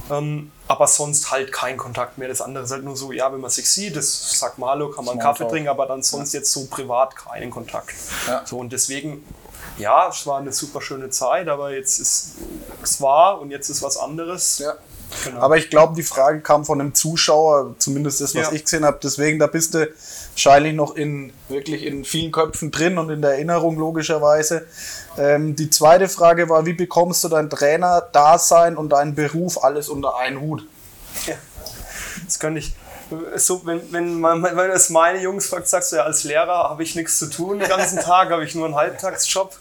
Ähm, 0.09 0.51
aber 0.67 0.87
sonst 0.87 1.31
halt 1.31 1.51
kein 1.51 1.77
Kontakt 1.77 2.17
mehr. 2.17 2.27
Das 2.27 2.41
andere 2.41 2.63
ist 2.63 2.71
halt 2.71 2.83
nur 2.83 2.95
so, 2.95 3.11
ja, 3.11 3.31
wenn 3.31 3.41
man 3.41 3.49
sich 3.49 3.69
sieht, 3.69 3.95
das 3.95 4.39
sagt 4.39 4.57
man 4.57 4.69
Hallo, 4.69 4.89
kann 4.89 5.05
man 5.05 5.19
Kaffee 5.19 5.47
trinken, 5.47 5.69
aber 5.69 5.85
dann 5.85 6.01
sonst 6.03 6.33
jetzt 6.33 6.51
so 6.51 6.65
privat 6.65 7.15
keinen 7.15 7.51
Kontakt. 7.51 7.93
Ja. 8.27 8.43
So, 8.45 8.57
und 8.57 8.71
deswegen, 8.71 9.23
ja, 9.77 10.09
es 10.09 10.25
war 10.25 10.39
eine 10.39 10.51
super 10.51 10.81
schöne 10.81 11.09
Zeit, 11.09 11.47
aber 11.47 11.71
jetzt 11.71 11.99
ist 11.99 12.35
es 12.83 13.01
war 13.01 13.39
und 13.39 13.51
jetzt 13.51 13.69
ist 13.69 13.81
was 13.81 13.97
anderes. 13.97 14.59
ja. 14.59 14.73
Genau. 15.25 15.41
Aber 15.41 15.57
ich 15.57 15.69
glaube, 15.69 15.93
die 15.93 16.03
Frage 16.03 16.39
kam 16.39 16.63
von 16.63 16.79
einem 16.79 16.95
Zuschauer, 16.95 17.75
zumindest 17.79 18.21
das, 18.21 18.33
was 18.33 18.47
Ja. 18.47 18.51
ich 18.53 18.63
gesehen 18.63 18.85
habe. 18.85 18.97
Deswegen, 19.03 19.39
da 19.39 19.47
bist 19.47 19.73
du 19.73 19.89
wahrscheinlich 20.31 20.73
noch 20.73 20.95
in 20.95 21.33
wirklich 21.49 21.85
in 21.85 22.05
vielen 22.05 22.31
Köpfen 22.31 22.71
drin 22.71 22.97
und 22.97 23.09
in 23.09 23.21
der 23.21 23.31
Erinnerung 23.31 23.77
logischerweise. 23.77 24.65
Ähm, 25.17 25.55
die 25.55 25.69
zweite 25.69 26.09
Frage 26.09 26.49
war, 26.49 26.65
wie 26.65 26.73
bekommst 26.73 27.23
du 27.23 27.29
dein 27.29 27.49
Trainer-Dasein 27.49 28.77
und 28.77 28.89
deinen 28.89 29.15
Beruf 29.15 29.63
alles 29.63 29.89
unter 29.89 30.17
einen 30.17 30.39
Hut? 30.39 30.65
Ja. 31.27 31.35
Das 32.25 32.39
könnte 32.39 32.59
ich. 32.59 32.73
So, 33.35 33.65
wenn, 33.65 33.91
wenn, 33.91 34.21
man, 34.21 34.41
wenn 34.41 34.55
das 34.55 34.89
meine 34.89 35.21
Jungs 35.21 35.47
fragt, 35.47 35.67
sagst 35.67 35.91
du 35.91 35.97
ja, 35.97 36.03
als 36.03 36.23
Lehrer 36.23 36.69
habe 36.69 36.81
ich 36.81 36.95
nichts 36.95 37.19
zu 37.19 37.29
tun 37.29 37.59
den 37.59 37.67
ganzen 37.67 37.99
Tag, 38.01 38.29
habe 38.29 38.45
ich 38.45 38.55
nur 38.55 38.65
einen 38.65 38.75
Halbtagsjob. 38.75 39.57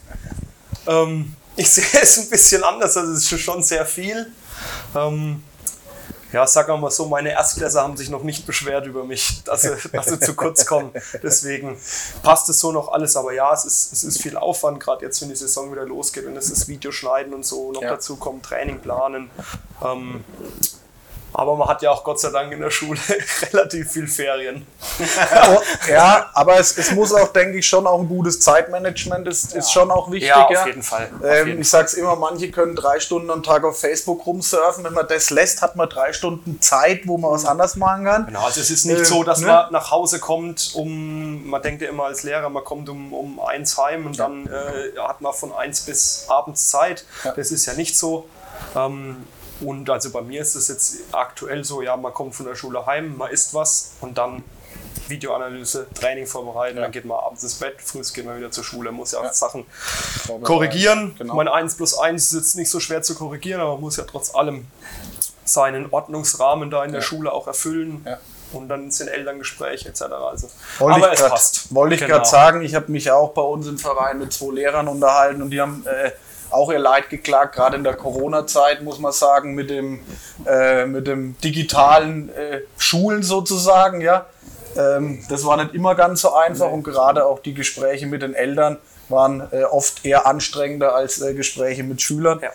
Ähm, 0.87 1.35
ich 1.57 1.69
sehe 1.73 2.01
es 2.01 2.19
ein 2.19 2.31
bisschen 2.31 2.63
anders, 2.63 2.97
also 2.97 3.13
es 3.13 3.31
ist 3.31 3.41
schon 3.41 3.63
sehr 3.65 3.85
viel. 3.85 4.31
Ähm, 4.95 5.43
ja, 6.33 6.47
sagen 6.47 6.69
wir 6.73 6.77
mal 6.77 6.91
so, 6.91 7.07
meine 7.07 7.31
Erstklässler 7.31 7.83
haben 7.83 7.97
sich 7.97 8.09
noch 8.11 8.23
nicht 8.23 8.47
beschwert 8.47 8.87
über 8.87 9.05
mich, 9.05 9.43
dass 9.45 9.63
sie, 9.63 9.77
dass 9.93 10.07
sie 10.07 10.21
zu 10.21 10.35
kurz 10.35 10.67
kommen. 10.67 10.91
Deswegen 11.23 11.77
passt 12.23 12.49
es 12.49 12.59
so 12.61 12.73
noch 12.73 12.93
alles. 12.93 13.17
Aber 13.17 13.33
ja, 13.33 13.53
es 13.53 13.65
ist, 13.65 13.93
es 13.93 14.05
ist 14.05 14.23
viel 14.23 14.37
Aufwand, 14.37 14.81
gerade 14.81 15.05
jetzt, 15.05 15.21
wenn 15.23 15.29
die 15.29 15.37
Saison 15.37 15.73
wieder 15.73 15.85
losgeht 15.85 16.27
und 16.27 16.37
es 16.37 16.51
ist 16.51 16.69
Videoschneiden 16.69 17.35
und 17.35 17.45
so 17.45 17.73
noch 17.73 17.83
Ja. 17.83 17.91
dazu 17.91 18.17
kommt, 18.17 18.45
Training 18.45 18.81
planen. 18.81 19.31
Ähm, 19.85 20.25
Aber 21.33 21.57
man 21.57 21.69
hat 21.69 21.81
ja 21.83 21.91
auch 21.91 22.03
Gott 22.05 22.21
sei 22.21 22.31
Dank 22.31 22.53
in 22.53 22.61
der 22.61 22.71
Schule 22.71 22.99
relativ 23.53 23.93
viel 23.93 24.07
Ferien. 24.09 24.67
Ja, 25.89 26.31
aber 26.35 26.59
es, 26.59 26.77
es 26.77 26.91
muss 26.93 27.13
auch, 27.13 27.29
denke 27.33 27.59
ich, 27.59 27.67
schon 27.67 27.87
auch 27.87 28.01
ein 28.01 28.09
gutes 28.09 28.41
Zeitmanagement 28.41 29.27
ist, 29.29 29.55
ist 29.55 29.73
schon 29.73 29.91
auch 29.91 30.11
wichtig. 30.11 30.29
Ja, 30.29 30.47
auf 30.47 30.67
jeden 30.67 30.83
Fall. 30.83 31.11
Auf 31.21 31.25
Ähm, 31.25 31.47
jeden 31.49 31.61
ich 31.61 31.69
sag's 31.71 31.95
immer, 31.95 32.17
manche 32.17 32.51
können 32.51 32.75
drei 32.77 33.01
Stunden 33.01 33.31
am 33.31 33.43
Tag 33.43 33.65
auf 33.65 33.79
Facebook 33.81 34.27
rumsurfen. 34.27 34.85
Wenn 34.85 34.93
man 34.95 35.07
das 35.09 35.31
lässt, 35.31 35.63
hat 35.63 35.77
man 35.77 35.89
drei 35.89 36.13
Stunden 36.13 36.61
Zeit, 36.61 37.07
wo 37.07 37.17
man 37.19 37.31
was 37.31 37.45
anderes 37.45 37.77
machen 37.77 38.05
kann. 38.05 38.27
Genau, 38.27 38.45
also 38.45 38.61
es 38.61 38.71
ist 38.71 38.85
nicht 38.87 39.01
Äh, 39.01 39.05
so, 39.05 39.23
dass 39.23 39.41
ne? 39.41 39.47
man 39.47 39.73
nach 39.73 39.91
Hause 39.91 40.19
kommt, 40.19 40.73
um, 40.75 41.49
man 41.49 41.63
denkt 41.63 41.83
ja 41.83 41.89
immer 41.89 42.05
als 42.05 42.23
Lehrer, 42.23 42.49
man 42.49 42.65
kommt 42.65 42.89
um, 42.89 43.13
um 43.13 43.41
eins 43.41 43.79
heim 43.79 44.07
und 44.07 44.19
dann 44.19 44.47
äh, 44.47 44.99
hat 44.99 45.21
man 45.21 45.33
von 45.33 45.53
eins 45.55 45.83
bis 45.83 46.25
abends 46.29 46.69
Zeit. 46.71 47.05
Das 47.37 47.51
ist 47.51 47.67
ja 47.67 47.75
nicht 47.75 47.97
so. 47.97 48.29
Ähm, 48.77 49.25
und 49.61 49.89
also 49.91 50.11
bei 50.11 50.23
mir 50.23 50.41
ist 50.41 50.55
es 50.55 50.69
jetzt 50.69 50.97
aktuell 51.13 51.65
so, 51.65 51.83
ja, 51.83 51.97
man 51.97 52.13
kommt 52.15 52.35
von 52.35 52.47
der 52.47 52.55
Schule 52.55 52.87
heim, 52.87 53.17
man 53.17 53.31
isst 53.31 53.55
was 53.55 53.93
und 54.01 54.17
dann 54.19 54.43
Videoanalyse, 55.09 55.87
Training 55.95 56.27
vorbereiten, 56.27 56.77
dann 56.77 56.93
geht 56.93 57.05
man 57.05 57.19
abends 57.19 57.43
ins 57.43 57.55
Bett, 57.57 57.75
früh 57.83 58.01
geht 58.15 58.25
man 58.27 58.37
wieder 58.39 58.51
zur 58.51 58.63
Schule, 58.65 58.93
muss 58.93 59.13
ja 59.13 59.21
auch 59.21 59.33
Sachen 59.33 59.67
korrigieren. 60.43 61.15
Genau. 61.19 61.35
Mein 61.35 61.49
1 61.49 61.75
plus 61.77 61.99
1 61.99 62.27
ist 62.27 62.33
jetzt 62.33 62.57
nicht 62.57 62.71
so 62.71 62.81
schwer 62.81 63.03
zu 63.03 63.15
korrigieren, 63.15 63.61
aber 63.61 63.73
man 63.73 63.81
muss 63.81 63.97
ja 63.97 64.05
trotz 64.05 64.35
allem 64.35 64.67
seinen 65.45 65.91
Ordnungsrahmen 65.93 66.71
da 66.71 66.85
in 66.85 66.93
der 66.93 67.01
Schule 67.01 67.33
auch 67.33 67.47
erfüllen. 67.47 68.05
Ja. 68.07 68.19
Und 68.53 68.69
dann 68.69 68.91
sind 68.91 69.09
Elterngespräche 69.09 69.89
etc. 69.89 70.03
Also, 70.03 70.49
Wollte 70.81 70.97
aber 70.97 71.07
ich 71.09 71.15
es 71.15 71.21
grad- 71.21 71.31
passt. 71.31 71.75
Wollte 71.75 71.95
ich 71.95 72.01
Genau. 72.01 72.15
gerade 72.17 72.29
sagen, 72.29 72.63
ich 72.63 72.75
habe 72.75 72.91
mich 72.91 73.11
auch 73.11 73.31
bei 73.33 73.43
uns 73.43 73.67
im 73.69 73.79
Verein 73.79 74.19
mit 74.19 74.33
zwei 74.33 74.53
Lehrern 74.55 74.89
unterhalten 74.89 75.41
und 75.43 75.51
die 75.51 75.61
haben 75.61 75.85
äh, 75.87 76.11
auch 76.51 76.71
ihr 76.71 76.79
Leid 76.79 77.11
geklagt, 77.11 77.55
gerade 77.55 77.77
in 77.77 77.85
der 77.85 77.95
Corona-Zeit, 77.95 78.83
muss 78.83 78.99
man 78.99 79.13
sagen, 79.13 79.55
mit 79.55 79.71
dem, 79.71 80.01
äh, 80.47 80.87
mit 80.87 81.07
dem 81.07 81.37
digitalen 81.41 82.29
äh, 82.31 82.63
Schulen 82.77 83.23
sozusagen, 83.23 84.01
ja. 84.01 84.27
Ähm, 84.77 85.25
das 85.29 85.45
war 85.45 85.57
nicht 85.57 85.75
immer 85.75 85.95
ganz 85.95 86.21
so 86.21 86.35
einfach 86.35 86.71
und 86.71 86.85
gerade 86.85 87.27
auch 87.27 87.41
die 87.41 87.55
Gespräche 87.55 88.07
mit 88.07 88.23
den 88.23 88.35
Eltern 88.35 88.79
waren 89.09 89.49
äh, 89.51 89.65
oft 89.65 90.05
eher 90.05 90.27
anstrengender 90.27 90.95
als 90.95 91.21
äh, 91.21 91.35
Gespräche 91.35 91.83
mit 91.83 92.01
Schülern. 92.01 92.41
Ja. 92.41 92.51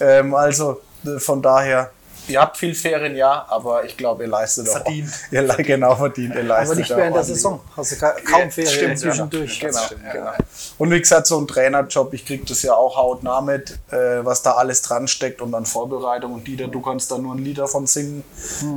Ähm, 0.00 0.34
also 0.34 0.80
äh, 1.06 1.18
von 1.18 1.42
daher, 1.42 1.90
ihr 2.28 2.40
habt 2.40 2.56
viel 2.56 2.74
Ferien, 2.74 3.16
ja, 3.16 3.44
aber 3.48 3.84
ich 3.84 3.96
glaube, 3.96 4.24
ihr 4.24 4.28
leistet 4.28 4.68
Verdient. 4.68 5.08
auch. 5.28 5.32
Ihr 5.32 5.42
le- 5.42 5.56
genau 5.62 5.94
verdient. 5.96 6.34
Ihr 6.34 6.42
leistet 6.42 6.70
Aber 6.72 6.80
nicht 6.80 6.92
auch 6.92 6.96
während 6.96 7.16
der. 7.16 7.24
Saison. 7.24 7.60
Hast 7.76 7.92
du 7.92 7.96
ka- 7.96 8.16
kaum 8.24 8.50
Ferien 8.50 8.70
Stimmt, 8.72 8.98
zwischendurch. 8.98 9.60
Genau, 9.60 9.80
genau. 10.12 10.30
Und 10.78 10.90
wie 10.90 11.00
gesagt, 11.00 11.26
so 11.26 11.38
ein 11.38 11.46
Trainerjob, 11.46 12.12
ich 12.14 12.24
krieg 12.26 12.46
das 12.46 12.62
ja 12.62 12.74
auch 12.74 12.96
hautnah 12.96 13.40
mit, 13.40 13.78
äh, 13.90 14.24
was 14.24 14.42
da 14.42 14.52
alles 14.52 14.82
dran 14.82 15.06
steckt 15.08 15.40
und 15.40 15.52
dann 15.52 15.66
Vorbereitung. 15.66 16.32
Und 16.34 16.46
Dieter, 16.46 16.68
du 16.68 16.80
kannst 16.80 17.10
da 17.10 17.18
nur 17.18 17.34
ein 17.34 17.38
Lied 17.38 17.58
davon 17.58 17.86
singen. 17.86 18.24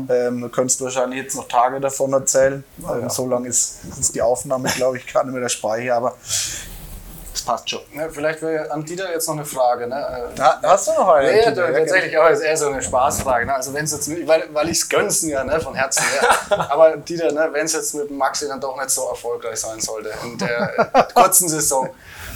Ähm, 0.10 0.42
du 0.42 0.50
könntest 0.50 0.82
wahrscheinlich 0.82 1.24
jetzt 1.24 1.36
noch 1.36 1.48
Tage 1.48 1.80
davon 1.80 2.14
erzählen. 2.14 2.64
Ähm, 2.80 3.10
So 3.10 3.28
lange 3.28 3.48
ist, 3.48 3.80
ist 4.00 4.14
die 4.16 4.22
Aufnahme, 4.22 4.70
glaube 4.76 4.98
ich, 4.98 5.12
gar 5.12 5.24
nicht 5.24 5.32
mehr 5.34 5.42
der 5.42 5.50
Speicher, 5.50 5.96
aber 5.96 6.16
passt 7.48 7.70
schon. 7.70 7.80
Ja, 7.96 8.08
vielleicht 8.10 8.42
wäre 8.42 8.70
an 8.70 8.84
Dieter 8.84 9.10
jetzt 9.12 9.28
noch 9.28 9.36
eine 9.36 9.46
Frage. 9.46 9.88
Ne? 9.88 9.96
Ha- 10.40 10.60
Hast 10.62 10.88
du 10.88 10.92
noch 10.92 11.08
eine? 11.10 11.32
Nee, 11.32 11.46
Dieter? 11.46 11.72
Ja, 11.72 11.80
tatsächlich 11.80 12.18
auch 12.18 12.30
ist 12.30 12.42
eher 12.42 12.58
so 12.58 12.68
eine 12.68 12.82
Spaßfrage. 12.82 13.46
Ne? 13.46 13.56
Also 13.56 13.74
wenn 13.74 13.86
es 13.86 13.94
jetzt, 13.94 14.10
weil, 14.28 14.44
weil 14.52 14.66
ich 14.70 14.80
es 14.80 14.90
gönn's 14.90 15.24
ihn 15.24 15.30
ja 15.30 15.44
ne, 15.44 15.60
von 15.60 15.74
Herzen 15.74 16.04
her. 16.04 16.70
Aber 16.72 16.98
Dieter, 16.98 17.32
ne, 17.32 17.50
wenn 17.54 17.66
es 17.66 17.74
jetzt 17.74 17.96
mit 17.96 18.12
Maxi 18.12 18.48
dann 18.48 18.60
doch 18.62 18.76
nicht 18.78 18.90
so 18.90 19.08
erfolgreich 19.10 19.60
sein 19.60 19.80
sollte 19.80 20.12
in 20.24 20.38
der 20.38 21.08
kurzen 21.16 21.48
Saison, 21.50 21.90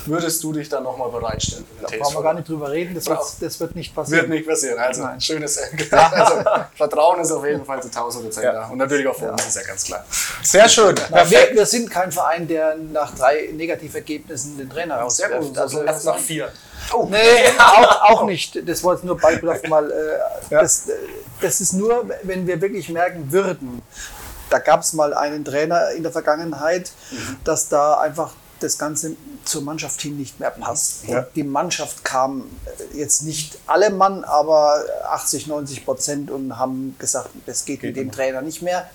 würdest 0.06 0.44
du 0.44 0.54
dich 0.54 0.70
dann 0.70 0.84
nochmal 0.84 1.10
bereitstellen 1.10 1.66
für 1.66 1.86
den 1.88 2.00
Da 2.00 2.04
brauchen 2.04 2.16
wir 2.18 2.24
gar 2.24 2.34
nicht 2.34 2.48
drüber 2.50 2.72
reden, 2.72 2.96
das 2.96 3.08
wird, 3.08 3.20
Brauch- 3.20 3.34
das 3.40 3.60
wird 3.60 3.76
nicht 3.76 3.94
passieren. 3.96 4.22
Wird 4.22 4.30
nicht 4.30 4.48
passieren. 4.48 4.80
Also 4.80 5.08
schönes 5.20 5.58
also, 5.92 6.34
Vertrauen 6.76 7.20
ist 7.22 7.32
auf 7.32 7.46
jeden 7.46 7.66
Fall 7.66 7.82
zu 7.82 7.88
1000 7.90 8.24
Prozent 8.26 8.46
da. 8.46 8.68
Und 8.68 8.78
natürlich 8.78 9.08
auch 9.08 9.16
für 9.16 9.32
uns 9.32 9.46
ist 9.48 9.56
ja 9.56 9.64
ganz 9.64 9.84
klar. 9.86 10.06
Sehr 10.44 10.68
schön. 10.70 10.96
Aber 11.12 11.30
wir, 11.30 11.50
wir 11.54 11.66
sind 11.66 11.90
kein 11.90 12.12
Verein, 12.12 12.48
der 12.48 12.76
nach 12.76 13.14
drei 13.16 13.50
Negativergebnissen 13.54 14.58
den 14.58 14.70
Trainer 14.70 14.96
Sehr 15.10 15.28
rauswirft. 15.32 15.48
gut. 15.50 15.58
Also, 15.58 15.84
Erst 15.84 16.06
nach 16.06 16.18
vier. 16.18 16.52
nee, 17.10 17.18
auch, 17.60 18.02
auch 18.10 18.26
nicht. 18.26 18.68
Das 18.68 18.84
war 18.84 18.94
jetzt 18.96 19.04
nur 19.04 19.18
beispielhaft 19.18 19.68
mal. 19.70 19.90
Äh, 19.92 19.94
das, 20.50 20.90
äh, 20.90 20.94
das 21.42 21.62
ist 21.62 21.74
nur, 21.74 22.10
wenn 22.24 22.48
wir 22.48 22.60
wirklich 22.62 22.90
merken 22.90 23.32
würden, 23.32 23.82
da 24.50 24.60
gab 24.60 24.82
es 24.82 24.94
mal 24.94 25.14
einen 25.14 25.46
Trainer 25.46 25.92
in 25.92 26.04
der 26.04 26.12
Vergangenheit, 26.12 26.92
dass 27.44 27.70
da 27.70 28.00
einfach 28.00 28.32
das 28.64 28.78
Ganze 28.78 29.16
zur 29.46 29.62
Mannschaft 29.64 30.02
hin 30.02 30.18
nicht 30.18 30.40
mehr 30.40 30.52
passt. 30.52 31.04
Und 31.04 31.10
Ja. 31.10 31.26
die 31.36 31.44
Mannschaft 31.44 32.04
kam 32.04 32.46
äh, 32.94 32.98
jetzt 32.98 33.24
nicht 33.24 33.58
alle 33.68 33.90
Mann, 33.90 34.24
aber 34.24 34.84
80, 35.10 35.48
90 35.48 35.86
Prozent 35.86 36.32
und 36.32 36.58
haben 36.58 36.96
gesagt, 37.00 37.30
das 37.46 37.66
geht, 37.66 37.84
mit 37.84 37.96
dem 37.96 38.12
Trainer 38.12 38.42
nicht 38.42 38.62
mehr. 38.62 38.90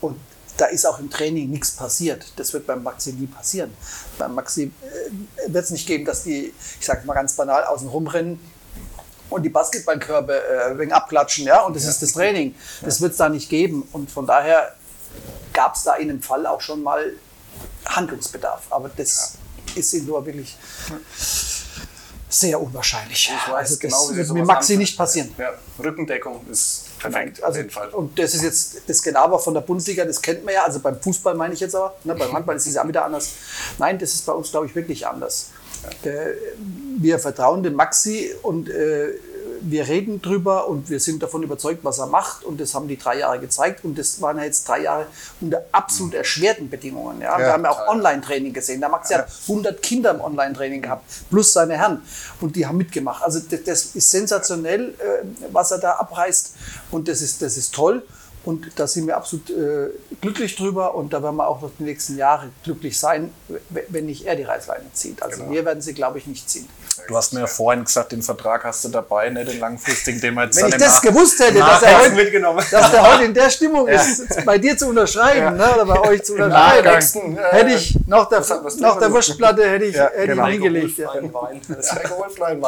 Und 0.00 0.16
da 0.56 0.66
ist 0.66 0.86
auch 0.86 0.98
im 0.98 1.10
Training 1.10 1.50
nichts 1.50 1.70
passiert. 1.72 2.24
Das 2.36 2.52
wird 2.52 2.66
beim 2.66 2.82
Maxi 2.82 3.12
nie 3.12 3.26
passieren. 3.26 3.72
Beim 4.18 4.34
Maxi 4.34 4.64
äh, 4.82 5.52
wird 5.52 5.64
es 5.64 5.70
nicht 5.70 5.86
geben, 5.86 6.04
dass 6.04 6.22
die, 6.24 6.52
ich 6.80 6.86
sage 6.86 7.06
mal 7.06 7.14
ganz 7.14 7.34
banal, 7.34 7.64
außen 7.64 7.88
rumrennen 7.88 8.40
und 9.28 9.42
die 9.42 9.48
Basketballkörbe 9.50 10.34
äh, 10.40 10.78
wegen 10.78 10.92
abklatschen, 10.92 11.46
ja, 11.46 11.62
und 11.62 11.74
das 11.76 11.84
ist 11.84 12.00
das 12.00 12.12
Training. 12.12 12.54
Das 12.82 13.00
wird 13.00 13.12
es 13.12 13.18
da 13.18 13.28
nicht 13.28 13.48
geben. 13.48 13.86
Und 13.92 14.10
von 14.10 14.26
daher 14.26 14.74
gab 15.52 15.74
es 15.74 15.82
da 15.82 15.94
in 15.94 16.08
dem 16.08 16.22
Fall 16.22 16.46
auch 16.46 16.60
schon 16.60 16.82
mal 16.82 17.12
Handlungsbedarf. 17.86 18.62
Aber 18.70 18.90
das 18.96 19.34
ist 19.74 19.92
ihm 19.94 20.06
nur 20.06 20.24
wirklich 20.24 20.56
sehr 22.28 22.60
unwahrscheinlich. 22.60 23.30
Ich 23.32 23.48
weiß 23.52 23.70
also 23.70 23.74
das 23.74 23.78
genau, 23.78 24.10
wie 24.10 24.32
mit 24.38 24.46
Maxi 24.46 24.72
anfängt. 24.72 24.78
nicht 24.80 24.98
passieren. 24.98 25.34
Ja, 25.38 25.54
Rückendeckung 25.82 26.44
ist 26.50 26.98
perfekt, 26.98 27.40
auf 27.40 27.46
Also, 27.48 27.58
jeden 27.58 27.70
Fall. 27.70 27.88
und 27.90 28.18
das 28.18 28.34
ist 28.34 28.42
jetzt 28.42 28.76
das 28.86 29.02
Gelaber 29.02 29.38
von 29.38 29.54
der 29.54 29.60
Bundesliga, 29.60 30.04
das 30.04 30.20
kennt 30.20 30.44
man 30.44 30.54
ja. 30.54 30.64
Also 30.64 30.80
beim 30.80 31.00
Fußball 31.00 31.34
meine 31.34 31.54
ich 31.54 31.60
jetzt 31.60 31.74
aber, 31.76 31.94
ne, 32.04 32.14
beim 32.14 32.32
Handball 32.32 32.56
ist 32.56 32.66
es 32.66 32.74
ja 32.74 32.86
wieder 32.86 33.04
anders. 33.04 33.30
Nein, 33.78 33.98
das 33.98 34.12
ist 34.14 34.26
bei 34.26 34.32
uns, 34.32 34.50
glaube 34.50 34.66
ich, 34.66 34.74
wirklich 34.74 35.06
anders. 35.06 35.50
Äh, 36.02 36.32
wir 36.98 37.18
vertrauen 37.18 37.62
dem 37.62 37.74
Maxi 37.74 38.34
und 38.42 38.68
äh, 38.68 39.10
wir 39.60 39.88
reden 39.88 40.22
drüber 40.22 40.68
und 40.68 40.90
wir 40.90 41.00
sind 41.00 41.22
davon 41.22 41.42
überzeugt, 41.42 41.84
was 41.84 41.98
er 41.98 42.06
macht. 42.06 42.44
Und 42.44 42.60
das 42.60 42.74
haben 42.74 42.88
die 42.88 42.98
drei 42.98 43.18
Jahre 43.18 43.38
gezeigt. 43.38 43.84
Und 43.84 43.98
das 43.98 44.20
waren 44.20 44.38
ja 44.38 44.44
jetzt 44.44 44.68
drei 44.68 44.82
Jahre 44.82 45.06
unter 45.40 45.64
absolut 45.72 46.14
erschwerten 46.14 46.68
Bedingungen. 46.68 47.20
Ja? 47.20 47.38
wir 47.38 47.52
haben 47.52 47.64
ja 47.64 47.70
auch 47.70 47.88
Online-Training 47.88 48.52
gesehen. 48.52 48.80
Der 48.80 48.88
Maxi 48.88 49.14
hat 49.14 49.28
100 49.42 49.82
Kinder 49.82 50.10
im 50.12 50.20
Online-Training 50.20 50.82
gehabt, 50.82 51.04
plus 51.30 51.52
seine 51.52 51.76
Herren. 51.76 52.02
Und 52.40 52.56
die 52.56 52.66
haben 52.66 52.76
mitgemacht. 52.76 53.22
Also 53.22 53.40
das, 53.40 53.62
das 53.64 53.84
ist 53.94 54.10
sensationell, 54.10 54.90
äh, 54.90 55.24
was 55.52 55.70
er 55.70 55.78
da 55.78 55.92
abreißt. 55.92 56.54
Und 56.90 57.08
das 57.08 57.22
ist, 57.22 57.42
das 57.42 57.56
ist 57.56 57.74
toll. 57.74 58.02
Und 58.46 58.66
da 58.76 58.86
sind 58.86 59.06
wir 59.08 59.16
absolut 59.16 59.50
äh, 59.50 59.88
glücklich 60.20 60.54
drüber. 60.56 60.94
Und 60.94 61.12
da 61.12 61.22
werden 61.22 61.36
wir 61.36 61.46
auch 61.48 61.60
noch 61.60 61.70
die 61.78 61.82
nächsten 61.82 62.16
Jahre 62.16 62.48
glücklich 62.64 62.98
sein, 62.98 63.30
wenn 63.90 64.06
nicht 64.06 64.24
er 64.24 64.36
die 64.36 64.44
Reißleine 64.44 64.84
zieht. 64.92 65.22
Also 65.22 65.50
wir 65.50 65.64
werden 65.64 65.82
sie, 65.82 65.92
glaube 65.92 66.18
ich, 66.18 66.26
nicht 66.28 66.48
ziehen. 66.48 66.68
Du 67.08 67.16
hast 67.16 67.32
mir 67.34 67.40
ja 67.40 67.46
vorhin 67.46 67.84
gesagt, 67.84 68.12
den 68.12 68.22
Vertrag 68.22 68.64
hast 68.64 68.84
du 68.84 68.88
dabei, 68.88 69.28
ne, 69.30 69.44
den 69.44 69.60
langfristigen, 69.60 70.20
den 70.20 70.34
wir 70.34 70.44
jetzt 70.44 70.56
Wenn 70.56 70.68
ich 70.68 70.76
das 70.76 70.94
Nach- 70.94 71.02
gewusst 71.02 71.38
hätte, 71.40 71.58
dass 71.58 71.82
er, 71.82 72.00
heute, 72.00 72.14
mitgenommen. 72.14 72.64
dass 72.70 72.90
der 72.90 73.12
heute 73.12 73.24
in 73.24 73.34
der 73.34 73.50
Stimmung 73.50 73.86
ist, 73.86 74.44
bei 74.44 74.56
dir 74.58 74.76
zu 74.78 74.88
unterschreiben 74.88 75.56
ne, 75.56 75.74
oder 75.74 75.84
bei 75.84 76.00
euch 76.08 76.22
zu 76.24 76.32
unterschreiben, 76.34 76.84
Nachgang, 76.86 77.36
äh, 77.36 77.56
hätte 77.56 77.70
ich 77.72 77.98
nach 78.06 78.28
der, 78.28 78.40
nach 78.80 78.98
der? 78.98 79.12
Wurstplatte 79.12 79.68
hätte 79.68 79.84
ich, 79.84 79.94
Ja, 79.96 80.08
hätte 80.08 80.26
genau. 80.28 80.46
ich 80.46 80.52
hingelegt. 80.54 80.98
Ja. 80.98 81.10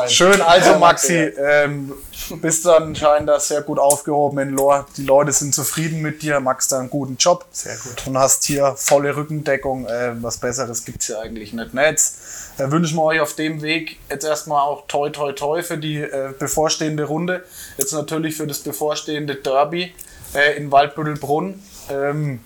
Schön, 0.09 0.41
also 0.43 0.71
Ja, 0.73 0.79
Maxi, 0.79 1.15
ja. 1.37 1.65
ähm, 1.65 1.93
bist 2.41 2.65
du 2.65 2.71
anscheinend 2.73 3.29
da 3.29 3.41
sehr 3.41 3.63
gut 3.63 3.79
aufgehoben 3.79 4.39
in 4.39 4.51
Lohr. 4.51 4.87
Die 4.97 5.05
Leute 5.05 5.33
sind 5.33 5.55
zufrieden 5.55 6.03
mit 6.03 6.23
dir, 6.23 6.41
machst 6.41 6.73
da 6.73 6.79
einen 6.79 6.91
guten 6.91 7.17
Job. 7.17 7.47
Sehr 7.51 7.77
gut. 7.77 8.07
Und 8.07 8.19
hast 8.19 8.45
hier 8.45 8.75
volle 8.77 9.17
Rückendeckung. 9.17 9.87
Äh, 9.87 10.23
was 10.23 10.39
Besseres 10.39 10.85
gibt 10.85 11.03
es 11.03 11.09
ja 11.09 11.21
eigentlich 11.21 11.53
nicht. 11.53 11.75
Ne, 11.75 11.87
jetzt 11.87 12.19
äh, 12.59 12.71
wünschen 12.71 12.97
wir 12.97 13.05
euch 13.05 13.21
auf 13.21 13.35
dem 13.35 13.63
Weg 13.63 13.99
jetzt 14.11 14.25
erstmal 14.25 14.63
auch 14.63 14.87
toi 14.89 15.11
toi 15.11 15.33
toi 15.33 15.63
für 15.63 15.79
die 15.79 15.99
äh, 15.99 16.33
bevorstehende 16.39 17.05
Runde. 17.05 17.45
Jetzt 17.77 17.93
natürlich 17.93 18.37
für 18.37 18.47
das 18.47 18.59
bevorstehende 18.61 19.35
Derby 19.37 19.95
äh, 20.35 20.57
in 20.57 20.71
Waldbüttelbrunn. 20.71 21.63
Ähm, 21.91 22.41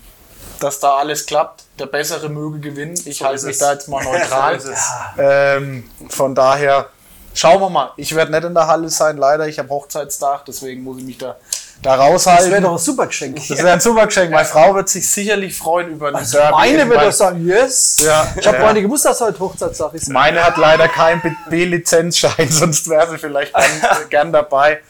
dass 0.61 0.79
da 0.79 0.97
alles 0.97 1.27
klappt, 1.27 1.65
der 1.81 1.87
Bessere 1.87 2.29
möge 2.29 2.61
gewinnen. 2.61 2.95
Ich 3.05 3.19
So 3.19 3.25
halte 3.25 3.47
mich 3.47 3.55
es. 3.55 3.59
da 3.59 3.73
jetzt 3.73 3.89
mal 3.89 4.03
neutral. 4.05 4.61
So. 4.61 4.71
Ähm, 5.19 5.91
von 6.09 6.35
daher 6.37 6.89
schauen 7.35 7.61
wir 7.61 7.71
mal. 7.71 7.91
Ich 7.97 8.15
werde 8.15 8.31
nicht 8.33 8.45
in 8.45 8.55
der 8.55 8.67
Halle 8.67 8.89
sein, 8.89 9.17
leider. 9.17 9.47
Ich 9.49 9.59
habe 9.59 9.69
Hochzeitstag, 9.69 10.45
deswegen 10.47 10.83
muss 10.83 10.99
ich 10.99 11.05
mich 11.05 11.19
da, 11.19 11.37
da 11.83 11.97
Das 11.97 11.99
wäre 11.99 12.13
raushalten. 12.13 12.63
doch 12.63 12.73
ein 12.73 12.79
super 12.79 13.07
Geschenk. 13.07 13.37
Das 13.37 13.59
wäre 13.59 13.73
ein 13.73 13.81
super 13.81 14.07
Geschenk. 14.07 14.31
Meine 14.31 14.45
Frau 14.45 14.75
wird 14.75 14.89
sich 14.89 15.09
sicherlich 15.09 15.57
freuen 15.57 15.91
über 15.91 16.09
ein 16.09 16.17
Also 16.17 16.39
Derby. 16.39 16.53
meine 16.53 16.83
in 16.83 16.91
wird 16.91 17.03
doch 17.03 17.13
sagen, 17.13 17.47
yes. 17.47 17.99
Ja, 18.05 18.27
ich 18.39 18.47
habe 18.47 18.59
ja. 18.59 18.73
nicht 18.73 18.83
gewusst, 18.83 19.05
dass 19.05 19.21
heute 19.21 19.39
Hochzeitstag 19.39 19.95
ist. 19.95 20.09
Meine 20.09 20.45
hat 20.45 20.57
leider 20.57 20.89
keinen 20.89 21.37
B-Lizenzschein, 21.51 22.49
sonst 22.51 22.89
wäre 22.89 23.11
sie 23.11 23.19
vielleicht 23.19 23.55
gern, 23.55 23.71
gern 24.11 24.33
dabei. 24.33 24.81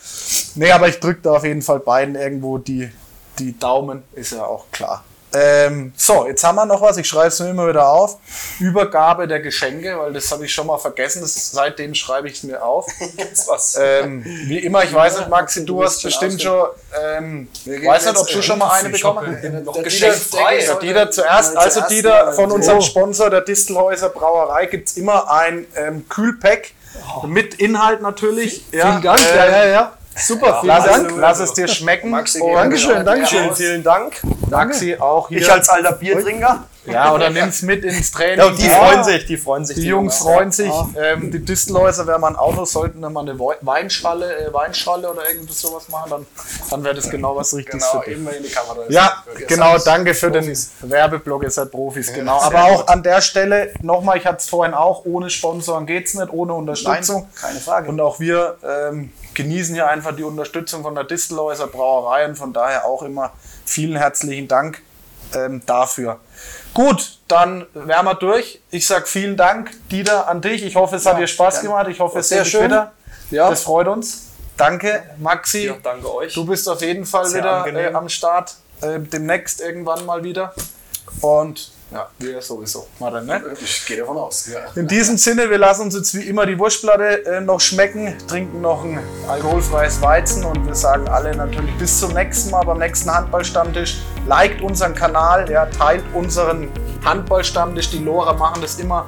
Nee, 0.55 0.71
aber 0.71 0.89
ich 0.89 1.01
drücke 1.01 1.21
da 1.23 1.33
auf 1.33 1.45
jeden 1.45 1.63
Fall 1.63 1.81
beiden 1.81 2.15
irgendwo 2.15 2.59
die, 2.59 2.91
die 3.39 3.59
Daumen, 3.59 4.03
ist 4.13 4.33
ja 4.33 4.45
auch 4.45 4.67
klar. 4.71 5.05
Ähm, 5.35 5.93
so, 5.97 6.27
jetzt 6.27 6.45
haben 6.45 6.57
wir 6.57 6.67
noch 6.67 6.81
was, 6.83 6.97
ich 6.99 7.09
schreibe 7.09 7.29
es 7.29 7.41
mir 7.41 7.51
immer 7.51 7.69
wieder 7.69 7.89
auf. 7.89 8.19
Übergabe 8.61 9.27
der 9.27 9.41
Geschenke, 9.41 9.99
weil 9.99 10.13
das 10.13 10.31
habe 10.31 10.45
ich 10.45 10.53
schon 10.53 10.67
mal 10.67 10.79
vergessen, 10.79 11.23
das, 11.23 11.51
seitdem 11.53 11.95
schreibe 11.95 12.29
ich 12.29 12.35
es 12.39 12.43
mir 12.43 12.63
auf. 12.65 12.87
Ähm, 13.79 14.25
wie 14.25 14.59
immer, 14.59 14.85
ich 14.85 14.93
weiß 14.93 15.19
nicht, 15.19 15.29
Maxi, 15.29 15.65
du 15.65 15.83
hast 15.83 16.03
bestimmt 16.03 16.41
schon, 16.41 16.69
ähm, 17.03 17.49
weiß 17.67 18.07
nicht, 18.07 18.19
ob 18.19 18.29
du 18.29 18.43
schon 18.43 18.59
mal 18.59 18.71
eine 18.71 18.89
bekommen 18.91 19.39
hast. 19.67 19.83
geschenkfrei. 19.85 20.59
Dieter- 20.59 20.67
Der 20.67 20.81
Dieter 20.81 21.11
zuerst, 21.11 21.57
also 21.57 21.81
Dieter 21.89 22.33
von 22.33 22.51
unserem 22.53 22.79
Oh. 22.79 22.83
Sponsor, 22.83 23.31
der 23.31 23.41
Distelhäuser 23.43 24.09
Brauerei, 24.11 24.67
gibt 24.67 24.89
es 24.91 24.97
immer 24.97 25.31
ein 25.31 25.67
ähm, 25.77 26.09
Kühlpack 26.09 26.73
mit 27.27 27.55
Inhalt 27.55 28.03
natürlich. 28.03 28.65
Ja, 28.73 28.91
Vielen 28.91 29.03
Dank. 29.03 29.21
äh, 29.21 29.37
ja, 29.37 29.47
ja, 29.47 29.67
ja. 29.67 29.93
Super, 30.15 30.59
vielen 30.61 30.67
Lass, 30.69 30.85
Dank. 30.85 31.11
es, 31.11 31.17
lass 31.17 31.39
es 31.41 31.53
dir 31.55 31.69
schmecken. 31.69 32.11
Maxi, 32.11 32.41
Und 32.41 32.55
Dankeschön, 32.55 33.05
Dankeschön. 33.05 33.47
Ja, 33.47 33.55
Vielen 33.55 33.83
Dank. 33.83 34.21
Maxi 34.51 34.97
auch 34.99 35.29
hier. 35.29 35.39
Ich 35.41 35.51
als 35.51 35.69
alter 35.71 35.93
Biertrinker. 35.93 36.65
ja, 36.85 37.13
oder 37.15 37.31
nimm's 37.31 37.63
mit 37.63 37.83
ins 37.85 38.11
Training. 38.11 38.39
Ja, 38.39 38.51
die 38.51 38.67
Ja. 38.67 38.75
freuen 38.75 39.05
sich, 39.05 39.25
die 39.27 39.37
freuen 39.39 39.65
sich. 39.65 39.77
Die 39.77 39.87
Jungs 39.87 40.19
freuen 40.19 40.53
sich. 40.53 40.71
Ähm, 41.03 41.31
die 41.31 41.39
Distelhäuser, 41.43 42.07
wenn 42.07 42.21
man 42.21 42.35
ein 42.35 42.39
Auto 42.39 42.65
sollten, 42.67 43.01
wenn 43.03 43.13
man 43.13 43.27
eine 43.29 43.39
Wei- 43.39 43.57
Weinschale, 43.63 44.49
äh, 44.49 44.53
Weinschale 44.53 45.11
oder 45.11 45.27
irgendwas 45.31 45.61
sowas 45.61 45.89
machen, 45.89 46.11
dann, 46.11 46.27
dann 46.71 46.85
wäre 46.85 46.95
das 46.95 47.09
genau 47.09 47.35
was 47.37 47.55
Richtiges 47.55 47.89
Genau, 47.91 48.03
für 48.03 48.11
dich. 48.11 48.19
eben 48.19 48.29
in 48.29 48.43
die 48.43 48.51
Kamera. 48.51 48.77
Ja, 48.91 49.25
genau, 49.49 49.79
danke 49.79 50.13
für 50.13 50.31
Profis. 50.31 50.73
den 50.83 50.91
Werbeblock, 50.91 51.43
ihr 51.45 51.51
seid 51.51 51.71
Profis, 51.71 52.13
genau. 52.13 52.39
Aber 52.41 52.65
auch 52.65 52.81
gut. 52.81 52.89
an 52.91 53.03
der 53.03 53.21
Stelle 53.23 53.73
nochmal, 53.81 54.19
ich 54.19 54.27
hatte 54.27 54.39
es 54.39 54.49
vorhin 54.49 54.75
auch, 54.75 55.05
ohne 55.07 55.31
Sponsoren 55.31 55.87
geht's 55.87 56.15
nicht, 56.15 56.31
ohne 56.33 56.53
Unterstützung. 56.53 57.29
keine 57.41 57.61
Frage. 57.61 57.89
Und 57.89 58.01
auch 58.01 58.21
wir 58.21 58.57
ähm, 58.63 59.13
genießen 59.35 59.75
hier 59.75 59.89
einfach 59.89 60.15
die 60.15 60.23
Unterstützung 60.25 60.83
von 60.83 60.95
der 60.95 61.05
Distelhäuser 61.05 61.67
Brauerei 61.67 62.27
und 62.27 62.37
von 62.37 62.53
daher 62.53 62.85
auch 62.85 63.03
immer 63.03 63.33
vielen 63.65 63.97
herzlichen 63.97 64.49
Dank 64.49 64.83
ähm, 65.35 65.63
dafür. 65.67 66.21
Gut, 66.75 67.19
dann 67.29 67.67
wären 67.75 68.05
wir 68.05 68.15
durch. 68.15 68.61
Ich 68.71 68.87
sag 68.87 69.09
vielen 69.09 69.37
Dank, 69.37 69.71
Dieter, 69.91 70.29
an 70.29 70.41
dich. 70.41 70.65
Ich 70.65 70.77
hoffe, 70.77 70.97
es 70.97 71.07
hat 71.07 71.19
dir 71.19 71.27
Spaß 71.27 71.61
gemacht. 71.61 71.89
Ich 71.89 72.01
hoffe, 72.01 72.21
es 72.21 72.29
Sehr 72.29 72.45
sehr 72.45 72.61
schön. 72.61 72.65
wieder. 72.65 72.93
Ja. 73.31 73.51
Das 73.51 73.63
freut 73.63 73.89
uns. 73.89 74.29
Danke, 74.57 75.03
Maxi. 75.19 75.67
Ja, 75.67 75.77
danke 75.83 76.15
euch. 76.15 76.35
Du 76.35 76.45
bist 76.45 76.69
auf 76.69 76.81
jeden 76.83 77.07
Fall 77.07 77.27
Sehr 77.27 77.41
wieder 77.41 77.67
äh, 77.67 77.93
am 77.95 78.09
Start. 78.09 78.55
Äh, 78.81 79.01
demnächst 79.01 79.61
irgendwann 79.61 80.05
mal 80.07 80.23
wieder. 80.25 80.55
Und 81.21 81.73
ja, 81.93 82.09
wir 82.19 82.41
sowieso. 82.41 82.87
Dann, 82.99 83.27
ne? 83.27 83.43
Ich 83.61 83.85
gehe 83.87 83.99
davon 83.99 84.17
aus. 84.17 84.47
Ja. 84.47 84.61
In 84.75 84.87
diesem 84.87 85.19
Sinne, 85.19 85.51
wir 85.51 85.59
lassen 85.59 85.83
uns 85.83 85.95
jetzt 85.95 86.15
wie 86.15 86.23
immer 86.23 86.47
die 86.47 86.59
Wurstplatte 86.59 87.27
äh, 87.27 87.41
noch 87.41 87.61
schmecken, 87.61 88.17
trinken 88.27 88.61
noch 88.61 88.85
ein 88.85 88.99
alkoholfreies 89.29 90.01
Weizen 90.01 90.45
und 90.45 90.67
wir 90.67 90.75
sagen 90.75 91.09
alle 91.09 91.37
natürlich 91.37 91.77
bis 91.79 92.01
zum 92.01 92.15
nächsten 92.15 92.51
Mal 92.51 92.65
beim 92.65 92.79
nächsten 92.79 93.13
Handballstammtisch. 93.13 93.99
Liked 94.27 94.63
unseren 94.63 94.95
Kanal, 94.95 95.51
ja, 95.51 95.67
teilt 95.67 96.05
unseren 96.15 96.71
Handballstammtisch. 97.05 97.91
Die 97.91 97.99
Lora 97.99 98.33
machen 98.33 98.63
das 98.63 98.79
immer 98.79 99.07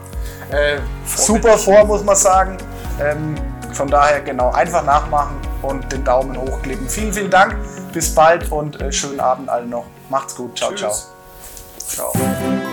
äh, 0.50 0.78
super 1.16 1.56
vor, 1.56 1.84
muss 1.84 2.04
man 2.04 2.16
sagen. 2.16 2.58
Ähm, 3.00 3.34
von 3.72 3.88
daher 3.88 4.20
genau, 4.20 4.52
einfach 4.52 4.84
nachmachen 4.84 5.36
und 5.62 5.90
den 5.90 6.04
Daumen 6.04 6.36
hochklicken. 6.36 6.88
Vielen, 6.88 7.12
vielen 7.12 7.30
Dank, 7.30 7.56
bis 7.92 8.14
bald 8.14 8.50
und 8.52 8.80
äh, 8.80 8.92
schönen 8.92 9.20
Abend 9.20 9.48
allen 9.48 9.70
noch. 9.70 9.86
Macht's 10.10 10.34
gut, 10.34 10.56
ciao, 10.56 10.70
Tschüss. 10.70 11.08
ciao. 11.88 12.12
Ciao. 12.12 12.63